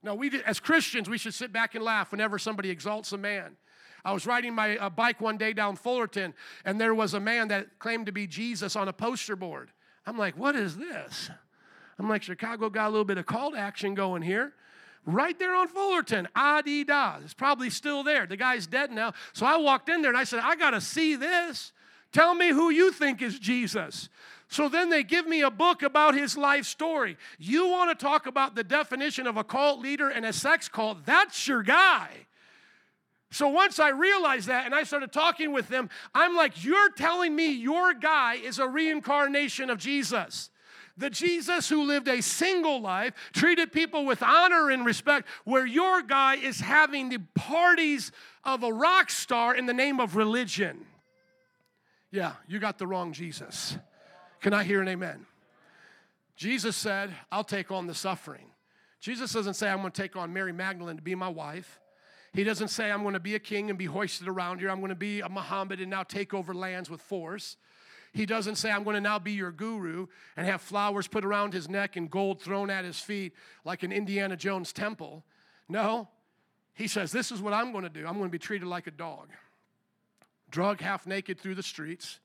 No, 0.01 0.15
we 0.15 0.32
as 0.45 0.59
Christians, 0.59 1.09
we 1.09 1.17
should 1.17 1.34
sit 1.34 1.51
back 1.51 1.76
and 1.76 1.84
laugh 1.84 2.11
whenever 2.11 2.39
somebody 2.39 2.70
exalts 2.70 3.11
a 3.11 3.17
man. 3.17 3.57
I 4.05 4.13
was 4.13 4.26
riding 4.26 4.55
my 4.55 4.78
uh, 4.78 4.89
bike 4.89 5.20
one 5.20 5.38
day 5.38 5.51
down 5.51 5.76
Fullerton, 5.76 6.34
and 6.63 6.80
there 6.80 6.95
was 6.95 7.13
a 7.13 7.20
man 7.20 7.49
that 7.49 7.80
claimed 7.80 8.05
to 8.05 8.11
be 8.11 8.28
Jesus 8.28 8.76
on 8.76 8.88
a 8.88 8.93
poster 8.93 9.36
board. 9.36 9.72
I'm 10.05 10.17
like, 10.17 10.38
what 10.38 10.55
is 10.55 10.78
this? 10.78 11.30
I'm 11.99 12.07
like, 12.07 12.24
Chicago 12.24 12.70
got 12.70 12.88
a 12.88 12.91
little 12.91 13.05
bit 13.05 13.17
of 13.17 13.26
call 13.26 13.51
to 13.51 13.57
action 13.57 13.93
going 13.93 14.22
here. 14.22 14.53
Right 15.05 15.38
there 15.38 15.55
on 15.55 15.67
Fullerton, 15.67 16.28
Adidas. 16.36 17.24
It's 17.24 17.34
probably 17.34 17.70
still 17.70 18.03
there. 18.03 18.26
The 18.26 18.38
guy's 18.38 18.67
dead 18.67 18.91
now. 18.91 19.13
So 19.34 19.45
I 19.45 19.57
walked 19.57 19.89
in 19.89 20.01
there 20.01 20.11
and 20.11 20.17
I 20.17 20.24
said, 20.24 20.39
I 20.43 20.55
got 20.55 20.72
to 20.72 20.82
see 20.82 21.15
this. 21.15 21.74
Tell 22.12 22.34
me 22.34 22.49
who 22.49 22.70
you 22.70 22.91
think 22.91 23.22
is 23.22 23.38
Jesus. 23.38 24.10
So 24.47 24.68
then 24.68 24.89
they 24.89 25.03
give 25.03 25.28
me 25.28 25.41
a 25.41 25.51
book 25.51 25.84
about 25.84 26.16
his 26.16 26.36
life 26.36 26.66
story. 26.66 27.18
You 27.38 27.68
want 27.68 27.97
to 27.97 28.03
talk 28.03 28.26
about 28.26 28.55
the 28.55 28.64
definition 28.64 29.28
of 29.28 29.38
a 29.38 29.43
cult 29.43 29.80
leader 29.80 30.10
and 30.10 30.26
a 30.26 30.34
sex 30.34 30.68
cult? 30.68 31.05
That's 31.05 31.47
your 31.47 31.62
guy. 31.62 32.10
So 33.32 33.47
once 33.47 33.80
I 33.80 33.89
realized 33.89 34.47
that 34.47 34.66
and 34.66 34.74
I 34.74 34.84
started 34.84 35.12
talking 35.12 35.51
with 35.51 35.70
them, 35.70 35.88
I'm 36.16 36.36
like, 36.36 36.64
You're 36.64 36.89
telling 36.91 37.36
me 37.36 37.51
your 37.51 37.93
guy 37.93 38.36
is 38.36 38.57
a 38.57 38.68
reincarnation 38.68 39.70
of 39.70 39.78
Jesus. 39.78 40.49
The 40.97 41.12
Jesus 41.12 41.70
who 41.70 41.84
lived 41.84 42.07
a 42.10 42.22
single 42.22 42.82
life, 42.82 43.14
treated 43.32 43.72
people 43.72 44.05
with 44.05 44.22
honor 44.22 44.70
and 44.70 44.86
respect, 44.86 45.28
where 45.45 45.66
your 45.66 46.01
guy 46.01 46.36
is 46.36 46.60
having 46.60 47.07
the 47.07 47.20
parties 47.36 48.12
of 48.43 48.64
a 48.64 48.74
rock 48.74 49.10
star 49.10 49.55
in 49.55 49.66
the 49.66 49.74
name 49.74 50.01
of 50.01 50.18
religion. 50.18 50.86
Yeah, 52.12 52.34
you 52.47 52.60
got 52.60 52.78
the 52.78 52.88
wrong 52.88 53.14
Jesus. 53.14 53.78
Can 54.41 54.53
I 54.53 54.64
hear 54.64 54.82
an 54.82 54.88
amen? 54.88 55.26
Jesus 56.36 56.76
said, 56.76 57.14
I'll 57.32 57.43
take 57.43 57.72
on 57.72 57.88
the 57.88 57.93
suffering. 57.93 58.45
Jesus 58.99 59.32
doesn't 59.32 59.55
say, 59.55 59.70
I'm 59.70 59.80
going 59.80 59.91
to 59.91 60.01
take 60.01 60.16
on 60.16 60.34
Mary 60.34 60.53
Magdalene 60.53 60.95
to 60.95 61.01
be 61.01 61.16
my 61.16 61.28
wife. 61.30 61.80
He 62.34 62.43
doesn't 62.43 62.68
say, 62.70 62.91
I'm 62.91 63.01
going 63.01 63.14
to 63.14 63.20
be 63.20 63.36
a 63.36 63.39
king 63.39 63.70
and 63.70 63.78
be 63.78 63.86
hoisted 63.86 64.28
around 64.28 64.60
here. 64.60 64.70
I'm 64.70 64.80
going 64.80 64.89
to 64.89 64.95
be 64.95 65.22
a 65.22 65.30
Muhammad 65.30 65.80
and 65.80 65.89
now 65.89 66.03
take 66.03 66.34
over 66.34 66.53
lands 66.53 66.89
with 66.89 67.01
force. 67.01 67.57
He 68.14 68.26
doesn't 68.26 68.55
say, 68.55 68.72
I'm 68.72 68.84
going 68.84 68.95
to 68.95 69.01
now 69.01 69.20
be 69.20 69.34
your 69.34 69.51
guru 69.51 70.07
and 70.36 70.47
have 70.47 70.62
flowers 70.62 71.07
put 71.07 71.24
around 71.26 71.53
his 71.53 71.70
neck 71.70 71.95
and 71.95 72.10
gold 72.10 72.41
thrown 72.41 72.70
at 72.70 72.86
his 72.86 72.99
feet 72.99 73.34
like 73.66 73.84
an 73.84 73.91
Indiana 73.91 74.36
Jones 74.36 74.74
temple. 74.74 75.24
No, 75.68 76.07
he 76.74 76.88
says, 76.88 77.12
This 77.12 77.32
is 77.32 77.41
what 77.41 77.53
I'm 77.53 77.72
going 77.72 77.84
to 77.84 77.89
do. 77.89 78.07
I'm 78.07 78.14
going 78.14 78.30
to 78.30 78.32
be 78.32 78.39
treated 78.39 78.68
like 78.68 78.88
a 78.88 78.91
dog, 78.91 79.30
drug 80.52 80.82
half 80.82 81.06
naked 81.06 81.39
through 81.39 81.56
the 81.56 81.64
streets, 81.64 82.20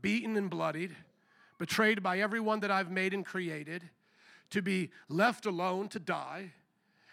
beaten 0.00 0.36
and 0.36 0.50
bloodied, 0.50 0.94
betrayed 1.58 2.02
by 2.02 2.20
everyone 2.20 2.60
that 2.60 2.70
I've 2.70 2.90
made 2.90 3.14
and 3.14 3.24
created, 3.24 3.82
to 4.50 4.62
be 4.62 4.90
left 5.08 5.46
alone 5.46 5.88
to 5.88 5.98
die. 5.98 6.52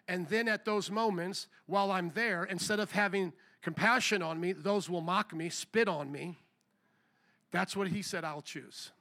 And 0.07 0.27
then 0.27 0.47
at 0.47 0.65
those 0.65 0.91
moments, 0.91 1.47
while 1.65 1.91
I'm 1.91 2.11
there, 2.13 2.43
instead 2.43 2.79
of 2.79 2.91
having 2.91 3.33
compassion 3.61 4.21
on 4.21 4.39
me, 4.39 4.51
those 4.51 4.89
will 4.89 5.01
mock 5.01 5.33
me, 5.33 5.49
spit 5.49 5.87
on 5.87 6.11
me 6.11 6.37
that's 7.53 7.75
what 7.75 7.87
he 7.87 8.01
said, 8.01 8.25
I'll 8.25 8.41
choose. 8.41 8.91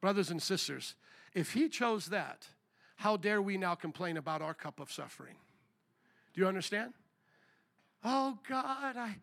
Brothers 0.00 0.30
and 0.30 0.40
sisters, 0.40 0.94
if 1.34 1.52
he 1.52 1.68
chose 1.68 2.06
that, 2.06 2.46
how 2.94 3.16
dare 3.16 3.42
we 3.42 3.58
now 3.58 3.74
complain 3.74 4.16
about 4.16 4.40
our 4.40 4.54
cup 4.54 4.78
of 4.78 4.90
suffering? 4.90 5.34
Do 6.32 6.40
you 6.40 6.46
understand? 6.46 6.94
Oh 8.04 8.38
God, 8.48 8.96
I, 8.96 9.16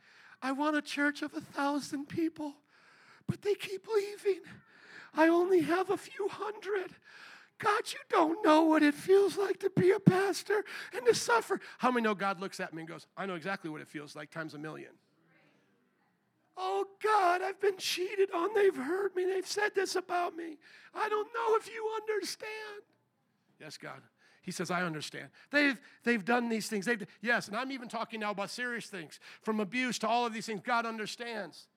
I 0.44 0.52
want 0.52 0.76
a 0.76 0.82
church 0.82 1.22
of 1.22 1.34
a 1.34 1.42
thousand 1.42 2.10
people, 2.10 2.54
but 3.28 3.42
they 3.42 3.56
keep 3.56 3.88
leaving. 3.88 4.42
I 5.16 5.30
only 5.30 5.62
have 5.62 5.90
a 5.90 5.98
few 5.98 6.28
hundred. 6.28 6.92
God, 7.60 7.82
you 7.94 8.00
don't 8.10 8.44
know 8.46 8.64
what 8.64 8.84
it 8.84 8.94
feels 8.94 9.38
like 9.38 9.60
to 9.60 9.70
be 9.70 9.92
a 9.92 10.00
pastor 10.00 10.66
and 10.94 11.06
to 11.06 11.16
suffer. 11.16 11.62
How 11.78 11.92
many 11.92 12.04
know 12.04 12.14
God 12.14 12.42
looks 12.42 12.60
at 12.60 12.74
me 12.74 12.82
and 12.82 12.90
goes, 12.90 13.08
I 13.16 13.26
know 13.26 13.36
exactly 13.36 13.70
what 13.70 13.80
it 13.80 13.88
feels 13.88 14.18
like 14.18 14.32
times 14.32 14.54
a 14.54 14.58
million? 14.58 14.92
Oh 16.58 16.86
God, 17.02 17.42
I've 17.42 17.62
been 17.62 17.78
cheated 17.78 18.30
on. 18.32 18.54
They've 18.54 18.76
hurt 18.76 19.16
me. 19.16 19.26
They've 19.26 19.48
said 19.48 19.74
this 19.74 19.96
about 19.96 20.36
me. 20.36 20.58
I 20.94 21.08
don't 21.08 21.30
know 21.34 21.56
if 21.56 21.68
you 21.68 21.90
understand. 22.02 22.84
Yes, 23.62 23.78
God. 23.78 24.02
He 24.44 24.52
says, 24.52 24.70
I 24.70 24.84
understand. 24.84 25.30
They've, 25.52 25.80
they've 26.04 26.24
done 26.24 26.50
these 26.50 26.68
things. 26.68 26.86
They've, 26.86 27.06
yes, 27.22 27.48
and 27.48 27.56
I'm 27.56 27.72
even 27.72 27.88
talking 27.88 28.20
now 28.20 28.32
about 28.32 28.50
serious 28.50 28.88
things, 28.88 29.20
from 29.42 29.60
abuse 29.60 29.98
to 30.00 30.08
all 30.08 30.26
of 30.26 30.34
these 30.34 30.46
things. 30.46 30.62
God 30.64 30.86
understands. 30.86 31.68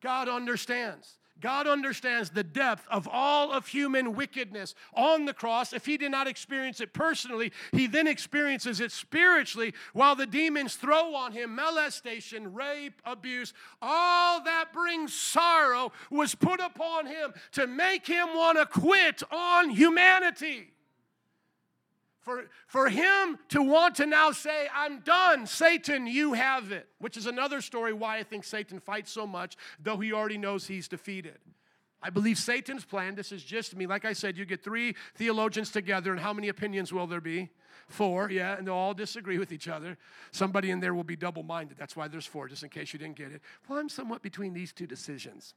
God 0.00 0.28
understands. 0.28 1.18
God 1.40 1.66
understands 1.66 2.30
the 2.30 2.42
depth 2.42 2.86
of 2.90 3.08
all 3.10 3.52
of 3.52 3.66
human 3.66 4.14
wickedness 4.14 4.74
on 4.94 5.24
the 5.24 5.32
cross. 5.32 5.72
If 5.72 5.86
he 5.86 5.96
did 5.96 6.10
not 6.10 6.26
experience 6.26 6.80
it 6.80 6.92
personally, 6.92 7.52
he 7.72 7.86
then 7.86 8.06
experiences 8.06 8.80
it 8.80 8.92
spiritually 8.92 9.74
while 9.92 10.16
the 10.16 10.26
demons 10.26 10.76
throw 10.76 11.14
on 11.14 11.32
him 11.32 11.54
molestation, 11.54 12.52
rape, 12.52 13.00
abuse. 13.04 13.52
All 13.80 14.42
that 14.44 14.72
brings 14.72 15.14
sorrow 15.14 15.92
was 16.10 16.34
put 16.34 16.60
upon 16.60 17.06
him 17.06 17.32
to 17.52 17.66
make 17.66 18.06
him 18.06 18.28
want 18.34 18.58
to 18.58 18.66
quit 18.66 19.22
on 19.30 19.70
humanity. 19.70 20.72
For, 22.20 22.44
for 22.66 22.90
him 22.90 23.38
to 23.48 23.62
want 23.62 23.94
to 23.96 24.06
now 24.06 24.30
say, 24.32 24.68
I'm 24.74 25.00
done, 25.00 25.46
Satan, 25.46 26.06
you 26.06 26.34
have 26.34 26.70
it, 26.70 26.86
which 26.98 27.16
is 27.16 27.24
another 27.24 27.62
story 27.62 27.94
why 27.94 28.18
I 28.18 28.22
think 28.24 28.44
Satan 28.44 28.78
fights 28.78 29.10
so 29.10 29.26
much, 29.26 29.56
though 29.82 29.96
he 29.96 30.12
already 30.12 30.36
knows 30.36 30.66
he's 30.66 30.86
defeated. 30.86 31.38
I 32.02 32.10
believe 32.10 32.38
Satan's 32.38 32.84
plan, 32.84 33.14
this 33.14 33.32
is 33.32 33.42
just 33.42 33.74
me. 33.74 33.86
Like 33.86 34.04
I 34.04 34.12
said, 34.12 34.36
you 34.36 34.44
get 34.44 34.62
three 34.62 34.96
theologians 35.14 35.70
together, 35.70 36.12
and 36.12 36.20
how 36.20 36.32
many 36.34 36.48
opinions 36.48 36.92
will 36.92 37.06
there 37.06 37.20
be? 37.22 37.50
Four, 37.88 38.30
yeah, 38.30 38.56
and 38.56 38.66
they'll 38.66 38.74
all 38.74 38.94
disagree 38.94 39.38
with 39.38 39.50
each 39.50 39.66
other. 39.66 39.96
Somebody 40.30 40.70
in 40.70 40.80
there 40.80 40.94
will 40.94 41.04
be 41.04 41.16
double 41.16 41.42
minded. 41.42 41.76
That's 41.78 41.96
why 41.96 42.06
there's 42.08 42.26
four, 42.26 42.48
just 42.48 42.62
in 42.62 42.68
case 42.68 42.92
you 42.92 42.98
didn't 42.98 43.16
get 43.16 43.32
it. 43.32 43.40
Well, 43.66 43.78
I'm 43.78 43.88
somewhat 43.88 44.22
between 44.22 44.52
these 44.52 44.72
two 44.72 44.86
decisions. 44.86 45.54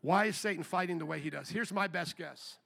Why 0.00 0.26
is 0.26 0.36
Satan 0.36 0.62
fighting 0.62 0.98
the 0.98 1.06
way 1.06 1.20
he 1.20 1.30
does? 1.30 1.48
Here's 1.48 1.72
my 1.72 1.88
best 1.88 2.16
guess 2.16 2.58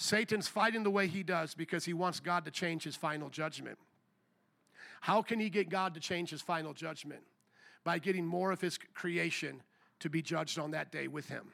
Satan's 0.00 0.46
fighting 0.46 0.84
the 0.84 0.90
way 0.90 1.08
he 1.08 1.24
does 1.24 1.54
because 1.54 1.84
he 1.84 1.92
wants 1.92 2.20
God 2.20 2.44
to 2.44 2.52
change 2.52 2.84
his 2.84 2.94
final 2.94 3.28
judgment. 3.28 3.78
How 5.00 5.22
can 5.22 5.40
he 5.40 5.50
get 5.50 5.68
God 5.68 5.94
to 5.94 6.00
change 6.00 6.30
his 6.30 6.40
final 6.40 6.72
judgment? 6.72 7.22
By 7.82 7.98
getting 7.98 8.24
more 8.24 8.52
of 8.52 8.60
his 8.60 8.78
creation 8.94 9.60
to 9.98 10.08
be 10.08 10.22
judged 10.22 10.56
on 10.56 10.70
that 10.70 10.92
day 10.92 11.08
with 11.08 11.28
him. 11.28 11.48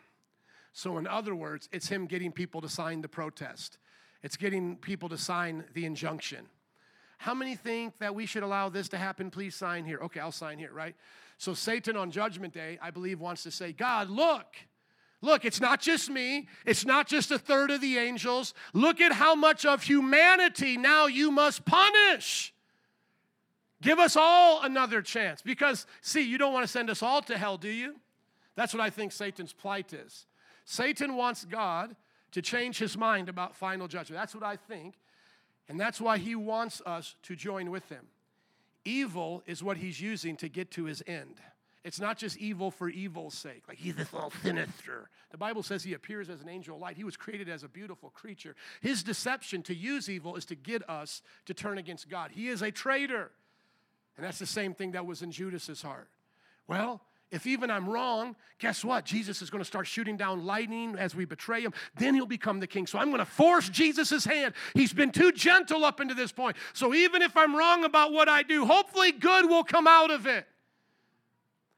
So, 0.75 0.99
in 0.99 1.07
other 1.07 1.35
words, 1.35 1.71
it's 1.73 1.89
him 1.89 2.05
getting 2.05 2.33
people 2.33 2.61
to 2.61 2.69
sign 2.69 3.01
the 3.01 3.09
protest, 3.09 3.79
it's 4.23 4.37
getting 4.37 4.77
people 4.77 5.09
to 5.09 5.17
sign 5.17 5.65
the 5.73 5.87
injunction. 5.87 6.47
How 7.17 7.33
many 7.33 7.57
think 7.57 7.99
that 8.01 8.15
we 8.15 8.27
should 8.27 8.43
allow 8.43 8.69
this 8.69 8.91
to 8.91 8.99
happen? 8.99 9.31
Please 9.31 9.55
sign 9.55 9.87
here. 9.87 10.01
Okay, 10.03 10.21
I'll 10.21 10.33
sign 10.33 10.59
here, 10.59 10.73
right? 10.73 10.95
So, 11.39 11.55
Satan 11.55 11.97
on 11.97 12.11
Judgment 12.11 12.53
Day, 12.53 12.79
I 12.83 12.91
believe, 12.91 13.21
wants 13.21 13.43
to 13.45 13.51
say, 13.51 13.73
God, 13.73 14.11
look, 14.11 14.57
Look, 15.25 15.47
it's 15.47 15.59
not 15.59 15.81
just 15.81 16.11
me, 16.11 16.49
it's 16.67 16.85
not 16.85 17.09
just 17.09 17.31
a 17.31 17.39
third 17.39 17.71
of 17.71 17.81
the 17.81 17.97
angels. 17.97 18.53
Look 18.75 19.01
at 19.01 19.13
how 19.13 19.35
much 19.35 19.65
of 19.65 19.83
humanity 19.83 20.77
now 20.77 21.07
you 21.07 21.31
must 21.31 21.65
punish. 21.65 22.53
Give 23.81 23.99
us 23.99 24.17
all 24.17 24.63
another 24.63 25.01
chance. 25.01 25.41
Because, 25.41 25.87
see, 26.03 26.21
you 26.21 26.37
don't 26.37 26.53
want 26.53 26.65
to 26.65 26.71
send 26.71 26.91
us 26.91 27.03
all 27.03 27.23
to 27.23 27.39
hell, 27.39 27.57
do 27.57 27.71
you? 27.71 27.95
That's 28.55 28.75
what 28.75 28.83
I 28.83 28.91
think 28.91 29.13
Satan's 29.13 29.55
plight 29.55 29.95
is. 29.95 30.27
Satan 30.67 31.17
wants 31.17 31.47
God 31.47 31.97
to 32.33 32.43
change 32.43 32.79
his 32.79 32.95
mind 32.95 33.31
about 33.31 33.57
final 33.57 33.89
judgment. 33.89 34.21
That's 34.21 34.35
what 34.35 34.45
I 34.45 34.57
think. 34.57 34.95
And 35.71 35.81
that's 35.81 36.03
why 36.03 36.19
he 36.19 36.35
wants 36.35 36.83
us 36.85 37.17
to 37.23 37.35
join 37.35 37.71
with 37.71 37.89
him. 37.89 38.09
Evil 38.85 39.43
is 39.47 39.63
what 39.63 39.79
he's 39.79 40.03
using 40.03 40.37
to 40.37 40.51
get 40.51 40.71
to 40.73 40.85
his 40.85 41.03
end. 41.07 41.41
It's 41.85 42.01
not 42.01 42.17
just 42.17 42.39
evil 42.39 42.71
for 42.71 42.89
evil's 42.89 43.35
sake, 43.35 43.65
like 43.69 43.77
he's 43.77 43.95
this 43.95 44.11
little 44.11 44.33
sinister. 44.43 45.11
The 45.31 45.37
Bible 45.37 45.63
says 45.63 45.85
he 45.85 45.93
appears 45.93 46.31
as 46.31 46.41
an 46.41 46.49
angel 46.49 46.77
of 46.77 46.81
light. 46.81 46.97
He 46.97 47.05
was 47.05 47.17
created 47.17 47.51
as 47.51 47.63
a 47.63 47.69
beautiful 47.69 48.09
creature. 48.09 48.57
His 48.81 49.03
deception 49.03 49.63
to 49.65 49.75
use 49.75 50.09
evil 50.09 50.35
is 50.37 50.47
to 50.47 50.55
get 50.55 50.89
us 50.89 51.21
to 51.45 51.53
turn 51.53 51.77
against 51.77 52.09
God. 52.09 52.31
He 52.33 52.49
is 52.49 52.63
a 52.63 52.71
traitor. 52.71 53.31
And 54.17 54.25
that's 54.25 54.39
the 54.39 54.47
same 54.47 54.73
thing 54.73 54.93
that 54.93 55.05
was 55.05 55.21
in 55.21 55.31
Judas's 55.31 55.83
heart. 55.83 56.09
Well, 56.67 57.03
if 57.31 57.47
even 57.47 57.71
I'm 57.71 57.89
wrong, 57.89 58.37
guess 58.59 58.83
what? 58.83 59.05
Jesus 59.05 59.43
is 59.43 59.51
going 59.51 59.61
to 59.61 59.67
start 59.67 59.87
shooting 59.87 60.17
down 60.17 60.47
lightning 60.47 60.97
as 60.97 61.15
we 61.15 61.27
betray 61.27 61.61
him. 61.61 61.75
Then 61.97 62.15
he'll 62.15 62.25
become 62.25 62.61
the 62.61 62.67
king. 62.67 62.87
So 62.87 62.99
I'm 62.99 63.09
going 63.09 63.19
to 63.19 63.27
force 63.27 63.69
Jesus' 63.69 64.25
hand. 64.25 64.55
He's 64.73 64.93
been 64.93 65.11
too 65.11 65.33
gentle 65.33 65.85
up 65.85 66.01
until 66.01 66.17
this 66.17 66.33
point. 66.33 66.57
So 66.73 66.95
even 66.95 67.21
if 67.21 67.37
I'm 67.37 67.55
wrong 67.55 67.85
about 67.85 68.13
what 68.13 68.29
I 68.29 68.43
do, 68.43 68.65
hopefully 68.65 69.13
good 69.13 69.51
will 69.51 69.65
come 69.65 69.87
out 69.87 70.11
of 70.11 70.27
it. 70.27 70.47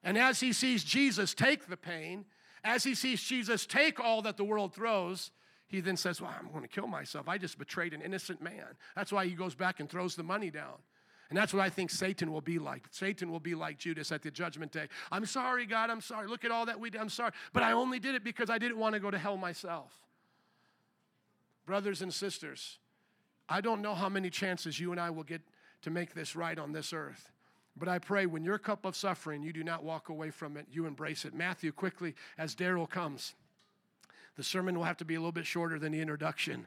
And 0.06 0.16
as 0.16 0.38
he 0.38 0.52
sees 0.52 0.84
Jesus 0.84 1.34
take 1.34 1.66
the 1.66 1.76
pain, 1.76 2.26
as 2.62 2.84
he 2.84 2.94
sees 2.94 3.20
Jesus 3.20 3.66
take 3.66 3.98
all 3.98 4.22
that 4.22 4.36
the 4.36 4.44
world 4.44 4.72
throws, 4.72 5.32
he 5.66 5.80
then 5.80 5.96
says, 5.96 6.20
Well, 6.20 6.32
I'm 6.38 6.48
going 6.48 6.62
to 6.62 6.68
kill 6.68 6.86
myself. 6.86 7.28
I 7.28 7.38
just 7.38 7.58
betrayed 7.58 7.92
an 7.92 8.00
innocent 8.00 8.40
man. 8.40 8.66
That's 8.94 9.12
why 9.12 9.26
he 9.26 9.32
goes 9.32 9.56
back 9.56 9.80
and 9.80 9.90
throws 9.90 10.14
the 10.14 10.22
money 10.22 10.48
down. 10.48 10.76
And 11.28 11.36
that's 11.36 11.52
what 11.52 11.60
I 11.60 11.70
think 11.70 11.90
Satan 11.90 12.30
will 12.32 12.40
be 12.40 12.60
like. 12.60 12.86
Satan 12.92 13.32
will 13.32 13.40
be 13.40 13.56
like 13.56 13.78
Judas 13.78 14.12
at 14.12 14.22
the 14.22 14.30
judgment 14.30 14.70
day. 14.70 14.86
I'm 15.10 15.26
sorry, 15.26 15.66
God, 15.66 15.90
I'm 15.90 16.00
sorry. 16.00 16.28
Look 16.28 16.44
at 16.44 16.52
all 16.52 16.66
that 16.66 16.78
we 16.78 16.88
did. 16.88 17.00
I'm 17.00 17.08
sorry. 17.08 17.32
But 17.52 17.64
I 17.64 17.72
only 17.72 17.98
did 17.98 18.14
it 18.14 18.22
because 18.22 18.48
I 18.48 18.58
didn't 18.58 18.78
want 18.78 18.94
to 18.94 19.00
go 19.00 19.10
to 19.10 19.18
hell 19.18 19.36
myself. 19.36 19.92
Brothers 21.66 22.00
and 22.00 22.14
sisters, 22.14 22.78
I 23.48 23.60
don't 23.60 23.82
know 23.82 23.96
how 23.96 24.08
many 24.08 24.30
chances 24.30 24.78
you 24.78 24.92
and 24.92 25.00
I 25.00 25.10
will 25.10 25.24
get 25.24 25.42
to 25.82 25.90
make 25.90 26.14
this 26.14 26.36
right 26.36 26.56
on 26.56 26.70
this 26.70 26.92
earth. 26.92 27.32
But 27.76 27.88
I 27.88 27.98
pray 27.98 28.26
when 28.26 28.44
your 28.44 28.58
cup 28.58 28.84
of 28.84 28.96
suffering, 28.96 29.42
you 29.42 29.52
do 29.52 29.62
not 29.62 29.84
walk 29.84 30.08
away 30.08 30.30
from 30.30 30.56
it, 30.56 30.66
you 30.70 30.86
embrace 30.86 31.24
it. 31.24 31.34
Matthew, 31.34 31.72
quickly, 31.72 32.14
as 32.38 32.54
Daryl 32.54 32.88
comes, 32.88 33.34
the 34.36 34.42
sermon 34.42 34.76
will 34.76 34.84
have 34.84 34.96
to 34.98 35.04
be 35.04 35.14
a 35.14 35.18
little 35.18 35.32
bit 35.32 35.46
shorter 35.46 35.78
than 35.78 35.92
the 35.92 36.00
introduction. 36.00 36.66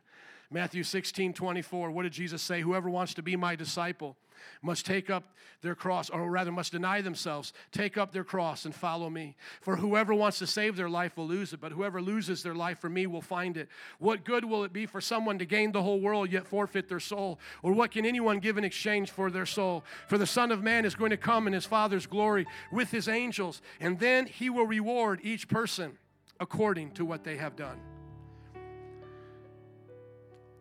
Matthew 0.52 0.84
16, 0.84 1.34
24, 1.34 1.92
what 1.92 2.04
did 2.04 2.12
Jesus 2.12 2.42
say? 2.42 2.62
Whoever 2.62 2.90
wants 2.90 3.14
to 3.14 3.22
be 3.22 3.36
my 3.36 3.56
disciple 3.56 4.18
must 4.64 4.84
take 4.84 5.10
up 5.10 5.24
their 5.62 5.76
cross, 5.76 6.10
or 6.10 6.32
rather, 6.32 6.52
must 6.52 6.72
deny 6.72 7.02
themselves, 7.02 7.54
take 7.72 7.98
up 7.98 8.12
their 8.12 8.24
cross, 8.24 8.66
and 8.66 8.74
follow 8.74 9.10
me. 9.10 9.36
For 9.62 9.76
whoever 9.76 10.14
wants 10.14 10.40
to 10.40 10.48
save 10.48 10.76
their 10.76 10.90
life 10.90 11.18
will 11.18 11.28
lose 11.28 11.54
it, 11.54 11.60
but 11.60 11.74
whoever 11.74 12.02
loses 12.02 12.42
their 12.42 12.56
life 12.56 12.80
for 12.80 12.90
me 12.90 13.06
will 13.06 13.22
find 13.22 13.58
it. 13.58 13.68
What 14.00 14.24
good 14.24 14.46
will 14.46 14.64
it 14.64 14.74
be 14.74 14.86
for 14.86 15.02
someone 15.02 15.38
to 15.38 15.46
gain 15.46 15.72
the 15.72 15.84
whole 15.84 16.00
world 16.00 16.32
yet 16.32 16.48
forfeit 16.48 16.88
their 16.88 17.00
soul? 17.00 17.40
Or 17.62 17.74
what 17.74 17.92
can 17.92 18.06
anyone 18.06 18.40
give 18.40 18.58
in 18.58 18.64
exchange 18.64 19.12
for 19.12 19.30
their 19.30 19.46
soul? 19.46 19.84
For 20.08 20.18
the 20.18 20.26
Son 20.26 20.52
of 20.52 20.64
Man 20.64 20.86
is 20.86 20.96
going 20.96 21.12
to 21.12 21.18
come 21.18 21.46
in 21.46 21.54
his 21.54 21.66
Father's 21.66 22.08
glory 22.08 22.48
with 22.72 22.90
his 22.90 23.08
angels, 23.08 23.62
and 23.80 24.00
then 24.00 24.26
he 24.26 24.50
will 24.50 24.66
reward 24.66 25.20
each 25.22 25.48
person 25.48 25.98
according 26.40 26.92
to 26.92 27.06
what 27.06 27.24
they 27.24 27.36
have 27.38 27.56
done. 27.56 27.80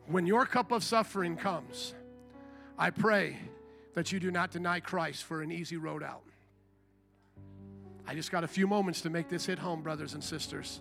When 0.08 0.26
your 0.26 0.46
cup 0.46 0.72
of 0.72 0.82
suffering 0.82 1.36
comes, 1.36 1.94
I 2.78 2.88
pray 2.88 3.36
that 3.92 4.10
you 4.10 4.18
do 4.18 4.30
not 4.30 4.50
deny 4.50 4.80
Christ 4.80 5.24
for 5.24 5.42
an 5.42 5.52
easy 5.52 5.76
road 5.76 6.02
out. 6.02 6.22
I 8.06 8.14
just 8.14 8.32
got 8.32 8.42
a 8.42 8.48
few 8.48 8.66
moments 8.66 9.02
to 9.02 9.10
make 9.10 9.28
this 9.28 9.44
hit 9.44 9.58
home, 9.58 9.82
brothers 9.82 10.14
and 10.14 10.24
sisters. 10.24 10.80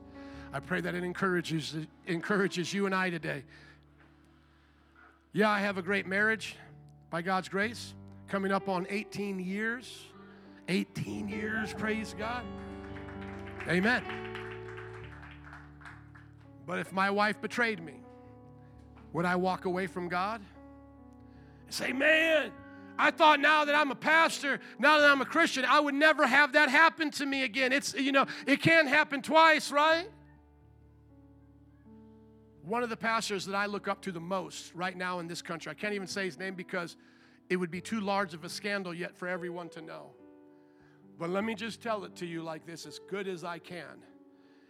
I 0.54 0.62
pray 0.62 0.80
that 0.80 0.96
it 0.96 1.04
encourages, 1.04 1.76
encourages 2.06 2.74
you 2.74 2.86
and 2.86 2.96
I 2.96 3.10
today. 3.10 3.44
Yeah, 5.34 5.50
I 5.50 5.60
have 5.60 5.78
a 5.78 5.82
great 5.82 6.08
marriage 6.08 6.56
by 7.10 7.22
God's 7.22 7.50
grace, 7.50 7.94
coming 8.30 8.54
up 8.54 8.70
on 8.70 8.88
18 8.90 9.40
years. 9.40 10.06
18 10.70 11.28
years, 11.28 11.74
praise 11.74 12.16
God. 12.18 12.46
Amen. 13.68 14.04
But 16.66 16.80
if 16.80 16.94
my 16.94 17.10
wife 17.10 17.42
betrayed 17.42 17.84
me, 17.84 17.96
would 19.18 19.26
I 19.26 19.36
walk 19.36 19.66
away 19.66 19.88
from 19.88 20.10
God 20.10 20.42
and 21.66 21.74
say, 21.74 21.92
Man, 21.92 22.52
I 23.00 23.10
thought 23.10 23.40
now 23.40 23.66
that 23.66 23.74
I'm 23.74 23.90
a 23.90 23.96
pastor, 23.96 24.60
now 24.78 25.00
that 25.00 25.10
I'm 25.10 25.22
a 25.22 25.26
Christian, 25.26 25.66
I 25.66 25.80
would 25.80 25.96
never 25.96 26.28
have 26.28 26.54
that 26.54 26.70
happen 26.70 27.10
to 27.12 27.26
me 27.26 27.42
again. 27.42 27.74
It's, 27.74 27.96
you 27.96 28.12
know, 28.12 28.28
it 28.46 28.62
can't 28.62 28.88
happen 28.88 29.24
twice, 29.24 29.72
right? 29.72 30.08
One 32.62 32.84
of 32.84 32.92
the 32.92 32.96
pastors 32.96 33.48
that 33.48 33.56
I 33.56 33.66
look 33.66 33.88
up 33.88 34.04
to 34.04 34.12
the 34.12 34.20
most 34.20 34.72
right 34.76 34.96
now 34.96 35.18
in 35.18 35.26
this 35.26 35.42
country, 35.42 35.72
I 35.72 35.74
can't 35.74 35.96
even 35.96 36.08
say 36.08 36.26
his 36.26 36.38
name 36.38 36.54
because 36.54 36.96
it 37.50 37.56
would 37.56 37.72
be 37.72 37.82
too 37.82 38.02
large 38.02 38.36
of 38.36 38.44
a 38.44 38.50
scandal 38.50 38.94
yet 38.94 39.18
for 39.18 39.28
everyone 39.28 39.70
to 39.70 39.82
know. 39.82 40.12
But 41.18 41.32
let 41.32 41.44
me 41.44 41.56
just 41.56 41.82
tell 41.82 42.04
it 42.04 42.16
to 42.18 42.28
you 42.28 42.44
like 42.44 42.68
this 42.68 42.86
as 42.86 43.00
good 43.10 43.28
as 43.28 43.44
I 43.44 43.58
can. 43.58 44.04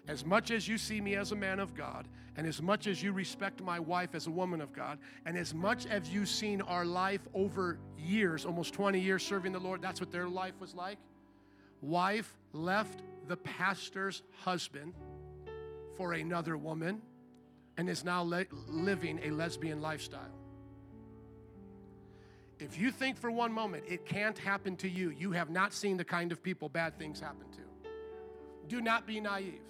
As 0.07 0.25
much 0.25 0.51
as 0.51 0.67
you 0.67 0.77
see 0.77 1.01
me 1.01 1.15
as 1.15 1.31
a 1.31 1.35
man 1.35 1.59
of 1.59 1.75
God, 1.75 2.07
and 2.37 2.45
as 2.45 2.61
much 2.61 2.87
as 2.87 3.01
you 3.01 3.11
respect 3.11 3.61
my 3.61 3.79
wife 3.79 4.13
as 4.13 4.27
a 4.27 4.31
woman 4.31 4.61
of 4.61 4.71
God, 4.71 4.99
and 5.25 5.35
as 5.37 5.53
much 5.53 5.85
as 5.87 6.09
you've 6.09 6.29
seen 6.29 6.61
our 6.61 6.85
life 6.85 7.21
over 7.33 7.79
years, 7.97 8.45
almost 8.45 8.73
20 8.73 8.99
years 8.99 9.23
serving 9.25 9.51
the 9.51 9.59
Lord, 9.59 9.81
that's 9.81 9.99
what 9.99 10.11
their 10.11 10.27
life 10.27 10.53
was 10.59 10.75
like. 10.75 10.99
Wife 11.81 12.35
left 12.53 13.01
the 13.27 13.37
pastor's 13.37 14.23
husband 14.43 14.93
for 15.95 16.13
another 16.13 16.57
woman 16.57 17.01
and 17.77 17.89
is 17.89 18.03
now 18.03 18.21
le- 18.21 18.45
living 18.67 19.19
a 19.23 19.31
lesbian 19.31 19.81
lifestyle. 19.81 20.31
If 22.59 22.79
you 22.79 22.91
think 22.91 23.17
for 23.17 23.29
one 23.29 23.51
moment 23.51 23.83
it 23.87 24.05
can't 24.05 24.37
happen 24.37 24.75
to 24.77 24.89
you, 24.89 25.09
you 25.11 25.31
have 25.31 25.49
not 25.49 25.73
seen 25.73 25.97
the 25.97 26.05
kind 26.05 26.31
of 26.31 26.41
people 26.41 26.69
bad 26.69 26.97
things 26.97 27.19
happen 27.19 27.47
to. 27.51 27.89
Do 28.67 28.81
not 28.81 29.05
be 29.05 29.19
naive. 29.19 29.61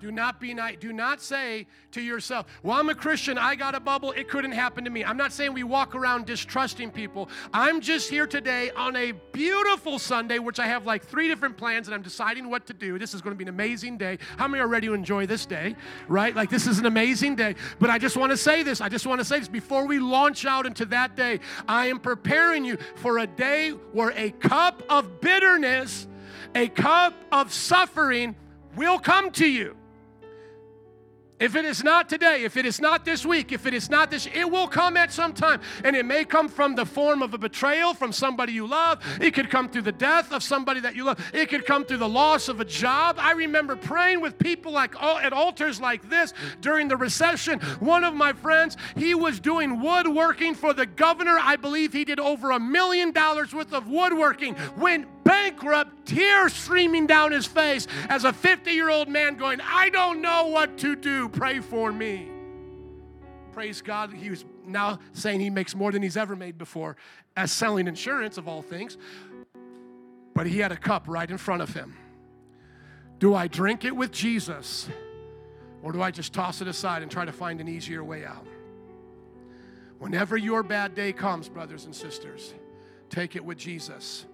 Do 0.00 0.12
not 0.12 0.40
be 0.40 0.54
naive. 0.54 0.80
Do 0.80 0.92
not 0.92 1.20
say 1.20 1.66
to 1.92 2.00
yourself, 2.00 2.46
Well, 2.62 2.78
I'm 2.78 2.88
a 2.88 2.94
Christian. 2.94 3.38
I 3.38 3.54
got 3.54 3.74
a 3.74 3.80
bubble. 3.80 4.12
It 4.12 4.28
couldn't 4.28 4.52
happen 4.52 4.84
to 4.84 4.90
me. 4.90 5.04
I'm 5.04 5.16
not 5.16 5.32
saying 5.32 5.52
we 5.52 5.64
walk 5.64 5.94
around 5.94 6.26
distrusting 6.26 6.90
people. 6.90 7.28
I'm 7.52 7.80
just 7.80 8.08
here 8.10 8.26
today 8.26 8.70
on 8.70 8.94
a 8.96 9.12
beautiful 9.32 9.98
Sunday, 9.98 10.38
which 10.38 10.58
I 10.58 10.66
have 10.66 10.86
like 10.86 11.04
three 11.04 11.28
different 11.28 11.56
plans 11.56 11.88
and 11.88 11.94
I'm 11.94 12.02
deciding 12.02 12.48
what 12.48 12.66
to 12.66 12.72
do. 12.72 12.98
This 12.98 13.14
is 13.14 13.20
going 13.20 13.34
to 13.34 13.38
be 13.38 13.44
an 13.44 13.48
amazing 13.48 13.98
day. 13.98 14.18
How 14.36 14.46
many 14.46 14.62
are 14.62 14.68
ready 14.68 14.86
to 14.86 14.94
enjoy 14.94 15.26
this 15.26 15.46
day? 15.46 15.74
Right? 16.06 16.34
Like, 16.34 16.50
this 16.50 16.66
is 16.66 16.78
an 16.78 16.86
amazing 16.86 17.36
day. 17.36 17.56
But 17.78 17.90
I 17.90 17.98
just 17.98 18.16
want 18.16 18.30
to 18.30 18.36
say 18.36 18.62
this. 18.62 18.80
I 18.80 18.88
just 18.88 19.06
want 19.06 19.20
to 19.20 19.24
say 19.24 19.38
this 19.38 19.48
before 19.48 19.86
we 19.86 19.98
launch 19.98 20.44
out 20.44 20.66
into 20.66 20.84
that 20.86 21.16
day. 21.16 21.40
I 21.66 21.86
am 21.86 21.98
preparing 21.98 22.64
you 22.64 22.78
for 22.96 23.18
a 23.18 23.26
day 23.26 23.70
where 23.70 24.12
a 24.16 24.30
cup 24.30 24.82
of 24.88 25.20
bitterness, 25.20 26.06
a 26.54 26.68
cup 26.68 27.14
of 27.32 27.52
suffering 27.52 28.36
will 28.76 28.98
come 28.98 29.30
to 29.32 29.46
you. 29.46 29.76
If 31.40 31.54
it 31.54 31.64
is 31.64 31.84
not 31.84 32.08
today, 32.08 32.42
if 32.44 32.56
it 32.56 32.66
is 32.66 32.80
not 32.80 33.04
this 33.04 33.24
week, 33.24 33.52
if 33.52 33.66
it 33.66 33.74
is 33.74 33.88
not 33.88 34.10
this, 34.10 34.26
it 34.26 34.50
will 34.50 34.66
come 34.66 34.96
at 34.96 35.12
some 35.12 35.32
time. 35.32 35.60
And 35.84 35.94
it 35.94 36.04
may 36.04 36.24
come 36.24 36.48
from 36.48 36.74
the 36.74 36.84
form 36.84 37.22
of 37.22 37.32
a 37.32 37.38
betrayal 37.38 37.94
from 37.94 38.12
somebody 38.12 38.52
you 38.52 38.66
love. 38.66 39.02
It 39.20 39.34
could 39.34 39.50
come 39.50 39.68
through 39.68 39.82
the 39.82 39.92
death 39.92 40.32
of 40.32 40.42
somebody 40.42 40.80
that 40.80 40.96
you 40.96 41.04
love. 41.04 41.24
It 41.32 41.48
could 41.48 41.64
come 41.64 41.84
through 41.84 41.98
the 41.98 42.08
loss 42.08 42.48
of 42.48 42.60
a 42.60 42.64
job. 42.64 43.16
I 43.18 43.32
remember 43.32 43.76
praying 43.76 44.20
with 44.20 44.38
people 44.38 44.72
like 44.72 45.00
at 45.00 45.32
altars 45.32 45.80
like 45.80 46.08
this 46.10 46.34
during 46.60 46.88
the 46.88 46.96
recession. 46.96 47.60
One 47.80 48.02
of 48.02 48.14
my 48.14 48.32
friends, 48.32 48.76
he 48.96 49.14
was 49.14 49.38
doing 49.38 49.80
woodworking 49.80 50.54
for 50.54 50.72
the 50.72 50.86
governor. 50.86 51.38
I 51.40 51.56
believe 51.56 51.92
he 51.92 52.04
did 52.04 52.18
over 52.18 52.50
a 52.50 52.60
million 52.60 53.12
dollars 53.12 53.54
worth 53.54 53.72
of 53.72 53.88
woodworking. 53.88 54.56
Went 54.76 55.06
bankrupt, 55.28 56.06
tears 56.06 56.54
streaming 56.54 57.06
down 57.06 57.32
his 57.32 57.44
face 57.44 57.86
as 58.08 58.24
a 58.24 58.32
50 58.32 58.72
year 58.72 58.88
old 58.88 59.08
man 59.08 59.36
going, 59.36 59.60
I 59.62 59.90
don't 59.90 60.22
know 60.22 60.46
what 60.46 60.78
to 60.78 60.96
do. 60.96 61.28
Pray 61.28 61.60
for 61.60 61.92
me. 61.92 62.30
Praise 63.52 63.82
God. 63.82 64.12
He 64.12 64.30
was 64.30 64.46
now 64.66 64.98
saying 65.12 65.40
he 65.40 65.50
makes 65.50 65.74
more 65.74 65.92
than 65.92 66.02
he's 66.02 66.16
ever 66.16 66.34
made 66.34 66.56
before 66.56 66.96
as 67.36 67.52
selling 67.52 67.86
insurance, 67.86 68.38
of 68.38 68.48
all 68.48 68.62
things. 68.62 68.96
But 70.34 70.46
he 70.46 70.60
had 70.60 70.72
a 70.72 70.76
cup 70.76 71.04
right 71.06 71.30
in 71.30 71.36
front 71.36 71.60
of 71.60 71.74
him. 71.74 71.94
Do 73.18 73.34
I 73.34 73.48
drink 73.48 73.84
it 73.84 73.94
with 73.94 74.12
Jesus? 74.12 74.88
Or 75.82 75.92
do 75.92 76.00
I 76.00 76.10
just 76.10 76.32
toss 76.32 76.60
it 76.62 76.68
aside 76.68 77.02
and 77.02 77.10
try 77.10 77.24
to 77.24 77.32
find 77.32 77.60
an 77.60 77.68
easier 77.68 78.02
way 78.02 78.24
out? 78.24 78.46
Whenever 79.98 80.36
your 80.36 80.62
bad 80.62 80.94
day 80.94 81.12
comes, 81.12 81.48
brothers 81.48 81.84
and 81.84 81.94
sisters, 81.94 82.54
take 83.10 83.36
it 83.36 83.44
with 83.44 83.58
Jesus. 83.58 84.24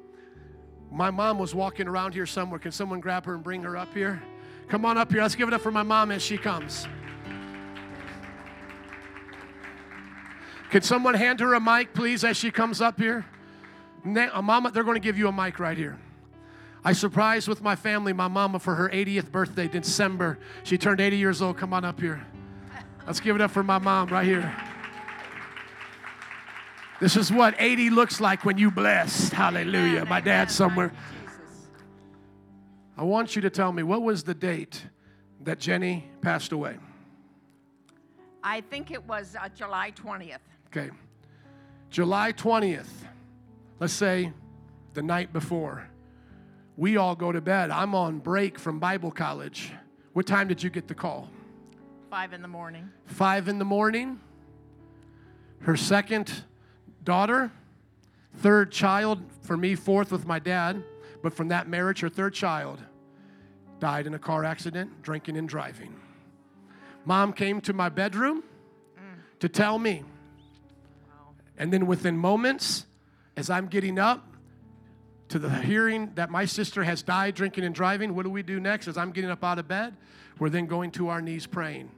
My 0.95 1.11
mom 1.11 1.39
was 1.39 1.57
walking 1.57 1.89
around 1.89 2.15
here 2.15 2.25
somewhere. 2.25 2.61
Can 2.61 2.71
someone 2.71 3.01
grab 3.01 3.27
her 3.27 3.35
and 3.35 3.43
bring 3.43 3.65
her 3.65 3.77
up 3.77 3.93
here? 3.93 4.23
Come 4.69 4.85
on 4.85 4.97
up 4.97 5.11
here. 5.11 5.23
Let's 5.23 5.35
give 5.35 5.49
it 5.49 5.55
up 5.55 5.61
for 5.61 5.73
my 5.73 5.83
mom 5.83 6.13
as 6.13 6.23
she 6.23 6.39
comes. 6.39 6.87
Can 10.71 10.83
someone 10.83 11.15
hand 11.15 11.41
her 11.41 11.55
a 11.55 11.61
mic, 11.61 11.95
please, 11.95 12.23
as 12.23 12.37
she 12.37 12.53
comes 12.53 12.81
up 12.81 12.99
here? 12.99 13.27
Na- 14.05 14.31
uh, 14.33 14.41
mama, 14.41 14.71
they're 14.71 14.85
going 14.85 14.95
to 14.95 15.01
give 15.01 15.19
you 15.19 15.27
a 15.27 15.33
mic 15.33 15.59
right 15.59 15.77
here. 15.77 15.99
I 16.85 16.93
surprised 16.93 17.49
with 17.49 17.61
my 17.61 17.75
family 17.75 18.13
my 18.13 18.29
mama 18.29 18.61
for 18.61 18.77
her 18.77 18.89
80th 18.89 19.33
birthday, 19.33 19.67
December. 19.67 20.39
She 20.63 20.79
turned 20.79 21.01
80 21.01 21.17
years 21.17 21.43
old. 21.43 21.57
Come 21.57 21.73
on 21.73 21.85
up 21.85 22.01
here. 22.01 22.25
Let's 23.05 23.19
give 23.19 23.35
it 23.35 23.43
up 23.43 23.51
for 23.51 23.65
my 23.65 23.79
mom 23.79 24.11
right 24.11 24.27
here. 24.27 24.55
This 27.05 27.19
is 27.19 27.31
what 27.31 27.55
80 27.59 27.91
looks 27.91 28.19
like 28.19 28.47
when 28.47 28.57
you 28.57 28.71
blessed. 28.71 29.35
Hallelujah. 29.35 30.07
My 30.07 30.23
dad's 30.23 30.55
somewhere. 30.55 30.91
I 32.97 33.03
want 33.03 33.37
you 33.37 33.43
to 33.43 33.51
tell 33.51 33.75
me 33.75 33.83
what 33.83 34.01
was 34.01 34.25
the 34.25 34.33
date 34.33 34.87
that 35.43 35.59
Jenny 35.59 36.09
passed 36.23 36.53
away? 36.53 36.79
I 38.43 38.63
think 38.63 38.91
it 38.91 39.07
was 39.07 39.37
uh, 39.39 39.51
July 39.55 39.93
20th. 39.95 40.39
Okay. 40.69 40.91
July 41.91 42.33
20th. 42.33 42.89
Let's 43.81 43.93
say 43.93 44.33
the 44.95 45.03
night 45.03 45.31
before. 45.31 45.87
We 46.79 46.97
all 46.97 47.15
go 47.15 47.33
to 47.33 47.43
bed. 47.43 47.71
I'm 47.71 47.95
on 47.95 48.19
break 48.19 48.59
from 48.59 48.79
Bible 48.79 49.11
college. 49.11 49.73
What 50.15 50.27
time 50.27 50.49
did 50.49 50.63
you 50.63 50.71
get 50.71 50.89
the 50.89 50.95
call? 50.95 51.29
Five 52.09 52.33
in 52.33 52.41
the 52.41 52.49
morning. 52.49 52.89
Five 53.05 53.49
in 53.49 53.59
the 53.59 53.67
morning. 53.67 54.21
Her 55.59 55.77
second 55.77 56.45
daughter, 57.05 57.53
third 58.39 58.73
child, 58.73 59.23
for 59.43 59.57
me, 59.57 59.75
fourth 59.75 60.11
with 60.11 60.27
my 60.27 60.39
dad, 60.39 60.83
but 61.23 61.35
from 61.35 61.49
that 61.49 61.69
marriage, 61.69 62.01
her 62.01 62.09
third 62.09 62.35
child 62.35 62.81
died 63.79 64.07
in 64.07 64.15
a 64.15 64.19
car 64.19 64.45
accident, 64.45 65.03
drinking 65.03 65.37
and 65.37 65.49
driving. 65.49 65.95
Mom 67.05 67.33
came 67.33 67.61
to 67.63 67.73
my 67.73 67.89
bedroom 67.89 68.43
to 69.41 69.49
tell 69.49 69.79
me. 69.79 70.03
And 71.59 71.73
then 71.73 71.87
within 71.87 72.17
moments, 72.17 72.87
as 73.37 73.51
I'm 73.51 73.67
getting 73.67 73.99
up 73.99 74.27
to 75.29 75.39
the 75.39 75.51
hearing 75.51 76.13
that 76.15 76.31
my 76.31 76.45
sister 76.45 76.83
has 76.85 77.03
died 77.03 77.35
drinking 77.35 77.65
and 77.65 77.75
driving, 77.75 78.15
what 78.15 78.25
do 78.25 78.31
we 78.31 78.43
do 78.43 78.59
next? 78.59 78.89
As 78.89 78.97
I'm 78.97 79.13
getting 79.13 79.31
up 79.31 79.45
out 79.45 79.59
of 79.59 79.69
bed, 79.69 79.95
we're 80.39 80.49
then 80.49 80.67
going 80.67 80.91
to 80.93 81.09
our 81.09 81.21
knees 81.21 81.47
praying. 81.47 81.91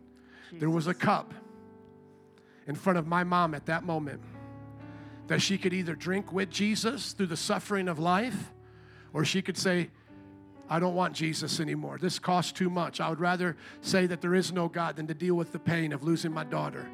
Jesus. 0.47 0.61
There 0.61 0.71
was 0.71 0.87
a 0.87 0.95
cup 0.95 1.33
in 2.67 2.75
front 2.75 2.99
of 2.99 3.07
my 3.07 3.25
mom 3.25 3.55
at 3.55 3.67
that 3.67 3.85
moment 3.85 4.21
that 5.27 5.43
she 5.43 5.59
could 5.59 5.73
either 5.73 5.95
drink 5.95 6.33
with 6.33 6.51
Jesus 6.51 7.13
through 7.13 7.27
the 7.27 7.37
suffering 7.37 7.89
of 7.89 7.99
life, 7.99 8.53
or 9.13 9.25
she 9.25 9.43
could 9.43 9.57
say, 9.57 9.91
I 10.69 10.81
don't 10.81 10.95
want 10.95 11.15
Jesus 11.15 11.61
anymore. 11.61 11.99
This 11.99 12.19
costs 12.19 12.53
too 12.53 12.69
much. 12.69 13.01
I 13.01 13.09
would 13.09 13.21
rather 13.21 13.57
say 13.81 14.07
that 14.07 14.21
there 14.21 14.35
is 14.35 14.53
no 14.53 14.69
God 14.69 14.97
than 14.97 15.07
to 15.07 15.15
deal 15.15 15.35
with 15.35 15.53
the 15.53 15.59
pain 15.59 15.93
of 15.93 16.03
losing 16.03 16.33
my 16.33 16.45
daughter. 16.45 16.89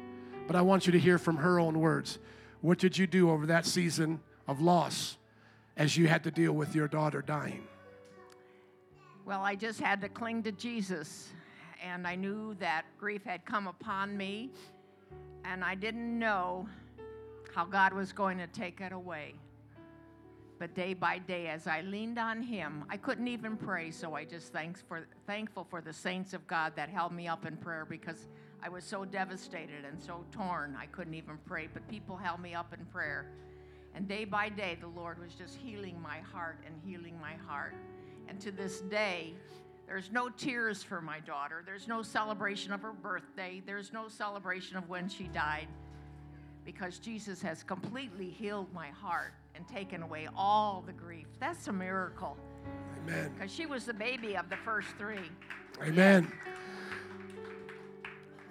But 0.45 0.55
I 0.55 0.61
want 0.61 0.85
you 0.85 0.91
to 0.91 0.99
hear 0.99 1.17
from 1.17 1.37
her 1.37 1.59
own 1.59 1.79
words. 1.79 2.19
What 2.61 2.77
did 2.77 2.97
you 2.97 3.07
do 3.07 3.31
over 3.31 3.47
that 3.47 3.65
season 3.65 4.19
of 4.47 4.61
loss 4.61 5.17
as 5.75 5.97
you 5.97 6.07
had 6.07 6.23
to 6.25 6.31
deal 6.31 6.53
with 6.53 6.75
your 6.75 6.87
daughter 6.87 7.21
dying? 7.21 7.67
Well, 9.25 9.41
I 9.41 9.55
just 9.55 9.79
had 9.79 10.01
to 10.01 10.09
cling 10.09 10.43
to 10.43 10.51
Jesus. 10.51 11.29
And 11.83 12.07
I 12.07 12.15
knew 12.15 12.55
that 12.59 12.85
grief 12.99 13.23
had 13.23 13.45
come 13.45 13.67
upon 13.67 14.15
me. 14.15 14.51
And 15.45 15.63
I 15.63 15.75
didn't 15.75 16.17
know 16.17 16.67
how 17.53 17.65
God 17.65 17.93
was 17.93 18.11
going 18.11 18.37
to 18.39 18.47
take 18.47 18.81
it 18.81 18.91
away. 18.91 19.35
But 20.59 20.75
day 20.75 20.93
by 20.93 21.17
day, 21.17 21.47
as 21.47 21.67
I 21.67 21.81
leaned 21.81 22.17
on 22.17 22.41
Him, 22.41 22.85
I 22.89 22.97
couldn't 22.97 23.27
even 23.27 23.57
pray. 23.57 23.91
So 23.91 24.15
I 24.15 24.23
just 24.23 24.53
thanks 24.53 24.81
for, 24.81 25.07
thankful 25.27 25.65
for 25.69 25.81
the 25.81 25.93
saints 25.93 26.33
of 26.33 26.45
God 26.47 26.73
that 26.75 26.89
held 26.89 27.11
me 27.11 27.27
up 27.27 27.45
in 27.45 27.57
prayer 27.57 27.85
because 27.87 28.27
I 28.63 28.69
was 28.69 28.83
so 28.83 29.03
devastated 29.03 29.83
and 29.85 30.01
so 30.01 30.23
torn, 30.31 30.77
I 30.79 30.85
couldn't 30.85 31.15
even 31.15 31.37
pray. 31.45 31.67
But 31.71 31.87
people 31.89 32.15
held 32.15 32.39
me 32.39 32.53
up 32.53 32.73
in 32.73 32.85
prayer. 32.85 33.27
And 33.95 34.07
day 34.07 34.25
by 34.25 34.49
day, 34.49 34.77
the 34.79 34.87
Lord 34.87 35.19
was 35.19 35.33
just 35.33 35.55
healing 35.55 36.01
my 36.01 36.19
heart 36.19 36.59
and 36.65 36.73
healing 36.85 37.19
my 37.19 37.33
heart. 37.45 37.75
And 38.27 38.39
to 38.39 38.51
this 38.51 38.79
day, 38.81 39.33
there's 39.85 40.11
no 40.11 40.29
tears 40.29 40.81
for 40.81 41.01
my 41.01 41.19
daughter. 41.19 41.61
There's 41.65 41.87
no 41.87 42.01
celebration 42.01 42.71
of 42.71 42.81
her 42.81 42.93
birthday. 42.93 43.61
There's 43.65 43.91
no 43.91 44.07
celebration 44.07 44.77
of 44.77 44.87
when 44.87 45.09
she 45.09 45.25
died 45.25 45.67
because 46.65 46.99
Jesus 46.99 47.41
has 47.41 47.63
completely 47.63 48.29
healed 48.29 48.73
my 48.73 48.87
heart 48.87 49.33
and 49.55 49.67
taken 49.67 50.01
away 50.01 50.27
all 50.35 50.83
the 50.85 50.93
grief. 50.93 51.27
That's 51.39 51.67
a 51.67 51.73
miracle 51.73 52.37
Amen. 53.03 53.31
because 53.35 53.53
she 53.53 53.65
was 53.65 53.85
the 53.85 53.93
baby 53.93 54.35
of 54.35 54.49
the 54.49 54.57
first 54.57 54.89
three. 54.97 55.29
Amen. 55.81 56.31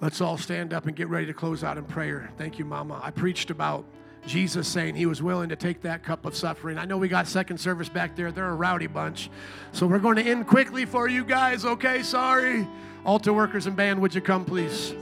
Let's 0.01 0.21
all 0.21 0.37
stand 0.37 0.75
up 0.75 0.87
and 0.87 0.97
get 0.97 1.09
ready 1.09 1.27
to 1.27 1.35
close 1.35 1.63
out 1.63 1.79
in 1.79 1.85
prayer. 1.85 2.31
Thank 2.37 2.59
you, 2.59 2.65
Mama. 2.65 3.01
I 3.03 3.13
preached 3.13 3.51
about 3.51 3.85
Jesus 4.27 4.67
saying 4.69 4.95
he 4.95 5.07
was 5.07 5.23
willing 5.23 5.49
to 5.49 5.57
take 5.57 5.81
that 5.83 6.03
cup 6.03 6.27
of 6.27 6.35
suffering. 6.35 6.79
I 6.79 6.85
know 6.85 6.97
we 6.97 7.09
got 7.09 7.27
second 7.27 7.59
service 7.59 7.89
back 7.89 8.17
there. 8.17 8.33
They're 8.33 8.51
a 8.51 8.55
rowdy 8.55 8.89
bunch. 8.89 9.31
So 9.73 9.87
we're 9.87 9.99
going 9.99 10.17
to 10.17 10.23
end 10.23 10.47
quickly 10.47 10.85
for 10.85 11.09
you 11.09 11.25
guys, 11.25 11.65
okay? 11.65 12.03
Sorry. 12.03 12.67
Altar 13.05 13.33
workers 13.33 13.67
and 13.67 13.77
band, 13.77 14.01
would 14.01 14.15
you 14.15 14.21
come, 14.21 14.45
please? 14.45 14.95